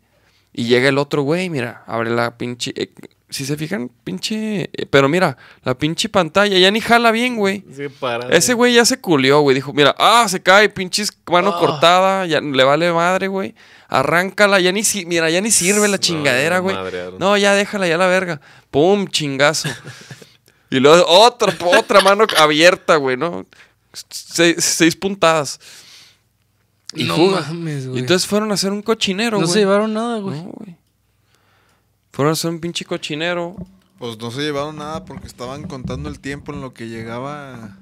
Y 0.52 0.64
llega 0.64 0.90
el 0.90 0.98
otro 0.98 1.22
güey, 1.22 1.48
mira, 1.48 1.82
abre 1.86 2.10
la 2.10 2.36
pinche... 2.36 2.74
eh, 2.76 2.92
si 3.30 3.46
se 3.46 3.56
fijan, 3.56 3.90
pinche... 4.04 4.64
eh, 4.70 4.86
pero 4.90 5.08
mira, 5.08 5.38
la 5.64 5.72
pinche 5.78 6.10
pantalla 6.10 6.58
ya 6.58 6.70
ni 6.70 6.82
jala 6.82 7.10
bien, 7.10 7.36
güey. 7.36 7.64
Sí, 7.74 7.88
para. 7.88 8.28
Ese 8.36 8.52
güey 8.52 8.74
ya 8.74 8.84
se 8.84 8.98
culió, 9.00 9.40
güey. 9.40 9.54
Dijo, 9.54 9.72
mira, 9.72 9.94
ah, 9.98 10.26
se 10.28 10.42
cae, 10.42 10.68
pinches 10.68 11.10
mano 11.30 11.58
cortada, 11.58 12.26
ya 12.26 12.42
le 12.42 12.64
vale 12.64 12.92
madre, 12.92 13.28
güey. 13.28 13.54
Arráncala, 13.88 14.60
ya 14.60 14.72
ni 14.72 14.84
si, 14.84 15.06
mira, 15.06 15.30
ya 15.30 15.40
ni 15.40 15.50
sirve 15.50 15.88
la 15.88 15.96
No, 15.96 15.98
chingadera, 15.98 16.58
güey. 16.58 16.76
madrearon. 16.76 17.18
No, 17.18 17.34
ya 17.38 17.54
déjala, 17.54 17.88
ya 17.88 17.96
la 17.96 18.08
verga. 18.08 18.42
Pum, 18.70 19.06
chingazo. 19.08 19.70
y 20.70 20.80
luego 20.80 21.02
otra, 21.08 21.54
otra 21.78 22.02
mano 22.02 22.26
abierta, 22.36 22.96
güey, 22.96 23.16
¿no? 23.16 23.46
Seis, 24.10 24.56
seis 24.62 24.94
puntadas. 24.96 25.58
Y 26.94 27.04
no 27.04 27.16
fuga. 27.16 27.40
mames, 27.42 27.84
Y 27.84 27.88
güey. 27.88 28.00
entonces 28.00 28.26
fueron 28.28 28.50
a 28.50 28.54
hacer 28.54 28.72
un 28.72 28.82
cochinero, 28.82 29.38
no 29.38 29.44
güey. 29.46 29.52
se 29.52 29.58
llevaron 29.60 29.94
nada, 29.94 30.18
güey. 30.18 30.40
No, 30.42 30.50
güey. 30.52 30.76
Fueron 32.12 32.30
a 32.30 32.32
hacer 32.34 32.50
un 32.50 32.60
pinche 32.60 32.84
cochinero. 32.84 33.56
Pues 33.98 34.18
no 34.18 34.30
se 34.30 34.40
llevaron 34.42 34.76
nada 34.76 35.04
porque 35.04 35.26
estaban 35.26 35.62
contando 35.64 36.08
el 36.08 36.18
tiempo 36.20 36.52
en 36.52 36.60
lo 36.60 36.74
que 36.74 36.88
llegaba. 36.88 37.76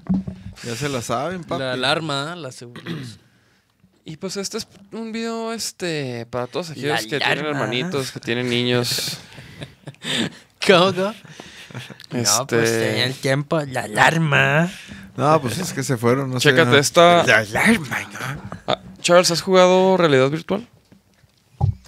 Ya 0.63 0.75
se 0.75 0.87
la 0.87 1.01
saben, 1.01 1.43
papi. 1.43 1.61
la 1.63 1.73
alarma, 1.73 2.35
la 2.35 2.51
seguridad. 2.51 2.97
Y 4.03 4.17
pues 4.17 4.35
este 4.35 4.57
es 4.57 4.67
un 4.93 5.11
video 5.11 5.53
este 5.53 6.25
para 6.25 6.47
todos 6.47 6.69
La 6.69 6.73
aquellos 6.73 7.01
que 7.05 7.19
tienen 7.19 7.45
hermanitos, 7.45 8.11
que 8.11 8.19
tienen 8.19 8.49
niños. 8.49 9.19
¿Cómo, 10.67 10.91
cómo? 10.93 11.13
este, 12.11 12.23
No, 12.39 12.47
pues 12.47 12.71
tenía 12.71 13.05
el 13.05 13.13
tiempo, 13.13 13.59
la 13.61 13.81
alarma. 13.83 14.71
No, 15.15 15.39
pues 15.39 15.59
es 15.59 15.71
que 15.71 15.83
se 15.83 15.97
fueron. 15.97 16.31
No 16.31 16.39
sé, 16.39 16.49
Chécate 16.49 16.71
no. 16.71 16.77
esta. 16.77 17.23
La 17.27 17.37
alarma, 17.37 17.99
¿no? 18.11 18.41
Ah, 18.67 18.81
Charles, 19.01 19.31
¿has 19.31 19.41
jugado 19.41 19.97
realidad 19.97 20.29
virtual? 20.29 20.67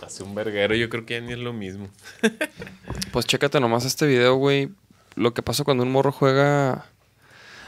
Hace 0.02 0.23
un 0.23 0.35
verguero, 0.35 0.76
yo 0.76 0.90
creo 0.90 1.06
que 1.06 1.14
ya 1.14 1.22
ni 1.22 1.34
es 1.34 1.40
lo 1.40 1.53
mismo. 1.53 1.90
Pues 3.11 3.27
chécate 3.27 3.60
nomás 3.60 3.85
este 3.85 4.07
video, 4.07 4.35
güey. 4.35 4.72
Lo 5.15 5.35
que 5.35 5.44
pasa 5.44 5.64
cuando 5.64 5.84
un 5.84 5.91
morro 5.91 6.11
juega. 6.11 6.85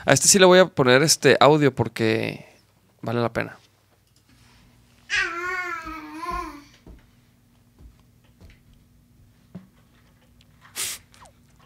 A 0.05 0.13
este 0.13 0.27
sí 0.27 0.39
le 0.39 0.45
voy 0.45 0.57
a 0.57 0.65
poner 0.65 1.03
este 1.03 1.37
audio 1.39 1.73
porque 1.73 2.47
vale 3.01 3.21
la 3.21 3.31
pena. 3.31 3.59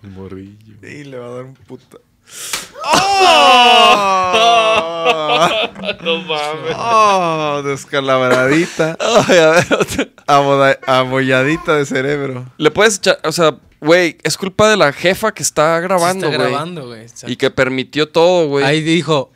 El 0.03 0.11
morrillo. 0.11 0.75
Y 0.81 1.03
le 1.05 1.17
va 1.17 1.27
a 1.27 1.29
dar 1.29 1.45
un 1.45 1.53
puta. 1.53 1.99
No 6.01 6.17
mames. 6.23 6.75
¡Oh! 6.77 7.61
Descalabradita. 7.65 8.97
Ay, 8.99 9.37
a 9.37 9.49
ver, 9.51 9.73
otra. 9.73 10.07
Aboda- 10.27 10.79
Abolladita 10.85 11.75
de 11.75 11.85
cerebro. 11.85 12.45
Le 12.57 12.71
puedes 12.71 12.97
echar, 12.97 13.19
o 13.23 13.31
sea, 13.31 13.55
güey, 13.81 14.17
es 14.23 14.37
culpa 14.37 14.69
de 14.69 14.77
la 14.77 14.93
jefa 14.93 15.33
que 15.33 15.43
está 15.43 15.79
grabando, 15.79 16.27
está 16.27 16.37
güey. 16.37 16.49
grabando, 16.51 16.87
güey. 16.87 17.05
Y 17.27 17.35
que 17.35 17.49
permitió 17.51 18.09
todo, 18.09 18.47
güey. 18.47 18.65
Ahí 18.65 18.81
dijo. 18.81 19.31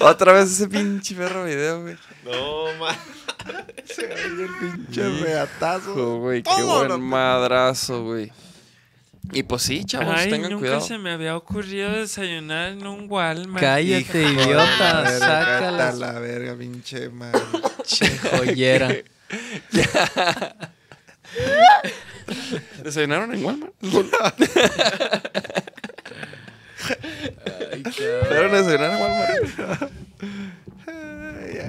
Otra 0.00 0.32
vez 0.32 0.50
ese 0.50 0.68
pinche 0.68 1.14
perro 1.14 1.44
video, 1.44 1.82
güey. 1.82 1.96
No 2.24 2.64
mames. 2.78 2.98
Se 3.84 4.06
oye 4.06 4.44
el 4.44 4.50
pinche 4.58 5.08
reatazo. 5.20 5.92
Hijo, 5.92 6.18
güey, 6.18 6.42
qué 6.42 6.62
buen 6.62 7.00
madrazo, 7.00 8.02
güey. 8.04 8.32
Y 9.34 9.42
pues 9.42 9.62
sí, 9.62 9.84
chavos, 9.84 10.14
Ay, 10.16 10.30
tengan 10.30 10.52
nunca 10.52 10.60
cuidado. 10.66 10.80
se 10.80 10.96
me 10.96 11.10
había 11.10 11.36
ocurrido 11.36 11.90
desayunar 11.90 12.70
en 12.70 12.86
un 12.86 13.10
Walmart. 13.10 13.64
Cállate, 13.64 14.22
idiota. 14.22 15.06
Sácala. 15.18 15.18
cállate 15.18 15.82
a 15.82 15.92
la 15.92 16.18
verga, 16.20 16.54
pinche 16.56 17.08
madre. 17.10 17.40
Che, 17.84 18.06
joyera. 18.18 18.94
¿Desayunaron 22.84 23.34
en 23.34 23.44
Walmart? 23.44 23.72
¿Fueron 28.28 28.54
a 28.54 28.58
desayunar 28.62 28.92
en 28.92 29.02
Walmart? 29.02 29.90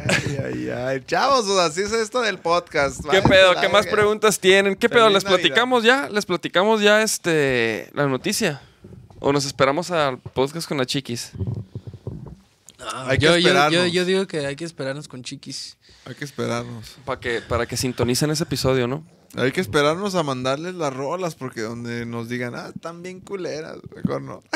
Ay, 0.08 0.38
ay, 0.44 0.70
ay. 0.70 1.04
Chavos, 1.06 1.46
o 1.48 1.56
sea, 1.56 1.66
así 1.66 1.82
es 1.82 1.92
esto 1.92 2.22
del 2.22 2.38
podcast. 2.40 3.02
¿Qué 3.10 3.22
pedo? 3.22 3.56
¿Qué 3.60 3.70
más 3.70 3.88
preguntas 3.88 4.40
tienen? 4.40 4.76
¿Qué 4.76 4.90
pedo? 4.90 5.10
¿Les 5.10 5.24
Navidad. 5.24 5.40
platicamos 5.42 5.84
ya? 5.84 6.10
¿Les 6.10 6.26
platicamos 6.26 6.82
ya 6.82 7.02
este 7.02 7.90
la 7.94 8.08
noticia? 8.08 8.62
¿O 9.20 9.32
nos 9.34 9.46
esperamos 9.46 9.92
al 9.92 10.20
podcast 10.20 10.68
con 10.68 10.78
las 10.78 10.88
chiquis? 10.88 11.32
Hay 13.08 13.18
que 13.18 13.26
yo, 13.26 13.32
yo- 13.32 13.38
yo, 13.38 13.48
esperarnos. 13.50 13.92
yo 13.92 14.06
digo 14.06 14.28
que 14.28 14.46
hay 14.46 14.56
que 14.56 14.66
esperarnos 14.66 15.08
con 15.08 15.24
chiquis. 15.24 15.78
Hay 16.06 16.14
que 16.16 16.26
esperarnos. 16.26 16.96
Para 17.06 17.20
que, 17.20 17.42
para 17.42 17.66
que 17.66 17.78
sintonicen 17.78 18.30
ese 18.30 18.44
episodio, 18.44 18.88
¿no? 18.88 19.04
Hay 19.38 19.52
que 19.52 19.60
esperarnos 19.60 20.16
a 20.16 20.24
mandarles 20.24 20.76
las 20.76 20.94
rolas 20.94 21.36
porque 21.36 21.62
donde 21.62 22.06
nos 22.06 22.30
digan, 22.30 22.54
ah, 22.56 22.72
están 22.74 23.02
bien 23.02 23.20
culeras, 23.22 23.78
mejor 23.96 24.22
no. 24.22 24.44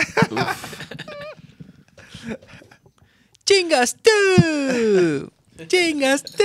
¡Chingas 3.49 3.95
tú! 3.95 5.31
¡Chingas 5.67 6.23
tú! 6.23 6.43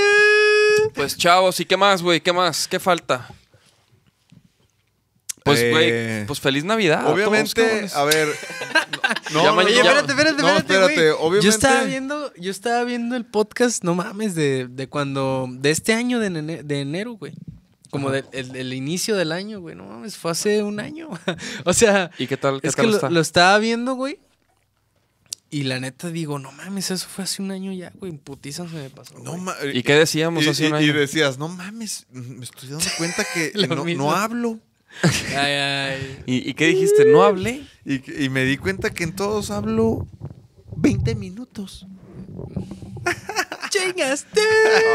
Pues 0.95 1.19
chavos, 1.19 1.61
¿y 1.61 1.67
qué 1.67 1.77
más, 1.77 2.01
güey? 2.01 2.23
¿Qué 2.23 2.33
más? 2.33 2.67
¿Qué 2.67 2.81
falta? 2.81 3.29
Pues, 5.45 5.61
Eh, 5.61 5.71
güey, 5.71 6.27
pues 6.27 6.41
feliz 6.41 6.65
Navidad. 6.65 7.01
a 7.01 7.03
todos, 7.03 7.15
Obviamente, 7.15 7.53
cabrones. 7.63 7.95
a 7.95 8.05
ver. 8.05 8.29
No, 9.35 9.43
Ya 9.45 9.53
no, 9.53 9.57
Oye, 9.59 9.75
ya- 9.75 9.81
espérate, 9.83 10.13
espérate, 10.13 10.43
no, 10.43 10.57
espérate, 10.57 11.11
obviamente- 11.11 11.45
Yo 11.45 11.51
estaba 11.51 11.83
viendo, 11.85 12.33
yo 12.37 12.51
estaba 12.51 12.85
viendo 12.85 13.17
el 13.17 13.27
podcast, 13.27 13.85
no 13.85 13.95
mames, 13.95 14.35
de, 14.35 14.69
de 14.71 14.89
cuando, 14.89 15.47
de 15.51 15.71
este 15.71 15.93
año 15.93 16.19
de, 16.21 16.29
ene- 16.29 16.63
de 16.63 16.81
enero, 16.81 17.13
güey. 17.13 17.35
Como 17.91 18.11
del 18.11 18.25
el, 18.33 18.57
el 18.57 18.73
inicio 18.73 19.15
del 19.15 19.31
año, 19.31 19.61
güey. 19.61 19.77
No 19.77 19.85
mames, 19.85 20.17
fue 20.17 20.31
hace 20.31 20.63
un 20.63 20.81
año. 20.81 21.11
o 21.67 21.75
sea, 21.75 22.11
¿Y 22.19 22.27
qué 22.27 22.39
tal? 22.39 22.63
¿Qué 22.63 22.69
es 22.69 22.75
tal 22.75 22.87
que 22.87 22.91
lo, 22.91 22.97
está? 22.97 23.11
lo 23.11 23.21
estaba 23.21 23.59
viendo, 23.59 23.95
güey. 23.95 24.19
Y 25.55 25.63
la 25.63 25.79
neta 25.79 26.11
digo, 26.11 26.41
no 26.41 26.51
mames, 26.51 26.91
eso 26.91 27.07
fue 27.09 27.23
hace 27.23 27.41
un 27.41 27.53
año 27.53 27.71
ya, 27.73 27.93
güey. 28.01 28.11
En 28.11 28.19
putiza 28.19 28.67
se 28.69 28.75
me 28.75 28.91
pasó. 28.91 29.17
No 29.21 29.37
¿Y 29.73 29.85
qué 29.85 29.95
decíamos 29.95 30.45
y, 30.45 30.49
hace 30.49 30.67
un 30.67 30.81
y- 30.81 30.87
y 30.87 30.91
año? 30.91 30.99
decías, 30.99 31.39
no 31.39 31.47
mames, 31.47 32.07
me 32.11 32.45
estoy 32.45 32.71
dando 32.71 32.85
cuenta 32.99 33.25
que 33.33 33.53
no, 33.69 33.85
no 33.85 34.11
hablo. 34.13 34.59
Ay, 35.03 35.53
ay. 35.53 36.19
¿Y, 36.27 36.51
y 36.51 36.55
qué 36.55 36.67
dijiste? 36.67 37.05
¿No 37.05 37.23
hablé? 37.23 37.63
Y, 37.85 38.25
y 38.25 38.29
me 38.31 38.45
di 38.45 38.57
cuenta 38.57 38.91
que 38.91 39.05
en 39.05 39.15
todos 39.15 39.51
hablo 39.53 40.07
20 40.77 41.15
minutos. 41.15 41.87
¡Chingas 43.71 44.25
tú! 44.33 44.41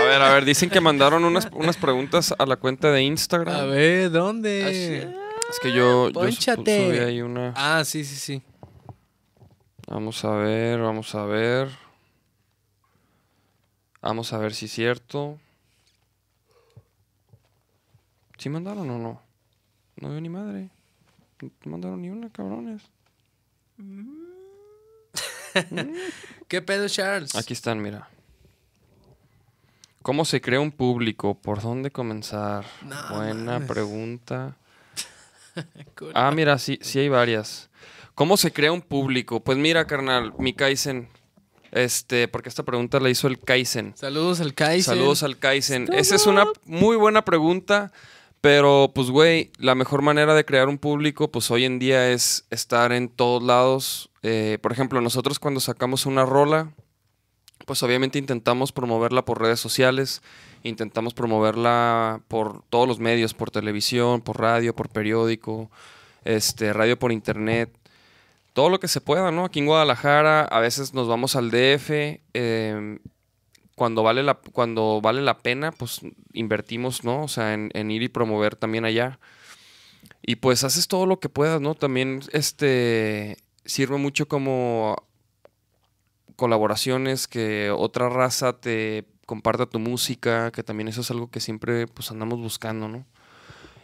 A 0.01 0.03
ver, 0.05 0.21
a 0.21 0.33
ver, 0.33 0.45
dicen 0.45 0.69
que 0.69 0.79
mandaron 0.81 1.23
unas, 1.25 1.47
unas 1.53 1.77
preguntas 1.77 2.33
a 2.37 2.45
la 2.45 2.55
cuenta 2.57 2.91
de 2.91 3.01
Instagram. 3.03 3.55
A 3.55 3.63
ver, 3.63 4.09
¿dónde? 4.11 4.99
Es 5.49 5.59
que 5.61 5.69
yo, 5.73 6.07
yo 6.09 6.13
Pónchate. 6.13 6.87
subí 6.87 6.97
ahí 6.99 7.21
una... 7.21 7.53
Ah, 7.55 7.83
sí, 7.85 8.03
sí, 8.05 8.15
sí. 8.15 8.41
Vamos 9.89 10.23
a 10.23 10.35
ver, 10.35 10.79
vamos 10.79 11.15
a 11.15 11.25
ver. 11.25 11.67
Vamos 14.01 14.31
a 14.33 14.37
ver 14.37 14.53
si 14.53 14.65
es 14.65 14.71
cierto. 14.71 15.39
¿Sí 18.37 18.49
mandaron 18.49 18.87
o 18.91 18.99
no? 18.99 19.19
No 19.95 20.09
veo 20.09 20.21
ni 20.21 20.29
madre. 20.29 20.69
No 21.41 21.71
mandaron 21.71 22.03
ni 22.03 22.11
una, 22.11 22.29
cabrones. 22.29 22.83
¿Qué 26.47 26.61
pedo, 26.61 26.87
Charles? 26.87 27.33
Aquí 27.35 27.53
están, 27.53 27.81
mira. 27.81 28.07
¿Cómo 30.03 30.23
se 30.23 30.39
crea 30.39 30.59
un 30.59 30.71
público? 30.71 31.33
¿Por 31.33 31.63
dónde 31.63 31.89
comenzar? 31.89 32.63
No 32.83 33.15
Buena 33.17 33.53
mames. 33.53 33.67
pregunta. 33.67 34.55
Ah, 36.13 36.31
mira, 36.31 36.57
sí, 36.57 36.79
sí 36.81 36.99
hay 36.99 37.09
varias. 37.09 37.68
¿Cómo 38.19 38.35
se 38.35 38.51
crea 38.51 38.73
un 38.73 38.81
público? 38.81 39.39
Pues 39.39 39.57
mira, 39.57 39.87
carnal, 39.87 40.33
mi 40.37 40.51
Kaizen. 40.51 41.07
Este, 41.71 42.27
porque 42.27 42.49
esta 42.49 42.63
pregunta 42.63 42.99
la 42.99 43.09
hizo 43.09 43.29
el 43.29 43.39
Kaizen. 43.39 43.93
Saludos 43.95 44.41
al 44.41 44.53
Kaiser. 44.53 44.93
Saludos 44.93 45.23
al 45.23 45.37
Kaizen. 45.37 45.87
Esa 45.93 46.15
es 46.15 46.27
una 46.27 46.45
muy 46.65 46.97
buena 46.97 47.23
pregunta, 47.23 47.93
pero 48.41 48.91
pues, 48.93 49.09
güey, 49.09 49.51
la 49.57 49.73
mejor 49.73 50.01
manera 50.01 50.35
de 50.35 50.43
crear 50.43 50.67
un 50.67 50.77
público, 50.77 51.31
pues 51.31 51.49
hoy 51.49 51.63
en 51.63 51.79
día 51.79 52.11
es 52.11 52.45
estar 52.49 52.91
en 52.91 53.07
todos 53.07 53.41
lados. 53.41 54.09
Eh, 54.21 54.57
por 54.61 54.73
ejemplo, 54.73 54.99
nosotros 54.99 55.39
cuando 55.39 55.61
sacamos 55.61 56.05
una 56.05 56.25
rola, 56.25 56.73
pues 57.65 57.81
obviamente 57.83 58.19
intentamos 58.19 58.73
promoverla 58.73 59.23
por 59.23 59.41
redes 59.41 59.61
sociales, 59.61 60.21
intentamos 60.63 61.13
promoverla 61.13 62.19
por 62.27 62.63
todos 62.63 62.85
los 62.85 62.99
medios, 62.99 63.33
por 63.33 63.49
televisión, 63.49 64.19
por 64.19 64.41
radio, 64.41 64.75
por 64.75 64.89
periódico, 64.89 65.71
este, 66.25 66.73
radio 66.73 66.99
por 66.99 67.13
internet 67.13 67.78
todo 68.53 68.69
lo 68.69 68.79
que 68.79 68.87
se 68.87 69.01
pueda, 69.01 69.31
¿no? 69.31 69.45
Aquí 69.45 69.59
en 69.59 69.65
Guadalajara 69.65 70.41
a 70.41 70.59
veces 70.59 70.93
nos 70.93 71.07
vamos 71.07 71.35
al 71.35 71.51
DF, 71.51 71.89
eh, 72.33 72.99
cuando 73.75 74.03
vale 74.03 74.23
la 74.23 74.35
cuando 74.35 74.99
vale 75.01 75.21
la 75.21 75.37
pena, 75.37 75.71
pues 75.71 76.01
invertimos, 76.33 77.03
¿no? 77.03 77.23
O 77.23 77.27
sea, 77.27 77.53
en, 77.53 77.71
en 77.73 77.91
ir 77.91 78.03
y 78.03 78.09
promover 78.09 78.55
también 78.55 78.85
allá. 78.85 79.19
Y 80.21 80.35
pues 80.35 80.63
haces 80.63 80.87
todo 80.87 81.05
lo 81.05 81.19
que 81.19 81.29
puedas, 81.29 81.61
¿no? 81.61 81.75
También 81.75 82.21
este 82.33 83.37
sirve 83.65 83.97
mucho 83.97 84.27
como 84.27 84.95
colaboraciones, 86.35 87.27
que 87.27 87.71
otra 87.71 88.09
raza 88.09 88.53
te 88.53 89.05
comparta 89.25 89.67
tu 89.67 89.79
música, 89.79 90.51
que 90.51 90.63
también 90.63 90.87
eso 90.87 91.01
es 91.01 91.11
algo 91.11 91.29
que 91.29 91.39
siempre 91.39 91.87
pues 91.87 92.11
andamos 92.11 92.39
buscando, 92.39 92.87
¿no? 92.87 93.05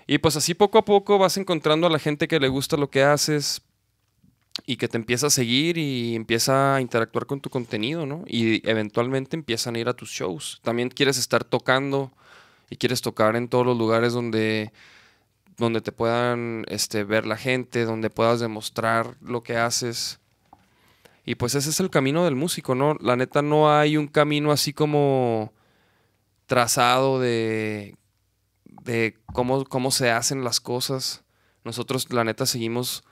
Y 0.08 0.20
pues 0.20 0.36
así 0.36 0.54
poco 0.54 0.78
a 0.78 0.86
poco 0.86 1.18
vas 1.18 1.38
encontrando 1.38 1.88
a 1.88 1.90
la 1.90 2.00
gente 2.00 2.28
que 2.28 2.40
le 2.40 2.48
gusta 2.48 2.78
lo 2.78 2.90
que 2.90 3.04
haces 3.04 3.62
y 4.66 4.78
que 4.78 4.88
te 4.88 4.98
empieza 4.98 5.28
a 5.28 5.30
seguir 5.30 5.78
y 5.78 6.16
empieza 6.16 6.76
a 6.76 6.82
interactuar 6.82 7.26
con 7.26 7.42
tu 7.42 7.50
contenido, 7.50 8.06
¿no? 8.06 8.24
Y 8.26 8.68
eventualmente 8.70 9.36
empiezan 9.36 9.76
a 9.76 9.80
ir 9.80 9.90
a 9.90 9.94
tus 9.94 10.10
shows. 10.10 10.62
También 10.64 10.90
quieres 10.90 11.18
estar 11.18 11.44
tocando 11.44 12.12
y 12.70 12.78
quieres 12.78 13.02
tocar 13.02 13.36
en 13.36 13.50
todos 13.50 13.66
los 13.66 13.78
lugares 13.78 14.14
donde, 14.14 14.72
donde 15.58 15.82
te 15.82 15.92
puedan 15.92 16.64
este, 16.68 17.04
ver 17.04 17.26
la 17.26 17.38
gente, 17.38 17.86
donde 17.86 18.10
puedas 18.10 18.40
demostrar 18.40 19.18
lo 19.22 19.44
que 19.44 19.58
haces. 19.58 20.20
Y 21.26 21.36
pues 21.36 21.56
ese 21.56 21.70
es 21.70 21.80
el 21.80 21.90
camino 21.90 22.24
del 22.24 22.36
músico, 22.36 22.76
¿no? 22.76 22.96
La 23.02 23.16
neta 23.16 23.42
no 23.42 23.72
hay 23.76 23.98
un 23.98 24.08
camino 24.08 24.52
así 24.52 24.74
como 24.74 25.52
trazado 26.46 27.20
de, 27.20 27.98
de 28.64 29.18
cómo, 29.34 29.66
cómo 29.66 29.92
se 29.92 30.12
hacen 30.12 30.44
las 30.44 30.60
cosas. 30.60 31.24
Nosotros, 31.64 32.12
la 32.14 32.24
neta, 32.24 32.46
seguimos 32.46 33.04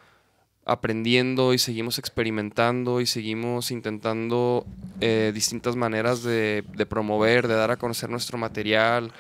aprendiendo 0.66 1.54
y 1.54 1.58
seguimos 1.58 2.00
experimentando 2.00 3.02
y 3.02 3.06
seguimos 3.06 3.72
intentando 3.72 4.66
eh, 5.02 5.32
distintas 5.34 5.76
maneras 5.76 6.24
de, 6.24 6.64
de 6.76 6.86
promover, 6.86 7.48
de 7.48 7.56
dar 7.56 7.72
a 7.72 7.78
conocer 7.78 8.10
nuestro 8.10 8.38
material. 8.38 9.12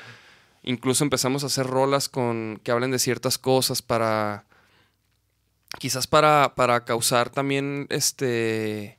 Incluso 0.63 1.03
empezamos 1.03 1.43
a 1.43 1.47
hacer 1.47 1.67
rolas 1.67 2.07
con 2.07 2.59
que 2.63 2.71
hablen 2.71 2.91
de 2.91 2.99
ciertas 2.99 3.37
cosas 3.37 3.81
para 3.81 4.45
quizás 5.79 6.07
para, 6.07 6.53
para 6.55 6.85
causar 6.85 7.29
también 7.29 7.87
este 7.89 8.97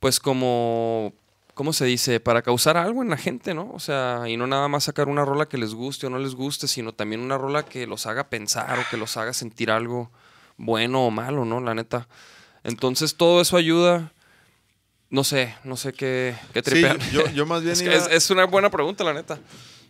pues 0.00 0.18
como 0.18 1.12
¿cómo 1.54 1.72
se 1.72 1.84
dice? 1.84 2.20
Para 2.20 2.42
causar 2.42 2.76
algo 2.76 3.02
en 3.02 3.10
la 3.10 3.16
gente, 3.16 3.52
¿no? 3.52 3.70
O 3.72 3.80
sea, 3.80 4.22
y 4.28 4.36
no 4.36 4.46
nada 4.46 4.68
más 4.68 4.84
sacar 4.84 5.08
una 5.08 5.24
rola 5.24 5.48
que 5.48 5.58
les 5.58 5.74
guste 5.74 6.06
o 6.06 6.10
no 6.10 6.18
les 6.18 6.36
guste, 6.36 6.68
sino 6.68 6.94
también 6.94 7.20
una 7.20 7.36
rola 7.36 7.64
que 7.64 7.86
los 7.86 8.06
haga 8.06 8.28
pensar 8.30 8.78
o 8.78 8.84
que 8.90 8.96
los 8.96 9.16
haga 9.16 9.32
sentir 9.32 9.70
algo 9.70 10.10
bueno 10.58 11.06
o 11.06 11.10
malo, 11.10 11.46
¿no? 11.46 11.60
La 11.60 11.74
neta. 11.74 12.08
Entonces 12.64 13.14
todo 13.16 13.40
eso 13.40 13.56
ayuda. 13.56 14.12
No 15.10 15.24
sé, 15.24 15.54
no 15.64 15.78
sé 15.78 15.94
qué, 15.94 16.36
qué 16.52 16.62
Sí, 16.62 16.84
yo, 17.12 17.26
yo 17.30 17.46
más 17.46 17.62
bien 17.62 17.72
es, 17.72 17.80
iba... 17.80 17.92
que 17.92 17.96
es, 17.96 18.08
es 18.10 18.30
una 18.30 18.44
buena 18.44 18.70
pregunta, 18.70 19.04
la 19.04 19.14
neta. 19.14 19.40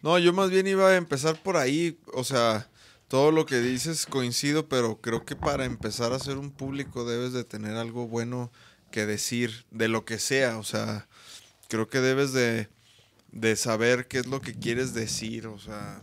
No, 0.03 0.17
yo 0.19 0.33
más 0.33 0.51
bien 0.51 0.69
iba 0.69 0.91
a 0.91 0.97
empezar 0.97 1.43
por 1.43 1.57
ahí. 1.57 1.99
O 2.13 2.23
sea, 2.23 2.69
todo 3.09 3.33
lo 3.33 3.47
que 3.47 3.61
dices 3.61 4.07
coincido, 4.07 4.69
pero 4.69 5.01
creo 5.01 5.25
que 5.25 5.35
para 5.35 5.65
empezar 5.65 6.13
a 6.13 6.19
ser 6.19 6.37
un 6.37 6.51
público 6.51 7.05
debes 7.05 7.33
de 7.33 7.43
tener 7.43 7.75
algo 7.77 8.07
bueno 8.07 8.53
que 8.91 9.07
decir, 9.07 9.65
de 9.71 9.89
lo 9.89 10.05
que 10.05 10.19
sea. 10.19 10.59
O 10.59 10.65
sea, 10.65 11.09
creo 11.69 11.89
que 11.89 12.01
debes 12.01 12.33
de, 12.33 12.69
de 13.33 13.57
saber 13.57 14.07
qué 14.07 14.19
es 14.19 14.27
lo 14.27 14.41
que 14.41 14.55
quieres 14.55 14.95
decir. 14.95 15.47
O 15.47 15.59
sea, 15.59 16.03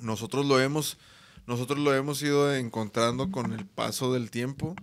nosotros 0.00 0.46
lo 0.46 0.60
hemos, 0.60 0.98
nosotros 1.46 1.78
lo 1.78 1.94
hemos 1.94 2.20
ido 2.22 2.54
encontrando 2.54 3.30
con 3.30 3.52
el 3.52 3.66
paso 3.66 4.12
del 4.12 4.30
tiempo, 4.30 4.74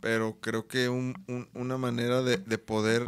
pero 0.00 0.38
creo 0.40 0.66
que 0.66 0.88
un- 0.88 1.14
un- 1.28 1.48
una 1.54 1.78
manera 1.78 2.22
de, 2.22 2.38
de 2.38 2.58
poder 2.58 3.06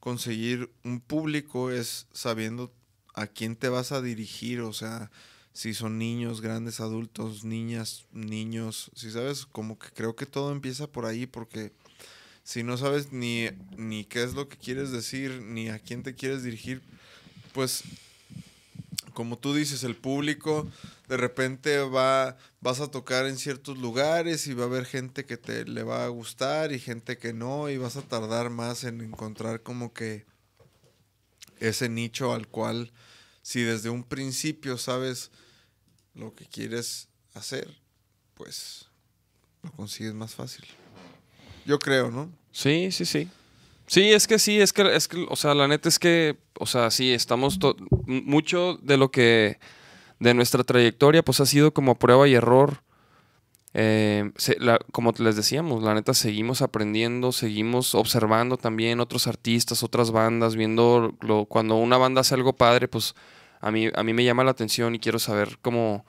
conseguir 0.00 0.70
un 0.84 1.00
público 1.00 1.70
es 1.70 2.06
sabiendo 2.12 2.72
a 3.14 3.26
quién 3.26 3.56
te 3.56 3.68
vas 3.68 3.92
a 3.92 4.02
dirigir, 4.02 4.60
o 4.62 4.72
sea, 4.72 5.10
si 5.52 5.74
son 5.74 5.98
niños, 5.98 6.40
grandes 6.40 6.80
adultos, 6.80 7.44
niñas, 7.44 8.06
niños, 8.12 8.90
si 8.94 9.10
sabes, 9.10 9.46
como 9.46 9.78
que 9.78 9.90
creo 9.90 10.16
que 10.16 10.26
todo 10.26 10.50
empieza 10.50 10.86
por 10.86 11.04
ahí 11.04 11.26
porque 11.26 11.72
si 12.42 12.62
no 12.64 12.76
sabes 12.76 13.12
ni, 13.12 13.48
ni 13.76 14.04
qué 14.04 14.24
es 14.24 14.34
lo 14.34 14.48
que 14.48 14.56
quieres 14.56 14.90
decir, 14.90 15.42
ni 15.42 15.68
a 15.68 15.78
quién 15.78 16.02
te 16.02 16.14
quieres 16.14 16.42
dirigir, 16.42 16.82
pues 17.52 17.84
como 19.14 19.38
tú 19.38 19.54
dices, 19.54 19.84
el 19.84 19.96
público 19.96 20.68
de 21.08 21.16
repente 21.16 21.78
va, 21.78 22.36
vas 22.60 22.80
a 22.80 22.90
tocar 22.90 23.26
en 23.26 23.38
ciertos 23.38 23.78
lugares 23.78 24.46
y 24.46 24.54
va 24.54 24.64
a 24.64 24.66
haber 24.66 24.84
gente 24.86 25.24
que 25.24 25.36
te 25.36 25.64
le 25.64 25.82
va 25.82 26.04
a 26.04 26.08
gustar 26.08 26.72
y 26.72 26.78
gente 26.78 27.18
que 27.18 27.32
no 27.32 27.68
y 27.70 27.76
vas 27.76 27.96
a 27.96 28.02
tardar 28.02 28.50
más 28.50 28.84
en 28.84 29.00
encontrar 29.00 29.62
como 29.62 29.92
que 29.92 30.24
ese 31.60 31.88
nicho 31.88 32.32
al 32.32 32.48
cual, 32.48 32.92
si 33.42 33.62
desde 33.62 33.90
un 33.90 34.04
principio 34.04 34.78
sabes 34.78 35.30
lo 36.14 36.34
que 36.34 36.46
quieres 36.46 37.08
hacer, 37.34 37.76
pues 38.34 38.86
lo 39.62 39.70
consigues 39.72 40.14
más 40.14 40.34
fácil. 40.34 40.64
Yo 41.64 41.78
creo, 41.78 42.10
¿no? 42.10 42.32
Sí, 42.50 42.90
sí, 42.90 43.04
sí. 43.04 43.28
Sí, 43.92 44.10
es 44.10 44.26
que 44.26 44.38
sí, 44.38 44.58
es 44.58 44.72
que, 44.72 44.96
es 44.96 45.06
que, 45.06 45.26
o 45.28 45.36
sea, 45.36 45.54
la 45.54 45.68
neta 45.68 45.86
es 45.86 45.98
que, 45.98 46.38
o 46.58 46.64
sea, 46.64 46.90
sí, 46.90 47.12
estamos, 47.12 47.58
mucho 48.06 48.78
de 48.80 48.96
lo 48.96 49.10
que, 49.10 49.58
de 50.18 50.32
nuestra 50.32 50.64
trayectoria, 50.64 51.22
pues 51.22 51.40
ha 51.40 51.46
sido 51.46 51.74
como 51.74 51.98
prueba 51.98 52.26
y 52.26 52.32
error. 52.32 52.82
Eh, 53.74 54.32
como 54.92 55.12
les 55.18 55.36
decíamos, 55.36 55.82
la 55.82 55.92
neta 55.92 56.14
seguimos 56.14 56.62
aprendiendo, 56.62 57.32
seguimos 57.32 57.94
observando 57.94 58.56
también 58.56 58.98
otros 58.98 59.26
artistas, 59.26 59.82
otras 59.82 60.10
bandas, 60.10 60.56
viendo 60.56 61.14
lo, 61.20 61.44
cuando 61.44 61.76
una 61.76 61.98
banda 61.98 62.22
hace 62.22 62.34
algo 62.34 62.54
padre, 62.54 62.88
pues 62.88 63.14
a 63.60 63.70
mí, 63.70 63.88
a 63.94 64.02
mí 64.02 64.14
me 64.14 64.24
llama 64.24 64.42
la 64.42 64.52
atención 64.52 64.94
y 64.94 65.00
quiero 65.00 65.18
saber 65.18 65.58
cómo, 65.60 66.06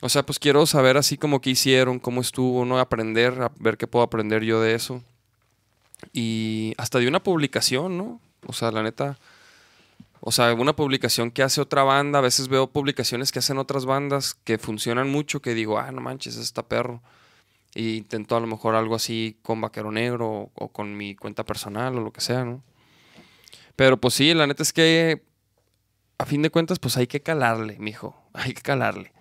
o 0.00 0.08
sea, 0.08 0.24
pues 0.24 0.38
quiero 0.38 0.64
saber 0.64 0.96
así 0.96 1.18
como 1.18 1.42
qué 1.42 1.50
hicieron, 1.50 1.98
cómo 1.98 2.22
estuvo, 2.22 2.64
¿no? 2.64 2.78
Aprender, 2.78 3.42
a 3.42 3.52
ver 3.60 3.76
qué 3.76 3.86
puedo 3.86 4.02
aprender 4.02 4.44
yo 4.44 4.62
de 4.62 4.74
eso. 4.74 5.04
Y 6.12 6.74
hasta 6.78 6.98
de 6.98 7.08
una 7.08 7.22
publicación, 7.22 7.96
¿no? 7.96 8.20
O 8.46 8.52
sea, 8.52 8.70
la 8.70 8.82
neta. 8.82 9.18
O 10.20 10.32
sea, 10.32 10.52
una 10.54 10.74
publicación 10.74 11.30
que 11.30 11.42
hace 11.42 11.60
otra 11.60 11.82
banda. 11.82 12.18
A 12.18 12.22
veces 12.22 12.48
veo 12.48 12.68
publicaciones 12.68 13.32
que 13.32 13.38
hacen 13.38 13.58
otras 13.58 13.86
bandas 13.86 14.34
que 14.44 14.58
funcionan 14.58 15.10
mucho. 15.10 15.40
Que 15.40 15.54
digo, 15.54 15.78
ah, 15.78 15.90
no 15.92 16.00
manches, 16.00 16.36
está 16.36 16.62
perro. 16.62 17.02
Y 17.74 17.96
intento 17.96 18.36
a 18.36 18.40
lo 18.40 18.46
mejor 18.46 18.74
algo 18.74 18.94
así 18.94 19.36
con 19.42 19.60
Vaquero 19.60 19.92
Negro 19.92 20.50
o 20.54 20.68
con 20.68 20.96
mi 20.96 21.14
cuenta 21.14 21.44
personal 21.44 21.96
o 21.96 22.00
lo 22.00 22.12
que 22.12 22.22
sea, 22.22 22.44
¿no? 22.44 22.62
Pero 23.76 24.00
pues 24.00 24.14
sí, 24.14 24.32
la 24.32 24.46
neta 24.46 24.62
es 24.62 24.72
que 24.72 25.22
a 26.18 26.24
fin 26.24 26.42
de 26.42 26.50
cuentas, 26.50 26.78
pues 26.78 26.96
hay 26.96 27.06
que 27.06 27.20
calarle, 27.20 27.76
mijo. 27.78 28.16
Hay 28.32 28.52
que 28.52 28.60
calarle. 28.62 29.12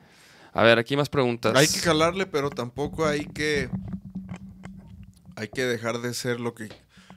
A 0.51 0.63
ver, 0.63 0.77
aquí 0.77 0.97
más 0.97 1.09
preguntas. 1.09 1.55
Hay 1.55 1.67
que 1.67 1.79
calarle, 1.79 2.25
pero 2.25 2.49
tampoco 2.49 3.05
hay 3.05 3.25
que. 3.25 3.69
Hay 5.35 5.49
que 5.49 5.65
dejar 5.65 6.01
de 6.01 6.13
ser 6.13 6.39
lo 6.39 6.53
que, 6.55 6.69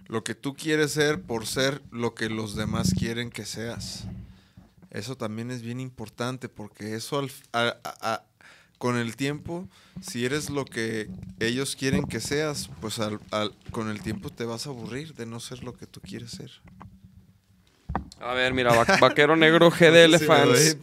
lo 0.07 0.24
que 0.24 0.35
tú 0.35 0.55
quieres 0.55 0.93
ser 0.93 1.20
por 1.23 1.47
ser 1.47 1.82
lo 1.90 2.15
que 2.15 2.28
los 2.28 2.57
demás 2.57 2.93
quieren 2.99 3.31
que 3.31 3.45
seas. 3.45 4.05
Eso 4.90 5.16
también 5.16 5.51
es 5.51 5.62
bien 5.62 5.81
importante 5.81 6.49
porque 6.49 6.95
eso 6.95 7.19
al- 7.19 7.31
a- 7.53 8.23
con 8.78 8.97
el 8.97 9.16
tiempo, 9.16 9.69
si 10.01 10.24
eres 10.24 10.51
lo 10.51 10.65
que 10.65 11.11
ellos 11.40 11.74
quieren 11.77 12.05
que 12.05 12.20
seas, 12.20 12.70
pues 12.81 12.99
al- 13.01 13.20
al- 13.32 13.55
con 13.73 13.89
el 13.90 14.01
tiempo 14.03 14.31
te 14.31 14.45
vas 14.45 14.66
a 14.66 14.70
aburrir 14.70 15.15
de 15.15 15.27
no 15.27 15.40
ser 15.40 15.62
lo 15.65 15.74
que 15.77 15.86
tú 15.86 16.01
quieres 16.01 16.31
ser. 16.31 16.51
A 18.20 18.35
ver, 18.35 18.53
mira, 18.53 18.74
va- 18.74 18.99
Vaquero 19.01 19.36
Negro 19.36 19.70
GDL 19.70 20.16
Sí, 20.19 20.24
fans. 20.24 20.77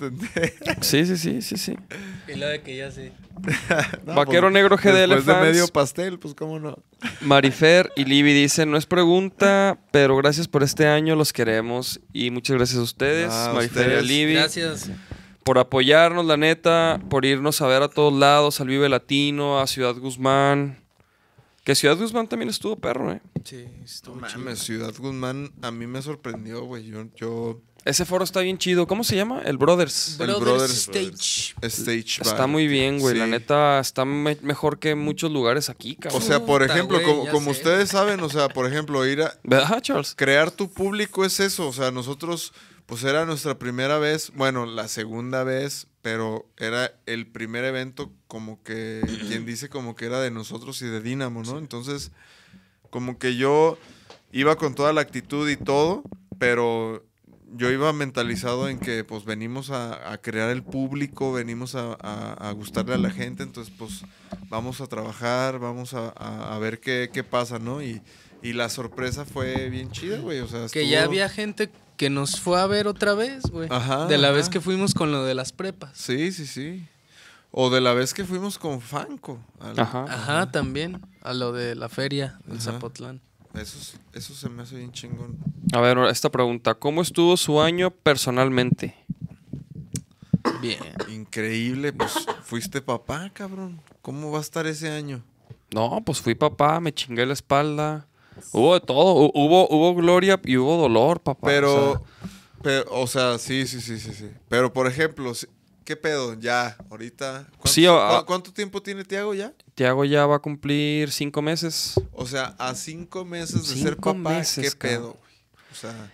Sí, 0.82 1.06
sí, 1.06 1.18
sí, 1.18 1.42
sí, 1.42 1.58
sí. 1.58 1.76
Y 2.28 2.36
lo 2.36 2.48
de 2.48 2.62
que 2.62 2.78
ya. 2.78 2.90
No, 4.06 4.16
Vaquero 4.16 4.44
pues, 4.44 4.54
Negro 4.54 4.78
GDL 4.78 5.10
Después 5.16 5.26
de 5.26 5.34
medio 5.36 5.68
pastel, 5.68 6.18
pues 6.20 6.34
cómo 6.34 6.60
no. 6.60 6.78
Marifer 7.22 7.92
y 7.96 8.06
Libby 8.06 8.34
dicen, 8.34 8.72
no 8.72 8.78
es 8.78 8.86
pregunta, 8.86 9.78
pero 9.92 10.16
gracias 10.16 10.48
por 10.48 10.64
este 10.64 10.88
año, 10.88 11.16
los 11.16 11.34
queremos. 11.34 12.00
Y 12.14 12.32
muchas 12.32 12.56
gracias 12.58 12.80
a 12.80 12.84
ustedes, 12.84 13.30
Ah, 13.32 13.52
Marifer 13.54 13.82
y 13.82 13.84
a 13.84 13.88
ustedes. 14.00 14.06
Libby, 14.08 14.34
Gracias. 14.36 14.90
por 15.44 15.58
apoyarnos, 15.60 16.26
la 16.26 16.38
neta, 16.38 17.02
por 17.10 17.26
irnos 17.26 17.62
a 17.62 17.68
ver 17.68 17.84
a 17.84 17.90
todos 17.90 18.14
lados, 18.14 18.62
al 18.62 18.68
Vive 18.68 18.88
Latino, 18.90 19.60
a 19.60 19.68
Ciudad 19.68 19.96
Guzmán. 19.96 20.85
Que 21.66 21.76
Ciudad 21.76 21.98
Guzmán 21.98 22.28
también 22.30 22.48
estuvo 22.50 22.78
perro, 22.78 23.12
¿eh? 23.12 23.22
Sí, 23.44 23.66
estuvo 23.84 24.16
No 24.22 24.28
chido. 24.28 24.40
mames, 24.40 24.60
Ciudad 24.60 24.94
Guzmán 24.98 25.52
a 25.64 25.72
mí 25.72 25.88
me 25.88 26.02
sorprendió, 26.02 26.64
güey. 26.64 26.86
Yo, 26.86 27.06
yo 27.18 27.62
Ese 27.86 28.06
foro 28.06 28.24
está 28.24 28.42
bien 28.42 28.58
chido. 28.60 28.86
¿Cómo 28.88 29.04
se 29.04 29.16
llama? 29.16 29.42
El 29.44 29.58
Brothers. 29.58 30.18
El 30.20 30.28
Brothers 30.28 30.46
Brothers. 30.46 30.72
Stage. 30.78 31.56
Stage 31.64 32.22
Está 32.22 32.34
Bar. 32.42 32.48
muy 32.50 32.68
bien, 32.68 33.00
güey. 33.00 33.18
La 33.18 33.26
neta, 33.28 33.80
está 33.80 34.06
me- 34.06 34.38
mejor 34.44 34.78
que 34.80 34.94
muchos 34.96 35.32
lugares 35.32 35.70
aquí, 35.72 35.96
O 35.98 36.02
cabrón. 36.04 36.22
sea, 36.22 36.46
por 36.46 36.62
Puta, 36.62 36.74
ejemplo, 36.74 37.02
como, 37.04 37.28
como 37.30 37.50
ustedes 37.52 37.90
saben, 37.90 38.20
o 38.22 38.30
sea, 38.30 38.48
por 38.48 38.68
ejemplo, 38.68 39.04
ir 39.08 39.24
a 39.24 39.36
¿Verdad, 39.44 39.82
Charles? 39.82 40.14
crear 40.16 40.52
tu 40.52 40.72
público 40.72 41.26
es 41.26 41.40
eso. 41.40 41.68
O 41.68 41.74
sea, 41.74 41.90
nosotros, 41.90 42.54
pues 42.86 43.04
era 43.04 43.26
nuestra 43.26 43.58
primera 43.58 43.98
vez, 43.98 44.32
bueno, 44.36 44.68
la 44.68 44.88
segunda 44.88 45.44
vez, 45.44 45.88
pero 46.04 46.48
era 46.58 46.92
el 47.08 47.26
primer 47.26 47.66
evento 47.66 48.12
como 48.36 48.62
que, 48.64 49.02
quien 49.30 49.46
dice 49.46 49.70
como 49.70 49.96
que 49.96 50.08
era 50.08 50.20
de 50.20 50.30
nosotros 50.30 50.82
y 50.82 50.88
de 50.88 51.00
Dynamo, 51.00 51.42
¿no? 51.44 51.58
Entonces, 51.58 52.12
como 52.90 53.18
que 53.18 53.38
yo 53.38 53.78
iba 54.34 54.58
con 54.58 54.76
toda 54.76 54.92
la 54.92 55.00
actitud 55.00 55.50
y 55.50 55.56
todo, 55.56 56.04
pero 56.38 57.02
yo 57.56 57.72
iba 57.72 57.94
mentalizado 57.94 58.68
en 58.68 58.78
que 58.80 59.06
pues 59.06 59.24
venimos 59.24 59.70
a, 59.70 60.12
a 60.12 60.18
crear 60.18 60.50
el 60.50 60.64
público, 60.64 61.32
venimos 61.32 61.76
a, 61.76 61.94
a- 62.02 62.34
a 62.34 62.52
gustarle 62.52 62.96
a 62.96 62.98
la 62.98 63.10
gente, 63.10 63.44
entonces 63.44 63.74
pues 63.80 64.02
vamos 64.50 64.82
a 64.82 64.88
trabajar, 64.88 65.58
vamos 65.60 65.94
a, 65.94 66.60
ver 66.60 66.82
qué, 66.82 67.10
qué 67.14 67.24
pasa, 67.24 67.58
¿no? 67.58 67.82
Y, 67.82 68.02
y 68.44 68.52
la 68.52 68.68
sorpresa 68.68 69.24
fue 69.24 69.70
bien 69.70 69.92
chida, 69.92 70.20
güey, 70.20 70.42
o 70.42 70.48
sea, 70.50 70.68
Que 70.68 70.90
ya 70.90 71.06
había 71.06 71.30
gente 71.30 71.70
que 71.96 72.10
nos 72.10 72.42
fue 72.42 72.60
a 72.60 72.68
ver 72.68 72.88
otra 72.88 73.14
vez, 73.14 73.44
güey. 73.44 73.70
Ajá, 73.72 74.08
De 74.08 74.18
la 74.18 74.28
ajá. 74.28 74.36
vez 74.36 74.50
que 74.50 74.60
fuimos 74.60 74.94
con 74.94 75.14
lo 75.14 75.24
de 75.24 75.36
las 75.36 75.54
prepas. 75.54 75.98
Sí, 75.98 76.34
sí, 76.34 76.46
sí. 76.46 76.86
O 77.58 77.70
de 77.70 77.80
la 77.80 77.94
vez 77.94 78.14
que 78.14 78.26
fuimos 78.26 78.58
con 78.60 78.82
Fanco. 78.82 79.40
al- 79.62 79.80
Ajá. 79.80 80.04
Ajá, 80.10 80.52
también. 80.52 81.00
A 81.22 81.34
lo 81.34 81.54
de 81.54 81.74
la 81.76 81.88
feria 81.88 82.38
del 82.46 82.58
Ajá. 82.58 82.74
Zapotlán. 82.74 83.22
Eso, 83.54 83.78
es- 83.80 83.98
eso 84.12 84.34
se 84.34 84.50
me 84.50 84.64
hace 84.64 84.76
bien 84.76 84.92
chingón. 84.92 85.38
A 85.72 85.80
ver, 85.80 85.98
esta 86.10 86.30
pregunta. 86.30 86.76
¿Cómo 86.76 87.02
estuvo 87.02 87.38
su 87.38 87.62
año 87.62 87.92
personalmente? 87.92 88.94
Bien. 90.62 90.80
Increíble, 91.10 91.94
pues 91.94 92.14
fuiste 92.44 92.82
papá, 92.82 93.30
cabrón. 93.34 93.82
¿Cómo 94.02 94.32
va 94.32 94.40
a 94.40 94.42
estar 94.42 94.68
ese 94.68 94.90
año? 94.92 95.24
No, 95.74 96.02
pues 96.06 96.20
fui 96.20 96.36
papá, 96.36 96.80
me 96.80 96.94
chingué 96.94 97.26
la 97.26 97.34
espalda. 97.34 98.06
Hubo 98.52 98.74
de 98.74 98.82
todo. 98.82 99.16
hu- 99.16 99.32
Hubo, 99.34 99.68
hubo 99.70 99.96
gloria 99.96 100.40
y 100.44 100.58
hubo 100.58 100.78
dolor, 100.78 101.22
papá. 101.22 101.48
Pero, 101.48 101.74
o 101.74 101.94
sea, 101.94 102.02
pero, 102.62 102.86
o 102.92 103.08
sea, 103.08 103.38
sí, 103.38 103.66
sí, 103.66 103.80
sí, 103.82 103.98
sí, 104.00 104.14
sí. 104.14 104.30
Pero, 104.50 104.74
por 104.74 104.88
ejemplo, 104.88 105.34
si- 105.34 105.48
¿qué 105.86 105.96
pedo? 105.96 106.34
Ya, 106.40 106.76
ahorita. 106.90 107.48
¿Cuánto, 107.52 107.68
Sí, 107.70 107.86
a- 107.86 108.18
cu- 108.20 108.26
¿Cuánto 108.26 108.52
tiempo 108.52 108.82
tiene 108.82 109.06
Tiago 109.06 109.34
ya? 109.34 109.54
Tiago 109.76 110.04
ya 110.04 110.26
va 110.26 110.36
a 110.38 110.40
cumplir 110.40 111.12
cinco 111.12 111.42
meses. 111.42 111.94
O 112.12 112.26
sea, 112.26 112.56
a 112.58 112.76
cinco 112.76 113.24
meses 113.24 113.70
de 113.70 113.76
ser 113.82 113.96
papá, 113.98 114.14
meses, 114.16 114.76
¿qué 114.76 114.78
cabrón. 114.78 115.00
pedo? 115.02 115.10
güey? 115.14 115.36
O 115.72 115.76
sea, 115.76 116.12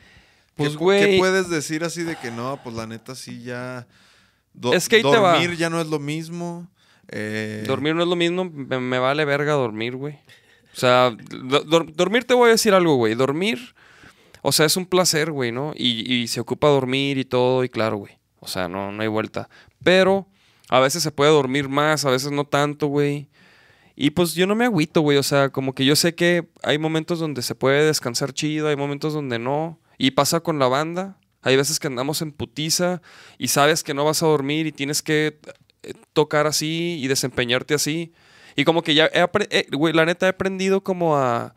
Pues, 0.56 0.70
¿qué, 0.72 0.76
güey. 0.78 1.06
¿qué 1.12 1.18
puedes 1.18 1.50
decir 1.50 1.84
así 1.84 2.04
de 2.04 2.16
que 2.18 2.30
no? 2.32 2.60
Pues 2.64 2.76
la 2.76 2.86
neta 2.86 3.16
sí 3.16 3.42
ya... 3.44 3.88
do- 4.54 4.74
Es 4.74 4.88
que 4.90 4.98
ahí 4.98 5.02
te 5.02 5.18
va. 5.18 5.34
dormir 5.40 5.58
ya 5.58 5.70
no 5.70 5.80
es 5.82 5.88
lo 5.88 5.98
mismo. 6.00 6.68
eh, 7.08 7.64
Dormir 7.68 7.96
no 7.96 8.04
es 8.04 8.08
lo 8.10 8.16
mismo, 8.16 8.46
me, 8.46 8.80
me 8.80 9.00
vale 9.00 9.26
verga 9.26 9.54
dormir, 9.54 9.96
güey. 9.96 10.16
O 10.74 10.80
sea, 10.80 11.10
do- 11.12 11.64
dor- 11.66 11.94
dormir 11.94 12.24
te 12.26 12.34
voy 12.34 12.48
a 12.50 12.52
decir 12.52 12.74
algo, 12.74 12.96
güey. 12.96 13.16
Dormir, 13.16 13.76
o 14.42 14.52
sea, 14.52 14.66
es 14.66 14.78
un 14.78 14.86
placer, 14.86 15.32
güey, 15.32 15.52
¿no? 15.52 15.74
Y, 15.76 16.14
y 16.14 16.28
se 16.28 16.40
ocupa 16.40 16.68
dormir 16.70 17.18
y 17.18 17.26
todo, 17.26 17.64
y 17.64 17.70
claro, 17.70 17.98
güey. 17.98 18.18
O 18.42 18.48
sea, 18.48 18.68
no, 18.68 18.92
no 18.92 19.02
hay 19.02 19.08
vuelta. 19.08 19.48
Pero 19.84 20.28
a 20.68 20.80
veces 20.80 21.04
se 21.04 21.12
puede 21.12 21.32
dormir 21.32 21.70
más, 21.70 22.04
a 22.04 22.10
veces 22.10 22.32
no 22.32 22.44
tanto, 22.44 22.88
güey. 22.88 23.30
Y 23.96 24.10
pues 24.12 24.34
yo 24.34 24.48
no 24.48 24.56
me 24.56 24.66
agüito, 24.66 25.02
güey. 25.02 25.18
O 25.18 25.24
sea, 25.24 25.50
como 25.50 25.74
que 25.74 25.86
yo 25.86 25.96
sé 25.96 26.16
que 26.16 26.50
hay 26.64 26.78
momentos 26.78 27.20
donde 27.20 27.44
se 27.44 27.56
puede 27.56 27.86
descansar 27.86 28.34
chido, 28.34 28.68
hay 28.68 28.76
momentos 28.76 29.14
donde 29.14 29.40
no. 29.40 29.80
Y 29.98 30.12
pasa 30.12 30.40
con 30.40 30.60
la 30.60 30.68
banda. 30.68 31.18
Hay 31.44 31.56
veces 31.56 31.80
que 31.80 31.88
andamos 31.88 32.22
en 32.22 32.32
putiza 32.32 33.02
y 33.38 33.50
sabes 33.50 33.84
que 33.84 33.94
no 33.94 34.06
vas 34.06 34.24
a 34.24 34.28
dormir 34.28 34.68
y 34.68 34.72
tienes 34.72 35.02
que 35.02 35.40
eh, 35.84 35.94
tocar 36.14 36.48
así 36.48 37.00
y 37.02 37.08
desempeñarte 37.08 37.74
así. 37.74 38.14
Y 38.56 38.64
como 38.66 38.82
que 38.82 38.96
ya, 38.96 39.06
he 39.14 39.28
eh, 39.50 39.68
güey, 39.72 39.94
la 39.94 40.06
neta 40.06 40.26
he 40.28 40.30
aprendido 40.30 40.84
como 40.84 41.18
a, 41.18 41.56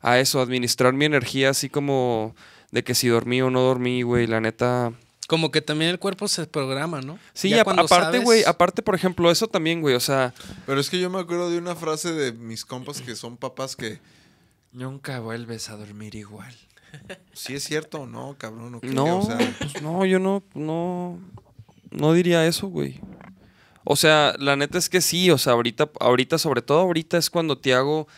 a 0.00 0.18
eso, 0.18 0.40
a 0.40 0.42
administrar 0.42 0.92
mi 0.92 1.04
energía 1.04 1.50
así 1.50 1.68
como 1.68 2.34
de 2.70 2.84
que 2.84 2.94
si 2.94 3.08
dormí 3.08 3.42
o 3.42 3.50
no 3.50 3.62
dormí, 3.62 4.02
güey, 4.02 4.26
la 4.26 4.40
neta... 4.40 4.92
Como 5.30 5.52
que 5.52 5.62
también 5.62 5.92
el 5.92 6.00
cuerpo 6.00 6.26
se 6.26 6.44
programa, 6.48 7.00
¿no? 7.02 7.16
Sí, 7.34 7.50
Ya 7.50 7.58
a- 7.58 7.60
aparte, 7.60 7.86
sabes- 7.86 8.24
güey, 8.24 8.42
aparte, 8.44 8.82
por 8.82 8.96
ejemplo, 8.96 9.30
eso 9.30 9.46
también, 9.46 9.80
güey, 9.80 9.94
o 9.94 10.00
sea, 10.00 10.34
Pero 10.66 10.80
es 10.80 10.90
que 10.90 10.98
yo 10.98 11.08
me 11.08 11.20
acuerdo 11.20 11.48
de 11.48 11.56
una 11.58 11.76
frase 11.76 12.12
de 12.12 12.32
mis 12.32 12.64
compas 12.64 13.00
que 13.00 13.14
son 13.14 13.36
papás 13.36 13.76
que 13.76 14.00
Nunca 14.72 15.20
vuelves 15.20 15.68
a 15.70 15.76
dormir 15.76 16.16
igual. 16.16 16.52
sí 17.32 17.54
es 17.54 17.62
cierto 17.62 18.00
o 18.00 18.06
no, 18.06 18.34
cabrón. 18.38 18.74
¿o 18.74 18.80
qué? 18.80 18.88
no, 18.88 19.20
O 19.20 19.22
sea, 19.24 19.38
pues 19.60 19.80
no, 19.80 20.04
yo 20.04 20.18
no, 20.18 20.42
no, 20.54 21.20
no 21.92 22.12
diría 22.12 22.44
eso, 22.46 22.66
güey. 22.66 23.00
O 23.84 23.94
sea, 23.94 24.34
la 24.38 24.56
neta 24.56 24.78
es 24.78 24.88
que 24.88 25.00
sí, 25.00 25.30
o 25.30 25.38
sea, 25.38 25.52
ahorita, 25.52 25.90
ahorita, 26.00 26.38
sobre 26.38 26.60
todo 26.62 26.80
ahorita 26.80 27.18
es 27.18 27.30
cuando 27.30 27.56
Tiago 27.56 28.08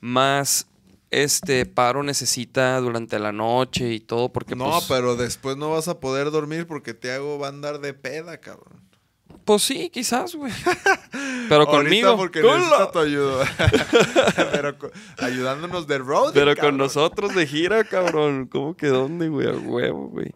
más 0.00 0.66
este 1.12 1.66
paro 1.66 2.02
necesita 2.02 2.78
durante 2.80 3.18
la 3.18 3.32
noche 3.32 3.92
y 3.92 4.00
todo, 4.00 4.32
porque 4.32 4.56
no, 4.56 4.70
pues, 4.70 4.86
pero 4.88 5.14
después 5.14 5.56
no 5.56 5.70
vas 5.70 5.88
a 5.88 6.00
poder 6.00 6.30
dormir 6.30 6.66
porque 6.66 6.94
Tiago 6.94 7.38
va 7.38 7.46
a 7.46 7.50
andar 7.50 7.80
de 7.80 7.94
peda, 7.94 8.38
cabrón. 8.38 8.80
pues 9.44 9.62
sí, 9.62 9.90
quizás, 9.90 10.34
güey. 10.34 10.52
Pero 11.48 11.66
conmigo. 11.66 12.16
porque 12.16 12.40
pero 14.52 14.78
co- 14.78 14.90
ayudándonos 15.18 15.86
de 15.86 15.98
road. 15.98 16.32
Pero 16.32 16.56
con 16.56 16.76
nosotros 16.78 17.34
de 17.34 17.46
gira, 17.46 17.84
cabrón. 17.84 18.46
¿Cómo 18.46 18.74
que 18.76 18.86
dónde, 18.86 19.28
güey? 19.28 19.48
A 19.48 19.52
huevo, 19.52 20.08
güey. 20.08 20.32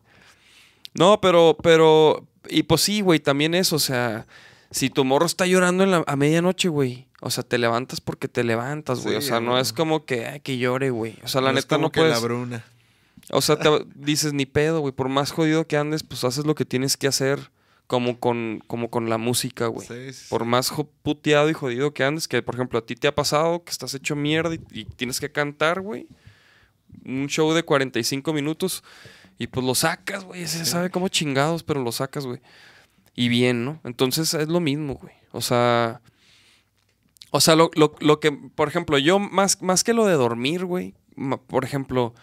No, 0.95 1.21
pero, 1.21 1.57
pero, 1.63 2.27
y 2.49 2.65
pues 2.65 2.83
sí, 2.83 3.01
güey, 3.01 3.21
también 3.21 3.55
eso, 3.55 3.77
o 3.77 3.81
sea, 3.81 4.27
si 4.71 4.91
tu 4.91 5.05
morro 5.05 5.27
está 5.27 5.47
llorando 5.47 5.85
en 5.85 5.91
la, 5.91 6.05
a 6.07 6.17
medianoche, 6.17 6.69
güey, 6.69 7.06
o 7.21 7.31
sea, 7.31 7.43
te 7.45 7.59
levantas 7.59 8.01
porque 8.01 8.29
te 8.29 8.45
levantas, 8.45 9.01
güey, 9.03 9.15
Sí, 9.15 9.19
o 9.19 9.23
sea, 9.23 9.41
no 9.41 9.59
es 9.59 9.73
como 9.73 10.05
que, 10.05 10.27
ay, 10.27 10.41
que 10.41 10.59
llore, 10.59 10.91
güey, 10.91 11.19
o 11.23 11.29
sea, 11.29 11.41
la 11.41 11.53
No 11.53 11.59
es 11.59 11.65
neta 11.65 11.77
como 11.77 11.87
no 11.89 11.93
que 11.93 12.01
puedes, 12.01 12.15
la 12.15 12.21
bruna. 12.21 12.65
o 13.31 13.41
sea, 13.41 13.57
te 13.57 13.69
dices 13.95 14.33
ni 14.33 14.47
pedo, 14.47 14.81
güey, 14.81 14.93
por 14.93 15.09
más 15.09 15.31
jodido 15.33 15.67
que 15.67 15.77
andes, 15.77 16.03
pues 16.03 16.25
haces 16.25 16.45
lo 16.47 16.55
que 16.55 16.65
tienes 16.65 16.97
que 16.97 17.07
hacer, 17.09 17.51
como 17.87 18.19
con, 18.19 18.63
como 18.67 18.91
con 18.91 19.09
la 19.09 19.17
música, 19.19 19.69
güey. 19.69 19.87
Sí, 19.87 20.13
sí, 20.13 20.27
Por 20.29 20.45
más 20.45 20.73
puteado 21.03 21.49
y 21.49 21.53
jodido 21.55 21.95
que 21.95 22.05
andes, 22.05 22.27
que 22.29 22.43
por 22.43 22.55
ejemplo 22.57 22.79
a 22.81 22.85
ti 22.85 22.97
te 22.97 23.07
ha 23.09 23.15
pasado 23.15 23.63
que 23.65 23.71
estás 23.71 23.95
hecho 23.95 24.17
mierda 24.17 24.55
y, 24.55 24.61
y 24.73 24.85
tienes 24.85 25.21
que 25.21 25.31
cantar, 25.31 25.81
güey. 25.81 26.07
Un 27.05 27.29
show 27.29 27.53
de 27.53 27.63
45 27.63 28.33
minutos 28.33 28.83
y 29.39 29.47
pues 29.47 29.65
lo 29.65 29.75
sacas, 29.75 30.25
güey. 30.25 30.43
Ese 30.43 30.65
sabe 30.65 30.91
cómo 30.91 31.09
chingados, 31.09 31.63
pero 31.63 31.83
lo 31.83 31.93
sacas, 31.93 32.27
güey. 32.27 32.41
Y 33.15 33.29
bien, 33.29 33.65
¿no? 33.65 33.81
Entonces 33.85 34.35
es 34.35 34.49
lo 34.49 34.61
mismo, 34.61 34.95
güey. 34.95 35.15
O 35.33 35.41
sea. 35.41 36.01
O 37.37 37.41
sea, 37.41 37.55
lo, 37.57 37.71
lo- 37.75 37.95
lo 38.01 38.19
que, 38.21 38.33
por 38.33 38.69
ejemplo, 38.69 38.99
yo 38.99 39.19
más, 39.19 39.61
más 39.63 39.85
que 39.85 39.93
lo 39.93 40.07
de 40.07 40.15
dormir, 40.15 40.65
güey. 40.65 40.95
Por 41.47 41.65
ejemplo, 41.65 42.15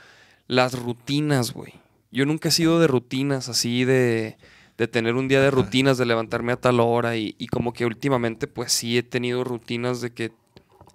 las 0.48 0.78
rutinas, 0.80 1.54
güey. 1.54 1.74
Yo 2.12 2.26
nunca 2.26 2.50
he 2.50 2.52
sido 2.52 2.80
de 2.80 2.88
rutinas 2.88 3.50
así 3.50 3.86
de, 3.86 4.38
de 4.78 4.88
tener 4.88 5.16
un 5.16 5.28
día 5.28 5.42
de 5.42 5.50
rutinas, 5.52 5.98
de 5.98 6.06
levantarme 6.06 6.52
a 6.52 6.58
tal 6.58 6.80
hora 6.80 7.16
y, 7.18 7.36
y 7.40 7.48
como 7.48 7.74
que 7.74 7.86
últimamente 7.86 8.48
pues 8.48 8.72
sí 8.72 8.98
he 8.98 9.04
tenido 9.04 9.44
rutinas 9.44 10.00
de 10.02 10.12
que 10.14 10.32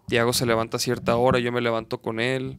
Tiago 0.07 0.33
se 0.33 0.47
levanta 0.47 0.77
a 0.77 0.81
cierta 0.81 1.17
hora, 1.17 1.39
yo 1.41 1.51
me 1.53 1.61
levanto 1.61 1.99
con 2.01 2.21
él 2.21 2.59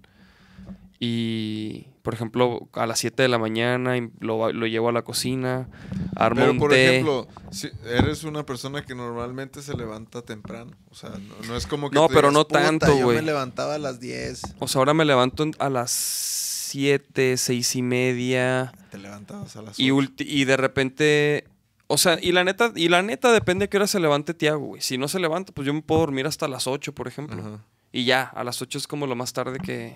y 0.99 1.87
por 2.09 2.15
ejemplo 2.15 2.67
a 2.73 2.87
las 2.87 2.97
7 2.97 3.21
de 3.21 3.29
la 3.29 3.37
mañana 3.37 3.95
y 3.95 4.09
lo, 4.19 4.51
lo 4.51 4.65
llevo 4.65 4.89
a 4.89 4.91
la 4.91 5.03
cocina, 5.03 5.69
armo 6.15 6.39
Pero 6.41 6.51
un 6.53 6.57
por 6.57 6.71
té. 6.71 6.89
ejemplo, 6.89 7.27
si 7.51 7.69
eres 7.85 8.23
una 8.23 8.43
persona 8.47 8.83
que 8.83 8.95
normalmente 8.95 9.61
se 9.61 9.77
levanta 9.77 10.23
temprano. 10.23 10.71
O 10.89 10.95
sea, 10.95 11.11
no, 11.11 11.47
no 11.47 11.55
es 11.55 11.67
como 11.67 11.91
que. 11.91 11.93
No, 11.93 12.07
tú 12.07 12.15
pero 12.15 12.29
digas, 12.29 12.33
no 12.33 12.47
"Puta, 12.47 12.61
tanto, 12.63 12.97
Yo 12.97 13.05
güey". 13.05 13.17
me 13.17 13.21
levantaba 13.21 13.75
a 13.75 13.77
las 13.77 13.99
10. 13.99 14.41
O 14.57 14.67
sea, 14.67 14.79
ahora 14.79 14.95
me 14.95 15.05
levanto 15.05 15.45
a 15.59 15.69
las 15.69 15.91
7, 15.91 17.37
6 17.37 17.75
y 17.75 17.81
media. 17.83 18.71
Te 18.89 18.97
levantabas 18.97 19.55
a 19.55 19.61
las 19.61 19.79
Y, 19.79 19.91
8. 19.91 20.01
ulti- 20.01 20.25
y 20.27 20.45
de 20.45 20.57
repente, 20.57 21.45
o 21.85 21.99
sea, 21.99 22.17
y 22.19 22.31
la 22.31 22.43
neta, 22.43 22.71
y 22.75 22.89
la 22.89 23.03
neta 23.03 23.31
depende 23.31 23.65
de 23.65 23.69
qué 23.69 23.77
hora 23.77 23.85
se 23.85 23.99
levante 23.99 24.33
Tiago, 24.33 24.65
güey. 24.65 24.81
Si 24.81 24.97
no 24.97 25.07
se 25.07 25.19
levanta, 25.19 25.53
pues 25.53 25.67
yo 25.67 25.75
me 25.75 25.83
puedo 25.83 26.01
dormir 26.01 26.25
hasta 26.25 26.47
las 26.47 26.65
8, 26.65 26.91
por 26.95 27.07
ejemplo. 27.07 27.39
Ajá. 27.39 27.63
Y 27.91 28.05
ya, 28.05 28.23
a 28.23 28.43
las 28.43 28.61
8 28.63 28.79
es 28.79 28.87
como 28.87 29.05
lo 29.07 29.15
más 29.15 29.33
tarde 29.33 29.57
que, 29.59 29.95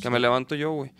que 0.00 0.08
me 0.08 0.18
levanto 0.18 0.54
yo, 0.54 0.70
güey. 0.72 0.92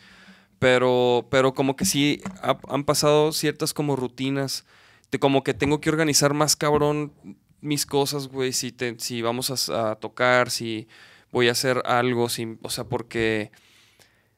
Pero, 0.58 1.26
pero 1.30 1.54
como 1.54 1.76
que 1.76 1.84
sí 1.84 2.20
ha- 2.42 2.58
han 2.68 2.84
pasado 2.84 3.32
ciertas 3.32 3.74
como 3.74 3.96
rutinas. 3.96 4.64
De 5.10 5.18
como 5.18 5.44
que 5.44 5.54
tengo 5.54 5.80
que 5.80 5.90
organizar 5.90 6.34
más 6.34 6.56
cabrón 6.56 7.12
mis 7.60 7.86
cosas, 7.86 8.28
güey. 8.28 8.52
Si, 8.52 8.72
te- 8.72 8.98
si 8.98 9.22
vamos 9.22 9.68
a 9.70 9.94
tocar, 9.96 10.50
si 10.50 10.88
voy 11.30 11.48
a 11.48 11.52
hacer 11.52 11.82
algo, 11.84 12.28
si, 12.28 12.56
o 12.62 12.70
sea, 12.70 12.84
porque... 12.84 13.50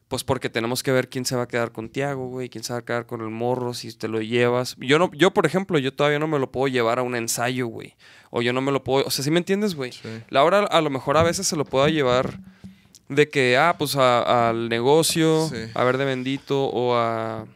Pues 0.09 0.22
porque 0.22 0.48
tenemos 0.48 0.84
que 0.84 0.93
ver 0.93 1.09
quién 1.09 1.24
se 1.24 1.34
va 1.34 1.43
a 1.43 1.48
quedar 1.48 1.72
con 1.72 1.88
Tiago, 1.88 2.28
güey, 2.28 2.48
quién 2.48 2.62
se 2.62 2.72
va 2.72 2.78
a 2.78 2.84
quedar 2.84 3.06
con 3.06 3.22
el 3.22 3.28
morro, 3.30 3.74
si 3.74 3.93
te 3.93 4.06
lo 4.06 4.20
llevas. 4.22 4.76
Yo 4.78 5.01
no, 5.01 5.10
yo, 5.12 5.32
por 5.34 5.47
ejemplo, 5.47 5.80
yo 5.80 5.93
todavía 5.93 6.20
no 6.20 6.28
me 6.28 6.38
lo 6.38 6.52
puedo 6.52 6.68
llevar 6.68 7.01
a 7.01 7.02
un 7.02 7.16
ensayo, 7.16 7.66
güey. 7.66 7.97
O 8.30 8.40
yo 8.40 8.52
no 8.52 8.60
me 8.60 8.70
lo 8.70 8.84
puedo. 8.84 9.05
O 9.05 9.10
sea, 9.10 9.24
¿sí 9.24 9.32
me 9.32 9.38
entiendes, 9.38 9.74
güey? 9.74 9.90
Sí. 9.90 10.09
Laura 10.28 10.60
a 10.60 10.80
lo 10.80 10.90
mejor 10.90 11.16
a 11.16 11.24
veces 11.24 11.48
se 11.48 11.56
lo 11.56 11.64
pueda 11.64 11.88
llevar 11.88 12.38
de 13.08 13.28
que, 13.28 13.56
ah, 13.56 13.76
pues 13.78 13.96
a- 13.96 14.48
al 14.50 14.68
negocio, 14.68 15.48
Sí. 15.48 15.70
a 15.74 15.84
ver 15.84 15.98
de 15.98 16.04
bendito, 16.04 16.64
o 16.66 16.96
a. 16.96 17.46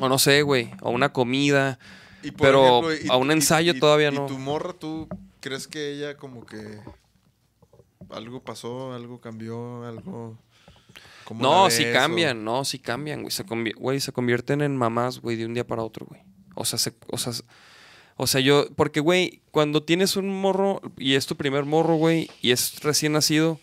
O 0.00 0.08
no 0.08 0.18
sé, 0.18 0.42
güey, 0.42 0.70
o 0.80 0.90
una 0.90 1.12
comida. 1.12 1.78
Y 2.22 2.30
por 2.30 2.46
Pero 2.46 2.90
ejemplo, 2.90 3.06
y- 3.06 3.08
a 3.14 3.16
un 3.16 3.28
y- 3.30 3.32
ensayo 3.34 3.72
y- 3.74 3.80
todavía 3.80 4.08
y 4.10 4.14
no. 4.14 4.26
tu 4.26 4.38
morra, 4.38 4.72
¿tú 4.72 5.08
crees 5.40 5.66
que 5.68 5.92
ella 5.92 6.16
como 6.16 6.44
que 6.46 6.80
algo 8.10 8.40
pasó, 8.42 8.92
algo 8.94 9.20
cambió, 9.20 9.84
algo... 9.86 10.36
¿Cómo 11.24 11.42
la 11.42 11.48
No, 11.48 11.70
sí 11.70 11.84
o- 11.88 11.92
cambian, 11.92 12.44
no, 12.44 12.64
sí 12.64 12.78
cambian, 12.78 13.20
güey. 13.22 13.30
Se, 13.30 13.46
convi- 13.46 13.74
güey, 13.76 14.00
se 14.00 14.12
convierten 14.12 14.62
en 14.62 14.76
mamás, 14.76 15.20
güey, 15.20 15.36
de 15.36 15.46
un 15.46 15.54
día 15.54 15.66
para 15.66 15.82
otro, 15.82 16.06
güey. 16.06 16.20
O 16.54 16.64
sea, 16.64 16.78
se- 16.78 16.94
o 17.08 17.18
sea, 17.18 17.32
o 18.16 18.26
sea, 18.26 18.40
yo, 18.40 18.66
porque, 18.74 19.00
güey, 19.00 19.40
cuando 19.50 19.82
tienes 19.82 20.16
un 20.16 20.28
morro 20.28 20.80
y 20.96 21.14
es 21.14 21.26
tu 21.26 21.36
primer 21.36 21.64
morro, 21.66 21.94
güey, 21.96 22.28
y 22.42 22.50
es 22.50 22.82
recién 22.82 23.12
nacido, 23.12 23.60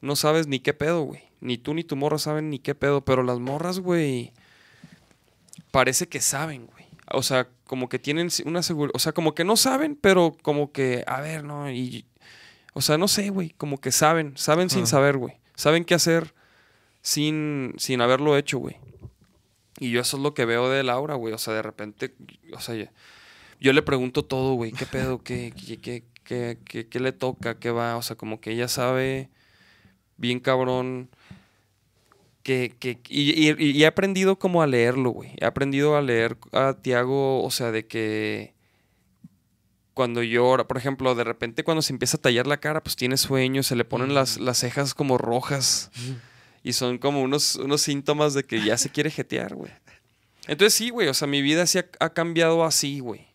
no 0.00 0.16
sabes 0.16 0.46
ni 0.46 0.60
qué 0.60 0.74
pedo, 0.74 1.02
güey. 1.02 1.22
Ni 1.40 1.56
tú 1.58 1.74
ni 1.74 1.84
tu 1.84 1.96
morra 1.96 2.18
saben 2.18 2.50
ni 2.50 2.58
qué 2.58 2.74
pedo, 2.74 3.04
pero 3.04 3.22
las 3.22 3.38
morras, 3.38 3.78
güey, 3.80 4.32
parece 5.70 6.08
que 6.08 6.20
saben, 6.20 6.66
güey. 6.66 6.84
O 7.12 7.22
sea, 7.22 7.48
como 7.66 7.88
que 7.88 7.98
tienen 7.98 8.28
una 8.44 8.62
seguridad, 8.62 8.94
o 8.94 8.98
sea, 8.98 9.12
como 9.12 9.34
que 9.34 9.44
no 9.44 9.56
saben, 9.56 9.96
pero 9.96 10.36
como 10.42 10.70
que, 10.72 11.02
a 11.06 11.20
ver, 11.20 11.44
no, 11.44 11.70
y, 11.70 12.04
o 12.72 12.80
sea, 12.82 12.98
no 12.98 13.08
sé, 13.08 13.30
güey, 13.30 13.50
como 13.50 13.80
que 13.80 13.90
saben, 13.90 14.36
saben 14.36 14.70
sin 14.70 14.86
saber, 14.86 15.16
güey. 15.16 15.34
Saben 15.56 15.84
qué 15.84 15.94
hacer 15.94 16.34
sin, 17.02 17.74
sin 17.78 18.00
haberlo 18.00 18.36
hecho, 18.36 18.58
güey. 18.58 18.76
Y 19.78 19.90
yo 19.90 20.00
eso 20.00 20.16
es 20.18 20.22
lo 20.22 20.34
que 20.34 20.44
veo 20.44 20.68
de 20.70 20.82
Laura, 20.82 21.14
güey. 21.14 21.34
O 21.34 21.38
sea, 21.38 21.54
de 21.54 21.62
repente, 21.62 22.14
o 22.54 22.60
sea, 22.60 22.74
yo, 22.74 22.84
yo 23.60 23.72
le 23.72 23.82
pregunto 23.82 24.24
todo, 24.24 24.54
güey. 24.54 24.72
¿Qué 24.72 24.86
pedo? 24.86 25.22
¿Qué, 25.22 25.52
qué, 25.56 25.78
qué, 25.80 26.04
qué, 26.24 26.58
qué- 26.64 26.86
qué 26.88 27.00
le 27.00 27.12
toca? 27.12 27.58
¿Qué 27.58 27.70
va? 27.70 27.96
O 27.96 28.02
sea, 28.02 28.16
como 28.16 28.40
que 28.40 28.52
ella 28.52 28.68
sabe 28.68 29.30
bien 30.20 30.38
cabrón. 30.38 31.08
Que, 32.42 32.74
que, 32.78 32.98
y, 33.08 33.48
y- 33.50 33.70
y 33.76 33.82
he 33.82 33.86
aprendido 33.86 34.38
como 34.38 34.62
a 34.62 34.66
leerlo, 34.66 35.10
güey. 35.10 35.32
He 35.38 35.44
aprendido 35.44 35.96
a 35.96 36.02
leer 36.02 36.38
a 36.52 36.74
Tiago, 36.80 37.42
o 37.44 37.50
sea, 37.50 37.70
de 37.70 37.86
que 37.86 38.54
cuando 39.92 40.22
llora, 40.22 40.66
por 40.66 40.78
ejemplo, 40.78 41.14
de 41.14 41.24
repente 41.24 41.64
cuando 41.64 41.82
se 41.82 41.92
empieza 41.92 42.16
a 42.16 42.20
tallar 42.20 42.46
la 42.46 42.58
cara, 42.58 42.82
pues 42.82 42.96
tiene 42.96 43.16
sueño, 43.18 43.62
se 43.62 43.76
le 43.76 43.84
ponen 43.84 44.14
las, 44.14 44.38
las 44.40 44.58
cejas 44.58 44.94
como 44.94 45.18
rojas. 45.18 45.90
Y 46.62 46.72
son 46.72 46.96
como 46.98 47.20
unos, 47.22 47.56
unos 47.56 47.82
síntomas 47.82 48.32
de 48.34 48.44
que 48.44 48.62
ya 48.64 48.78
se 48.78 48.88
quiere 48.90 49.10
jetear, 49.10 49.54
güey. 49.54 49.72
Entonces 50.46 50.72
sí, 50.74 50.88
güey, 50.90 51.08
o 51.08 51.14
sea, 51.14 51.28
mi 51.28 51.42
vida 51.42 51.66
sí 51.66 51.78
ha, 51.78 51.86
ha 52.00 52.10
cambiado 52.14 52.64
así, 52.64 53.00
güey. 53.00 53.26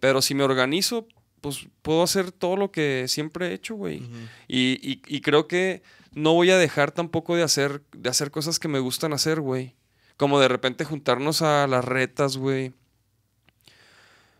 Pero 0.00 0.22
si 0.22 0.34
me 0.34 0.44
organizo, 0.44 1.06
pues 1.42 1.66
puedo 1.82 2.02
hacer 2.02 2.32
todo 2.32 2.56
lo 2.56 2.70
que 2.72 3.04
siempre 3.08 3.48
he 3.48 3.52
hecho, 3.54 3.74
güey. 3.74 4.02
y, 4.48 4.78
y- 4.82 5.02
y 5.06 5.20
creo 5.20 5.46
que 5.46 5.82
no 6.14 6.32
voy 6.34 6.50
a 6.50 6.58
dejar 6.58 6.90
tampoco 6.92 7.36
de 7.36 7.42
hacer, 7.42 7.82
de 7.96 8.08
hacer 8.08 8.30
cosas 8.30 8.58
que 8.58 8.68
me 8.68 8.78
gustan 8.78 9.12
hacer, 9.12 9.40
güey. 9.40 9.74
Como 10.16 10.38
de 10.40 10.48
repente 10.48 10.84
juntarnos 10.84 11.42
a 11.42 11.66
las 11.66 11.84
retas, 11.84 12.36
güey. 12.36 12.72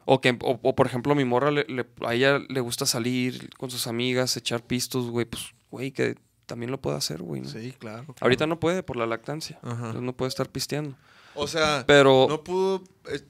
O 0.07 0.21
que, 0.21 0.37
o, 0.43 0.61
o, 0.63 0.75
por 0.77 0.87
ejemplo, 0.87 1.13
a 1.13 1.17
mi 1.17 1.25
morra, 1.25 1.51
le- 1.51 1.65
le- 1.69 1.87
a 2.07 2.15
ella 2.15 2.39
le 2.49 2.61
gusta 2.61 2.85
salir 2.85 3.51
con 3.57 3.71
sus 3.71 3.87
amigas, 3.87 4.37
echar 4.37 4.63
pistos, 4.63 5.09
güey. 5.11 5.25
Pues, 5.25 5.55
güey, 5.71 5.93
que 5.93 6.17
también 6.47 6.71
lo 6.71 6.81
puede 6.81 6.97
hacer, 6.99 7.23
güey. 7.23 7.41
¿no? 7.41 7.49
Sí, 7.49 7.73
claro. 7.79 8.05
claro. 8.05 8.15
Ahorita 8.21 8.47
no 8.47 8.61
puede 8.61 8.83
por 8.83 8.97
la 8.97 9.07
lactancia. 9.07 9.59
Ajá. 9.63 9.77
Entonces 9.77 10.03
no 10.03 10.15
puede 10.15 10.29
estar 10.29 10.51
pisteando. 10.51 10.95
O 11.35 11.47
sea, 11.49 11.85
Pero 11.87 12.27
no 12.29 12.45
pudo 12.45 12.85
eh, 13.11 13.21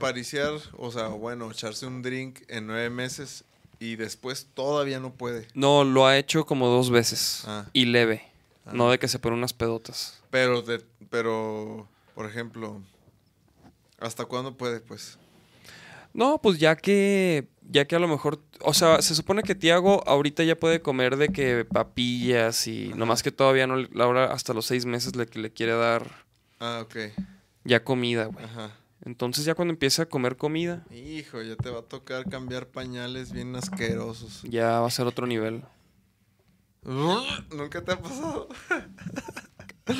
pariciar, 0.00 0.52
o 0.78 0.90
sea, 0.90 1.08
bueno, 1.08 1.50
echarse 1.50 1.86
un 1.86 2.00
drink 2.02 2.40
en 2.48 2.66
nueve 2.66 2.88
meses 2.90 3.44
y 3.82 3.96
después 3.96 4.46
todavía 4.54 5.00
no 5.00 5.12
puede. 5.12 5.48
no, 5.54 5.84
lo 5.84 6.06
ha 6.06 6.16
hecho 6.18 6.46
como 6.46 6.68
dos 6.68 6.90
veces. 6.90 7.42
Ah. 7.46 7.66
Y 7.72 7.86
leve. 7.86 8.22
Ah. 8.66 8.70
No 8.74 8.90
de 8.90 8.98
que 8.98 9.08
se 9.08 9.18
pone 9.18 9.36
unas 9.36 9.52
pedotas. 9.52 10.20
Pero, 10.30 10.62
de, 10.62 10.84
pero, 11.10 11.88
por 12.14 12.26
ejemplo, 12.26 12.80
¿hasta 13.98 14.24
cuándo 14.24 14.56
puede, 14.56 14.80
pues? 14.80 15.18
No, 16.14 16.38
pues 16.40 16.58
ya 16.58 16.76
que, 16.76 17.48
ya 17.70 17.86
que 17.86 17.96
a 17.96 17.98
lo 17.98 18.06
mejor, 18.06 18.40
o 18.60 18.74
sea, 18.74 19.00
se 19.02 19.14
supone 19.14 19.42
que 19.42 19.54
Tiago 19.54 20.06
ahorita 20.06 20.44
ya 20.44 20.56
puede 20.56 20.80
comer 20.82 21.16
de 21.16 21.28
que 21.30 21.64
papillas 21.64 22.66
y 22.66 22.92
nomás 22.94 23.22
que 23.22 23.32
todavía 23.32 23.66
no, 23.66 23.76
Laura 23.92 24.26
hasta 24.32 24.52
los 24.52 24.66
seis 24.66 24.84
meses 24.84 25.16
le, 25.16 25.26
le 25.32 25.50
quiere 25.50 25.72
dar 25.72 26.06
Ah, 26.60 26.80
ok. 26.84 26.96
ya 27.64 27.82
comida, 27.82 28.26
güey. 28.26 28.44
Ajá. 28.44 28.76
Entonces 29.04 29.44
ya 29.44 29.54
cuando 29.54 29.72
empiece 29.72 30.02
a 30.02 30.06
comer 30.06 30.36
comida, 30.36 30.84
Hijo, 30.90 31.42
ya 31.42 31.56
te 31.56 31.70
va 31.70 31.80
a 31.80 31.82
tocar 31.82 32.28
cambiar 32.28 32.68
pañales 32.68 33.32
bien 33.32 33.54
asquerosos. 33.56 34.42
ya 34.44 34.80
va 34.80 34.86
a 34.86 34.90
ser 34.90 35.06
otro 35.06 35.26
nivel. 35.26 35.64
¿Nunca 36.84 37.82
te 37.82 37.92
ha 37.92 38.00
pasado? 38.00 38.48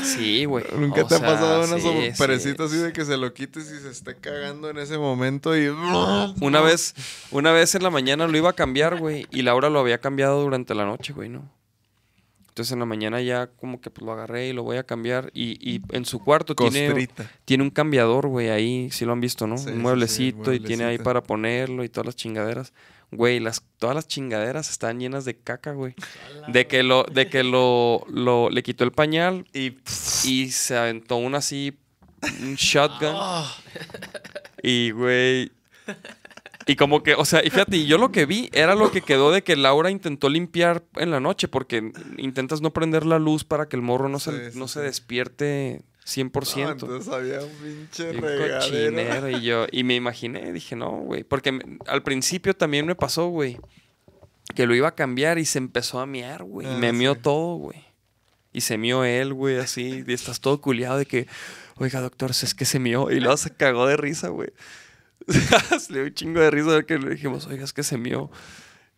Sí, 0.05 0.45
güey. 0.45 0.65
¿Nunca 0.79 1.03
O 1.03 1.07
te 1.07 1.16
ha 1.16 1.20
pasado 1.20 1.65
una 1.65 1.79
sí, 1.81 2.55
así 2.57 2.77
de 2.77 2.93
que 2.93 3.05
se 3.05 3.16
lo 3.16 3.35
quites 3.35 3.70
y 3.70 3.81
se 3.81 3.91
esté 3.91 4.16
cagando 4.16 4.70
en 4.70 4.79
ese 4.79 4.97
momento 4.97 5.57
y... 5.57 5.66
Una 6.41 6.61
vez, 6.61 6.95
una 7.33 7.51
vez 7.51 7.74
en 7.74 7.83
la 7.83 7.91
mañana 7.91 8.29
lo 8.29 8.37
iba 8.37 8.51
a 8.51 8.55
cambiar, 8.55 8.99
güey, 8.99 9.27
y 9.33 9.43
Laura 9.43 9.70
lo 9.70 9.81
había 9.81 9.99
cambiado 10.01 10.41
durante 10.41 10.74
la 10.74 10.85
noche, 10.85 11.12
güey, 11.12 11.29
¿no? 11.29 11.51
Entonces 12.53 12.74
en 12.74 12.81
la 12.81 12.85
mañana 12.85 13.23
ya 13.23 13.47
como 13.47 13.81
que 13.81 13.89
pues, 13.89 14.05
lo 14.05 14.12
agarré 14.12 14.49
y 14.49 14.53
lo 14.53 14.62
voy 14.62 14.77
a 14.77 14.83
cambiar. 14.83 15.31
Y, 15.33 15.57
y 15.66 15.81
en 15.91 16.05
su 16.05 16.19
cuarto 16.19 16.55
tiene, 16.55 17.09
tiene 17.47 17.62
un 17.62 17.70
cambiador, 17.70 18.27
güey, 18.27 18.51
ahí, 18.51 18.91
si 18.91 19.07
lo 19.07 19.12
han 19.12 19.23
visto, 19.23 19.47
¿no? 19.47 19.57
Sí, 19.57 19.65
sí, 19.65 19.70
sí, 19.70 19.77
un 19.77 19.81
mueblecito 19.81 20.53
y 20.53 20.61
tiene 20.61 20.85
ahí 20.85 20.99
para 20.99 21.23
ponerlo 21.23 21.83
y 21.83 21.89
todas 21.89 22.05
las 22.05 22.16
chingaderas. 22.16 22.74
Güey, 23.11 23.41
las, 23.41 23.62
todas 23.79 23.97
las 23.97 24.07
chingaderas 24.07 24.69
están 24.69 25.01
llenas 25.01 25.24
de 25.24 25.35
caca, 25.39 25.73
güey. 25.73 25.95
De 26.49 26.66
que 26.66 26.83
lo, 26.83 27.05
de 27.05 27.31
que 27.31 27.43
lo, 27.43 28.05
lo, 28.11 28.51
le 28.51 28.62
quitó 28.62 28.85
el 28.85 28.93
pañal 28.93 29.47
Y 29.55 29.79
y 30.24 30.51
se 30.51 30.77
aventó 30.77 31.16
una 31.16 31.39
así, 31.39 31.73
un 32.43 32.57
shotgun. 32.57 33.16
Y, 34.62 34.91
güey. 34.91 35.53
Y 36.66 36.76
como 36.76 37.02
que, 37.02 37.14
o 37.14 37.24
sea, 37.24 37.44
y 37.44 37.51
fíjate, 37.51 37.84
yo 37.86 37.98
lo 37.98 38.12
que 38.12 38.26
vi 38.26 38.48
era 38.52 38.74
lo 38.74 38.90
que 38.93 39.02
quedó 39.02 39.30
de 39.32 39.43
que 39.43 39.56
Laura 39.56 39.90
intentó 39.90 40.28
limpiar 40.28 40.82
en 40.97 41.10
la 41.10 41.20
noche, 41.20 41.48
porque 41.48 41.93
intentas 42.18 42.60
no 42.60 42.72
prender 42.72 43.05
la 43.06 43.18
luz 43.18 43.44
para 43.44 43.68
que 43.68 43.76
el 43.76 43.82
morro 43.82 44.09
no 44.09 44.18
se, 44.18 44.30
Sí, 44.47 44.52
sí, 44.52 44.59
no 44.59 44.68
se 44.68 44.80
despierte 44.80 45.82
100%. 46.06 46.68
Ah, 46.68 46.72
entonces 46.72 47.12
había 47.12 47.40
un 47.40 47.51
pinche 47.62 48.12
regadero. 48.12 48.59
cochinero, 48.60 49.30
y 49.30 49.43
yo, 49.43 49.66
y 49.70 49.84
me 49.84 49.94
imaginé, 49.97 50.52
dije, 50.52 50.76
no, 50.76 50.90
güey. 50.90 51.24
Porque 51.24 51.52
me- 51.52 51.78
al 51.86 52.02
principio 52.02 52.55
también 52.55 52.86
me 52.86 52.94
pasó, 52.94 53.28
güey, 53.28 53.59
que 54.55 54.66
lo 54.66 54.74
iba 54.74 54.89
a 54.89 54.94
cambiar 54.94 55.39
y 55.39 55.44
se 55.44 55.59
empezó 55.59 56.01
a 56.01 56.06
miar, 56.06 56.43
güey. 56.44 56.66
y 56.66 56.70
Ah, 56.70 56.76
me 56.78 56.93
mió 56.93 57.14
sí. 57.14 57.20
todo, 57.22 57.56
güey. 57.56 57.84
Y 58.52 58.60
se 58.60 58.76
mió 58.76 59.02
él, 59.05 59.32
güey, 59.32 59.56
así. 59.59 60.05
Y 60.06 60.12
estás 60.12 60.40
todo 60.40 60.60
culiado 60.60 60.98
de 60.98 61.06
que, 61.06 61.26
oiga, 61.76 62.01
doctor, 62.02 62.32
es 62.32 62.55
que 62.55 62.66
se 62.66 62.78
mió. 62.78 63.10
Y 63.10 63.18
luego 63.18 63.36
se 63.39 63.51
cagó 63.51 63.86
de 63.86 63.97
risa, 63.97 64.28
güey. 64.28 64.51
le 65.89 65.99
dio 65.99 66.05
un 66.05 66.15
chingo 66.15 66.40
de 66.40 66.51
risa 66.51 66.73
de 66.73 66.86
que 66.86 66.99
le 66.99 67.11
dijimos, 67.11 67.47
oiga, 67.47 67.65
es 67.65 67.73
que 67.73 67.82
se 67.82 67.99
mió. 67.99 68.31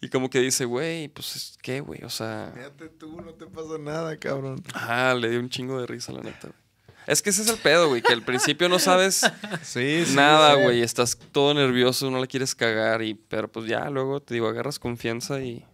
Y 0.01 0.09
como 0.09 0.29
que 0.29 0.41
dice, 0.41 0.65
güey, 0.67 1.09
pues, 1.09 1.37
es 1.37 1.59
¿qué, 1.63 1.81
güey? 1.81 2.05
O 2.05 2.11
sea... 2.11 2.53
Fíjate 2.55 2.89
tú, 2.91 3.21
no 3.23 3.33
te 3.35 3.47
pasa 3.47 3.79
nada, 3.79 4.17
cabrón. 4.19 4.63
Ah, 4.75 5.15
le 5.19 5.31
dio 5.31 5.41
un 5.41 5.49
chingo 5.49 5.81
de 5.81 5.87
risa, 5.87 6.13
la 6.13 6.21
neta, 6.21 6.49
güey. 6.49 6.65
Es 7.07 7.21
que 7.21 7.31
ese 7.31 7.43
es 7.43 7.49
el 7.49 7.59
pedo, 7.59 7.89
güey, 7.89 8.03
que 8.03 8.13
al 8.13 8.23
principio 8.23 8.69
no 8.69 8.79
sabes 8.79 9.21
Sí, 9.63 10.05
sí. 10.07 10.15
nada, 10.15 10.57
sí. 10.57 10.63
güey. 10.63 10.83
Estás 10.83 11.19
todo 11.33 11.55
nervioso, 11.55 12.11
no 12.11 12.21
le 12.21 12.27
quieres 12.27 12.55
cagar, 12.55 13.03
y, 13.03 13.15
pero 13.15 13.51
pues 13.51 13.67
ya 13.67 13.89
luego 13.91 14.21
te 14.21 14.35
digo, 14.35 14.49
agarras 14.49 14.79
confianza 14.79 15.43
y, 15.43 15.65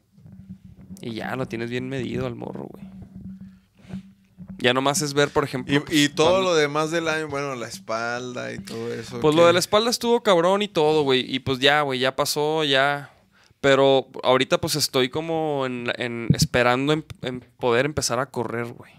y 1.00 1.14
ya 1.14 1.36
lo 1.36 1.46
tienes 1.46 1.70
bien 1.70 1.88
medido 1.88 2.26
al 2.26 2.34
morro, 2.34 2.68
güey. 2.70 2.84
Ya 4.62 4.74
nomás 4.74 5.00
es 5.02 5.14
ver, 5.14 5.30
por 5.30 5.44
ejemplo. 5.44 5.72
Y, 5.74 5.76
y 5.76 5.80
pues, 5.80 6.14
todo 6.14 6.30
cuando- 6.30 6.50
lo 6.50 6.54
demás 6.54 6.90
del 6.90 7.08
año, 7.08 7.28
bueno, 7.28 7.54
la 7.54 7.66
espalda 7.68 8.52
y 8.52 8.58
todo 8.58 8.92
eso. 8.92 9.20
Pues 9.20 9.34
¿qué? 9.34 9.40
lo 9.40 9.46
de 9.46 9.52
la 9.52 9.58
espalda 9.58 9.90
estuvo 9.90 10.22
cabrón 10.22 10.62
y 10.62 10.68
todo, 10.68 11.02
güey. 11.02 11.24
Y 11.34 11.40
pues 11.40 11.58
ya, 11.58 11.82
güey, 11.82 11.98
ya 12.00 12.14
pasó, 12.16 12.64
ya. 12.64 13.12
Pero 13.60 14.06
ahorita 14.22 14.58
pues 14.60 14.74
estoy 14.76 15.08
como 15.10 15.64
en, 15.66 15.90
en- 15.96 16.28
esperando 16.34 16.92
en, 16.92 17.04
en 17.22 17.40
poder 17.58 17.84
empezar 17.86 18.18
a 18.18 18.26
correr, 18.26 18.66
güey. 18.72 18.92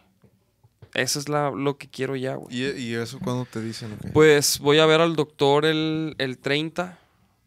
Eso 0.93 1.19
es 1.19 1.29
la, 1.29 1.51
lo 1.51 1.77
que 1.77 1.89
quiero 1.89 2.15
ya, 2.15 2.35
güey. 2.35 2.55
¿Y, 2.55 2.65
y 2.89 2.95
eso 2.95 3.17
cuándo 3.19 3.45
te 3.45 3.61
dicen? 3.61 3.93
o 3.93 3.97
qué? 4.01 4.09
Pues 4.09 4.59
voy 4.59 4.79
a 4.79 4.85
ver 4.85 4.99
al 5.01 5.15
doctor 5.15 5.65
el, 5.65 6.15
el 6.17 6.38
30 6.38 6.99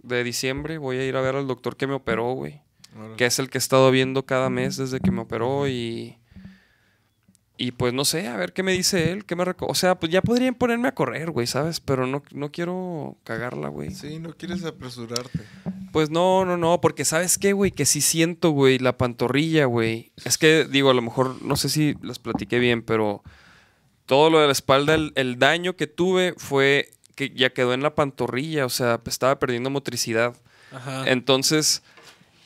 de 0.02 0.24
diciembre. 0.24 0.78
Voy 0.78 0.96
a 0.96 1.04
ir 1.06 1.14
a 1.16 1.20
ver 1.20 1.36
al 1.36 1.46
doctor 1.46 1.76
que 1.76 1.86
me 1.86 1.94
operó, 1.94 2.32
güey. 2.32 2.62
Que 3.16 3.26
es 3.26 3.38
el 3.40 3.50
que 3.50 3.58
he 3.58 3.60
estado 3.60 3.90
viendo 3.90 4.24
cada 4.24 4.48
mes 4.50 4.76
desde 4.76 5.00
que 5.00 5.10
me 5.10 5.20
operó 5.22 5.66
y... 5.68 6.16
Y 7.56 7.70
pues 7.70 7.94
no 7.94 8.05
sé, 8.05 8.26
a 8.26 8.36
ver 8.36 8.52
qué 8.52 8.64
me 8.64 8.72
dice 8.72 9.12
él, 9.12 9.24
qué 9.24 9.36
me 9.36 9.44
O 9.60 9.74
sea, 9.76 9.94
pues 9.94 10.10
ya 10.10 10.22
podría 10.22 10.51
ponerme 10.52 10.89
a 10.89 10.94
correr, 10.94 11.31
güey, 11.31 11.47
¿sabes? 11.47 11.78
Pero 11.78 12.05
no, 12.05 12.24
no 12.32 12.51
quiero 12.51 13.16
cagarla, 13.22 13.68
güey. 13.68 13.93
Sí, 13.94 14.18
no 14.18 14.36
quieres 14.36 14.64
apresurarte. 14.64 15.40
Pues 15.93 16.10
no, 16.10 16.44
no, 16.44 16.56
no, 16.56 16.81
porque 16.81 17.05
¿sabes 17.05 17.39
qué, 17.39 17.52
güey? 17.52 17.70
Que 17.70 17.86
sí 17.86 18.01
siento, 18.01 18.51
güey, 18.51 18.81
la 18.81 18.98
pantorrilla, 18.98 19.66
güey. 19.66 20.10
Es 20.24 20.36
que, 20.36 20.66
digo, 20.68 20.90
a 20.90 20.94
lo 20.94 21.02
mejor, 21.02 21.40
no 21.43 21.55
sé 21.55 21.68
si 21.68 21.94
las 22.02 22.18
platiqué 22.18 22.59
bien, 22.59 22.82
pero 22.82 23.22
todo 24.06 24.31
lo 24.31 24.40
de 24.40 24.47
la 24.47 24.52
espalda, 24.52 24.94
el, 24.94 25.12
el 25.14 25.39
daño 25.39 25.76
que 25.76 25.86
tuve 25.86 26.35
fue 26.36 26.90
que 27.14 27.31
ya 27.31 27.51
quedó 27.51 27.72
en 27.72 27.82
la 27.82 27.94
pantorrilla, 27.94 28.66
o 28.66 28.70
sea, 28.70 29.01
estaba 29.06 29.39
perdiendo 29.39 29.70
motricidad. 29.70 30.35
Ajá. 30.72 31.05
Entonces, 31.06 31.85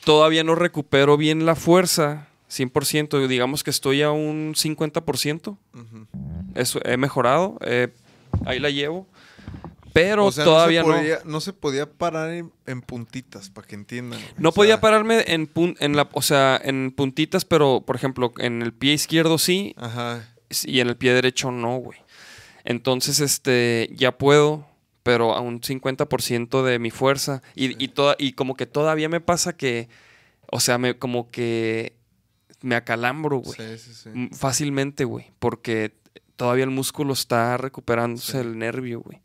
todavía 0.03 0.43
no 0.43 0.53
recupero 0.53 1.17
bien 1.17 1.47
la 1.47 1.55
fuerza, 1.55 2.28
100%, 2.49 3.27
digamos 3.27 3.63
que 3.63 3.69
estoy 3.69 4.01
a 4.01 4.11
un 4.11 4.53
50%. 4.55 5.57
Ujú. 5.73 6.07
Eso 6.55 6.79
he 6.83 6.97
mejorado, 6.97 7.57
eh, 7.61 7.89
ahí 8.45 8.59
la 8.59 8.69
llevo. 8.69 9.07
Pero 9.91 10.25
O 10.27 10.31
sea, 10.31 10.45
todavía 10.45 10.83
no 10.83 10.89
no. 10.89 10.93
se, 10.93 10.99
podía, 10.99 11.19
no 11.25 11.41
se 11.41 11.53
podía 11.53 11.91
parar 11.91 12.29
en, 12.31 12.51
en 12.67 12.81
puntitas, 12.81 13.49
para 13.49 13.67
que 13.67 13.73
entiendan. 13.75 14.19
No 14.37 14.49
O 14.49 14.51
podía 14.53 14.75
sea, 14.75 14.81
pararme 14.81 15.23
en, 15.27 15.51
pun- 15.51 15.75
en 15.79 15.95
la, 15.95 16.07
o 16.13 16.21
sea, 16.21 16.61
en 16.63 16.91
puntitas, 16.91 17.43
pero 17.43 17.81
por 17.85 17.95
ejemplo, 17.95 18.31
en 18.37 18.61
el 18.61 18.71
pie 18.71 18.93
izquierdo 18.93 19.39
sí 19.39 19.73
Ajá. 19.77 20.29
y 20.63 20.79
en 20.79 20.89
el 20.89 20.95
pie 20.95 21.13
derecho 21.13 21.49
no, 21.51 21.77
güey. 21.77 21.97
Entonces, 22.65 23.19
este, 23.19 23.89
ya 23.95 24.15
puedo, 24.17 24.67
pero 25.01 25.33
a 25.33 25.39
un 25.41 25.59
50% 25.59 26.63
de 26.63 26.77
mi 26.77 26.91
fuerza. 26.91 27.41
Y, 27.55 27.83
y, 27.83 27.87
toda, 27.87 28.15
y 28.19 28.33
como 28.33 28.55
que 28.55 28.67
todavía 28.67 29.09
me 29.09 29.21
pasa 29.21 29.57
que, 29.57 29.89
o 30.51 30.59
sea, 30.59 30.77
me, 30.77 30.99
como 30.99 31.31
que 31.31 31.93
me 32.61 32.75
acalambro, 32.75 33.37
güey. 33.37 33.77
Sí, 33.77 33.77
sí, 33.77 33.93
sí. 33.93 34.29
Fácilmente, 34.35 35.03
güey. 35.05 35.31
Porque 35.39 35.95
todavía 36.35 36.63
el 36.63 36.69
músculo 36.71 37.13
está 37.13 37.57
recuperándose 37.57 38.33
Sí. 38.33 38.37
el 38.37 38.57
nervio, 38.57 39.01
güey. 39.01 39.21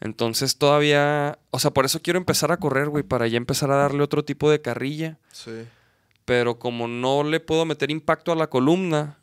Entonces 0.00 0.56
todavía, 0.56 1.38
o 1.50 1.58
sea, 1.58 1.72
por 1.72 1.84
eso 1.84 2.00
quiero 2.00 2.18
empezar 2.18 2.52
a 2.52 2.56
correr, 2.56 2.88
güey, 2.88 3.04
para 3.04 3.26
ya 3.26 3.36
empezar 3.36 3.70
a 3.70 3.76
darle 3.76 4.02
otro 4.02 4.24
tipo 4.24 4.50
de 4.50 4.62
carrilla. 4.62 5.18
Sí. 5.32 5.50
Pero 6.24 6.58
como 6.58 6.88
no 6.88 7.22
le 7.24 7.40
puedo 7.40 7.64
meter 7.66 7.90
impacto 7.90 8.32
a 8.32 8.36
la 8.36 8.48
columna, 8.48 9.18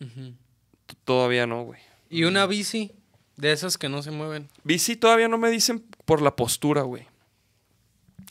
todavía 1.03 1.47
no, 1.47 1.63
güey. 1.63 1.79
Y 2.09 2.25
una 2.25 2.45
bici 2.45 2.91
de 3.37 3.51
esas 3.53 3.77
que 3.77 3.89
no 3.89 4.03
se 4.03 4.11
mueven. 4.11 4.49
Bici 4.63 4.95
todavía 4.95 5.27
no 5.27 5.37
me 5.37 5.49
dicen 5.49 5.83
por 6.05 6.21
la 6.21 6.35
postura, 6.35 6.83
güey. 6.83 7.07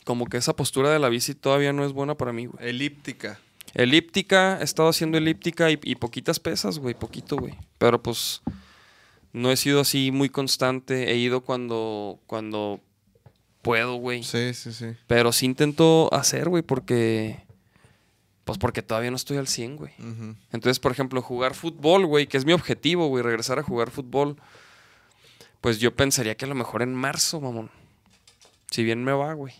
Como 0.05 0.25
que 0.27 0.37
esa 0.37 0.55
postura 0.55 0.89
de 0.89 0.99
la 0.99 1.09
bici 1.09 1.35
todavía 1.35 1.73
no 1.73 1.85
es 1.85 1.91
buena 1.91 2.15
para 2.15 2.31
mí, 2.31 2.45
güey. 2.45 2.69
Elíptica. 2.69 3.39
Elíptica, 3.73 4.59
he 4.59 4.63
estado 4.63 4.89
haciendo 4.89 5.17
elíptica 5.17 5.69
y, 5.69 5.79
y 5.83 5.95
poquitas 5.95 6.39
pesas, 6.39 6.79
güey, 6.79 6.95
poquito, 6.95 7.37
güey. 7.37 7.55
Pero 7.77 8.01
pues 8.01 8.41
no 9.33 9.51
he 9.51 9.57
sido 9.57 9.81
así 9.81 10.11
muy 10.11 10.29
constante. 10.29 11.11
He 11.11 11.17
ido 11.17 11.41
cuando, 11.41 12.19
cuando 12.25 12.81
puedo, 13.61 13.95
güey. 13.95 14.23
Sí, 14.23 14.53
sí, 14.53 14.71
sí. 14.71 14.87
Pero 15.07 15.31
sí 15.31 15.45
intento 15.45 16.09
hacer, 16.13 16.49
güey, 16.49 16.63
porque... 16.63 17.45
Pues 18.45 18.57
porque 18.57 18.81
todavía 18.81 19.11
no 19.11 19.17
estoy 19.17 19.35
al 19.35 19.47
100, 19.47 19.75
güey. 19.75 19.91
Entonces, 20.53 20.79
por 20.79 20.93
ejemplo, 20.93 21.21
jugar 21.21 21.53
fútbol, 21.53 22.05
güey, 22.05 22.27
que 22.27 22.37
es 22.37 22.45
mi 22.45 22.53
objetivo, 22.53 23.09
güey, 23.09 23.21
regresar 23.21 23.59
a 23.59 23.63
jugar 23.63 23.91
fútbol. 23.91 24.37
Pues 25.59 25.79
yo 25.79 25.93
pensaría 25.93 26.35
que 26.35 26.45
a 26.45 26.47
lo 26.47 26.55
mejor 26.55 26.81
en 26.81 26.95
marzo, 26.95 27.41
mamón. 27.41 27.69
Si 28.71 28.85
bien 28.85 29.03
me 29.03 29.11
va, 29.11 29.33
güey. 29.33 29.53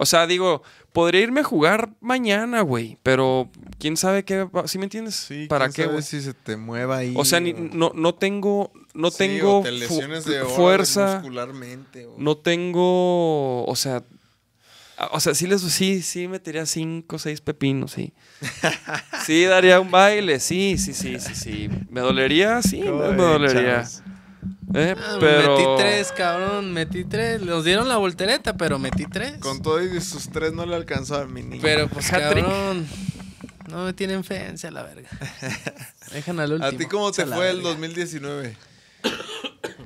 O 0.00 0.06
sea, 0.06 0.26
digo, 0.28 0.62
podría 0.92 1.22
irme 1.22 1.40
a 1.40 1.44
jugar 1.44 1.90
mañana, 2.00 2.60
güey. 2.62 2.98
Pero 3.02 3.50
quién 3.80 3.96
sabe 3.96 4.24
qué. 4.24 4.44
va- 4.44 4.68
¿Sí 4.68 4.78
me 4.78 4.84
entiendes? 4.84 5.16
Sí, 5.16 5.46
¿Para 5.48 5.66
quién 5.66 5.72
qué, 5.74 5.82
sabe 5.82 5.92
güey? 5.94 6.02
si 6.04 6.20
se 6.22 6.34
te 6.34 6.56
mueva 6.56 6.98
ahí. 6.98 7.14
O 7.16 7.24
sea, 7.24 7.40
ni- 7.40 7.52
no, 7.52 7.90
no 7.94 8.14
tengo. 8.14 8.72
No 8.94 9.10
Sí, 9.10 9.18
tengo 9.18 9.58
o 9.58 9.62
te 9.62 9.70
fu- 9.72 9.76
lesiones 9.78 10.24
de 10.24 10.40
órale 10.40 10.54
fuerza. 10.56 11.14
muscularmente. 11.16 12.06
o- 12.06 12.14
No 12.16 12.36
tengo. 12.36 13.64
O 13.66 13.74
sea. 13.76 14.02
a- 14.96 15.06
O 15.12 15.20
sea, 15.20 15.34
sí 15.34 15.46
les 15.46 15.60
sí, 15.62 16.02
sí 16.02 16.26
metería 16.28 16.64
cinco 16.66 17.16
o 17.16 17.18
seis 17.18 17.40
pepinos, 17.40 17.92
sí. 17.92 18.12
Sí, 19.26 19.44
daría 19.44 19.78
un 19.80 19.90
baile, 19.90 20.40
sí, 20.40 20.76
sí, 20.78 20.94
sí, 20.94 21.18
sí, 21.20 21.34
sí. 21.34 21.68
¿Me 21.90 22.00
dolería? 22.00 22.62
Sí, 22.62 22.80
me, 22.80 22.88
dolería. 22.90 23.82
chavos. 23.82 24.02
Eh, 24.74 24.94
Ah, 24.98 25.16
pero. 25.18 25.56
Metí 25.56 25.64
tres, 25.82 26.12
cabrón, 26.12 26.72
metí 26.72 27.04
tres. 27.04 27.40
Nos 27.42 27.64
dieron 27.64 27.88
la 27.88 27.96
voltereta, 27.96 28.56
pero 28.56 28.78
metí 28.78 29.06
tres. 29.06 29.38
Con 29.38 29.62
todo 29.62 29.82
y 29.82 30.00
sus 30.00 30.28
tres 30.30 30.52
no 30.52 30.66
le 30.66 30.76
alcanzó 30.76 31.16
a 31.16 31.26
mi 31.26 31.42
niño. 31.42 31.62
Pero 31.62 31.88
pues 31.88 32.10
cabrón. 32.10 32.86
No 33.68 33.84
me 33.84 33.92
tienen 33.92 34.24
fe, 34.24 34.46
a 34.62 34.70
la 34.70 34.82
verga. 34.82 35.08
Dejan 36.12 36.40
al 36.40 36.52
último. 36.52 36.68
¿A 36.68 36.72
ti 36.72 36.86
cómo 36.86 37.12
te 37.12 37.26
fue 37.26 37.50
el 37.50 37.56
verga. 37.56 37.70
2019? 37.70 38.56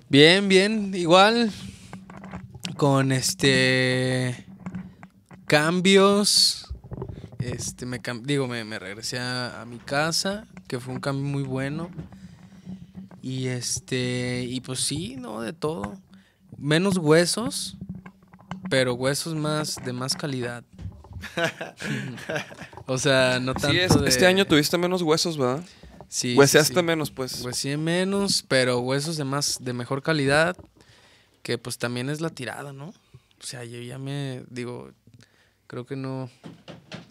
Bien, 0.09 0.49
bien, 0.49 0.95
igual. 0.95 1.51
Con 2.77 3.11
este. 3.13 4.47
Cambios. 5.47 6.69
Este, 7.39 7.87
me 7.87 8.01
cam- 8.01 8.23
digo, 8.23 8.47
me, 8.47 8.65
me 8.65 8.79
regresé 8.79 9.19
a, 9.19 9.61
a 9.61 9.65
mi 9.65 9.79
casa, 9.79 10.47
que 10.69 10.79
fue 10.79 10.95
un 10.95 11.01
cambio 11.01 11.25
muy 11.25 11.43
bueno. 11.43 11.91
Y 13.23 13.47
este, 13.47 14.45
y 14.49 14.61
pues 14.61 14.81
sí, 14.81 15.17
¿no? 15.17 15.41
De 15.41 15.53
todo. 15.53 15.95
Menos 16.59 16.99
huesos, 16.99 17.77
pero 18.69 18.95
huesos 18.95 19.35
más, 19.35 19.77
de 19.85 19.93
más 19.93 20.15
calidad. 20.17 20.65
o 22.87 22.99
sea, 22.99 23.39
no 23.41 23.55
tanto 23.55 23.69
Sí, 23.71 23.79
es- 23.79 24.01
de- 24.01 24.09
este 24.09 24.27
año 24.27 24.45
tuviste 24.47 24.77
menos 24.79 25.03
huesos, 25.03 25.37
¿verdad? 25.39 25.65
Sí, 26.09 26.35
Hueseaste 26.37 26.81
sí. 26.81 26.83
menos, 26.85 27.11
pues. 27.11 27.39
Pues 27.43 27.57
sí, 27.57 27.77
menos, 27.77 28.45
pero 28.47 28.81
huesos 28.81 29.17
de 29.17 29.25
más, 29.25 29.59
de 29.63 29.73
mejor 29.73 30.03
calidad, 30.03 30.57
que 31.43 31.57
pues 31.59 31.79
también 31.79 32.11
es 32.11 32.21
la 32.21 32.29
tirada, 32.31 32.73
¿no? 32.73 32.87
O 32.89 33.45
sea, 33.45 33.65
yo 33.65 33.81
ya 33.81 33.99
me 33.99 34.45
digo, 34.51 34.91
creo 35.67 35.87
que 35.87 35.97
no, 35.97 36.29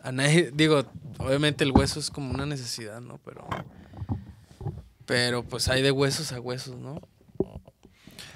a 0.03 0.11
nadie, 0.11 0.51
digo, 0.53 0.83
obviamente 1.17 1.63
el 1.63 1.71
hueso 1.71 1.99
es 1.99 2.11
como 2.11 2.31
una 2.31 2.45
necesidad, 2.45 3.01
¿no? 3.01 3.17
Pero, 3.25 3.47
pero 5.11 5.43
pues 5.43 5.67
hay 5.67 5.81
de 5.81 5.91
huesos 5.91 6.31
a 6.31 6.39
huesos, 6.39 6.77
¿no? 6.77 7.01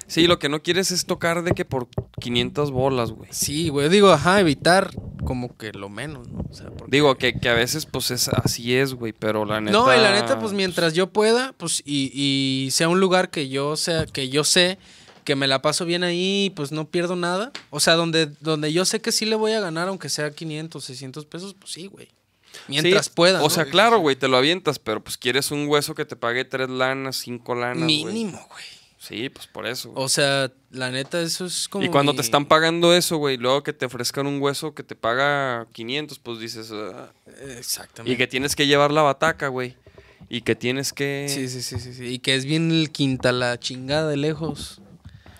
Sí, 0.06 0.26
lo 0.26 0.38
que 0.38 0.50
no 0.50 0.62
quieres 0.62 0.90
es 0.90 1.06
tocar 1.06 1.42
de 1.42 1.52
que 1.52 1.64
por 1.64 1.88
500 2.20 2.70
bolas, 2.70 3.12
güey. 3.12 3.30
Sí, 3.32 3.70
güey, 3.70 3.88
digo, 3.88 4.10
ajá, 4.10 4.40
evitar 4.40 4.90
como 5.24 5.56
que 5.56 5.72
lo 5.72 5.88
menos, 5.88 6.28
¿no? 6.28 6.44
O 6.50 6.52
sea, 6.52 6.66
porque- 6.66 6.94
Digo 6.94 7.16
que, 7.16 7.32
que 7.40 7.48
a 7.48 7.54
veces, 7.54 7.86
pues 7.86 8.10
es 8.10 8.28
así 8.28 8.74
es, 8.76 8.92
güey, 8.92 9.14
pero 9.14 9.46
la 9.46 9.62
neta. 9.62 9.72
No, 9.72 9.86
y 9.92 9.96
la 9.98 10.12
neta, 10.12 10.38
pues 10.38 10.52
mientras 10.52 10.92
yo 10.92 11.06
pueda, 11.06 11.54
pues, 11.56 11.82
y, 11.86 12.10
y 12.12 12.70
sea 12.72 12.90
un 12.90 13.00
lugar 13.00 13.30
que 13.30 13.48
yo 13.48 13.74
sea, 13.76 14.04
que 14.04 14.28
yo 14.28 14.44
sé 14.44 14.76
que 15.24 15.34
me 15.34 15.46
la 15.48 15.62
paso 15.62 15.86
bien 15.86 16.04
ahí, 16.04 16.52
pues 16.54 16.72
no 16.72 16.90
pierdo 16.90 17.16
nada. 17.16 17.52
O 17.70 17.80
sea, 17.80 17.94
donde, 17.94 18.26
donde 18.42 18.74
yo 18.74 18.84
sé 18.84 19.00
que 19.00 19.12
sí 19.12 19.24
le 19.24 19.34
voy 19.34 19.52
a 19.52 19.60
ganar, 19.60 19.88
aunque 19.88 20.10
sea 20.10 20.30
500, 20.30 20.84
600 20.84 21.24
pesos, 21.24 21.54
pues 21.58 21.72
sí, 21.72 21.86
güey. 21.86 22.08
Mientras 22.68 23.06
Sí, 23.06 23.12
pueda. 23.14 23.40
O 23.40 23.44
¿no? 23.44 23.50
sea, 23.50 23.64
claro, 23.66 23.98
güey, 23.98 24.16
te 24.16 24.28
lo 24.28 24.36
avientas, 24.36 24.78
pero 24.78 25.02
pues 25.02 25.16
quieres 25.16 25.50
un 25.50 25.66
hueso 25.68 25.94
que 25.94 26.04
te 26.04 26.16
pague 26.16 26.44
tres 26.44 26.68
lanas, 26.68 27.16
cinco 27.16 27.54
lanas. 27.54 27.84
mínimo, 27.84 28.46
güey. 28.50 28.64
Sí, 28.98 29.28
pues 29.28 29.46
por 29.46 29.66
eso. 29.66 29.90
güey. 29.92 30.04
O 30.04 30.08
sea, 30.08 30.50
la 30.70 30.90
neta, 30.90 31.20
eso 31.20 31.44
es 31.46 31.68
como. 31.68 31.84
y 31.84 31.88
cuando 31.88 32.12
mi- 32.12 32.16
te 32.16 32.22
están 32.22 32.46
pagando 32.46 32.92
eso, 32.94 33.18
güey, 33.18 33.36
luego 33.36 33.62
que 33.62 33.72
te 33.72 33.86
ofrezcan 33.86 34.26
un 34.26 34.40
hueso 34.42 34.74
que 34.74 34.82
te 34.82 34.96
paga 34.96 35.66
500, 35.72 36.18
pues 36.18 36.40
dices. 36.40 36.72
"Ah". 36.72 37.12
Exactamente. 37.56 38.12
y 38.12 38.16
que 38.16 38.26
tienes 38.26 38.56
que 38.56 38.66
llevar 38.66 38.90
la 38.90 39.02
bataca, 39.02 39.48
güey. 39.48 39.76
Y 40.28 40.40
que 40.40 40.56
tienes 40.56 40.92
que. 40.92 41.26
Sí, 41.28 41.48
sí, 41.48 41.62
sí, 41.62 41.78
sí, 41.78 41.94
sí. 41.94 42.04
Y 42.06 42.18
que 42.18 42.34
es 42.34 42.44
bien 42.46 42.72
el 42.72 42.90
quinta 42.90 43.30
la 43.30 43.60
chingada 43.60 44.08
de 44.08 44.16
lejos. 44.16 44.80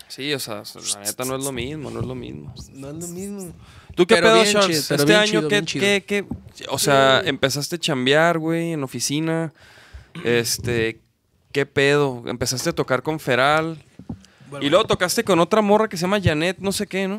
Sí, 0.09 0.33
o 0.33 0.39
sea, 0.39 0.63
la 0.95 1.01
neta 1.01 1.25
no 1.25 1.35
es 1.37 1.43
lo 1.43 1.51
mismo, 1.51 1.91
no 1.91 2.01
es 2.01 2.07
lo 2.07 2.15
mismo. 2.15 2.55
No 2.73 2.91
es 2.91 2.95
lo 2.95 3.09
mismo. 3.09 3.53
¿Tú 3.97 4.07
qué 4.07 4.15
Pero 4.17 4.27
pedo, 4.29 4.43
bien 4.43 4.53
Charles? 4.53 4.69
chido, 4.77 4.85
pero 4.89 5.03
este 5.03 5.13
bien 5.13 5.21
año, 5.21 5.49
chido, 5.65 5.81
¿qué, 5.81 6.05
qué- 6.07 6.25
qué- 6.57 6.67
O 6.69 6.79
sea, 6.79 7.21
empezaste 7.25 7.75
a 7.77 7.79
chambear, 7.79 8.39
güey, 8.39 8.73
en 8.73 8.85
oficina. 8.85 9.53
Este, 10.25 11.01
¿qué 11.53 11.67
pedo? 11.67 12.23
Empezaste 12.27 12.71
a 12.71 12.73
tocar 12.73 13.03
con 13.03 13.19
Feral. 13.21 13.83
y 14.61 14.69
luego 14.71 14.85
tocaste 14.85 15.25
con 15.25 15.41
otra 15.41 15.61
morra 15.61 15.89
que 15.89 15.97
se 15.97 16.03
llama 16.03 16.21
Janet, 16.23 16.59
no 16.61 16.71
sé 16.73 16.87
qué, 16.87 17.09
¿no? 17.09 17.19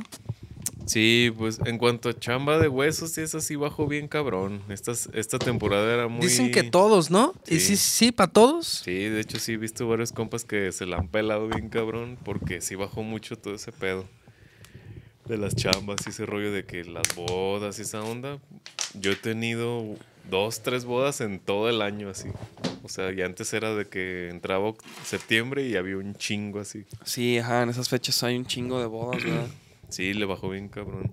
Sí, 0.86 1.34
pues 1.38 1.60
en 1.66 1.78
cuanto 1.78 2.08
a 2.08 2.18
chamba 2.18 2.58
de 2.60 2.70
huesos, 2.70 3.12
sí 3.12 3.56
bajó 3.58 3.88
bien 3.88 4.08
cabrón. 4.08 4.62
Esta, 4.70 4.94
esta 5.14 5.38
temporada 5.38 5.94
era 5.94 6.08
muy... 6.08 6.22
Dicen 6.26 6.50
que 6.52 6.64
todos, 6.64 7.12
¿no? 7.12 7.34
¿Y 7.46 7.60
sí, 7.60 7.76
Sí. 7.76 7.78
sí, 7.78 8.12
para 8.14 8.32
todos? 8.32 8.84
Sí, 8.86 8.94
de 8.94 9.20
hecho 9.20 9.38
sí 9.40 9.54
he 9.54 9.58
visto 9.58 9.86
varios 9.88 10.14
compas 10.14 10.46
que 10.46 10.72
se 10.72 10.86
la 10.86 10.96
han 10.98 11.10
pelado 11.10 11.50
bien 11.50 11.68
cabrón 11.70 12.18
porque 12.24 12.62
sí 12.62 12.76
bajó 12.76 13.04
mucho 13.04 13.36
todo 13.38 13.56
ese 13.56 13.74
pedo 13.74 14.06
de 15.28 15.38
las 15.38 15.56
chambas 15.56 15.98
y 16.06 16.10
ese 16.10 16.26
rollo 16.26 16.52
de 16.52 16.66
que 16.66 16.84
las 16.86 17.16
bodas 17.16 17.80
y 17.80 17.82
esa 17.84 18.02
onda. 18.02 18.40
Yo 18.94 19.12
he 19.12 19.16
tenido 19.16 19.84
dos, 20.30 20.62
tres 20.62 20.86
bodas 20.86 21.22
en 21.22 21.40
todo 21.40 21.70
el 21.70 21.82
año 21.82 22.10
así. 22.10 22.30
O 22.84 22.90
sea, 22.90 23.12
y 23.12 23.22
antes 23.22 23.54
era 23.54 23.74
de 23.76 23.86
que 23.86 24.30
entraba 24.30 24.74
septiembre 25.04 25.68
y 25.68 25.76
había 25.76 25.98
un 25.98 26.16
chingo 26.16 26.60
así. 26.60 26.86
Sí, 27.04 27.38
ajá, 27.38 27.64
en 27.64 27.70
esas 27.70 27.90
fechas 27.90 28.22
hay 28.24 28.38
un 28.38 28.46
chingo 28.46 28.80
de 28.80 28.86
bodas, 28.88 29.24
¿verdad? 29.24 29.50
Sí, 29.90 30.14
le 30.14 30.26
bajó 30.26 30.50
bien 30.50 30.68
cabrón. 30.68 31.10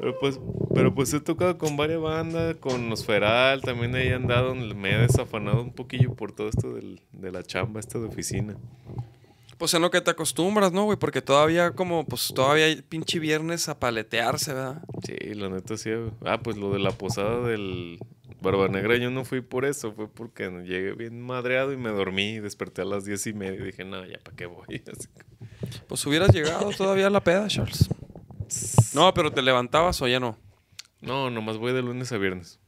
Pero 0.00 0.18
pues, 0.18 0.40
pero 0.74 0.92
pues 0.94 1.12
he 1.12 1.20
tocado 1.20 1.58
con 1.58 1.76
varias 1.76 2.00
bandas, 2.00 2.56
con 2.56 2.88
los 2.90 3.04
Feral, 3.04 3.62
también 3.62 3.94
ahí 3.94 4.10
andado, 4.10 4.52
me 4.56 4.94
he 4.94 4.98
desafanado 4.98 5.62
un 5.62 5.70
poquillo 5.72 6.12
por 6.14 6.32
todo 6.32 6.48
esto 6.48 6.74
del- 6.74 7.00
de 7.12 7.30
la 7.30 7.44
chamba, 7.44 7.78
esta 7.78 8.00
de 8.00 8.06
oficina. 8.06 8.56
Pues 9.58 9.74
en 9.74 9.82
lo 9.82 9.90
que 9.90 10.00
te 10.00 10.10
acostumbras, 10.12 10.72
¿no, 10.72 10.84
güey? 10.84 10.96
Porque 10.98 11.20
todavía 11.20 11.72
como, 11.72 12.04
pues 12.06 12.32
todavía 12.34 12.66
hay 12.66 12.80
pinche 12.82 13.18
viernes 13.18 13.68
a 13.68 13.78
paletearse, 13.78 14.54
¿verdad? 14.54 14.82
Sí, 15.04 15.16
la 15.34 15.48
neta 15.48 15.76
sí. 15.76 15.90
Ah, 16.24 16.38
pues 16.40 16.56
lo 16.56 16.72
de 16.72 16.78
la 16.78 16.92
posada 16.92 17.40
del 17.48 17.98
Barba 18.40 18.68
Negra 18.68 18.96
yo 18.98 19.10
no 19.10 19.24
fui 19.24 19.40
por 19.40 19.64
eso, 19.64 19.92
fue 19.92 20.08
porque 20.08 20.48
llegué 20.64 20.92
bien 20.92 21.20
madreado 21.20 21.72
y 21.72 21.76
me 21.76 21.90
dormí, 21.90 22.38
desperté 22.38 22.82
a 22.82 22.84
las 22.84 23.04
diez 23.04 23.26
y 23.26 23.32
media 23.32 23.60
y 23.60 23.64
dije, 23.64 23.84
no, 23.84 24.06
ya 24.06 24.18
para 24.22 24.36
qué 24.36 24.46
voy. 24.46 24.64
Así 24.96 25.08
que- 25.08 25.78
Pues 25.88 26.06
hubieras 26.06 26.32
llegado 26.32 26.70
todavía 26.70 27.08
a 27.08 27.10
la 27.10 27.24
peda, 27.24 27.48
Charles. 27.48 27.88
No, 28.94 29.12
pero 29.12 29.32
te 29.32 29.42
levantabas 29.42 30.00
o 30.00 30.06
ya 30.06 30.20
no. 30.20 30.38
No, 31.00 31.30
nomás 31.30 31.56
voy 31.58 31.72
de 31.72 31.82
lunes 31.82 32.12
a 32.12 32.18
viernes. 32.18 32.60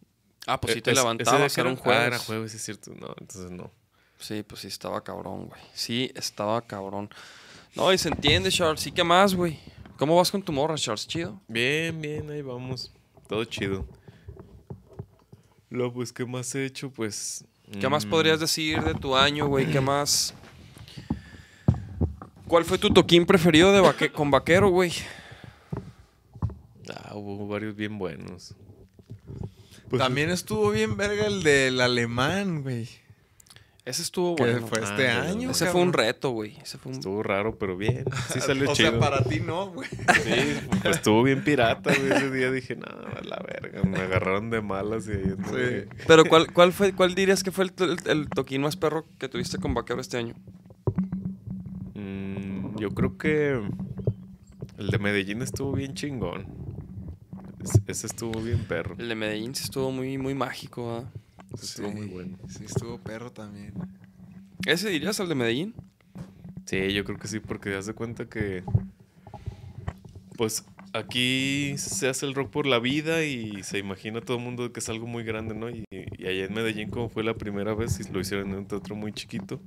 Ah, 0.47 0.61
pues 0.61 0.73
sí 0.73 0.79
Eh, 0.81 0.83
te 0.83 0.93
levantabas, 0.95 1.57
era 1.57 1.69
un 1.69 1.77
jueves. 1.77 2.03
Ah, 2.03 2.07
era 2.07 2.19
jueves, 2.19 2.53
es 2.55 2.63
cierto. 2.65 2.93
No, 2.99 3.15
entonces 3.21 3.51
no. 3.53 3.71
Sí, 4.21 4.43
pues 4.43 4.61
sí 4.61 4.69
estaba 4.69 5.03
cabrón, 5.03 5.47
güey. 5.47 5.61
Sí, 5.75 6.13
estaba 6.15 6.61
cabrón. 6.63 7.11
No, 7.75 7.93
y 7.93 7.99
se 7.99 8.09
entiende, 8.09 8.51
Charles. 8.51 8.81
¿Sí 8.81 8.93
qué 8.93 9.03
más, 9.03 9.35
güey? 9.35 9.59
¿Cómo 9.97 10.17
vas 10.17 10.31
con 10.31 10.43
tu 10.43 10.53
morra, 10.53 10.77
Charles? 10.77 11.07
¿Chido? 11.07 11.41
Bien, 11.49 12.01
bien, 12.01 12.31
ahí 12.31 12.43
vamos. 12.43 12.93
Todo 13.29 13.45
chido. 13.45 13.87
Luego, 15.71 15.95
pues, 15.95 16.13
¿qué 16.13 16.25
más 16.25 16.55
he 16.55 16.65
hecho? 16.67 16.91
Pues. 16.91 17.45
¿Qué 17.81 17.89
más 17.89 18.05
mm, 18.05 18.11
podrías 18.11 18.41
decir 18.41 18.83
de 18.83 18.95
tu 18.95 19.15
año, 19.17 19.47
güey? 19.47 19.71
¿Qué 19.71 19.81
más? 19.81 20.35
¿Cuál 22.49 22.65
fue 22.65 22.79
tu 22.79 22.91
toquín 22.91 23.25
preferido 23.27 23.73
de 23.73 23.81
vaque- 23.81 24.11
con 24.11 24.31
vaquero, 24.31 24.69
güey? 24.71 24.93
Ah, 26.93 27.13
hubo 27.15 27.47
varios 27.47 27.77
bien 27.77 27.97
buenos. 27.97 28.55
También 29.97 30.31
estuvo 30.31 30.71
bien 30.71 30.97
verga 30.97 31.27
el 31.27 31.43
del 31.45 31.81
alemán, 31.81 32.63
güey. 32.63 32.89
Ese 33.87 34.03
estuvo 34.03 34.37
bueno. 34.37 34.67
fue 34.67 34.81
este 34.83 35.09
Ah, 35.09 35.23
año. 35.23 35.51
Ese 35.51 35.67
fue 35.67 35.81
un 35.81 35.93
reto, 35.95 36.31
güey. 36.31 36.57
Ese 36.63 36.77
fue 36.77 36.93
un... 36.93 36.99
Estuvo 36.99 37.23
raro, 37.23 37.57
pero 37.59 37.77
bien. 37.79 38.05
Sí 38.33 38.39
salió 38.47 38.71
o 38.71 38.75
chido. 38.75 38.91
sea, 38.91 39.01
para 39.01 39.25
ti 39.25 39.41
no, 39.41 39.71
güey. 39.71 39.89
Sí, 39.89 40.59
pues 40.83 40.97
estuvo 40.97 41.23
bien 41.23 41.43
pirata, 41.43 41.91
güey. 41.95 42.13
Ese 42.13 42.31
día 42.31 42.51
dije, 42.51 42.77
no, 42.77 42.85
a 42.87 43.23
la 43.25 43.39
verga. 43.47 43.83
Me 43.85 43.99
agarraron 43.99 44.51
de 44.51 44.61
malas 44.61 45.09
y 45.09 45.13
ahí. 45.13 45.35
Sí. 45.45 45.89
Pero 46.07 46.25
¿cuál, 46.27 46.53
cuál, 46.53 46.73
fue, 46.73 46.93
¿cuál 46.95 47.15
dirías 47.15 47.43
que 47.43 47.51
fue 47.53 47.65
el, 47.65 47.73
el- 47.79 47.99
el 48.11 48.29
toquín 48.29 48.61
más 48.61 48.77
perro 48.77 49.07
que 49.19 49.29
tuviste 49.29 49.57
con 49.59 49.73
vaquero 49.73 50.01
este 50.01 50.19
año? 50.19 50.35
Mm, 51.95 52.79
yo 52.79 52.91
creo 52.91 53.17
que 53.17 53.61
el 54.79 54.89
de 54.91 54.99
Medellín 54.99 55.43
estuvo 55.43 55.73
bien 55.73 55.95
chingón. 55.95 56.47
Es- 57.63 57.81
Ese 57.87 58.07
estuvo 58.07 58.41
bien 58.41 58.59
perro. 58.65 58.95
El 58.99 59.09
de 59.09 59.15
Medellín 59.15 59.55
sí 59.55 59.65
estuvo 59.65 59.91
muy, 59.91 60.19
muy 60.19 60.35
mágico, 60.35 60.87
¿verdad? 60.95 61.11
Estuvo 61.55 61.91
muy 61.91 62.07
bueno. 62.07 62.39
Sí, 62.49 62.65
estuvo 62.65 62.99
perro 62.99 63.33
también. 63.33 63.75
¿Ese 64.67 64.91
dirías 64.91 65.19
el 65.21 65.29
de 65.29 65.35
Medellín? 65.35 65.75
Sí, 66.67 66.93
yo 66.93 67.05
creo 67.05 67.19
que 67.19 67.29
sí, 67.29 67.41
porque 67.41 67.71
te 67.71 67.77
das 67.77 67.87
de 67.87 67.95
cuenta 67.95 68.27
que. 68.29 68.63
Pues 70.37 70.65
aquí 70.93 71.75
se 71.77 72.09
hace 72.09 72.27
el 72.27 72.35
rock 72.35 72.51
por 72.51 72.67
la 72.67 72.79
vida 72.79 73.25
y 73.25 73.63
se 73.63 73.79
imagina 73.79 74.21
todo 74.21 74.39
el 74.39 74.43
mundo 74.43 74.73
que 74.73 74.81
es 74.81 74.89
algo 74.89 75.07
muy 75.07 75.25
grande, 75.25 75.55
¿no? 75.55 75.69
Y, 75.69 75.85
y 75.91 76.27
allá 76.27 76.45
en 76.45 76.55
Medellín, 76.55 76.91
como 76.91 77.09
fue 77.09 77.25
la 77.25 77.35
primera 77.35 77.75
vez, 77.75 78.01
y 78.01 78.11
lo 78.13 78.21
hicieron 78.21 78.51
en 78.51 78.57
un 78.57 78.67
teatro 78.67 78.95
muy 78.95 79.13
chiquito. 79.13 79.61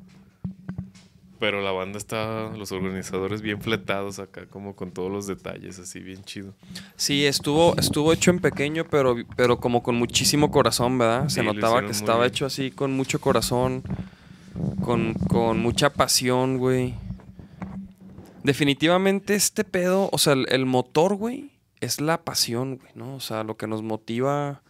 Pero 1.40 1.62
la 1.62 1.72
banda 1.72 1.98
está, 1.98 2.50
los 2.56 2.72
organizadores 2.72 3.42
bien 3.42 3.62
fletados 3.62 4.20
acá, 4.20 4.46
como 4.46 4.76
con 4.76 4.92
todos 4.92 5.12
los 5.12 5.28
detalles, 5.28 5.78
así 5.80 6.00
bien 6.00 6.24
chido. 6.24 6.54
Sí, 6.96 7.26
estuvo, 7.26 7.76
estuvo 7.78 8.14
hecho 8.14 8.32
en 8.32 8.40
pequeño, 8.40 8.86
pero, 8.90 9.16
pero 9.36 9.60
como 9.60 9.84
con 9.84 9.96
muchísimo 9.96 10.52
corazón, 10.52 10.98
¿verdad? 10.98 11.28
Se 11.30 11.44
notaba 11.44 11.86
que 11.86 11.92
estaba 11.92 12.20
bien. 12.20 12.30
hecho 12.30 12.46
así 12.46 12.72
con 12.72 12.94
mucho 12.94 13.20
corazón, 13.20 13.84
con, 14.82 15.14
con 15.14 15.60
mucha 15.60 15.92
pasión, 15.92 16.58
güey. 16.58 16.94
Definitivamente 18.44 19.36
este 19.36 19.64
pedo, 19.64 20.10
o 20.12 20.18
sea, 20.18 20.34
el, 20.34 20.46
el 20.50 20.66
motor, 20.66 21.16
güey, 21.16 21.52
es 21.82 22.00
la 22.00 22.22
pasión, 22.22 22.78
güey, 22.78 22.92
¿no? 22.96 23.16
O 23.16 23.20
sea, 23.20 23.44
lo 23.44 23.58
que 23.58 23.68
nos 23.68 23.82
motiva 23.82 24.62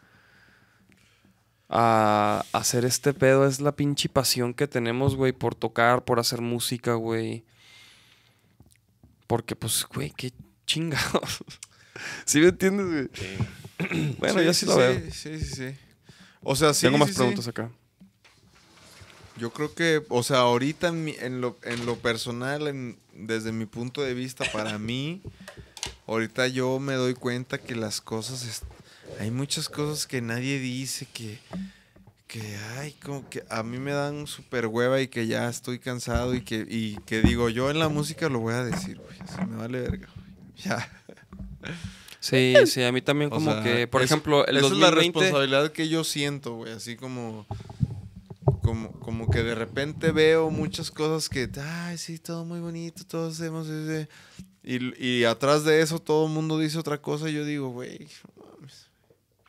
a 1.75 2.45
hacer 2.53 2.85
este 2.85 3.13
pedo 3.13 3.47
es 3.47 3.59
la 3.59 3.71
pinche 3.75 4.07
pasión 4.07 4.53
que 4.53 4.67
tenemos, 4.67 5.15
güey, 5.15 5.31
por 5.31 5.55
tocar, 5.55 6.03
por 6.05 6.19
hacer 6.19 6.39
música, 6.39 6.93
güey. 6.93 7.43
Porque, 9.25 9.55
pues, 9.55 9.83
güey, 9.91 10.11
qué 10.15 10.31
chingados. 10.67 11.43
¿Sí 12.25 12.39
me 12.39 12.49
entiendes, 12.49 12.85
güey? 12.85 13.09
Sí. 13.13 14.15
Bueno, 14.19 14.41
yo 14.41 14.53
sí, 14.53 14.65
lo 14.67 14.73
sí, 14.73 14.79
veo. 14.79 15.01
Sí, 15.11 15.39
sí, 15.39 15.55
sí. 15.55 15.75
O 16.43 16.55
sea, 16.55 16.73
sí. 16.75 16.85
Tengo 16.85 16.99
más 16.99 17.07
sí, 17.09 17.13
sí. 17.15 17.17
preguntas 17.19 17.47
acá. 17.47 17.69
Yo 19.37 19.51
creo 19.51 19.73
que, 19.73 20.03
o 20.09 20.21
sea, 20.21 20.39
ahorita 20.41 20.89
en, 20.89 21.03
mi- 21.03 21.15
en, 21.19 21.41
lo, 21.41 21.57
en 21.63 21.85
lo 21.87 21.97
personal, 21.97 22.67
en- 22.67 22.97
desde 23.15 23.51
mi 23.51 23.65
punto 23.65 24.01
de 24.03 24.13
vista, 24.13 24.45
para 24.53 24.77
mí, 24.77 25.21
ahorita 26.05 26.47
yo 26.49 26.77
me 26.79 26.93
doy 26.93 27.15
cuenta 27.15 27.57
que 27.57 27.75
las 27.75 27.99
cosas, 27.99 28.63
hay 29.19 29.31
muchas 29.31 29.69
cosas 29.69 30.07
que 30.07 30.21
nadie 30.21 30.59
dice, 30.59 31.07
que, 31.13 31.39
que, 32.27 32.41
ay, 32.77 32.93
como 33.03 33.27
que 33.29 33.43
a 33.49 33.63
mí 33.63 33.77
me 33.79 33.91
dan 33.91 34.27
súper 34.27 34.67
hueva 34.67 35.01
y 35.01 35.07
que 35.07 35.27
ya 35.27 35.49
estoy 35.49 35.79
cansado 35.79 36.33
y 36.35 36.41
que, 36.41 36.65
y 36.69 36.95
que 37.05 37.21
digo, 37.21 37.49
yo 37.49 37.69
en 37.69 37.79
la 37.79 37.89
música 37.89 38.29
lo 38.29 38.39
voy 38.39 38.53
a 38.53 38.63
decir, 38.63 38.97
güey, 38.99 39.19
así 39.21 39.45
me 39.49 39.57
vale 39.57 39.81
verga, 39.81 40.07
güey. 40.15 40.27
Ya. 40.65 40.89
Sí, 42.19 42.53
sí, 42.67 42.81
a 42.83 42.91
mí 42.91 43.01
también 43.01 43.29
O 43.33 43.35
como 43.35 43.51
sea, 43.53 43.63
que, 43.63 43.87
por 43.87 44.01
eso- 44.01 44.13
ejemplo, 44.13 44.45
el 44.47 44.57
esa 44.57 44.67
es 44.67 44.71
la 44.73 44.87
2020... 44.91 45.19
responsabilidad 45.19 45.71
que 45.71 45.89
yo 45.89 46.03
siento, 46.05 46.55
güey. 46.55 46.71
Así 46.71 46.95
como, 46.95 47.45
como, 48.61 48.91
como 48.99 49.29
que 49.29 49.43
de 49.43 49.55
repente 49.55 50.11
veo 50.11 50.49
muchas 50.49 50.89
cosas 50.89 51.27
que, 51.27 51.49
ay, 51.61 51.97
sí, 51.97 52.19
todo 52.19 52.45
muy 52.45 52.61
bonito, 52.61 53.03
todos 53.05 53.33
hacemos 53.39 53.67
ese. 53.67 54.07
Y, 54.63 55.05
y 55.05 55.23
atrás 55.25 55.65
de 55.65 55.81
eso 55.81 55.99
todo 55.99 56.27
el 56.27 56.31
mundo 56.31 56.57
dice 56.59 56.77
otra 56.77 56.97
cosa 57.01 57.29
y 57.29 57.33
yo 57.33 57.43
digo, 57.43 57.69
güey, 57.71 58.07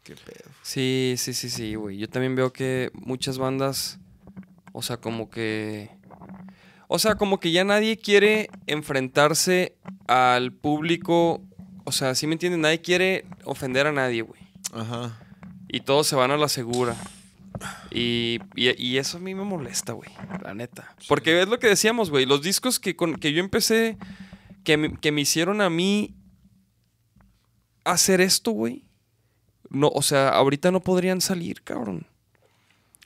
qué 0.04 0.14
pedo. 0.14 0.50
Sí, 0.62 1.14
sí, 1.18 1.34
sí, 1.34 1.50
sí, 1.50 1.74
güey. 1.74 1.98
Yo 1.98 2.08
también 2.08 2.36
veo 2.36 2.52
que 2.52 2.90
muchas 2.94 3.38
bandas, 3.38 3.98
o 4.72 4.82
sea, 4.82 4.98
como 4.98 5.30
que... 5.30 5.90
O 6.86 6.98
sea, 6.98 7.16
como 7.16 7.40
que 7.40 7.50
ya 7.50 7.64
nadie 7.64 7.96
quiere 7.96 8.50
enfrentarse 8.66 9.76
al 10.06 10.52
público, 10.52 11.42
o 11.84 11.90
sea, 11.92 12.14
¿sí 12.14 12.26
me 12.26 12.34
entienden? 12.34 12.60
Nadie 12.60 12.82
quiere 12.82 13.24
ofender 13.44 13.86
a 13.86 13.92
nadie, 13.92 14.22
güey. 14.22 14.40
Ajá. 14.72 15.18
Y 15.68 15.80
todos 15.80 16.06
se 16.06 16.14
van 16.14 16.30
a 16.30 16.36
la 16.36 16.48
segura. 16.48 16.94
Y, 17.90 18.38
y- 18.54 18.80
y 18.80 18.98
eso 18.98 19.16
a 19.16 19.20
mí 19.20 19.34
me 19.34 19.44
molesta, 19.44 19.92
güey, 19.94 20.10
la 20.42 20.54
neta. 20.54 20.94
Porque 21.08 21.40
es 21.40 21.48
lo 21.48 21.58
que 21.58 21.68
decíamos, 21.68 22.10
güey, 22.10 22.26
los 22.26 22.42
discos 22.42 22.78
que, 22.78 22.94
con, 22.94 23.14
que 23.16 23.32
yo 23.32 23.40
empecé, 23.40 23.96
que 24.62 24.76
me, 24.76 24.96
que 24.98 25.10
me 25.10 25.22
hicieron 25.22 25.60
a 25.62 25.70
mí 25.70 26.14
hacer 27.84 28.20
esto, 28.20 28.50
güey. 28.50 28.84
No, 29.74 29.88
o 29.88 30.02
sea, 30.02 30.28
ahorita 30.30 30.70
no 30.70 30.80
podrían 30.80 31.20
salir, 31.20 31.62
cabrón. 31.62 32.06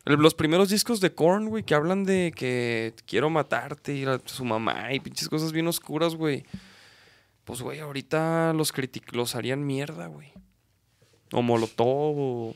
El- 0.04 0.16
Los 0.16 0.34
primeros 0.34 0.68
discos 0.68 1.00
de 1.00 1.12
Korn, 1.12 1.48
güey, 1.48 1.64
que 1.64 1.74
hablan 1.74 2.04
de 2.04 2.32
que 2.34 2.94
quiero 3.06 3.30
matarte 3.30 3.94
y 3.94 4.04
a 4.04 4.20
su 4.24 4.44
mamá 4.44 4.92
y 4.92 5.00
pinches 5.00 5.28
cosas 5.28 5.52
bien 5.52 5.66
oscuras, 5.66 6.14
güey. 6.14 6.44
Pues, 7.44 7.62
güey, 7.62 7.80
ahorita 7.80 8.52
los 8.54 8.72
los 9.12 9.34
harían 9.34 9.66
mierda, 9.66 10.06
güey. 10.06 10.32
O 11.32 11.42
Molotov 11.42 11.86
o... 12.18 12.54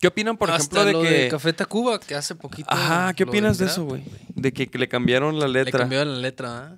¿Qué 0.00 0.08
opinan, 0.08 0.36
por 0.36 0.50
Hasta 0.50 0.82
ejemplo, 0.82 0.84
de 0.84 0.92
lo 0.92 1.02
que... 1.02 1.22
de 1.24 1.28
Café 1.28 1.52
Tacuba, 1.52 2.00
que 2.00 2.16
hace 2.16 2.34
poquito. 2.34 2.68
Ajá, 2.72 3.12
¿qué 3.14 3.22
opinas 3.22 3.58
de 3.58 3.66
eso, 3.66 3.84
güey? 3.84 4.02
De 4.34 4.52
que, 4.52 4.66
que 4.66 4.78
le 4.78 4.88
cambiaron 4.88 5.38
la 5.38 5.46
Le 5.46 5.62
letra. 5.64 5.78
cambiaron 5.80 6.14
la 6.14 6.18
letra, 6.18 6.58
¿ah? 6.58 6.76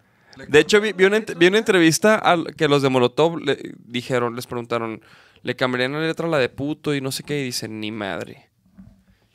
De 0.48 0.58
hecho, 0.60 0.80
vi, 0.80 0.92
vi 0.92 1.04
una, 1.04 1.18
ent- 1.18 1.36
vi 1.38 1.46
una 1.46 1.58
entrevista 1.58 2.22
que 2.56 2.68
los 2.68 2.82
de 2.82 2.88
Molotov 2.90 3.38
le 3.38 3.56
dijeron, 3.86 4.34
les 4.36 4.46
preguntaron, 4.46 5.00
le 5.44 5.54
cambiarían 5.54 5.92
la 5.92 6.00
letra 6.00 6.26
a 6.26 6.30
la 6.30 6.38
de 6.38 6.48
puto 6.48 6.92
y 6.94 7.00
no 7.00 7.12
sé 7.12 7.22
qué, 7.22 7.40
y 7.40 7.44
dicen, 7.44 7.78
ni 7.78 7.92
madre. 7.92 8.50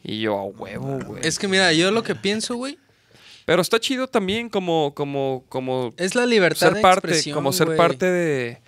Y 0.03 0.19
yo, 0.19 0.38
a 0.38 0.44
huevo, 0.44 0.99
güey. 1.06 1.22
Es 1.26 1.40
que 1.40 1.48
mira, 1.48 1.72
yo 1.72 1.91
lo 1.91 2.03
que 2.03 2.15
pienso, 2.15 2.56
güey, 2.56 2.77
Pero 3.45 3.61
está 3.61 3.80
chido 3.80 4.07
también 4.07 4.49
como, 4.49 4.94
como, 4.95 5.45
como 5.49 5.94
es 5.98 6.15
la 6.15 6.26
libertad 6.26 6.68
ser 6.68 6.73
de 6.76 6.81
parte, 6.81 7.07
expresión, 7.07 7.36
como 7.36 7.53
ser 7.53 7.68
güey. 7.68 7.77
parte 7.77 8.06
de, 8.06 8.61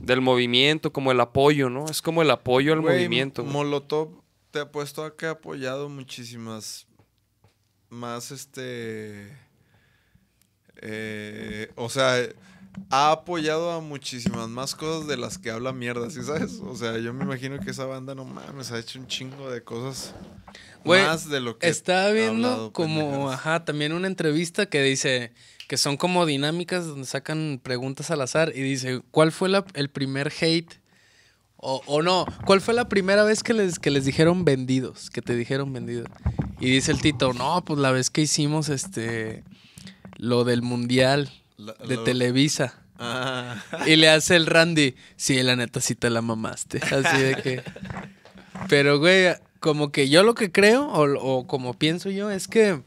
del 0.00 0.20
movimiento, 0.20 0.92
como 0.92 1.10
el 1.12 1.20
apoyo, 1.20 1.70
¿no? 1.70 1.86
Es 1.86 2.02
como 2.02 2.22
el 2.22 2.30
apoyo 2.30 2.72
al 2.72 2.80
Güey, 2.82 2.96
movimiento. 2.96 3.42
güey. 3.42 3.52
Molotov 3.54 4.22
te 4.50 4.60
ha 4.60 4.70
puesto 4.70 5.04
a 5.04 5.16
que 5.16 5.26
ha 5.26 5.30
apoyado 5.30 5.88
muchísimas 5.88 6.86
más 7.90 8.30
este 8.30 9.36
eh, 10.80 11.70
o 11.76 11.88
sea 11.88 12.16
ha 12.90 13.10
apoyado 13.12 13.70
a 13.72 13.80
muchísimas 13.80 14.48
más 14.48 14.74
cosas 14.74 15.06
de 15.08 15.16
las 15.16 15.38
que 15.38 15.50
habla 15.50 15.72
mierda, 15.72 16.08
¿sí 16.10 16.22
sabes? 16.22 16.60
O 16.62 16.74
sea, 16.76 16.98
yo 16.98 17.12
me 17.12 17.24
imagino 17.24 17.58
que 17.60 17.70
esa 17.70 17.84
banda 17.84 18.14
no 18.14 18.24
mames 18.24 18.70
ha 18.72 18.78
hecho 18.78 18.98
un 18.98 19.06
chingo 19.06 19.50
de 19.50 19.62
cosas 19.62 20.14
Güey, 20.84 21.02
más 21.04 21.28
de 21.28 21.40
lo 21.40 21.58
que 21.58 21.68
Estaba 21.68 22.06
ha 22.06 22.10
viendo 22.12 22.48
hablado 22.48 22.72
como, 22.72 23.00
pendejadas. 23.00 23.34
ajá, 23.34 23.64
también 23.64 23.92
una 23.92 24.06
entrevista 24.08 24.66
que 24.66 24.82
dice 24.82 25.32
que 25.68 25.76
son 25.76 25.96
como 25.96 26.26
dinámicas 26.26 26.86
donde 26.86 27.06
sacan 27.06 27.60
preguntas 27.62 28.10
al 28.10 28.20
azar 28.20 28.52
y 28.54 28.60
dice, 28.62 29.00
¿cuál 29.10 29.32
fue 29.32 29.48
la- 29.48 29.64
el 29.74 29.88
primer 29.90 30.32
hate? 30.40 30.70
O, 31.56 31.80
o 31.86 32.02
no, 32.02 32.26
¿cuál 32.44 32.60
fue 32.60 32.74
la 32.74 32.88
primera 32.88 33.22
vez 33.22 33.42
que 33.44 33.54
les, 33.54 33.78
que 33.78 33.90
les 33.92 34.04
dijeron 34.04 34.44
vendidos? 34.44 35.10
Que 35.10 35.22
te 35.22 35.36
dijeron 35.36 35.72
vendido. 35.72 36.04
Y 36.60 36.70
dice 36.70 36.90
el 36.90 37.00
Tito, 37.00 37.32
no, 37.32 37.64
pues 37.64 37.78
la 37.78 37.92
vez 37.92 38.10
que 38.10 38.22
hicimos 38.22 38.68
este 38.68 39.44
lo 40.16 40.42
del 40.44 40.62
mundial 40.62 41.30
La- 41.64 41.74
de 41.86 41.96
lo- 41.96 42.04
Televisa. 42.04 42.74
Ah, 42.98 43.56
Y 43.86 43.96
le 43.96 44.08
hace 44.08 44.36
el 44.36 44.46
Randy, 44.46 44.94
sí, 45.16 45.42
la 45.42 45.56
neta 45.56 45.80
sí 45.80 45.94
te 45.94 46.08
la 46.10 46.22
mamaste. 46.22 46.78
Así 46.78 47.20
de 47.22 47.34
que. 47.42 47.62
Pero, 48.68 48.98
güey, 48.98 49.34
como 49.60 49.90
que 49.90 50.08
yo 50.08 50.22
lo 50.22 50.34
que 50.34 50.52
creo, 50.52 50.86
o, 50.88 51.04
o 51.18 51.46
como 51.46 51.74
pienso 51.74 52.10
yo, 52.10 52.30
es 52.30 52.46
que. 52.48 52.80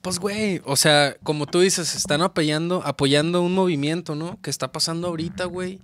Pues, 0.00 0.18
güey, 0.18 0.62
o 0.64 0.76
sea, 0.76 1.14
como 1.22 1.44
tú 1.46 1.60
dices, 1.60 1.94
están 1.94 2.22
apoyando, 2.22 2.82
apoyando 2.86 3.42
un 3.42 3.54
movimiento, 3.54 4.14
¿no? 4.14 4.38
Que 4.40 4.48
está 4.48 4.72
pasando 4.72 5.08
ahorita, 5.08 5.44
güey. 5.44 5.78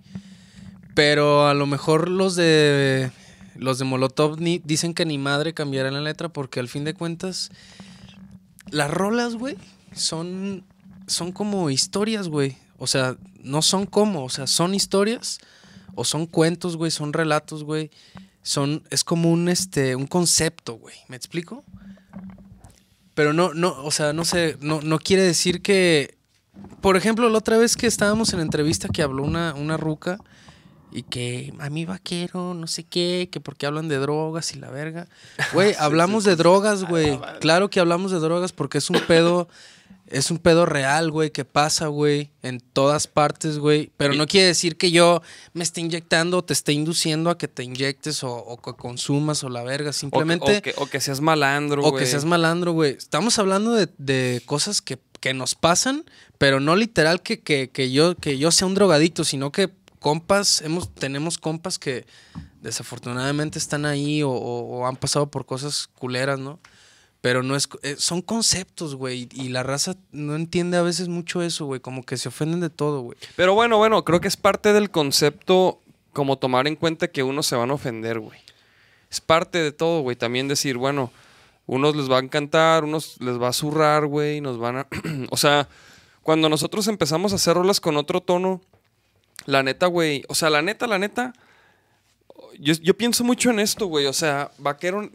Pero 0.94 1.46
a 1.48 1.54
lo 1.54 1.66
mejor 1.66 2.08
los 2.08 2.34
de. 2.36 3.10
Los 3.56 3.78
de 3.78 3.84
Molotov 3.86 4.38
ni, 4.40 4.58
dicen 4.64 4.92
que 4.94 5.04
ni 5.06 5.16
madre 5.18 5.54
cambiará 5.54 5.90
la 5.90 6.00
letra 6.02 6.28
porque 6.30 6.60
al 6.60 6.68
fin 6.68 6.84
de 6.84 6.94
cuentas. 6.94 7.50
Las 8.70 8.90
rolas, 8.90 9.34
güey, 9.34 9.56
son. 9.94 10.64
Son 11.06 11.32
como 11.32 11.70
historias, 11.70 12.28
güey. 12.28 12.56
O 12.78 12.86
sea, 12.86 13.16
no 13.42 13.62
son 13.62 13.86
como, 13.86 14.24
o 14.24 14.28
sea, 14.28 14.46
son 14.46 14.74
historias. 14.74 15.38
O 15.94 16.04
son 16.04 16.26
cuentos, 16.26 16.76
güey, 16.76 16.90
son 16.90 17.12
relatos, 17.12 17.64
güey. 17.64 17.90
Son, 18.42 18.84
es 18.90 19.02
como 19.02 19.30
un, 19.30 19.48
este, 19.48 19.96
un 19.96 20.06
concepto, 20.06 20.74
güey. 20.74 20.94
¿Me 21.08 21.16
explico? 21.16 21.64
Pero 23.14 23.32
no, 23.32 23.54
no, 23.54 23.82
o 23.82 23.90
sea, 23.90 24.12
no 24.12 24.24
sé, 24.26 24.58
no, 24.60 24.82
no 24.82 24.98
quiere 24.98 25.22
decir 25.22 25.62
que. 25.62 26.16
Por 26.80 26.96
ejemplo, 26.96 27.28
la 27.28 27.38
otra 27.38 27.56
vez 27.56 27.76
que 27.76 27.86
estábamos 27.86 28.32
en 28.32 28.38
la 28.38 28.44
entrevista 28.44 28.88
que 28.88 29.02
habló 29.02 29.22
una, 29.24 29.54
una 29.54 29.76
ruca 29.76 30.18
y 30.92 31.02
que 31.02 31.52
a 31.58 31.68
mí 31.68 31.84
vaquero, 31.84 32.54
no 32.54 32.66
sé 32.66 32.84
qué, 32.84 33.28
que 33.30 33.40
porque 33.40 33.66
hablan 33.66 33.88
de 33.88 33.96
drogas 33.96 34.54
y 34.54 34.58
la 34.58 34.70
verga. 34.70 35.08
Güey, 35.52 35.74
hablamos 35.78 36.24
de 36.24 36.36
drogas, 36.36 36.84
güey. 36.84 37.20
Claro 37.40 37.68
que 37.68 37.80
hablamos 37.80 38.12
de 38.12 38.18
drogas 38.18 38.52
porque 38.52 38.78
es 38.78 38.88
un 38.88 39.00
pedo, 39.00 39.48
es 40.08 40.30
un 40.30 40.38
pedo 40.38 40.66
real, 40.66 41.10
güey, 41.10 41.30
que 41.30 41.44
pasa, 41.44 41.88
güey, 41.88 42.30
en 42.42 42.60
todas 42.60 43.06
partes, 43.08 43.58
güey. 43.58 43.90
Pero 43.96 44.14
no 44.14 44.26
quiere 44.26 44.46
decir 44.46 44.76
que 44.76 44.90
yo 44.92 45.20
me 45.52 45.64
esté 45.64 45.80
inyectando 45.80 46.38
o 46.38 46.44
te 46.44 46.52
esté 46.52 46.72
induciendo 46.72 47.28
a 47.30 47.38
que 47.38 47.48
te 47.48 47.64
inyectes 47.64 48.22
o, 48.22 48.32
o 48.36 48.56
que 48.62 48.72
consumas 48.74 49.42
o 49.42 49.48
la 49.48 49.62
verga. 49.64 49.90
O 49.90 49.92
que, 49.92 49.98
Simplemente. 49.98 50.58
o 50.58 50.62
que- 50.62 50.74
o 50.76 50.86
que 50.86 51.00
seas 51.00 51.20
malandro, 51.20 51.82
O 51.84 51.90
güey. 51.90 52.04
que 52.04 52.10
seas 52.10 52.24
malandro, 52.24 52.72
güey. 52.72 52.92
Estamos 52.92 53.38
hablando 53.38 53.72
de, 53.72 53.88
de 53.98 54.42
cosas 54.46 54.80
que, 54.80 54.98
que 55.20 55.34
nos 55.34 55.54
pasan, 55.56 56.04
pero 56.38 56.60
no 56.60 56.76
literal 56.76 57.20
que, 57.22 57.40
yo, 57.90 58.14
que 58.16 58.38
yo 58.38 58.50
sea 58.52 58.66
un 58.68 58.74
drogadicto, 58.74 59.24
sino 59.24 59.50
que 59.50 59.70
compas, 59.98 60.60
hemos, 60.62 60.94
tenemos 60.94 61.36
compas 61.38 61.78
que 61.80 62.06
desafortunadamente 62.60 63.58
están 63.58 63.86
ahí 63.86 64.22
o, 64.22 64.30
o- 64.30 64.78
o 64.78 64.86
han 64.86 64.96
pasado 64.96 65.30
por 65.30 65.46
cosas 65.46 65.88
culeras, 65.98 66.38
¿no? 66.38 66.60
Pero 67.26 67.42
no 67.42 67.56
es, 67.56 67.68
eh, 67.82 67.96
son 67.98 68.22
conceptos, 68.22 68.94
güey, 68.94 69.28
y 69.32 69.48
la 69.48 69.64
raza 69.64 69.96
no 70.12 70.36
entiende 70.36 70.76
a 70.76 70.82
veces 70.82 71.08
mucho 71.08 71.42
eso, 71.42 71.66
güey, 71.66 71.80
como 71.80 72.04
que 72.04 72.16
se 72.18 72.28
ofenden 72.28 72.60
de 72.60 72.70
todo, 72.70 73.00
güey. 73.00 73.18
Pero 73.34 73.52
bueno, 73.52 73.78
bueno, 73.78 74.04
creo 74.04 74.20
que 74.20 74.28
es 74.28 74.36
parte 74.36 74.72
del 74.72 74.92
concepto 74.92 75.80
como 76.12 76.38
tomar 76.38 76.68
en 76.68 76.76
cuenta 76.76 77.08
que 77.08 77.24
unos 77.24 77.48
se 77.48 77.56
van 77.56 77.72
a 77.72 77.74
ofender, 77.74 78.20
güey. 78.20 78.38
Es 79.10 79.20
parte 79.20 79.58
de 79.58 79.72
todo, 79.72 80.02
güey. 80.02 80.14
También 80.14 80.46
decir, 80.46 80.76
bueno, 80.76 81.10
unos 81.66 81.96
les 81.96 82.08
va 82.08 82.18
a 82.18 82.22
encantar, 82.22 82.84
unos 82.84 83.20
les 83.20 83.42
va 83.42 83.48
a 83.48 83.52
zurrar, 83.52 84.06
güey, 84.06 84.40
nos 84.40 84.58
van 84.58 84.76
a... 84.76 84.86
o 85.30 85.36
sea, 85.36 85.68
cuando 86.22 86.48
nosotros 86.48 86.86
empezamos 86.86 87.32
a 87.32 87.34
hacer 87.34 87.54
rolas 87.54 87.80
con 87.80 87.96
otro 87.96 88.20
tono, 88.20 88.60
la 89.46 89.64
neta, 89.64 89.86
güey, 89.86 90.22
o 90.28 90.36
sea, 90.36 90.48
la 90.48 90.62
neta, 90.62 90.86
la 90.86 91.00
neta, 91.00 91.32
yo, 92.60 92.74
yo 92.74 92.96
pienso 92.96 93.24
mucho 93.24 93.50
en 93.50 93.58
esto, 93.58 93.86
güey. 93.86 94.06
O 94.06 94.12
sea, 94.12 94.52
vaquero, 94.58 95.10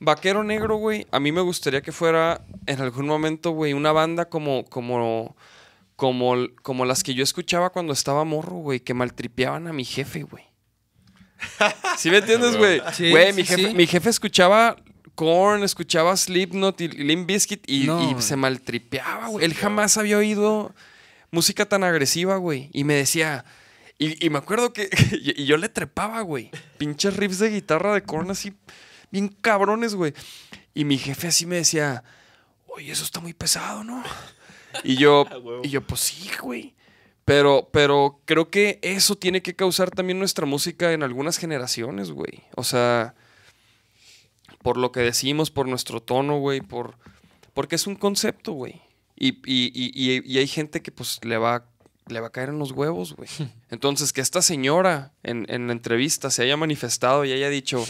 vaquero 0.00 0.44
negro, 0.44 0.76
güey, 0.76 1.06
a 1.10 1.20
mí 1.20 1.32
me 1.32 1.40
gustaría 1.40 1.82
que 1.82 1.92
fuera 1.92 2.44
en 2.66 2.80
algún 2.80 3.06
momento, 3.06 3.50
güey, 3.50 3.72
una 3.72 3.92
banda 3.92 4.28
como, 4.28 4.64
como, 4.66 5.36
como, 5.96 6.34
como 6.62 6.84
las 6.84 7.02
que 7.02 7.14
yo 7.14 7.22
escuchaba 7.24 7.70
cuando 7.70 7.92
estaba 7.92 8.24
morro, 8.24 8.56
güey, 8.56 8.80
que 8.80 8.94
maltripeaban 8.94 9.66
a 9.66 9.72
mi 9.72 9.84
jefe, 9.84 10.22
güey. 10.22 10.44
¿Sí 11.96 12.10
me 12.10 12.18
entiendes, 12.18 12.56
güey? 12.56 12.80
Sí, 12.92 13.10
Güey, 13.10 13.32
mi, 13.32 13.44
jefe, 13.44 13.68
sí. 13.68 13.74
mi 13.74 13.86
jefe 13.86 14.10
escuchaba 14.10 14.76
Korn, 15.14 15.62
escuchaba 15.62 16.16
Slipknot 16.16 16.80
y 16.80 16.88
Limp 16.88 17.26
Bizkit 17.26 17.68
y, 17.68 17.84
No. 17.86 18.16
y 18.18 18.20
se 18.22 18.36
maltripeaba, 18.36 19.28
güey. 19.28 19.44
Él 19.44 19.54
jamás 19.54 19.96
había 19.98 20.18
oído 20.18 20.74
música 21.30 21.66
tan 21.66 21.84
agresiva, 21.84 22.36
güey. 22.36 22.70
Y 22.72 22.84
me 22.84 22.94
decía... 22.94 23.44
Y, 23.98 24.24
y 24.24 24.30
me 24.30 24.38
acuerdo 24.38 24.72
que... 24.72 24.88
y 25.36 25.44
yo 25.44 25.56
le 25.56 25.68
trepaba, 25.68 26.20
güey. 26.22 26.50
Pinches 26.78 27.16
riffs 27.16 27.38
de 27.40 27.50
guitarra 27.50 27.94
de 27.94 28.02
Korn 28.02 28.30
así... 28.30 28.52
Bien 29.10 29.28
cabrones, 29.28 29.94
güey. 29.94 30.12
Y 30.74 30.84
mi 30.84 30.98
jefe 30.98 31.28
así 31.28 31.46
me 31.46 31.56
decía... 31.56 32.04
Oye, 32.66 32.92
eso 32.92 33.04
está 33.04 33.20
muy 33.20 33.32
pesado, 33.34 33.82
¿no? 33.84 34.02
Y 34.84 34.96
yo... 34.96 35.26
y 35.62 35.68
yo, 35.70 35.82
pues 35.86 36.00
sí, 36.00 36.30
güey. 36.40 36.74
Pero, 37.24 37.68
pero 37.72 38.20
creo 38.24 38.48
que 38.50 38.78
eso 38.82 39.16
tiene 39.16 39.42
que 39.42 39.54
causar 39.54 39.90
también 39.90 40.18
nuestra 40.18 40.46
música 40.46 40.92
en 40.92 41.02
algunas 41.02 41.36
generaciones, 41.38 42.10
güey. 42.10 42.42
O 42.56 42.64
sea, 42.64 43.14
por 44.62 44.76
lo 44.76 44.92
que 44.92 45.00
decimos, 45.00 45.50
por 45.50 45.68
nuestro 45.68 46.00
tono, 46.00 46.38
güey, 46.38 46.60
por... 46.60 46.96
Porque 47.54 47.74
es 47.76 47.86
un 47.86 47.96
concepto, 47.96 48.52
güey. 48.52 48.80
Y, 49.16 49.30
y- 49.50 49.72
y- 49.74 49.92
y- 49.94 50.22
y 50.24 50.38
hay 50.38 50.46
gente 50.46 50.80
que 50.80 50.92
pues 50.92 51.18
le 51.24 51.36
va, 51.38 51.66
le 52.06 52.20
va 52.20 52.28
a 52.28 52.30
caer 52.32 52.50
en 52.50 52.58
los 52.58 52.70
huevos, 52.72 53.14
güey. 53.16 53.28
Entonces, 53.70 54.12
que 54.12 54.20
esta 54.20 54.40
señora 54.42 55.12
en, 55.22 55.44
en 55.48 55.66
la 55.66 55.72
entrevista 55.72 56.30
se 56.30 56.42
haya 56.44 56.56
manifestado 56.56 57.24
y 57.24 57.32
haya 57.32 57.48
dicho 57.50 57.84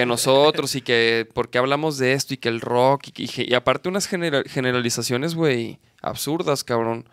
que 0.00 0.06
nosotros 0.06 0.74
y 0.74 0.82
que 0.82 1.26
por 1.32 1.48
qué 1.48 1.56
hablamos 1.58 1.96
de 1.96 2.12
esto 2.12 2.34
y 2.34 2.36
que 2.36 2.48
el 2.50 2.60
rock 2.60 3.08
y, 3.16 3.24
y- 3.24 3.50
y 3.50 3.54
aparte 3.54 3.88
unas 3.88 4.06
genera- 4.06 4.42
generalizaciones, 4.46 5.34
güey, 5.34 5.78
absurdas, 6.02 6.64
cabrón. 6.64 7.08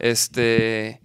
Este, 0.00 1.00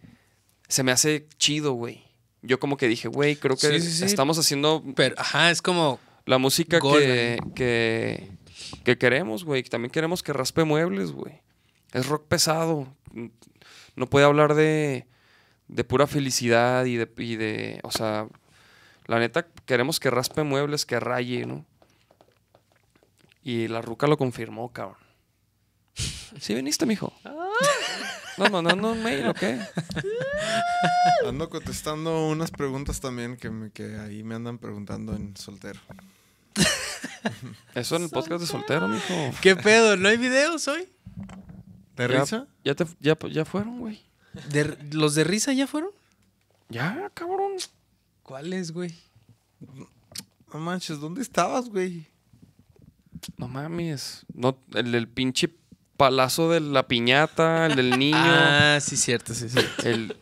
se 0.67 0.83
me 0.83 0.91
hace 0.91 1.27
chido, 1.37 1.73
güey. 1.73 2.03
Yo 2.41 2.59
como 2.59 2.77
que 2.77 2.87
dije, 2.87 3.07
güey, 3.09 3.35
creo 3.35 3.55
que 3.57 3.79
Sí, 3.79 3.81
sí, 3.81 3.91
sí. 3.97 4.05
estamos 4.05 4.37
haciendo 4.39 4.83
Pero, 4.95 5.15
ajá, 5.17 5.51
es 5.51 5.61
como, 5.61 5.99
la 6.25 6.37
música 6.37 6.79
que, 6.79 7.37
que, 7.55 8.29
que 8.83 8.97
queremos, 8.97 9.43
güey. 9.45 9.61
También 9.63 9.91
queremos 9.91 10.23
que 10.23 10.33
raspe 10.33 10.63
muebles, 10.63 11.11
güey. 11.11 11.41
Es 11.93 12.07
rock 12.07 12.27
pesado. 12.27 12.87
No 13.95 14.07
puede 14.09 14.25
hablar 14.25 14.53
de, 14.55 15.05
de 15.67 15.83
pura 15.83 16.07
felicidad 16.07 16.85
y 16.85 16.95
de, 16.97 17.07
y 17.17 17.35
de... 17.35 17.79
O 17.83 17.91
sea, 17.91 18.27
la 19.09 19.19
neta, 19.19 19.47
queremos 19.65 19.99
que 19.99 20.09
raspe 20.09 20.43
muebles, 20.43 20.85
que 20.85 20.99
raye, 20.99 21.45
¿no? 21.45 21.65
Y 23.43 23.67
la 23.67 23.81
ruca 23.81 24.05
lo 24.07 24.17
confirmó, 24.17 24.71
cabrón. 24.71 24.97
¿Sí 26.39 26.53
viniste, 26.53 26.85
mijo? 26.85 27.11
¿No 28.37 28.49
mandando 28.49 28.91
un 28.91 29.01
mail 29.03 29.27
o 29.27 29.33
qué? 29.33 29.59
Ando 31.27 31.49
contestando 31.49 32.27
unas 32.27 32.51
preguntas 32.51 33.01
también 33.01 33.35
que, 33.35 33.49
me- 33.49 33.71
que 33.71 33.97
ahí 33.97 34.23
me 34.23 34.35
andan 34.35 34.57
preguntando 34.59 35.15
en 35.15 35.35
soltero. 35.35 35.79
Eso 37.75 37.95
en 37.95 38.03
el 38.03 38.09
podcast 38.09 38.41
de 38.41 38.47
soltero, 38.47 38.87
mijo. 38.87 39.31
¿Qué 39.41 39.55
pedo? 39.55 39.97
¿No 39.97 40.07
hay 40.09 40.17
videos 40.17 40.67
hoy? 40.67 40.87
¿De 41.95 42.07
Ya- 42.07 42.19
risa? 42.21 42.47
Ya, 42.63 42.75
te, 42.75 42.85
ya, 42.99 43.17
ya 43.31 43.43
fueron, 43.45 43.79
güey. 43.79 44.01
¿De- 44.51 44.77
¿Los 44.91 45.15
de 45.15 45.23
risa 45.23 45.51
ya 45.53 45.65
fueron? 45.67 45.89
Ya, 46.69 47.09
cabrón. 47.15 47.53
¿Cuáles, 48.29 48.71
güey? 48.71 48.93
No 50.53 50.59
manches, 50.59 50.99
¿dónde 50.99 51.23
estabas, 51.23 51.67
güey? 51.67 52.05
No 53.37 53.47
mames. 53.47 54.23
No, 54.35 54.55
el 54.75 54.91
del 54.91 55.07
pinche 55.07 55.49
palazo 55.97 56.47
de 56.51 56.59
la 56.59 56.87
piñata, 56.87 57.65
el 57.65 57.75
del 57.75 57.89
niño, 57.97 58.15
Ah, 58.19 58.77
sí, 58.81 58.97
cierto, 58.97 59.33
sí, 59.33 59.49
sí. 59.49 59.57
el... 59.83 60.15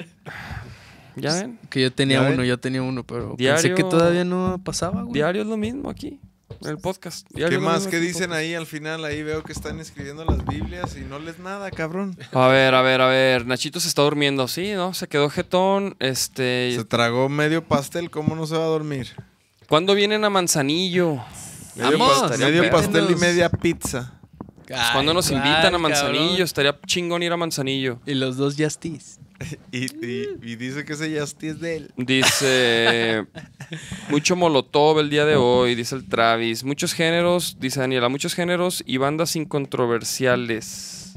¿Ya 1.18 1.34
ven? 1.34 1.60
Que 1.70 1.82
yo 1.82 1.92
tenía 1.92 2.22
¿Ya 2.22 2.28
uno, 2.30 2.38
ven? 2.38 2.46
yo 2.48 2.58
tenía 2.58 2.82
uno, 2.82 3.04
pero 3.04 3.36
pensé 3.36 3.44
Diario- 3.44 3.76
que 3.76 3.84
todavía 3.84 4.24
no 4.24 4.62
pasaba, 4.64 5.02
güey. 5.02 5.14
Diario 5.14 5.42
es 5.42 5.48
lo 5.50 5.58
mismo 5.58 5.90
aquí, 5.90 6.22
el 6.66 6.78
podcast. 6.78 7.28
¿Qué 7.34 7.60
más? 7.60 7.88
¿Qué 7.88 8.00
dicen 8.00 8.30
podcast. 8.30 8.40
ahí 8.40 8.56
al 8.56 8.66
final? 8.66 9.06
Ahí 9.06 9.24
veo 9.24 9.44
que 9.44 9.54
están 9.54 9.80
escribiendo 9.80 10.26
las 10.26 10.46
Biblias 10.46 10.96
y 10.98 11.02
no 11.02 11.20
les 11.20 11.40
nada, 11.40 11.72
cabrón. 11.72 12.18
A 12.32 12.48
ver, 12.48 12.74
a 12.76 12.82
ver, 12.82 13.02
a 13.02 13.08
ver. 13.08 13.46
Nachito 13.46 13.80
se 13.80 13.88
está 13.88 14.02
durmiendo, 14.02 14.48
sí, 14.48 14.74
¿no? 14.74 14.94
Se 14.94 15.08
quedó 15.08 15.30
jetón. 15.30 15.96
Este. 16.00 16.74
Se 16.76 16.86
tragó 16.86 17.30
medio 17.30 17.64
pastel, 17.64 18.10
¿cómo 18.10 18.36
no 18.36 18.48
se 18.48 18.56
va 18.56 18.64
a 18.64 18.68
dormir? 18.68 19.16
¿Cuándo 19.70 19.94
vienen 19.96 20.24
a 20.24 20.30
Manzanillo? 20.30 21.24
Medio, 21.76 22.00
Vamos, 22.00 22.32
pastel 22.72 23.12
y 23.12 23.16
media 23.16 23.50
pizza. 23.50 24.17
Pues 24.68 24.90
cuando 24.94 25.14
nos 25.14 25.30
invitan 25.32 25.74
a 25.74 25.78
Manzanillo, 25.78 26.28
Cabrón. 26.30 26.42
estaría 26.44 26.80
chingón 26.86 27.24
ir 27.24 27.32
a 27.32 27.38
Manzanillo. 27.38 28.00
Y 28.06 28.14
los 28.16 28.38
dos 28.38 28.56
Justis. 28.58 29.20
Y, 29.72 29.86
y- 30.04 30.28
y 30.42 30.56
dice 30.56 30.84
que 30.84 30.94
ese 30.94 31.12
Yasti 31.12 31.48
es 31.50 31.60
de 31.60 31.76
él. 31.78 31.92
Dice 31.96 33.26
mucho 34.10 34.36
molotov 34.36 35.00
el 35.00 35.12
día 35.12 35.26
de 35.26 35.36
hoy, 35.36 35.76
dice 35.76 35.94
el 35.96 36.06
Travis. 36.10 36.64
Muchos 36.64 36.94
géneros, 36.94 37.58
dice 37.60 37.80
Daniela, 37.80 38.10
muchos 38.10 38.34
géneros 38.34 38.84
y 38.88 38.98
bandas 38.98 39.36
incontroversiales. 39.36 41.16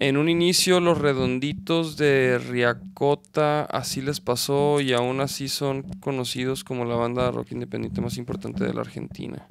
En 0.00 0.16
un 0.16 0.28
inicio 0.28 0.80
los 0.80 0.98
redonditos 0.98 1.96
de 1.96 2.38
Riacota 2.38 3.62
así 3.62 4.02
les 4.02 4.20
pasó 4.20 4.80
y 4.80 4.92
aún 4.92 5.20
así 5.20 5.48
son 5.48 5.82
conocidos 6.00 6.64
como 6.64 6.84
la 6.84 6.96
banda 6.96 7.24
de 7.26 7.30
rock 7.30 7.52
independiente 7.52 8.00
más 8.00 8.16
importante 8.18 8.64
de 8.64 8.74
la 8.74 8.80
Argentina. 8.80 9.46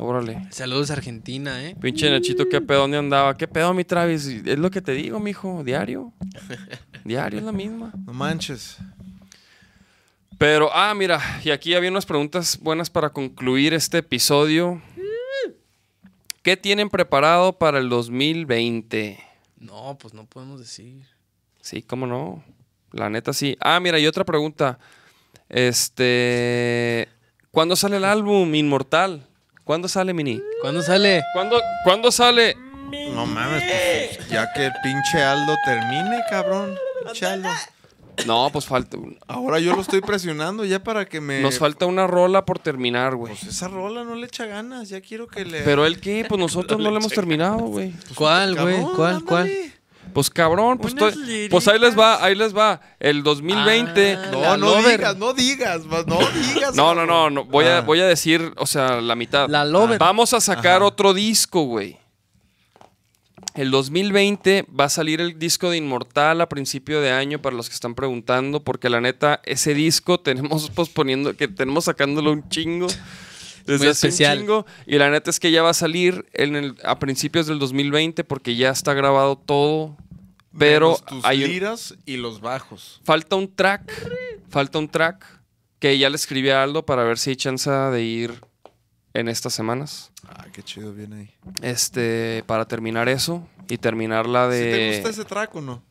Órale. 0.00 0.46
Saludos 0.50 0.92
Argentina, 0.92 1.64
¿eh? 1.64 1.74
Pinche 1.80 2.08
Nachito, 2.08 2.48
¿qué 2.48 2.60
pedo? 2.60 2.82
¿Dónde 2.82 2.98
andaba? 2.98 3.36
¿Qué 3.36 3.48
pedo, 3.48 3.74
mi 3.74 3.84
Travis? 3.84 4.26
Es 4.26 4.58
lo 4.58 4.70
que 4.70 4.80
te 4.80 4.92
digo, 4.92 5.18
mijo. 5.18 5.64
Diario. 5.64 6.12
Diario 7.04 7.40
es 7.40 7.44
la 7.44 7.50
misma. 7.50 7.92
No 8.06 8.12
manches. 8.12 8.78
Pero, 10.38 10.70
ah, 10.72 10.94
mira, 10.94 11.20
y 11.42 11.50
aquí 11.50 11.74
había 11.74 11.90
unas 11.90 12.06
preguntas 12.06 12.60
buenas 12.60 12.90
para 12.90 13.10
concluir 13.10 13.74
este 13.74 13.98
episodio. 13.98 14.80
¿Qué 16.42 16.56
tienen 16.56 16.90
preparado 16.90 17.58
para 17.58 17.80
el 17.80 17.88
2020? 17.88 19.18
No, 19.58 19.98
pues 19.98 20.14
no 20.14 20.26
podemos 20.26 20.60
decir. 20.60 21.02
Sí, 21.60 21.82
cómo 21.82 22.06
no. 22.06 22.44
La 22.92 23.10
neta 23.10 23.32
sí. 23.32 23.56
Ah, 23.60 23.80
mira, 23.80 23.98
y 23.98 24.06
otra 24.06 24.24
pregunta. 24.24 24.78
Este. 25.48 27.08
¿Cuándo 27.50 27.74
sale 27.74 27.96
el 27.96 28.04
álbum 28.04 28.54
Inmortal? 28.54 29.27
¿Cuándo 29.68 29.86
sale, 29.86 30.14
Mini? 30.14 30.40
¿Cuándo 30.62 30.80
sale? 30.80 31.22
¿Cuándo, 31.34 31.60
¿cuándo 31.84 32.10
sale? 32.10 32.56
No 33.12 33.26
mames, 33.26 33.62
pues 34.16 34.28
ya 34.30 34.50
que 34.54 34.64
el 34.64 34.72
pinche 34.82 35.22
Aldo 35.22 35.54
termine, 35.62 36.22
cabrón. 36.30 36.74
Pinche 37.04 37.26
Aldo. 37.26 37.50
No, 38.26 38.48
pues 38.50 38.64
falta. 38.64 38.96
Ahora 39.26 39.58
yo 39.58 39.76
lo 39.76 39.82
estoy 39.82 40.00
presionando 40.00 40.64
ya 40.64 40.82
para 40.82 41.04
que 41.04 41.20
me. 41.20 41.42
Nos 41.42 41.58
falta 41.58 41.84
una 41.84 42.06
rola 42.06 42.46
por 42.46 42.58
terminar, 42.58 43.14
güey. 43.14 43.34
Pues 43.34 43.44
esa 43.54 43.68
rola 43.68 44.04
no 44.04 44.14
le 44.14 44.24
echa 44.24 44.46
ganas, 44.46 44.88
ya 44.88 45.02
quiero 45.02 45.28
que 45.28 45.44
le. 45.44 45.60
Pero 45.60 45.84
él 45.84 46.00
qué, 46.00 46.24
pues 46.26 46.40
nosotros 46.40 46.80
no 46.80 46.90
lo 46.90 46.96
hemos 46.96 47.12
terminado, 47.12 47.58
güey. 47.58 47.92
¿Cuál, 48.14 48.58
güey? 48.58 48.80
¿Cuál, 48.96 49.22
cuál? 49.22 49.52
Pues 50.12 50.30
cabrón, 50.30 50.78
pues, 50.78 50.94
pues 51.50 51.68
ahí 51.68 51.78
les 51.78 51.98
va, 51.98 52.22
ahí 52.24 52.34
les 52.34 52.56
va. 52.56 52.80
El 52.98 53.22
2020. 53.22 54.14
Ah, 54.16 54.28
No, 54.32 54.56
no 54.56 54.66
Lover. 54.76 54.98
digas, 54.98 55.16
no 55.16 55.32
digas, 55.34 55.82
va- 55.86 56.04
no 56.06 56.18
digas. 56.52 56.74
No, 56.74 56.94
no, 56.94 57.30
no. 57.30 57.44
Voy, 57.44 57.66
a, 57.66 57.78
Ah. 57.78 57.80
voy 57.82 58.00
a 58.00 58.06
decir, 58.06 58.52
o 58.56 58.66
sea, 58.66 59.00
la 59.00 59.14
mitad. 59.14 59.48
La 59.48 59.64
Lover. 59.64 59.98
Vamos 59.98 60.32
a 60.34 60.40
sacar 60.40 60.76
Ajá. 60.76 60.84
otro 60.86 61.14
disco, 61.14 61.62
güey. 61.62 61.98
El 63.54 63.70
2020 63.72 64.66
va 64.78 64.84
a 64.84 64.88
salir 64.88 65.20
el 65.20 65.36
disco 65.38 65.70
de 65.70 65.78
Inmortal 65.78 66.40
a 66.40 66.48
principio 66.48 67.00
de 67.00 67.10
año 67.10 67.40
para 67.42 67.56
los 67.56 67.68
que 67.68 67.74
están 67.74 67.94
preguntando, 67.96 68.62
porque 68.62 68.88
la 68.88 69.00
neta, 69.00 69.40
ese 69.44 69.74
disco 69.74 70.20
tenemos 70.20 70.70
posponiendo, 70.70 71.36
que 71.36 71.48
tenemos 71.48 71.84
sacándolo 71.86 72.32
un 72.32 72.48
chingo. 72.48 72.86
Desde 73.68 73.84
Muy 73.84 73.90
hace 73.92 74.06
un 74.06 74.08
especial. 74.08 74.38
chingo. 74.38 74.66
Y 74.86 74.98
la 74.98 75.10
neta 75.10 75.30
es 75.30 75.38
que 75.38 75.50
ya 75.52 75.62
va 75.62 75.70
a 75.70 75.74
salir 75.74 76.26
en 76.32 76.56
el- 76.56 76.76
a 76.84 76.98
principios 76.98 77.46
del 77.46 77.58
2020 77.60 78.24
porque 78.24 78.56
ya 78.56 78.70
está 78.70 78.94
grabado 78.94 79.36
todo. 79.36 79.96
Pero 80.58 80.86
Menos 80.88 81.04
tus 81.04 81.24
hay 81.24 81.44
un- 81.44 81.50
liras 81.50 81.94
y 82.06 82.16
los 82.16 82.40
bajos. 82.40 83.00
Falta 83.04 83.36
un 83.36 83.54
track. 83.54 83.92
Falta 84.50 84.78
un 84.78 84.88
track 84.88 85.24
que 85.78 85.96
ya 85.98 86.08
le 86.10 86.16
escribí 86.16 86.48
a 86.50 86.62
Aldo 86.64 86.84
para 86.84 87.04
ver 87.04 87.18
si 87.18 87.30
hay 87.30 87.36
chance 87.36 87.70
de 87.70 88.02
ir 88.02 88.40
en 89.14 89.28
estas 89.28 89.52
semanas. 89.54 90.10
Ah, 90.26 90.46
qué 90.52 90.62
chido 90.62 90.92
viene 90.92 91.16
ahí. 91.16 91.30
Este, 91.62 92.42
para 92.46 92.64
terminar 92.66 93.08
eso 93.08 93.46
y 93.68 93.78
terminar 93.78 94.26
la 94.26 94.46
¿Sí 94.50 94.58
te 94.58 94.64
de. 94.64 94.92
gusta 94.94 95.10
ese 95.10 95.24
track 95.24 95.54
o 95.54 95.60
no? 95.60 95.82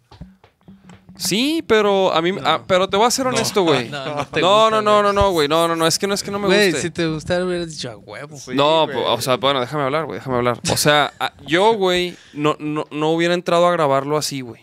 Sí, 1.17 1.63
pero 1.67 2.13
a 2.13 2.21
mí, 2.21 2.31
ah, 2.43 2.61
pero 2.67 2.87
te 2.89 2.95
voy 2.97 3.07
a 3.07 3.11
ser 3.11 3.27
honesto, 3.27 3.63
güey. 3.63 3.89
No, 3.89 4.05
No, 4.39 4.69
no 4.69 4.81
no, 4.81 5.01
no, 5.03 5.11
no, 5.11 5.11
güey. 5.11 5.13
no, 5.13 5.31
güey. 5.31 5.47
No, 5.47 5.67
no, 5.67 5.75
no, 5.75 5.87
es 5.87 5.97
que 5.99 6.07
no 6.07 6.13
es 6.13 6.21
que 6.23 6.31
no 6.31 6.39
me 6.39 6.45
Güey, 6.47 6.67
guste. 6.71 6.81
si 6.83 6.91
te 6.91 7.07
gustara 7.07 7.43
hubieras 7.45 7.69
dicho 7.71 7.89
a 7.91 7.97
huevo. 7.97 8.37
Sí, 8.37 8.51
no, 8.53 8.85
güey. 8.85 8.97
o 8.97 9.19
sea, 9.21 9.37
bueno, 9.37 9.59
déjame 9.59 9.83
hablar, 9.83 10.05
güey, 10.05 10.19
déjame 10.19 10.37
hablar. 10.37 10.59
O 10.71 10.77
sea, 10.77 11.11
a- 11.19 11.33
yo, 11.45 11.73
güey, 11.73 12.15
no, 12.33 12.55
no, 12.59 12.85
no 12.91 13.09
hubiera 13.11 13.33
entrado 13.33 13.65
a 13.67 13.71
grabarlo 13.71 14.15
así, 14.17 14.41
güey. 14.41 14.61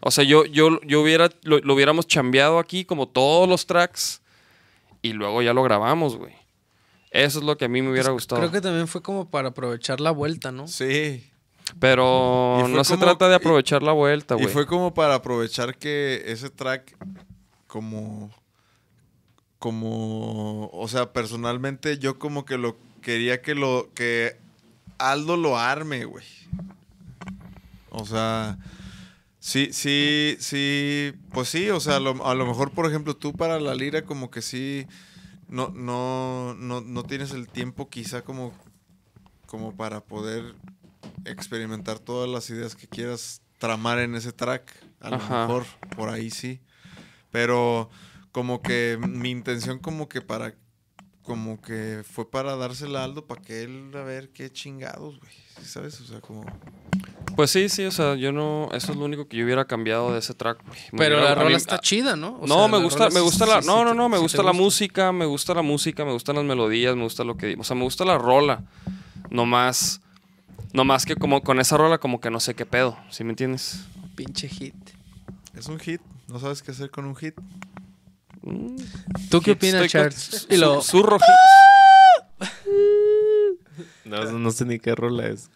O 0.00 0.10
sea, 0.10 0.24
yo, 0.24 0.44
yo, 0.44 0.80
yo 0.82 1.00
hubiera, 1.02 1.30
lo, 1.42 1.58
lo 1.58 1.74
hubiéramos 1.74 2.06
chambeado 2.06 2.58
aquí 2.58 2.84
como 2.84 3.08
todos 3.08 3.48
los 3.48 3.66
tracks 3.66 4.20
y 5.02 5.12
luego 5.12 5.42
ya 5.42 5.52
lo 5.52 5.62
grabamos, 5.62 6.16
güey. 6.16 6.34
Eso 7.10 7.38
es 7.38 7.44
lo 7.44 7.56
que 7.56 7.64
a 7.64 7.68
mí 7.68 7.80
me 7.82 7.90
hubiera 7.90 8.10
gustado. 8.10 8.40
Creo 8.40 8.52
que 8.52 8.60
también 8.60 8.86
fue 8.88 9.00
como 9.02 9.30
para 9.30 9.48
aprovechar 9.48 10.00
la 10.00 10.10
vuelta, 10.10 10.52
¿no? 10.52 10.68
Sí. 10.68 11.28
Pero 11.80 12.64
Y 12.68 12.72
no 12.72 12.84
se 12.84 12.96
trata 12.96 13.26
de 13.28 13.34
y- 13.34 13.36
aprovechar 13.36 13.82
la 13.82 13.92
vuelta, 13.92 14.34
Y 14.36 14.42
güey. 14.42 14.52
fue 14.52 14.66
como 14.66 14.94
para 14.94 15.16
aprovechar 15.16 15.76
que 15.76 16.22
ese 16.26 16.48
track, 16.50 16.96
como. 17.66 18.30
Como. 19.58 20.68
O 20.72 20.88
sea, 20.88 21.12
personalmente 21.12 21.98
yo 21.98 22.18
como 22.18 22.44
que 22.44 22.58
lo 22.58 22.76
quería 23.02 23.42
que 23.42 23.54
lo. 23.54 23.90
Que 23.94 24.36
Aldo 24.98 25.36
lo 25.36 25.58
arme, 25.58 26.04
güey. 26.04 26.24
O 27.90 28.04
sea. 28.06 28.58
Sí, 29.38 29.68
sí, 29.72 30.36
sí. 30.40 31.12
Pues 31.32 31.48
sí, 31.48 31.70
o 31.70 31.80
sea, 31.80 31.96
a 31.96 32.00
lo, 32.00 32.24
a 32.26 32.34
lo 32.34 32.46
mejor, 32.46 32.72
por 32.72 32.86
ejemplo, 32.86 33.14
tú 33.14 33.32
para 33.32 33.60
la 33.60 33.74
lira, 33.74 34.02
como 34.02 34.30
que 34.30 34.42
sí. 34.42 34.86
No, 35.48 35.68
no, 35.74 36.54
no, 36.54 36.80
no 36.80 37.02
tienes 37.04 37.30
el 37.32 37.48
tiempo, 37.48 37.88
quizá, 37.88 38.22
como. 38.22 38.52
Como 39.46 39.76
para 39.76 40.00
poder 40.00 40.54
experimentar 41.30 41.98
todas 41.98 42.28
las 42.28 42.48
ideas 42.50 42.74
que 42.76 42.86
quieras 42.88 43.42
tramar 43.58 43.98
en 43.98 44.14
ese 44.14 44.32
track. 44.32 44.72
A 45.00 45.10
lo 45.10 45.16
Ajá. 45.16 45.46
mejor 45.46 45.64
por 45.96 46.08
ahí 46.08 46.30
sí. 46.30 46.60
Pero 47.30 47.90
como 48.32 48.62
que 48.62 48.98
mi 49.00 49.30
intención 49.30 49.78
como 49.78 50.08
que 50.08 50.20
para 50.22 50.54
como 51.22 51.60
que 51.60 52.04
fue 52.08 52.30
para 52.30 52.54
dársela 52.54 53.00
a 53.00 53.04
Aldo 53.04 53.26
para 53.26 53.42
que 53.42 53.62
él 53.64 53.90
a 53.94 54.02
ver 54.02 54.28
qué 54.30 54.48
chingados, 54.50 55.18
güey. 55.18 55.32
¿Sí 55.60 55.64
¿Sabes? 55.64 56.00
O 56.00 56.04
sea, 56.04 56.20
como 56.20 56.44
Pues 57.34 57.50
sí, 57.50 57.68
sí, 57.68 57.84
o 57.84 57.90
sea, 57.90 58.14
yo 58.14 58.30
no. 58.30 58.68
Eso 58.72 58.92
es 58.92 58.98
lo 58.98 59.04
único 59.06 59.26
que 59.26 59.36
yo 59.36 59.44
hubiera 59.44 59.64
cambiado 59.64 60.12
de 60.12 60.20
ese 60.20 60.34
track. 60.34 60.62
Me 60.92 60.98
Pero 60.98 61.16
hubiera- 61.16 61.30
la 61.30 61.36
mí- 61.36 61.42
rola 61.42 61.56
está 61.56 61.78
chida, 61.80 62.14
¿no? 62.14 62.38
O 62.40 62.46
no, 62.46 62.54
sea, 62.60 62.68
me 62.68 62.78
gusta, 62.84 63.10
me 63.10 63.20
gusta 63.20 63.44
sí- 63.44 63.50
la. 63.50 63.62
sí 63.62 63.66
No, 63.66 63.84
no, 63.84 63.92
no, 63.94 64.08
me 64.08 64.16
sí 64.18 64.22
gusta 64.22 64.42
la 64.44 64.52
música, 64.52 65.10
me 65.12 65.24
gusta 65.26 65.52
la 65.54 65.62
música, 65.62 66.04
me 66.04 66.12
gustan 66.12 66.36
las 66.36 66.44
melodías, 66.44 66.94
me 66.94 67.02
gusta 67.02 67.24
lo 67.24 67.36
que. 67.36 67.56
O 67.58 67.64
sea, 67.64 67.74
me 67.74 67.82
gusta 67.82 68.04
la 68.04 68.18
rola. 68.18 68.62
No 69.30 69.44
No 70.76 70.84
más 70.84 71.06
que 71.06 71.16
como 71.16 71.40
con 71.42 71.58
esa 71.58 71.78
rola, 71.78 71.96
como 71.96 72.20
que 72.20 72.30
no 72.30 72.38
sé 72.38 72.52
qué 72.54 72.66
pedo, 72.66 72.98
¿sí 73.08 73.24
me 73.24 73.30
entiendes? 73.30 73.86
Pinche 74.14 74.46
hit. 74.46 74.74
es 75.56 75.68
un 75.68 75.78
hit. 75.80 76.02
No 76.28 76.38
sabes 76.38 76.62
qué 76.62 76.72
hacer 76.72 76.90
con 76.90 77.06
un 77.06 77.16
hit. 77.16 77.34
Mm, 78.42 78.76
¿Tú 79.30 79.40
qué 79.40 79.52
hits, 79.52 79.58
opinas, 79.58 79.86
Charles? 79.88 80.46
Y 80.50 80.58
lo... 80.58 80.82
su- 80.82 80.98
Zurro 80.98 81.16
hits. 81.16 82.50
No, 84.04 84.22
no 84.32 84.50
sé 84.50 84.66
ni 84.66 84.78
qué 84.78 84.94
rola 84.94 85.28
es. 85.28 85.50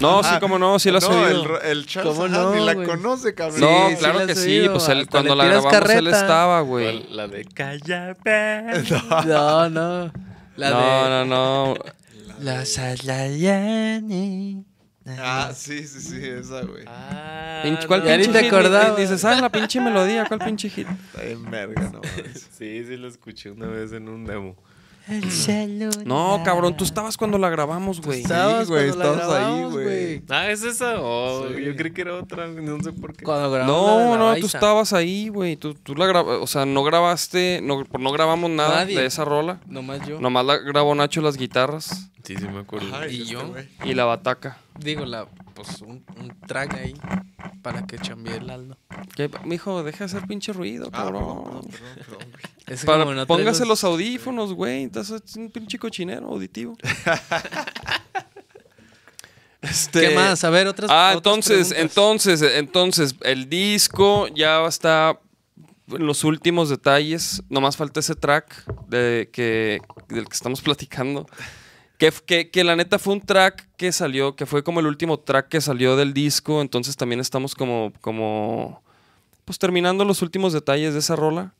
No, 0.00 0.24
sí, 0.24 0.30
como 0.40 0.58
no, 0.58 0.80
sí 0.80 0.90
la 0.90 0.98
has 0.98 1.08
no, 1.08 1.16
oído. 1.16 1.60
el, 1.60 1.70
el 1.78 1.86
Charles 1.86 2.12
¿Cómo 2.14 2.26
no, 2.26 2.54
ni 2.56 2.64
la 2.64 2.74
conoce, 2.74 3.34
cabrón. 3.36 3.60
No, 3.60 3.88
Sí, 3.90 3.96
claro 3.98 4.18
la 4.18 4.26
que 4.26 4.34
sí, 4.34 4.58
oído, 4.58 4.72
pues 4.72 4.88
él, 4.88 5.08
cuando 5.08 5.36
la 5.36 5.44
grabamos 5.44 5.72
él 5.72 5.80
carreta. 5.80 6.20
estaba, 6.20 6.60
güey. 6.62 7.06
La 7.10 7.28
de 7.28 7.44
Cállate. 7.44 8.82
No, 9.26 9.70
no. 9.70 10.12
La 10.56 10.70
no, 10.70 11.04
de... 11.04 11.10
no, 11.10 11.24
no. 11.24 11.74
Los 12.40 12.78
Alayani. 12.78 14.64
Ah, 15.06 15.52
sí, 15.54 15.86
sí, 15.86 16.00
sí, 16.00 16.18
esa, 16.24 16.62
güey. 16.62 16.84
Pinche- 16.84 17.86
¿Cuál 17.86 18.02
pinche 18.04 18.32
te 18.32 18.44
hit? 18.44 18.96
Dices, 18.96 19.24
ah, 19.24 19.38
la 19.40 19.50
pinche 19.50 19.80
melodía, 19.80 20.24
¿cuál 20.26 20.40
pinche 20.40 20.68
hit? 20.70 20.88
Está 20.88 21.22
bien 21.22 21.50
verga, 21.50 21.90
no. 21.92 22.00
Sí, 22.56 22.84
sí 22.86 22.96
lo 22.96 23.08
escuché 23.08 23.50
una 23.50 23.66
vez 23.66 23.92
en 23.92 24.08
un 24.08 24.24
demo. 24.24 24.56
El 25.06 25.30
celular. 25.30 26.06
No, 26.06 26.40
cabrón, 26.44 26.76
tú 26.76 26.84
estabas 26.84 27.16
cuando 27.18 27.36
la 27.36 27.50
grabamos, 27.50 28.00
güey. 28.00 28.22
Estabas 28.22 28.66
Sí, 28.66 28.72
güey, 28.72 28.88
cuando 28.88 29.04
la 29.04 29.10
estabas 29.12 29.34
ahí, 29.36 29.44
grabamos, 29.44 29.72
güey. 29.74 30.22
Ah, 30.30 30.50
¿es 30.50 30.62
esa? 30.62 30.94
Oh, 30.98 31.46
Sí. 31.54 31.62
yo 31.62 31.76
creí 31.76 31.92
que 31.92 32.00
era 32.00 32.14
otra, 32.14 32.46
no 32.46 32.82
sé 32.82 32.92
por 32.92 33.14
qué. 33.14 33.24
Cuando 33.24 33.50
grabamos 33.50 34.10
la 34.10 34.16
No, 34.16 34.32
no, 34.34 34.36
tú 34.40 34.46
estabas 34.46 34.92
ahí, 34.94 35.28
güey. 35.28 35.56
Tú, 35.56 35.74
tú 35.74 35.94
la 35.94 36.06
grabas, 36.06 36.38
o 36.40 36.46
sea, 36.46 36.64
no 36.64 36.82
grabaste, 36.84 37.60
no, 37.62 37.84
no 37.98 38.12
grabamos 38.12 38.48
nada 38.50 38.76
Nadie. 38.84 38.98
de 38.98 39.06
esa 39.06 39.24
rola. 39.26 39.60
Nomás 39.66 40.06
yo. 40.08 40.20
Nomás 40.20 40.44
la 40.46 40.56
grabó 40.58 40.94
Nacho 40.94 41.20
las 41.20 41.36
guitarras 41.36 42.10
Sí, 42.22 42.36
sí 42.38 42.48
me 42.48 42.60
acuerdo. 42.60 42.88
¿Y 43.10 43.20
este 43.22 43.32
yo? 43.32 43.46
güey. 43.48 43.68
y 43.84 43.92
la 43.92 44.06
bataca. 44.06 44.56
Digo, 44.78 45.04
la, 45.04 45.26
pues 45.54 45.80
un, 45.82 46.04
un 46.20 46.38
track 46.46 46.74
ahí 46.74 46.94
para 47.62 47.86
que 47.86 47.98
chambie 47.98 48.36
el 48.36 48.50
Aldo. 48.50 48.76
¿Qué, 49.16 49.30
mijo, 49.44 49.82
deja 49.82 49.98
de 50.00 50.04
hacer 50.04 50.26
pinche 50.26 50.52
ruido, 50.52 50.88
Ah, 50.92 50.96
cabrón. 51.04 51.44
perdón, 51.44 51.70
perdón, 51.70 51.70
perdón, 51.70 51.94
perdón, 52.06 52.30
güey. 52.30 52.42
Es 52.66 52.80
que 52.80 52.86
Para, 52.86 53.04
como 53.04 53.14
no 53.14 53.26
póngase 53.26 53.64
los 53.66 53.84
audífonos, 53.84 54.52
güey. 54.54 54.82
Entonces 54.82 55.22
es 55.24 55.36
un 55.36 55.50
pinche 55.50 55.78
cochinero 55.78 56.26
auditivo. 56.28 56.76
Este- 59.62 60.00
¿Qué 60.08 60.14
más? 60.14 60.44
A 60.44 60.50
ver, 60.50 60.66
otras 60.66 60.90
Ah, 60.90 61.14
otras 61.16 61.36
entonces, 61.36 61.68
preguntas. 61.68 61.80
entonces, 61.80 62.42
entonces, 62.56 63.14
el 63.22 63.48
disco 63.48 64.28
ya 64.28 64.64
está 64.66 65.18
en 65.88 66.06
los 66.06 66.22
últimos 66.24 66.68
detalles. 66.68 67.42
Nomás 67.48 67.76
falta 67.76 68.00
ese 68.00 68.14
track 68.14 68.64
de 68.88 69.30
que, 69.32 69.80
del 70.08 70.26
que 70.28 70.34
estamos 70.34 70.60
platicando. 70.60 71.26
Que, 72.04 72.12
que, 72.26 72.50
que 72.50 72.64
la 72.64 72.76
neta 72.76 72.98
fue 72.98 73.14
un 73.14 73.20
track 73.20 73.66
que 73.76 73.92
salió, 73.92 74.36
que 74.36 74.46
fue 74.46 74.62
como 74.62 74.80
el 74.80 74.86
último 74.86 75.18
track 75.18 75.48
que 75.48 75.60
salió 75.60 75.96
del 75.96 76.12
disco. 76.12 76.60
Entonces 76.60 76.96
también 76.96 77.20
estamos 77.20 77.54
como, 77.54 77.92
como, 78.00 78.82
pues 79.44 79.58
terminando 79.58 80.04
los 80.04 80.20
últimos 80.20 80.52
detalles 80.52 80.92
de 80.92 81.00
esa 81.00 81.16
rola. 81.16 81.54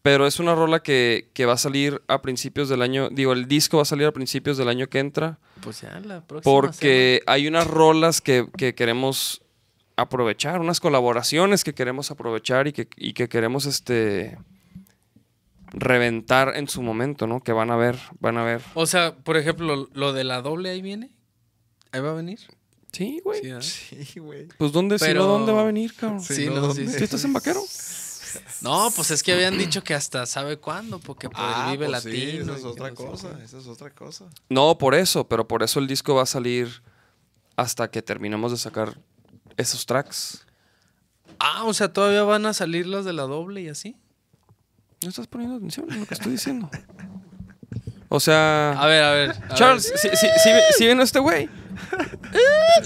Pero 0.00 0.26
es 0.26 0.40
una 0.40 0.54
rola 0.54 0.82
que, 0.82 1.28
que 1.32 1.46
va 1.46 1.52
a 1.52 1.58
salir 1.58 2.02
a 2.08 2.22
principios 2.22 2.68
del 2.68 2.82
año, 2.82 3.08
digo, 3.10 3.32
el 3.32 3.46
disco 3.46 3.76
va 3.76 3.84
a 3.84 3.86
salir 3.86 4.06
a 4.06 4.12
principios 4.12 4.56
del 4.56 4.68
año 4.68 4.88
que 4.88 4.98
entra. 4.98 5.38
Pues 5.60 5.82
ya, 5.82 6.00
la 6.00 6.22
próxima 6.22 6.52
Porque 6.52 7.22
hay 7.26 7.46
unas 7.46 7.68
rolas 7.68 8.20
que, 8.20 8.48
que 8.56 8.74
queremos 8.74 9.42
aprovechar, 9.96 10.60
unas 10.60 10.80
colaboraciones 10.80 11.62
que 11.62 11.74
queremos 11.74 12.10
aprovechar 12.10 12.66
y 12.66 12.72
que, 12.72 12.88
y 12.96 13.12
que 13.12 13.28
queremos 13.28 13.66
este 13.66 14.38
reventar 15.72 16.56
en 16.56 16.68
su 16.68 16.82
momento, 16.82 17.26
¿no? 17.26 17.40
Que 17.42 17.52
van 17.52 17.70
a 17.70 17.76
ver, 17.76 17.98
van 18.20 18.38
a 18.38 18.44
ver. 18.44 18.62
O 18.74 18.86
sea, 18.86 19.14
por 19.16 19.36
ejemplo, 19.36 19.88
lo 19.92 20.12
de 20.12 20.24
la 20.24 20.42
doble 20.42 20.70
ahí 20.70 20.82
viene. 20.82 21.10
Ahí 21.92 22.00
va 22.00 22.10
a 22.10 22.14
venir. 22.14 22.40
Sí, 22.92 23.20
güey. 23.24 23.40
Sí, 23.40 23.48
¿eh? 23.50 24.04
Sí, 24.04 24.20
güey. 24.20 24.48
Pues 24.58 24.72
dónde, 24.72 24.98
si 24.98 25.04
no, 25.06 25.10
Pero- 25.10 25.26
¿dónde 25.26 25.52
va 25.52 25.62
a 25.62 25.64
venir, 25.64 25.94
cabrón? 25.94 26.20
Sí, 26.22 26.34
Sí, 26.34 26.46
no, 26.46 26.56
no, 26.56 26.74
sí, 26.74 26.84
¿dónde? 26.84 26.98
¿Sí 26.98 27.04
estás 27.04 27.24
en 27.24 27.32
vaquero? 27.32 27.60
No, 28.62 28.90
pues 28.96 29.10
es 29.10 29.22
que 29.22 29.34
habían 29.34 29.58
dicho 29.58 29.84
que 29.84 29.92
hasta 29.92 30.24
sabe 30.24 30.56
cuándo, 30.56 30.98
porque 30.98 31.28
por 31.28 31.38
Ah, 31.38 31.66
el 31.70 31.76
Vive 31.76 31.86
pues 31.90 32.02
sí, 32.02 32.08
Latino. 32.08 32.42
esa 32.54 32.56
es 32.60 32.64
otra 32.64 32.88
no 32.88 32.94
cosa, 32.94 33.36
qué. 33.36 33.44
esa 33.44 33.58
es 33.58 33.66
otra 33.66 33.90
cosa. 33.90 34.24
No, 34.48 34.78
por 34.78 34.94
eso, 34.94 35.28
pero 35.28 35.46
por 35.46 35.62
eso 35.62 35.80
el 35.80 35.86
disco 35.86 36.14
va 36.14 36.22
a 36.22 36.26
salir 36.26 36.82
hasta 37.56 37.90
que 37.90 38.00
terminemos 38.00 38.50
de 38.50 38.56
sacar 38.56 38.96
esos 39.58 39.84
tracks. 39.84 40.46
Ah, 41.38 41.64
o 41.64 41.74
sea, 41.74 41.92
todavía 41.92 42.22
van 42.22 42.46
a 42.46 42.54
salir 42.54 42.86
las 42.86 43.04
de 43.04 43.12
la 43.12 43.24
doble 43.24 43.60
y 43.60 43.68
así. 43.68 43.96
¿No 45.02 45.08
estás 45.08 45.26
poniendo 45.26 45.56
atención 45.56 45.86
en 45.90 46.00
lo 46.00 46.06
que 46.06 46.14
estoy 46.14 46.32
diciendo? 46.32 46.70
O 48.08 48.20
sea... 48.20 48.72
A 48.72 48.86
ver, 48.86 49.02
a 49.02 49.10
ver. 49.12 49.30
a 49.48 49.54
Charles, 49.54 49.90
ver. 49.90 49.98
¿sí, 49.98 50.08
sí, 50.12 50.26
sí, 50.42 50.50
sí 50.76 50.86
vino 50.86 51.02
este 51.02 51.18
güey? 51.18 51.48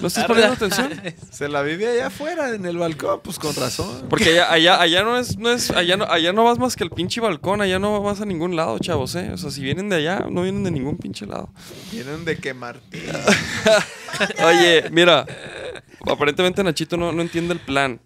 ¿No 0.01 0.09
estás 0.09 0.24
poniendo 0.24 0.55
atención? 0.55 0.93
Se 1.30 1.48
la 1.48 1.62
vive 1.62 1.88
allá 1.88 2.06
afuera, 2.06 2.55
en 2.55 2.64
el 2.64 2.78
balcón, 2.78 3.20
pues 3.22 3.38
con 3.38 3.55
razón. 3.55 4.06
Porque 4.09 4.30
allá, 4.30 4.52
allá, 4.52 4.80
allá 4.80 5.02
no 5.02 5.18
es, 5.18 5.36
no 5.38 5.51
es, 5.51 5.70
allá 5.70 5.97
no, 5.97 6.05
allá 6.05 6.32
no 6.32 6.44
vas 6.44 6.59
más 6.59 6.76
que 6.76 6.84
el 6.84 6.90
pinche 6.90 7.20
balcón, 7.20 7.60
allá 7.60 7.78
no 7.78 8.01
vas 8.02 8.20
a 8.20 8.24
ningún 8.24 8.56
lado, 8.56 8.78
chavos, 8.78 9.14
eh. 9.14 9.30
O 9.32 9.36
sea, 9.36 9.51
si 9.51 9.62
vienen 9.62 9.88
de 9.88 9.97
allá, 9.97 10.26
no 10.30 10.43
vienen 10.43 10.64
de 10.64 10.70
ningún 10.70 10.97
pinche 10.97 11.26
lado. 11.26 11.51
Vienen 11.93 12.24
de 12.24 12.36
quemar. 12.36 12.80
Oye, 14.44 14.88
mira, 14.90 15.26
aparentemente 16.06 16.62
Nachito 16.62 16.97
no, 16.97 17.12
no 17.12 17.22
entiende 17.22 17.55
el 17.55 17.60
plan. 17.60 18.01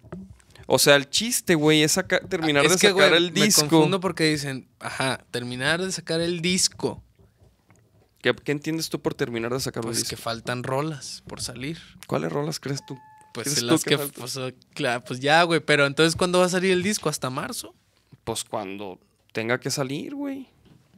O 0.73 0.79
sea, 0.79 0.95
el 0.95 1.09
chiste, 1.09 1.55
güey, 1.55 1.83
es 1.83 1.97
saca- 1.97 2.21
terminar 2.29 2.63
Es 2.65 2.71
de 2.71 2.77
que, 2.77 2.87
sacar 2.93 3.09
güey, 3.09 3.23
el 3.25 3.33
Me 3.33 3.41
disco. 3.41 3.67
confundo 3.67 3.99
porque 3.99 4.23
dicen, 4.23 4.69
ajá, 4.79 5.21
terminar 5.29 5.81
de 5.81 5.91
sacar 5.91 6.21
el 6.21 6.41
disco. 6.41 7.03
¿Qué, 8.21 8.33
qué 8.33 8.53
entiendes 8.53 8.89
tú 8.89 9.01
por 9.01 9.13
terminar 9.13 9.51
de 9.51 9.59
sacar 9.59 9.83
el 9.83 9.87
Pues 9.89 10.03
que 10.05 10.11
disco? 10.15 10.21
faltan 10.23 10.63
rolas 10.63 11.23
por 11.27 11.41
salir. 11.41 11.77
¿Cuáles 12.07 12.31
rolas 12.31 12.61
crees 12.61 12.85
tú? 12.85 12.97
Pues 13.33 13.45
¿Crees 13.47 13.57
en 13.59 13.67
tú 13.67 13.73
las 13.73 13.83
que, 13.83 13.97
pues, 13.97 14.39
claro, 14.73 15.03
pues 15.03 15.19
ya, 15.19 15.43
güey. 15.43 15.59
Pero 15.59 15.85
entonces, 15.85 16.15
¿cuándo 16.15 16.39
va 16.39 16.45
a 16.45 16.49
salir 16.49 16.71
el 16.71 16.83
disco? 16.83 17.09
¿Hasta 17.09 17.29
marzo? 17.29 17.75
Pues 18.23 18.43
cuando 18.45 18.97
tenga 19.33 19.59
que 19.59 19.71
salir, 19.71 20.15
güey. 20.15 20.47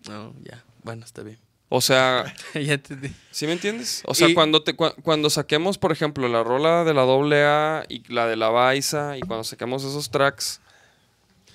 No, 0.08 0.36
ya. 0.44 0.64
Bueno, 0.84 1.04
está 1.04 1.24
bien. 1.24 1.40
O 1.76 1.82
sea, 1.82 2.32
ya 2.54 2.74
entendí. 2.76 3.12
¿Sí 3.32 3.48
me 3.48 3.54
entiendes? 3.54 4.04
O 4.06 4.14
sea, 4.14 4.30
Y- 4.30 4.36
cuando, 4.36 4.62
te, 4.62 4.78
cua- 4.78 4.94
cuando 5.02 5.32
saquemos, 5.32 5.80
por 5.80 5.92
ejemplo, 5.92 6.28
la 6.28 6.44
rola 6.44 6.84
de 6.84 6.94
la 6.94 7.02
doble 7.02 7.44
A 7.46 7.84
y 7.90 8.04
la 8.14 8.28
de 8.28 8.36
la 8.36 8.50
Baiza, 8.50 9.18
y 9.18 9.22
cuando 9.22 9.44
saquemos 9.44 9.84
esos 9.84 10.12
tracks, 10.12 10.62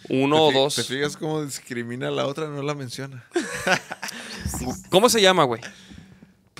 uno 0.09 0.43
o 0.43 0.49
¿Te 0.49 0.53
fi- 0.55 0.59
dos. 0.59 0.75
¿Te 0.75 0.83
fijas 0.83 1.17
cómo 1.17 1.45
discrimina 1.45 2.09
a 2.09 2.11
la 2.11 2.27
otra? 2.27 2.49
No 2.49 2.63
la 2.63 2.75
menciona. 2.75 3.25
¿Cómo 4.91 5.09
se 5.09 5.21
llama, 5.23 5.45
güey? 5.45 5.61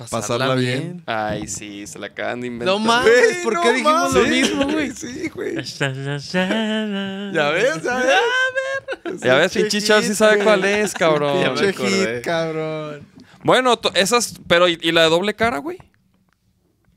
Pasarla 0.09 0.55
bien. 0.55 1.03
Ay, 1.05 1.49
sí, 1.49 1.85
se 1.85 1.99
la 1.99 2.07
acaban 2.07 2.39
de 2.39 2.47
inventar. 2.47 2.73
No 2.73 2.79
mames, 2.79 3.39
¿por 3.43 3.55
no 3.55 3.61
qué 3.61 3.73
dijimos 3.73 4.13
lo 4.13 4.21
mismo, 4.23 4.63
güey? 4.71 4.91
Sí, 4.91 5.27
güey. 5.35 5.55
Ya 5.61 5.91
Ya 5.91 7.49
ves, 7.49 7.83
ya 7.83 7.97
ves. 7.97 9.21
Ya 9.21 9.35
ves, 9.35 9.51
pinche 9.51 9.81
sí 9.81 10.15
sabe 10.15 10.41
cuál 10.45 10.63
es, 10.63 10.93
cabrón. 10.93 11.41
Ya 11.41 11.51
me 11.51 11.73
hit, 11.73 12.21
cabrón. 12.23 13.18
Bueno, 13.43 13.79
esas, 13.95 14.35
pero 14.47 14.67
¿y, 14.67 14.77
y 14.81 14.91
la 14.91 15.03
de 15.03 15.09
doble 15.09 15.33
cara, 15.35 15.59
güey? 15.59 15.77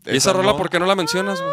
¿Y 0.05 0.17
esa 0.17 0.33
rola 0.33 0.53
no. 0.53 0.57
por 0.57 0.69
qué 0.69 0.81
no 0.81 0.87
la 0.87 0.97
mencionas, 0.97 1.41
güey? 1.41 1.53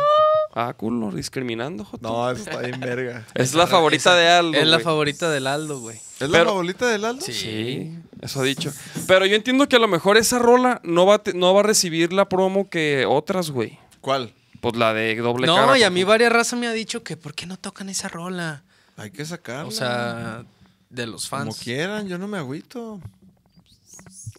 Ah, 0.55 0.73
culo, 0.75 1.11
discriminando, 1.11 1.85
Joto. 1.85 2.07
No, 2.09 2.31
esa 2.31 2.41
está 2.49 2.61
bien 2.61 2.79
verga. 2.79 3.23
Es 3.35 3.53
la 3.53 3.67
favorita 3.67 4.15
de 4.15 4.27
Aldo, 4.27 4.57
Es 4.57 4.65
la 4.67 4.79
favorita 4.79 5.29
del 5.29 5.45
Aldo, 5.45 5.79
güey. 5.79 5.97
¿Es 6.19 6.27
la 6.29 6.43
favorita 6.43 6.87
del 6.87 7.05
Aldo? 7.05 7.21
Sí, 7.23 7.95
eso 8.21 8.41
ha 8.41 8.43
dicho. 8.43 8.73
Pero 9.07 9.27
yo 9.27 9.35
entiendo 9.35 9.69
que 9.69 9.75
a 9.75 9.79
lo 9.79 9.87
mejor 9.87 10.17
esa 10.17 10.39
rola 10.39 10.81
no 10.83 11.05
va 11.05 11.19
te- 11.19 11.33
no 11.35 11.53
va 11.53 11.59
a 11.59 11.63
recibir 11.63 12.11
la 12.11 12.27
promo 12.27 12.67
que 12.69 13.05
otras, 13.07 13.51
güey. 13.51 13.77
¿Cuál? 14.01 14.33
Pues 14.59 14.75
la 14.75 14.93
de 14.95 15.15
doble 15.17 15.45
No, 15.45 15.55
cara. 15.55 15.77
y 15.77 15.83
a 15.83 15.89
mí 15.91 16.03
varias 16.03 16.33
razas 16.33 16.59
me 16.59 16.67
ha 16.67 16.73
dicho 16.73 17.03
que 17.03 17.15
¿por 17.15 17.35
qué 17.35 17.45
no 17.45 17.55
tocan 17.57 17.87
esa 17.87 18.07
rola? 18.09 18.63
Hay 18.97 19.11
que 19.11 19.23
sacarla. 19.25 19.65
O 19.67 19.71
sea, 19.71 20.43
de 20.89 21.05
los 21.05 21.29
como 21.29 21.43
fans. 21.51 21.59
quieran, 21.63 22.07
yo 22.07 22.17
no 22.17 22.27
me 22.27 22.39
agüito. 22.39 22.99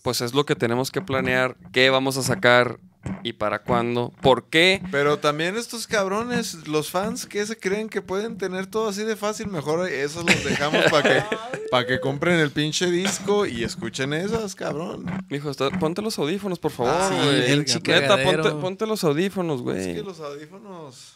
Pues 0.03 0.21
es 0.21 0.33
lo 0.35 0.47
que 0.47 0.57
tenemos 0.57 0.91
que 0.91 1.01
planear. 1.03 1.57
¿Qué 1.73 1.91
vamos 1.91 2.17
a 2.17 2.23
sacar 2.23 2.79
y 3.23 3.33
para 3.35 3.63
cuándo? 3.63 4.13
¿Por 4.23 4.45
qué? 4.49 4.83
Pero 4.91 5.19
también 5.19 5.57
estos 5.57 5.87
cabrones, 5.87 6.67
los 6.69 6.91
fans 6.91 7.27
que 7.27 7.45
se 7.47 7.59
creen 7.59 7.89
que 7.89 8.01
pueden 8.03 8.39
tener 8.39 8.67
todo 8.67 8.89
así 8.89 9.05
de 9.05 9.17
fácil, 9.17 9.49
mejor 9.49 9.89
esos 9.89 10.25
los 10.25 10.45
dejamos 10.45 10.85
para 10.91 11.03
que, 11.03 11.37
para 11.71 11.87
que 11.87 12.01
compren 12.01 12.39
el 12.39 12.51
pinche 12.51 12.91
disco 12.91 13.45
y 13.47 13.63
escuchen 13.65 14.13
esas, 14.15 14.55
cabrón. 14.55 15.05
Mijo, 15.29 15.51
está- 15.51 15.71
ponte 15.71 16.01
los 16.03 16.19
audífonos, 16.19 16.59
por 16.59 16.71
favor, 16.71 16.93
Ah, 16.95 17.11
sí, 17.11 17.29
el 17.51 17.65
Neta, 17.87 18.23
ponte, 18.23 18.51
ponte 18.53 18.87
los 18.87 19.05
audífonos, 19.05 19.63
güey. 19.63 19.79
Es 19.79 19.87
Es 19.87 19.95
que 19.97 20.01
que, 20.01 20.03
los 20.07 20.21
audífonos. 20.21 21.15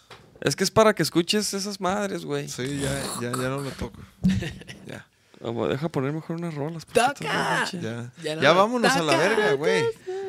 es 0.64 0.70
para 0.70 0.94
que 0.94 1.02
escuches 1.02 1.54
esas 1.54 1.80
madres, 1.80 2.24
güey. 2.24 2.48
Sí, 2.48 2.80
ya, 2.82 3.02
ya, 3.20 3.32
ya 3.32 3.48
no 3.48 3.58
lo 3.60 3.70
toco. 3.70 3.98
Ya, 4.86 5.06
Deja 5.52 5.88
poner 5.88 6.12
mejor 6.12 6.36
unas 6.36 6.54
rolas. 6.54 6.84
pinche. 6.86 7.24
ya. 7.24 8.10
Ya 8.22 8.36
no 8.36 8.42
Ya 8.42 8.48
lo 8.50 8.54
vámonos 8.54 8.92
a 8.92 9.02
la 9.02 9.16
verga, 9.16 9.52
güey. 9.52 9.84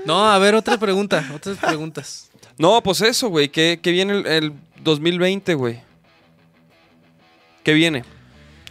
No, 0.05 0.25
a 0.25 0.37
ver, 0.39 0.55
otra 0.55 0.77
pregunta, 0.77 1.31
otras 1.33 1.57
preguntas. 1.57 2.29
No, 2.57 2.81
pues 2.83 3.01
eso, 3.01 3.29
güey. 3.29 3.49
¿Qué, 3.49 3.79
qué 3.81 3.91
viene 3.91 4.13
el, 4.13 4.27
el 4.27 4.53
2020, 4.83 5.53
güey? 5.55 5.81
¿Qué 7.63 7.73
viene? 7.73 8.03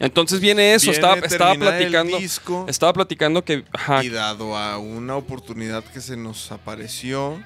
Entonces 0.00 0.40
viene 0.40 0.74
eso. 0.74 0.90
Viene 0.90 0.96
estaba, 0.96 1.16
estaba 1.26 1.54
platicando. 1.54 2.18
disco. 2.18 2.66
Estaba 2.68 2.92
platicando 2.92 3.44
que. 3.44 3.64
Ajá, 3.72 4.04
Y 4.04 4.10
dado 4.10 4.56
a 4.56 4.78
una 4.78 5.16
oportunidad 5.16 5.84
que 5.84 6.00
se 6.00 6.16
nos 6.16 6.52
apareció, 6.52 7.42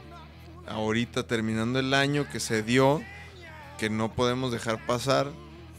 ahorita 0.67 1.27
terminando 1.27 1.79
el 1.79 1.95
año 1.95 2.27
que 2.31 2.41
se 2.41 2.63
dio, 2.63 3.03
que 3.79 3.91
no 3.91 4.13
podemos 4.13 4.53
dejar 4.53 4.85
pasar, 4.87 5.31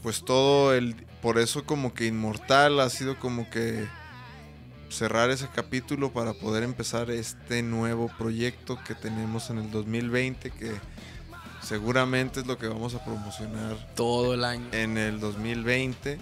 pues 0.02 0.24
todo 0.24 0.74
el... 0.74 0.96
Por 1.22 1.38
eso 1.38 1.66
como 1.66 1.94
que 1.94 2.06
Inmortal 2.08 2.80
ha 2.80 2.90
sido 2.90 3.20
como 3.20 3.50
que 3.50 3.88
cerrar 4.90 5.30
ese 5.30 5.48
capítulo 5.54 6.12
para 6.12 6.34
poder 6.34 6.64
empezar 6.64 7.12
este 7.12 7.62
nuevo 7.62 8.10
proyecto 8.18 8.80
que 8.88 8.96
tenemos 8.96 9.50
en 9.50 9.60
el 9.60 9.70
2020, 9.72 10.52
que 10.52 10.72
seguramente 11.62 12.40
es 12.40 12.48
lo 12.48 12.58
que 12.58 12.68
vamos 12.68 12.96
a 12.96 13.04
promocionar 13.04 13.94
Todo 13.96 14.34
el 14.34 14.44
año. 14.44 14.66
en 14.72 14.98
el 14.98 15.20
2020 15.20 16.18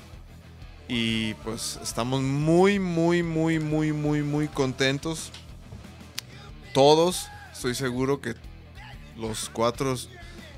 y 0.90 1.34
pues 1.36 1.80
estamos 1.84 2.22
muy 2.22 2.80
muy 2.80 3.22
muy 3.24 3.60
muy 3.60 3.92
muy 3.92 4.24
muy 4.24 4.48
contentos 4.48 5.32
todos 6.74 7.28
estoy 7.52 7.76
seguro 7.76 8.22
que 8.22 8.36
los 9.18 9.50
cuatro 9.50 9.96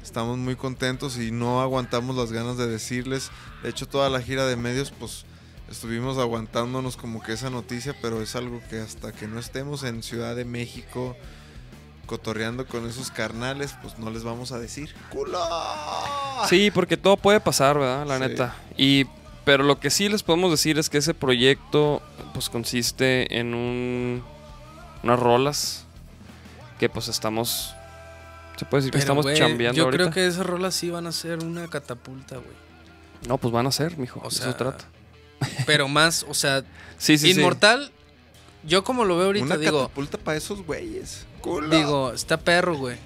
estamos 0.10 0.40
muy 0.40 0.56
contentos 0.56 1.18
y 1.20 1.30
no 1.32 1.62
aguantamos 1.62 2.16
las 2.16 2.32
ganas 2.32 2.58
de 2.58 2.66
decirles. 2.66 3.30
De 3.62 3.70
hecho, 3.70 3.88
toda 3.88 4.10
la 4.10 4.20
gira 4.22 4.48
de 4.48 4.56
medios, 4.56 4.92
pues 4.92 5.24
estuvimos 5.70 6.18
aguantándonos 6.18 6.98
como 6.98 7.22
que 7.22 7.34
esa 7.34 7.52
noticia, 7.52 7.96
pero 8.02 8.20
es 8.24 8.36
algo 8.36 8.60
que 8.72 8.80
hasta 8.80 9.12
que 9.12 9.28
no 9.28 9.40
estemos 9.40 9.84
en 9.84 10.02
Ciudad 10.02 10.36
de 10.36 10.46
México 10.46 11.16
cotorreando 12.08 12.66
con 12.66 12.90
esos 12.90 13.12
carnales, 13.12 13.76
pues 13.84 14.00
no 14.00 14.10
les 14.10 14.24
vamos 14.24 14.52
a 14.52 14.58
decir. 14.58 14.96
¡Culo! 15.12 15.40
Sí, 16.50 16.72
porque 16.72 16.98
todo 16.98 17.16
puede 17.18 17.40
pasar, 17.40 17.78
¿verdad? 17.78 18.08
La 18.08 18.16
Sí. 18.18 18.22
neta. 18.22 18.56
Y 18.78 19.06
pero 19.46 19.64
lo 19.64 19.80
que 19.80 19.92
sí 19.92 20.10
les 20.10 20.24
podemos 20.24 20.50
decir 20.50 20.80
es 20.80 20.90
que 20.90 20.98
ese 20.98 21.14
proyecto 21.14 22.02
pues 22.34 22.50
consiste 22.50 23.40
en 23.40 23.54
un 23.54 24.24
unas 25.04 25.20
rolas 25.20 25.86
que 26.80 26.90
pues 26.90 27.08
estamos 27.10 27.74
se 28.60 28.66
puede 28.66 28.82
decir 28.82 28.92
que 28.92 28.98
Pero, 28.98 29.04
estamos 29.04 29.26
güey, 29.26 29.38
chambeando 29.38 29.76
Yo 29.78 29.86
ahorita. 29.86 30.04
creo 30.04 30.14
que 30.14 30.28
esas 30.28 30.46
rolas 30.46 30.76
sí 30.76 30.90
van 30.90 31.08
a 31.08 31.12
ser 31.12 31.40
una 31.44 31.68
catapulta, 31.68 32.36
güey. 32.36 32.58
No, 33.28 33.38
pues 33.38 33.52
van 33.52 33.66
a 33.68 33.72
ser, 33.72 33.98
mijo. 33.98 34.20
O 34.24 34.30
de 34.30 34.36
sea, 34.36 34.48
eso 34.50 34.56
trata. 34.56 34.86
Pero 35.66 35.88
más, 35.88 36.26
o 36.28 36.34
sea, 36.34 36.62
Sí, 36.98 37.18
sí, 37.18 37.34
sí. 37.34 37.40
Inmortal, 37.40 37.92
yo 38.64 38.84
como 38.84 39.06
lo 39.06 39.18
veo 39.18 39.28
ahorita, 39.28 39.46
Una 39.46 39.58
digo, 39.58 39.82
catapulta 39.84 40.18
para 40.18 40.38
esos 40.38 40.66
güeyes. 40.66 41.26
Digo, 41.72 42.12
está 42.14 42.38
perro, 42.38 42.76
güey. 42.78 42.98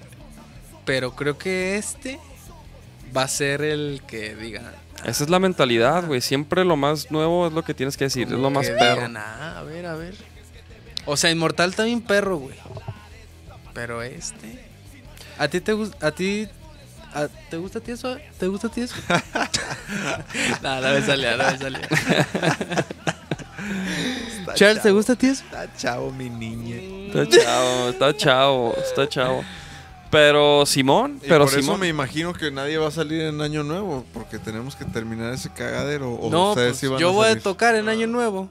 Pero 0.84 1.14
creo 1.14 1.38
que 1.38 1.76
este 1.76 2.18
va 3.16 3.22
a 3.22 3.28
ser 3.28 3.62
el 3.62 4.02
que 4.06 4.34
diga. 4.34 4.74
Esa 5.04 5.24
es 5.24 5.30
la 5.30 5.38
mentalidad, 5.38 6.06
güey. 6.06 6.20
Siempre 6.20 6.64
lo 6.64 6.76
más 6.76 7.10
nuevo 7.10 7.46
es 7.46 7.52
lo 7.52 7.62
que 7.62 7.74
tienes 7.74 7.96
que 7.96 8.04
decir, 8.04 8.24
es 8.26 8.32
lo 8.32 8.50
más 8.50 8.66
que 8.66 8.72
perro. 8.74 8.96
digan, 8.96 9.16
"Ah, 9.16 9.58
a 9.58 9.62
ver, 9.62 9.86
a 9.86 9.94
ver. 9.94 10.14
O 11.06 11.16
sea, 11.16 11.30
Inmortal 11.30 11.74
también 11.74 12.00
perro, 12.00 12.38
güey. 12.38 12.56
Pero 13.72 14.02
este. 14.02 14.63
¿A 15.38 15.48
ti 15.48 15.60
te 15.60 15.72
gusta? 15.72 16.06
¿A 16.06 16.10
ti. 16.12 16.48
a- 17.14 17.28
¿Te 17.50 17.56
gusta 17.56 17.78
a 17.78 17.82
ti 17.82 17.92
eso? 17.92 18.16
¿Te 18.38 18.46
gusta 18.48 18.66
a 18.68 18.70
ti 18.70 18.80
eso? 18.82 18.94
no, 20.62 20.80
no 20.80 20.88
me 20.94 21.02
salía, 21.02 21.36
no 21.36 21.50
me 21.50 21.58
salía. 21.58 21.88
Está 24.40 24.54
Charles, 24.54 24.82
¿te 24.82 24.90
gusta 24.90 25.12
a 25.14 25.16
ti 25.16 25.26
eso? 25.28 25.44
Está 25.44 25.74
chavo, 25.76 26.10
mi 26.10 26.28
niña. 26.30 26.76
Está 26.76 27.26
chavo, 27.28 27.88
está 27.90 28.16
chavo, 28.16 28.74
está 28.76 29.08
chavo. 29.08 29.44
Pero 30.10 30.64
Simón, 30.66 31.18
Y 31.24 31.28
pero 31.28 31.44
por 31.44 31.52
eso 31.54 31.60
Simón. 31.62 31.80
me 31.80 31.88
imagino 31.88 32.32
que 32.34 32.50
nadie 32.52 32.76
va 32.78 32.86
a 32.88 32.92
salir 32.92 33.22
en 33.22 33.40
Año 33.40 33.64
Nuevo, 33.64 34.04
porque 34.12 34.38
tenemos 34.38 34.76
que 34.76 34.84
terminar 34.84 35.32
ese 35.32 35.50
cagadero. 35.50 36.12
O 36.14 36.30
No, 36.30 36.50
ustedes 36.50 36.78
pues, 36.86 37.00
yo 37.00 37.08
a 37.08 37.12
voy 37.12 37.28
a 37.30 37.40
tocar 37.40 37.74
en 37.74 37.88
Año 37.88 38.06
Nuevo. 38.06 38.48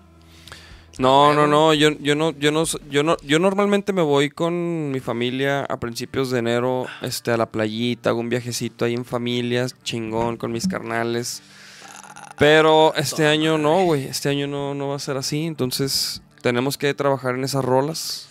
No, 1.00 1.34
no, 1.34 1.48
no, 1.48 1.74
yo, 1.74 1.90
yo 2.00 2.14
no, 2.16 2.32
yo 2.38 2.52
no, 2.52 2.66
yo 2.90 3.02
no, 3.04 3.18
yo 3.24 3.40
normalmente 3.40 3.94
me 3.94 4.04
voy 4.04 4.30
con 4.30 4.92
mi 4.92 5.00
familia 5.00 5.62
a 5.66 5.80
principios 5.80 6.30
de 6.30 6.40
enero, 6.40 6.86
este, 7.02 7.32
a 7.32 7.38
la 7.38 7.48
playita, 7.48 8.12
hago 8.12 8.20
un 8.20 8.30
viajecito 8.30 8.86
ahí 8.86 8.94
en 8.94 9.04
familias, 9.04 9.76
chingón, 9.84 10.38
con 10.38 10.52
mis 10.52 10.68
carnales. 10.68 11.42
Pero 12.38 12.94
este 12.96 13.28
año 13.28 13.58
no, 13.58 13.86
güey, 13.86 14.06
este 14.06 14.30
año 14.30 14.48
no, 14.48 14.74
no 14.74 14.90
va 14.90 14.96
a 14.96 15.00
ser 15.00 15.18
así, 15.18 15.46
entonces 15.46 16.22
tenemos 16.42 16.78
que 16.78 16.94
trabajar 16.94 17.36
en 17.36 17.44
esas 17.44 17.64
rolas. 17.66 18.28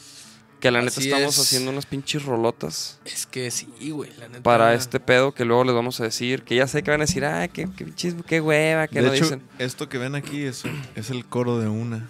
Que 0.60 0.70
la 0.70 0.80
neta 0.80 1.00
Así 1.00 1.08
estamos 1.10 1.36
es. 1.36 1.40
haciendo 1.44 1.72
unas 1.72 1.86
pinches 1.86 2.24
rolotas 2.24 3.00
Es 3.04 3.26
que 3.26 3.50
sí, 3.50 3.66
güey, 3.90 4.10
la 4.20 4.28
neta. 4.28 4.44
para 4.44 4.74
este 4.74 5.00
pedo 5.00 5.32
que 5.32 5.44
luego 5.44 5.64
les 5.64 5.74
vamos 5.74 6.00
a 6.00 6.04
decir, 6.04 6.44
que 6.44 6.54
ya 6.54 6.68
sé 6.68 6.84
que 6.84 6.92
van 6.92 7.00
a 7.00 7.06
decir, 7.06 7.24
ah, 7.24 7.48
qué, 7.48 7.68
qué, 7.76 7.84
pinches- 7.84 8.22
qué 8.24 8.40
hueva, 8.40 8.86
que 8.86 9.00
De 9.00 9.08
no 9.08 9.12
hecho, 9.12 9.24
dicen. 9.24 9.42
esto 9.58 9.88
que 9.88 9.98
ven 9.98 10.14
aquí 10.14 10.44
es, 10.44 10.62
es 10.94 11.10
el 11.10 11.26
coro 11.26 11.58
de 11.58 11.66
una. 11.68 12.08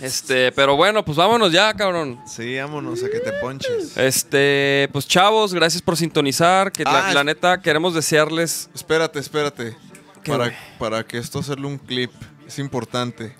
Este, 0.00 0.50
pero 0.52 0.76
bueno, 0.76 1.04
pues 1.04 1.16
vámonos 1.16 1.52
ya, 1.52 1.72
cabrón. 1.74 2.20
Sí, 2.26 2.56
vámonos 2.58 3.02
a 3.04 3.10
que 3.10 3.20
te 3.20 3.32
ponches. 3.34 3.96
Este, 3.96 4.88
pues 4.92 5.06
chavos, 5.06 5.54
gracias 5.54 5.82
por 5.82 5.96
sintonizar. 5.96 6.72
Que 6.72 6.84
la, 6.84 7.08
Ah, 7.08 7.14
la 7.14 7.24
neta 7.24 7.60
queremos 7.60 7.94
desearles. 7.94 8.68
Espérate, 8.74 9.18
espérate. 9.18 9.76
¿Qué, 10.22 10.32
Para, 10.32 10.52
para 10.78 11.04
que 11.04 11.18
esto 11.18 11.38
hacerle 11.40 11.66
un 11.66 11.78
clip 11.78 12.10
es 12.46 12.58
importante. 12.58 13.34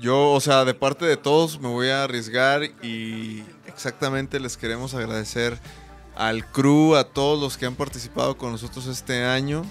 Yo, 0.00 0.32
o 0.32 0.40
sea, 0.40 0.64
de 0.64 0.74
parte 0.74 1.06
de 1.06 1.16
todos 1.16 1.58
me 1.60 1.68
voy 1.68 1.88
a 1.88 2.04
arriesgar 2.04 2.62
y 2.82 3.42
exactamente 3.66 4.38
les 4.38 4.56
queremos 4.56 4.94
agradecer 4.94 5.58
al 6.14 6.46
crew, 6.50 6.96
a 6.96 7.04
todos 7.04 7.40
los 7.40 7.56
que 7.56 7.66
han 7.66 7.74
participado 7.74 8.36
con 8.36 8.52
nosotros 8.52 8.86
este 8.86 9.24
año, 9.24 9.64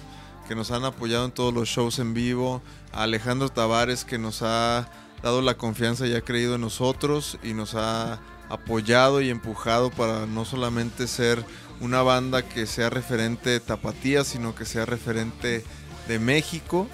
que 0.48 0.56
nos 0.56 0.72
han 0.72 0.86
apoyado 0.86 1.26
en 1.26 1.32
todos 1.32 1.54
los 1.54 1.68
shows 1.68 2.00
en 2.00 2.14
vivo, 2.14 2.62
a 2.92 3.04
Alejandro 3.04 3.50
Tavares 3.50 4.06
que 4.06 4.18
nos 4.18 4.42
ha 4.42 4.90
dado 5.24 5.42
la 5.42 5.56
confianza 5.56 6.08
y 6.08 6.14
ha 6.14 6.22
creído 6.22 6.56
en 6.56 6.62
nosotros 6.62 7.38
y 7.44 7.54
nos 7.54 7.76
ha 7.76 8.20
apoyado 8.50 9.22
y 9.22 9.30
empujado 9.30 9.90
para 9.90 10.26
no 10.28 10.46
solamente 10.46 11.08
ser 11.08 11.44
una 11.82 12.02
banda 12.04 12.44
que 12.44 12.68
sea 12.68 12.90
referente 12.90 13.50
de 13.50 13.60
Tapatía, 13.60 14.24
sino 14.24 14.56
que 14.56 14.66
sea 14.66 14.86
referente 14.86 15.64
de 16.08 16.20
México. 16.20 16.88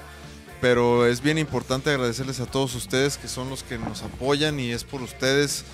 Pero 0.61 1.07
es 1.07 1.21
bien 1.21 1.37
importante 1.37 1.89
agradecerles 1.89 2.39
a 2.39 2.45
todos 2.45 2.75
ustedes 2.75 3.17
que 3.17 3.27
son 3.27 3.49
los 3.49 3.63
que 3.63 3.77
nos 3.77 4.03
apoyan 4.03 4.59
y 4.59 4.71
es 4.71 4.83
por 4.83 5.01
ustedes, 5.01 5.65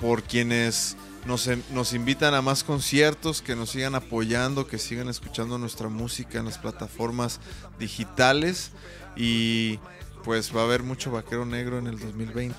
por 0.00 0.22
quienes 0.22 0.96
nos, 1.26 1.48
nos 1.70 1.92
invitan 1.92 2.34
a 2.34 2.42
más 2.42 2.64
conciertos, 2.64 3.42
que 3.42 3.54
nos 3.54 3.70
sigan 3.70 3.94
apoyando, 3.94 4.66
que 4.66 4.78
sigan 4.78 5.08
escuchando 5.08 5.58
nuestra 5.58 5.88
música 5.88 6.38
en 6.38 6.46
las 6.46 6.58
plataformas 6.58 7.40
digitales 7.78 8.72
y 9.16 9.78
pues 10.24 10.54
va 10.54 10.62
a 10.62 10.64
haber 10.64 10.82
mucho 10.82 11.10
vaquero 11.10 11.44
negro 11.44 11.78
en 11.78 11.86
el 11.86 11.98
2020. 11.98 12.56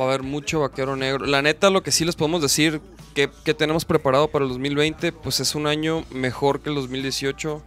Va 0.00 0.04
a 0.04 0.08
haber 0.08 0.22
mucho 0.22 0.60
vaquero 0.60 0.96
negro. 0.96 1.26
La 1.26 1.42
neta, 1.42 1.70
lo 1.70 1.82
que 1.82 1.92
sí 1.92 2.04
les 2.04 2.16
podemos 2.16 2.42
decir 2.42 2.80
que, 3.14 3.30
que 3.44 3.54
tenemos 3.54 3.84
preparado 3.84 4.28
para 4.28 4.44
el 4.44 4.50
2020, 4.50 5.12
pues 5.12 5.40
es 5.40 5.54
un 5.54 5.66
año 5.66 6.04
mejor 6.10 6.60
que 6.60 6.70
el 6.70 6.76
2018 6.76 7.62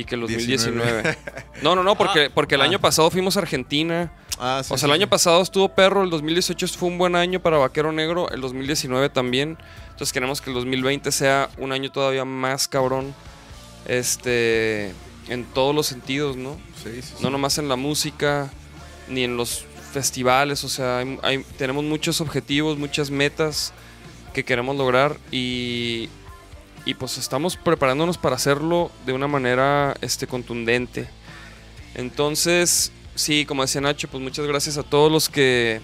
y 0.00 0.04
que 0.04 0.14
el 0.16 0.22
2019. 0.22 1.16
No, 1.62 1.74
no, 1.74 1.82
no, 1.82 1.96
porque, 1.96 2.30
porque 2.34 2.54
el 2.56 2.62
año 2.62 2.80
pasado 2.80 3.10
fuimos 3.10 3.36
a 3.36 3.40
Argentina. 3.40 4.12
Ah, 4.38 4.62
sí, 4.64 4.72
o 4.72 4.78
sea, 4.78 4.78
sí, 4.78 4.84
el 4.86 4.92
año 4.92 5.08
pasado 5.08 5.42
estuvo 5.42 5.68
perro, 5.68 6.02
el 6.02 6.10
2018 6.10 6.66
fue 6.68 6.88
un 6.88 6.96
buen 6.98 7.14
año 7.14 7.40
para 7.40 7.58
Vaquero 7.58 7.92
Negro, 7.92 8.30
el 8.30 8.40
2019 8.40 9.10
también. 9.10 9.58
Entonces 9.90 10.12
queremos 10.12 10.40
que 10.40 10.50
el 10.50 10.54
2020 10.54 11.12
sea 11.12 11.50
un 11.58 11.72
año 11.72 11.90
todavía 11.92 12.24
más 12.24 12.66
cabrón. 12.68 13.14
Este, 13.86 14.92
en 15.28 15.44
todos 15.52 15.74
los 15.74 15.86
sentidos, 15.86 16.36
¿no? 16.36 16.54
Sí, 16.82 16.90
sí, 16.94 17.02
sí. 17.02 17.14
No 17.22 17.30
nomás 17.30 17.58
en 17.58 17.68
la 17.68 17.76
música, 17.76 18.50
ni 19.08 19.24
en 19.24 19.36
los 19.36 19.64
festivales, 19.92 20.62
o 20.64 20.68
sea, 20.68 20.98
hay- 20.98 21.18
hay- 21.22 21.44
tenemos 21.58 21.84
muchos 21.84 22.20
objetivos, 22.20 22.78
muchas 22.78 23.10
metas 23.10 23.72
que 24.32 24.44
queremos 24.44 24.76
lograr 24.76 25.16
y, 25.32 26.08
y 26.84 26.94
pues 26.94 27.18
estamos 27.18 27.56
preparándonos 27.56 28.18
para 28.18 28.36
hacerlo 28.36 28.90
de 29.06 29.12
una 29.12 29.28
manera 29.28 29.96
este, 30.00 30.26
contundente. 30.26 31.08
Entonces, 31.94 32.92
sí, 33.14 33.44
como 33.44 33.62
decía 33.62 33.80
Nacho, 33.80 34.08
pues 34.08 34.22
muchas 34.22 34.46
gracias 34.46 34.78
a 34.78 34.82
todos 34.82 35.10
los 35.10 35.28
que 35.28 35.80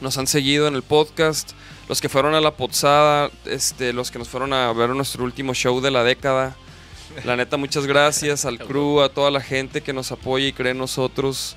nos 0.00 0.18
han 0.18 0.26
seguido 0.26 0.68
en 0.68 0.74
el 0.74 0.82
podcast, 0.82 1.52
los 1.88 2.00
que 2.00 2.08
fueron 2.08 2.34
a 2.34 2.40
la 2.40 2.56
Pozada, 2.56 3.30
este, 3.44 3.92
los 3.92 4.10
que 4.10 4.18
nos 4.18 4.28
fueron 4.28 4.52
a 4.52 4.72
ver 4.72 4.90
nuestro 4.90 5.24
último 5.24 5.54
show 5.54 5.80
de 5.80 5.90
la 5.90 6.04
década. 6.04 6.56
La 7.24 7.36
neta, 7.36 7.56
muchas 7.56 7.86
gracias 7.86 8.44
al 8.44 8.58
crew, 8.66 9.00
a 9.00 9.08
toda 9.08 9.30
la 9.30 9.40
gente 9.40 9.80
que 9.80 9.92
nos 9.92 10.12
apoya 10.12 10.46
y 10.46 10.52
cree 10.52 10.72
en 10.72 10.78
nosotros. 10.78 11.56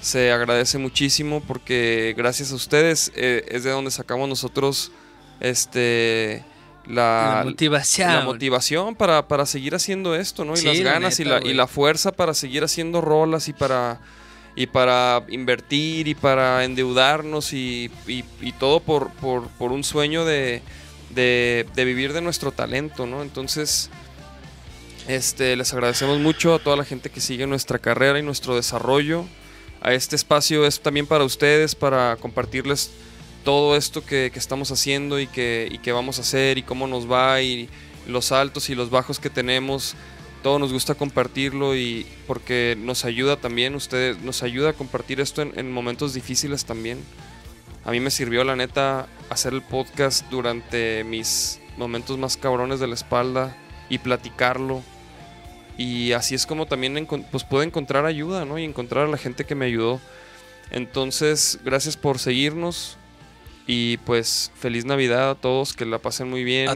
Se 0.00 0.30
agradece 0.30 0.78
muchísimo 0.78 1.42
porque 1.46 2.14
gracias 2.16 2.52
a 2.52 2.54
ustedes 2.54 3.10
eh, 3.16 3.44
es 3.48 3.64
de 3.64 3.70
donde 3.70 3.90
sacamos 3.90 4.28
nosotros 4.28 4.92
este 5.40 6.44
la, 6.86 7.36
La 7.38 7.42
motivación. 7.44 8.12
la 8.12 8.20
motivación 8.22 8.94
para, 8.94 9.26
para 9.28 9.44
seguir 9.46 9.74
haciendo 9.74 10.14
esto, 10.14 10.44
¿no? 10.44 10.54
Y 10.54 10.58
Sí, 10.58 10.66
las 10.66 10.78
la 10.78 10.92
ganas 10.92 11.20
y, 11.20 11.24
la, 11.24 11.40
y 11.44 11.52
la 11.54 11.66
fuerza 11.66 12.12
para 12.12 12.32
seguir 12.34 12.62
haciendo 12.64 13.00
rolas 13.00 13.48
y 13.48 13.52
para 13.52 14.00
y 14.58 14.66
para 14.68 15.22
invertir 15.28 16.08
y 16.08 16.14
para 16.14 16.64
endeudarnos 16.64 17.52
y, 17.52 17.90
y- 18.06 18.24
y 18.40 18.52
todo 18.52 18.80
por, 18.80 19.10
por, 19.10 19.48
por 19.48 19.70
un 19.70 19.84
sueño 19.84 20.24
de, 20.24 20.62
de, 21.10 21.66
de 21.74 21.84
vivir 21.84 22.14
de 22.14 22.22
nuestro 22.22 22.52
talento, 22.52 23.06
¿no? 23.06 23.20
Entonces, 23.20 23.90
este, 25.08 25.56
les 25.56 25.72
agradecemos 25.74 26.18
mucho 26.20 26.54
a 26.54 26.58
toda 26.58 26.76
la 26.76 26.84
gente 26.84 27.10
que 27.10 27.20
sigue 27.20 27.46
nuestra 27.46 27.78
carrera 27.78 28.18
y 28.18 28.22
nuestro 28.22 28.56
desarrollo. 28.56 29.26
A 29.82 29.92
este 29.92 30.16
espacio 30.16 30.64
es 30.66 30.80
también 30.80 31.06
para 31.06 31.24
ustedes, 31.24 31.74
para 31.74 32.16
compartirles 32.16 32.90
todo 33.46 33.76
esto 33.76 34.04
que, 34.04 34.32
que 34.32 34.40
estamos 34.40 34.72
haciendo 34.72 35.20
y 35.20 35.28
que, 35.28 35.68
y 35.70 35.78
que 35.78 35.92
vamos 35.92 36.18
a 36.18 36.22
hacer 36.22 36.58
y 36.58 36.64
cómo 36.64 36.88
nos 36.88 37.08
va 37.08 37.40
y 37.42 37.68
los 38.08 38.32
altos 38.32 38.70
y 38.70 38.74
los 38.74 38.90
bajos 38.90 39.20
que 39.20 39.30
tenemos. 39.30 39.94
Todo 40.42 40.58
nos 40.58 40.72
gusta 40.72 40.96
compartirlo 40.96 41.76
y 41.76 42.04
porque 42.26 42.76
nos 42.76 43.04
ayuda 43.04 43.36
también, 43.36 43.76
ustedes 43.76 44.20
nos 44.20 44.42
ayuda 44.42 44.70
a 44.70 44.72
compartir 44.72 45.20
esto 45.20 45.42
en, 45.42 45.56
en 45.56 45.70
momentos 45.70 46.12
difíciles 46.12 46.64
también. 46.64 46.98
A 47.84 47.92
mí 47.92 48.00
me 48.00 48.10
sirvió 48.10 48.42
la 48.42 48.56
neta 48.56 49.06
hacer 49.30 49.52
el 49.54 49.62
podcast 49.62 50.28
durante 50.28 51.04
mis 51.04 51.60
momentos 51.76 52.18
más 52.18 52.36
cabrones 52.36 52.80
de 52.80 52.88
la 52.88 52.94
espalda 52.94 53.56
y 53.88 53.98
platicarlo. 53.98 54.82
Y 55.78 56.12
así 56.12 56.34
es 56.34 56.46
como 56.46 56.66
también 56.66 57.06
pues 57.30 57.44
puedo 57.44 57.62
encontrar 57.62 58.06
ayuda, 58.06 58.44
¿no? 58.44 58.58
Y 58.58 58.64
encontrar 58.64 59.06
a 59.06 59.08
la 59.08 59.18
gente 59.18 59.44
que 59.44 59.54
me 59.54 59.66
ayudó. 59.66 60.00
Entonces, 60.72 61.60
gracias 61.64 61.96
por 61.96 62.18
seguirnos. 62.18 62.98
Y 63.66 63.96
pues, 63.98 64.50
feliz 64.58 64.84
Navidad 64.84 65.30
a 65.30 65.34
todos, 65.34 65.72
que 65.74 65.84
la 65.86 65.98
pasen 65.98 66.28
muy 66.30 66.44
bien. 66.44 66.68
A- 66.70 66.74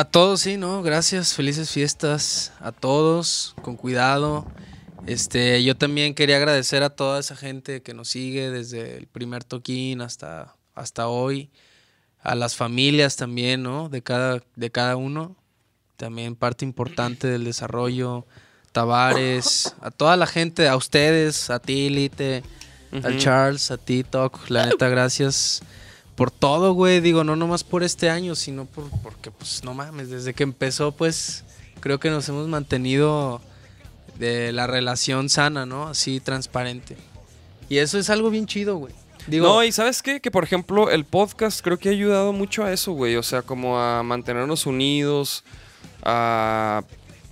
A 0.00 0.04
todos, 0.04 0.40
sí, 0.40 0.56
¿no? 0.56 0.82
Gracias, 0.82 1.34
felices 1.34 1.70
fiestas 1.70 2.52
a 2.60 2.72
todos, 2.72 3.54
con 3.60 3.76
cuidado. 3.76 4.46
Este, 5.06 5.62
yo 5.64 5.76
también 5.76 6.14
quería 6.14 6.36
agradecer 6.38 6.82
a 6.82 6.90
toda 6.90 7.20
esa 7.20 7.36
gente 7.36 7.82
que 7.82 7.92
nos 7.92 8.08
sigue 8.08 8.50
desde 8.50 8.96
el 8.96 9.06
primer 9.06 9.44
toquín 9.44 10.00
hasta, 10.00 10.54
hasta 10.74 11.08
hoy. 11.08 11.50
A 12.22 12.34
las 12.36 12.54
familias 12.56 13.16
también, 13.16 13.62
¿no? 13.62 13.88
De 13.90 14.00
cada, 14.02 14.42
de 14.56 14.70
cada 14.70 14.96
uno. 14.96 15.36
También 15.98 16.36
parte 16.36 16.64
importante 16.64 17.26
del 17.26 17.44
desarrollo. 17.44 18.26
Tavares, 18.70 19.74
a 19.82 19.90
toda 19.90 20.16
la 20.16 20.26
gente, 20.26 20.68
a 20.68 20.76
ustedes, 20.76 21.50
a 21.50 21.58
ti, 21.58 21.90
Lite, 21.90 22.42
al. 23.02 23.18
Charles, 23.18 23.70
a 23.70 23.76
ti, 23.76 24.02
Toc. 24.04 24.48
La 24.48 24.64
neta, 24.66 24.88
gracias 24.88 25.62
por 26.16 26.30
todo, 26.30 26.72
güey. 26.74 27.00
Digo, 27.00 27.24
no 27.24 27.36
nomás 27.36 27.64
por 27.64 27.82
este 27.82 28.10
año, 28.10 28.34
sino 28.34 28.64
por, 28.66 28.88
porque, 29.02 29.30
pues, 29.30 29.62
no 29.64 29.74
mames, 29.74 30.10
desde 30.10 30.34
que 30.34 30.42
empezó, 30.42 30.92
pues, 30.92 31.44
creo 31.80 31.98
que 32.00 32.10
nos 32.10 32.28
hemos 32.28 32.48
mantenido 32.48 33.40
de 34.18 34.52
la 34.52 34.66
relación 34.66 35.28
sana, 35.28 35.66
¿no? 35.66 35.88
Así, 35.88 36.20
transparente. 36.20 36.96
Y 37.68 37.78
eso 37.78 37.98
es 37.98 38.10
algo 38.10 38.30
bien 38.30 38.46
chido, 38.46 38.76
güey. 38.76 38.92
Digo, 39.26 39.46
no, 39.46 39.62
y 39.64 39.70
¿sabes 39.72 40.02
qué? 40.02 40.20
Que 40.20 40.32
por 40.32 40.42
ejemplo 40.42 40.90
el 40.90 41.04
podcast 41.04 41.60
creo 41.62 41.78
que 41.78 41.88
ha 41.88 41.92
ayudado 41.92 42.32
mucho 42.32 42.64
a 42.64 42.72
eso, 42.72 42.92
güey. 42.92 43.14
O 43.16 43.22
sea, 43.22 43.42
como 43.42 43.78
a 43.78 44.02
mantenernos 44.02 44.66
unidos, 44.66 45.44
a, 46.02 46.82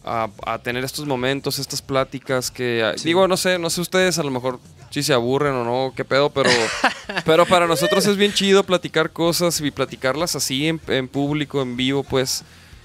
a- 0.05 0.29
a 0.47 0.59
tener 0.61 0.85
estos 0.85 1.05
momentos, 1.07 1.59
estas 1.59 1.83
pláticas 1.83 2.51
que... 2.53 2.95
Digo, 3.05 3.27
no 3.27 3.37
sé, 3.37 3.59
no 3.59 3.69
sé 3.71 3.81
ustedes 3.81 4.19
a 4.19 4.23
lo 4.23 4.31
mejor 4.31 4.61
si 4.91 5.03
se 5.03 5.13
aburren 5.13 5.53
o 5.55 5.65
no, 5.65 5.93
qué 5.95 6.05
pedo, 6.05 6.31
pero, 6.31 6.51
pero 7.25 7.47
para 7.47 7.67
nosotros 7.67 8.05
es 8.07 8.17
bien 8.17 8.33
chido 8.33 8.65
platicar 8.65 9.11
cosas 9.11 9.61
y 9.61 9.71
platicarlas 9.71 10.37
así 10.37 10.67
en, 10.69 10.81
en 10.89 11.09
público, 11.09 11.63
en 11.63 11.77
vivo, 11.77 12.03
pues. 12.03 12.45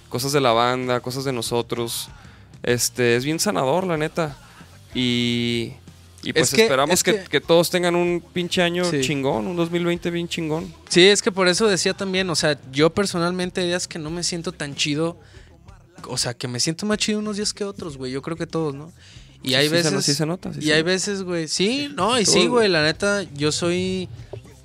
Cosas 0.10 0.32
de 0.32 0.40
la 0.40 0.52
banda, 0.53 0.99
cosas 1.02 1.26
de 1.26 1.34
nosotros. 1.34 2.07
Este, 2.64 3.15
es 3.15 3.26
bien 3.26 3.40
sanador, 3.40 3.86
la 3.86 3.98
neta. 3.98 4.38
Y... 4.94 5.73
Y 6.23 6.34
pues 6.34 6.52
que- 6.56 6.64
esperamos 6.64 6.94
es 6.94 7.03
que, 7.03 7.14
que- 7.22 7.23
que 7.30 7.41
todos 7.41 7.69
tengan 7.69 7.95
un 7.95 8.23
pinche 8.34 8.61
año 8.64 8.84
Sí. 8.86 9.02
chingón, 9.02 9.45
un 9.45 9.56
2020 9.56 10.10
bien 10.10 10.27
chingón. 10.27 10.73
Sí, 10.90 11.06
es 11.07 11.22
que 11.22 11.32
por 11.32 11.48
eso 11.48 11.68
decía 11.68 11.94
también, 11.94 12.27
o 12.32 12.36
sea, 12.36 12.57
yo 12.72 12.90
personalmente 12.90 13.61
hay 13.61 13.68
días 13.68 13.88
que 13.88 13.99
no 13.99 14.10
me 14.10 14.23
siento 14.23 14.52
tan 14.52 14.73
chido, 14.73 15.19
o 16.07 16.18
sea, 16.18 16.34
que 16.34 16.48
me 16.48 16.60
siento 16.60 16.88
más 16.88 16.98
chido 16.98 17.19
unos 17.19 17.38
días 17.38 17.53
que 17.53 17.64
otros, 17.64 17.95
güey, 17.98 18.11
yo 18.11 18.23
creo 18.23 18.38
que 18.38 18.48
todos, 18.48 18.73
¿no? 18.73 18.91
Y 19.44 19.53
hay 19.56 19.66
Sí 19.66 19.70
se- 19.70 19.76
veces... 19.76 20.06
sí 20.06 20.14
se 20.14 20.26
nota, 20.26 20.53
sí 20.53 20.60
y 20.60 20.64
se 20.68 20.74
hay 20.74 20.80
nota. 20.82 20.91
veces, 20.91 21.24
güey, 21.24 21.48
sí, 21.48 21.90
no, 21.95 22.20
y 22.20 22.26
sí, 22.26 22.34
güey. 22.40 22.48
güey, 22.48 22.70
la 22.70 22.84
neta, 22.84 23.24
yo 23.34 23.52
soy... 23.52 24.10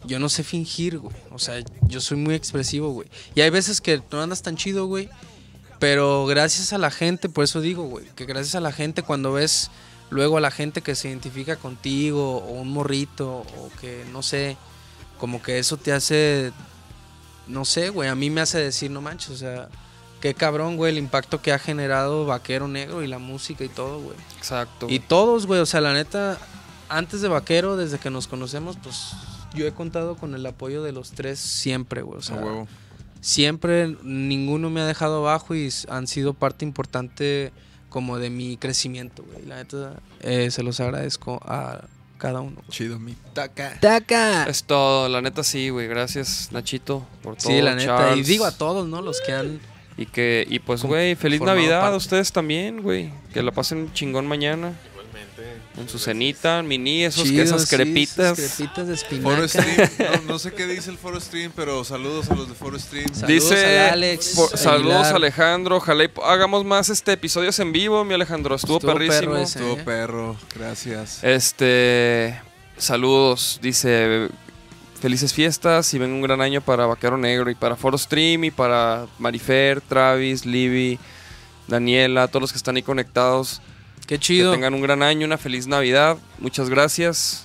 Yo 0.06 0.18
no 0.18 0.30
sé 0.30 0.42
fingir, 0.42 0.98
güey. 0.98 1.14
O 1.30 1.38
sea, 1.38 1.62
yo 1.82 2.00
soy 2.00 2.16
muy 2.16 2.34
expresivo, 2.34 2.90
güey. 2.90 3.06
Y 3.34 3.42
hay 3.42 3.50
veces 3.50 3.82
que 3.82 4.02
no 4.10 4.22
andas 4.22 4.40
tan 4.42 4.56
chido, 4.56 4.86
güey. 4.86 5.10
Pero 5.78 6.24
gracias 6.26 6.72
a 6.72 6.78
la 6.78 6.90
gente, 6.90 7.28
por 7.28 7.44
eso 7.44 7.60
digo, 7.60 7.84
güey, 7.84 8.06
que 8.16 8.24
gracias 8.24 8.54
a 8.54 8.60
la 8.60 8.72
gente 8.72 9.02
cuando 9.02 9.32
ves 9.32 9.70
luego 10.10 10.38
a 10.38 10.40
la 10.40 10.50
gente 10.50 10.80
que 10.82 10.94
se 10.94 11.08
identifica 11.08 11.56
contigo 11.56 12.38
o 12.38 12.52
un 12.60 12.68
morrito 12.68 13.28
o 13.58 13.70
que 13.80 14.04
no 14.12 14.22
sé, 14.22 14.56
como 15.18 15.40
que 15.42 15.58
eso 15.58 15.76
te 15.76 15.92
hace 15.92 16.52
no 17.46 17.64
sé, 17.64 17.90
güey, 17.90 18.08
a 18.08 18.14
mí 18.14 18.28
me 18.30 18.40
hace 18.40 18.58
decir, 18.58 18.90
no 18.90 19.00
manches, 19.00 19.30
o 19.30 19.36
sea, 19.36 19.68
qué 20.20 20.34
cabrón, 20.34 20.76
güey, 20.76 20.92
el 20.92 20.98
impacto 20.98 21.40
que 21.42 21.52
ha 21.52 21.58
generado 21.58 22.26
Vaquero 22.26 22.68
Negro 22.68 23.02
y 23.02 23.06
la 23.06 23.18
música 23.18 23.64
y 23.64 23.68
todo, 23.68 24.00
güey. 24.00 24.16
Exacto. 24.38 24.86
Y 24.88 25.00
todos, 25.00 25.46
güey, 25.46 25.60
o 25.60 25.66
sea, 25.66 25.80
la 25.80 25.92
neta, 25.92 26.38
antes 26.88 27.20
de 27.20 27.28
Vaquero, 27.28 27.76
desde 27.76 27.98
que 27.98 28.10
nos 28.10 28.26
conocemos, 28.28 28.76
pues 28.82 29.12
yo 29.54 29.66
he 29.66 29.72
contado 29.72 30.16
con 30.16 30.34
el 30.34 30.44
apoyo 30.46 30.82
de 30.82 30.92
los 30.92 31.10
tres 31.12 31.38
siempre, 31.38 32.02
güey, 32.02 32.18
o 32.18 32.22
sea, 32.22 32.36
A 32.36 32.40
huevo. 32.44 32.68
siempre 33.20 33.96
ninguno 34.02 34.70
me 34.70 34.80
ha 34.80 34.86
dejado 34.86 35.18
abajo 35.26 35.54
y 35.54 35.68
han 35.88 36.06
sido 36.06 36.34
parte 36.34 36.64
importante 36.64 37.52
como 37.88 38.18
de 38.18 38.30
mi 38.30 38.56
crecimiento, 38.56 39.24
güey. 39.24 39.44
La 39.46 39.56
neta, 39.56 39.94
eh, 40.20 40.50
se 40.50 40.62
los 40.62 40.78
agradezco 40.80 41.40
a 41.44 41.84
cada 42.18 42.40
uno. 42.40 42.62
Chido, 42.68 42.98
mi 42.98 43.16
taca. 43.32 43.78
¡Taca! 43.80 44.44
Es 44.44 44.62
todo, 44.64 45.08
la 45.08 45.20
neta 45.22 45.42
sí, 45.42 45.70
güey. 45.70 45.88
Gracias, 45.88 46.50
Nachito, 46.52 47.04
por 47.22 47.36
todo. 47.36 47.50
Sí, 47.50 47.60
la 47.62 47.74
neta. 47.74 48.14
Y 48.14 48.22
digo 48.22 48.44
a 48.44 48.52
todos, 48.52 48.86
¿no? 48.86 49.00
Los 49.02 49.20
que 49.22 49.32
han... 49.32 49.58
Y 50.00 50.06
que, 50.06 50.46
y 50.48 50.58
pues, 50.60 50.82
güey, 50.82 51.14
feliz 51.14 51.42
Navidad 51.42 51.92
a 51.92 51.96
ustedes 51.96 52.32
también, 52.32 52.80
güey. 52.82 53.12
Que 53.34 53.42
la 53.42 53.52
pasen 53.52 53.92
chingón 53.92 54.26
mañana. 54.26 54.72
En 55.78 55.88
su 55.88 55.98
cenita, 55.98 56.62
mini, 56.62 57.04
esos, 57.04 57.24
Chido, 57.24 57.42
esas 57.42 57.62
sí, 57.68 57.76
crepitas. 57.76 58.38
esas 58.38 58.56
crepitas 58.56 58.88
de 58.88 58.96
Foro 59.20 59.44
espinaca. 59.44 59.86
Stream, 59.86 60.12
no, 60.26 60.32
no 60.32 60.38
sé 60.38 60.52
qué 60.52 60.66
dice 60.66 60.90
el 60.90 60.98
Foro 60.98 61.18
Stream, 61.20 61.52
pero 61.54 61.84
saludos 61.84 62.30
a 62.30 62.34
los 62.34 62.48
de 62.48 62.54
Foro 62.54 62.78
Stream. 62.78 63.06
Saludos 63.14 63.28
Dice, 63.28 63.78
al 63.80 63.92
Alex 63.94 64.32
por- 64.36 64.58
saludos. 64.58 65.06
Alejandro, 65.08 65.76
ojalá 65.76 66.04
y 66.04 66.10
hagamos 66.24 66.64
más 66.64 66.88
este 66.90 67.12
episodios 67.12 67.58
en 67.60 67.72
vivo, 67.72 68.04
mi 68.04 68.12
Alejandro, 68.14 68.56
estuvo, 68.56 68.76
Estuvo 68.78 68.92
perrísimo. 68.92 69.20
perro 69.20 69.36
ese. 69.38 69.58
Estuvo 69.60 69.78
¿eh? 69.78 69.82
perro, 69.84 70.36
gracias. 70.54 71.24
Este, 71.24 72.38
saludos, 72.76 73.58
dice, 73.62 74.28
felices 75.00 75.32
fiestas 75.32 75.92
y 75.94 75.98
venga 75.98 76.14
un 76.14 76.22
gran 76.22 76.40
año 76.40 76.60
para 76.60 76.86
Vaquero 76.86 77.16
Negro 77.16 77.50
y 77.50 77.54
para 77.54 77.76
Foro 77.76 77.96
Stream 77.98 78.44
y 78.44 78.50
para 78.50 79.06
Marifer, 79.18 79.80
Travis, 79.80 80.44
Libby, 80.46 80.98
Daniela, 81.68 82.28
todos 82.28 82.42
los 82.42 82.52
que 82.52 82.58
están 82.58 82.76
ahí 82.76 82.82
conectados. 82.82 83.60
Qué 84.02 84.16
Que 84.16 84.18
chido. 84.18 84.52
tengan 84.52 84.74
un 84.74 84.82
gran 84.82 85.02
año, 85.02 85.26
una 85.26 85.38
feliz 85.38 85.66
Navidad. 85.66 86.16
Muchas 86.38 86.68
gracias. 86.68 87.44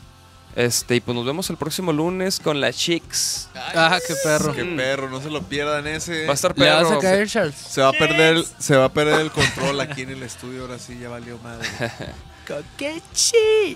Este, 0.55 0.95
y 0.95 1.01
pues 1.01 1.13
nos 1.15 1.25
vemos 1.25 1.49
el 1.49 1.57
próximo 1.57 1.91
lunes 1.91 2.39
con 2.39 2.61
la 2.61 2.71
Chicks. 2.71 3.49
Ah, 3.55 3.99
qué 4.07 4.13
perro. 4.23 4.53
Qué 4.53 4.63
perro, 4.63 5.09
no 5.09 5.21
se 5.21 5.29
lo 5.29 5.41
pierdan 5.43 5.85
ese. 5.85 6.25
Va 6.25 6.31
a 6.31 6.33
estar 6.33 6.57
¿Le 6.57 6.69
vas 6.69 6.83
perro. 6.85 6.97
a 6.97 7.01
caer, 7.01 7.27
Charles? 7.27 7.55
Se 7.55 7.81
va 7.81 7.89
a 7.89 7.91
perder, 7.93 8.37
el- 8.37 8.45
se 8.57 8.75
va 8.77 8.85
a 8.85 8.93
perder 8.93 9.19
el 9.19 9.31
control 9.31 9.81
aquí 9.81 10.03
en 10.03 10.11
el 10.11 10.23
estudio, 10.23 10.61
ahora 10.61 10.79
sí 10.79 10.97
ya 10.97 11.09
valió 11.09 11.37
madre. 11.39 11.67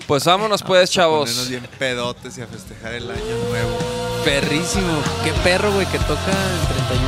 Pues 0.08 0.26
vámonos 0.26 0.64
pues, 0.64 0.90
chavos. 0.91 1.30
Ponernos 1.30 1.50
bien 1.50 1.68
pedotes 1.78 2.38
y 2.38 2.41
a 2.41 2.48
festejar 2.48 2.94
el 2.94 3.10
año 3.10 3.38
nuevo. 3.50 3.78
Perrísimo. 4.24 5.02
Qué 5.24 5.32
perro, 5.44 5.72
güey, 5.72 5.86
que 5.88 6.00
toca 6.00 6.32
en 6.32 6.68
31. 6.68 7.08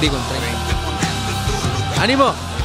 Digo, 0.00 0.16
en 0.16 0.22
30. 0.28 2.02
¡Ánimo! 2.02 2.55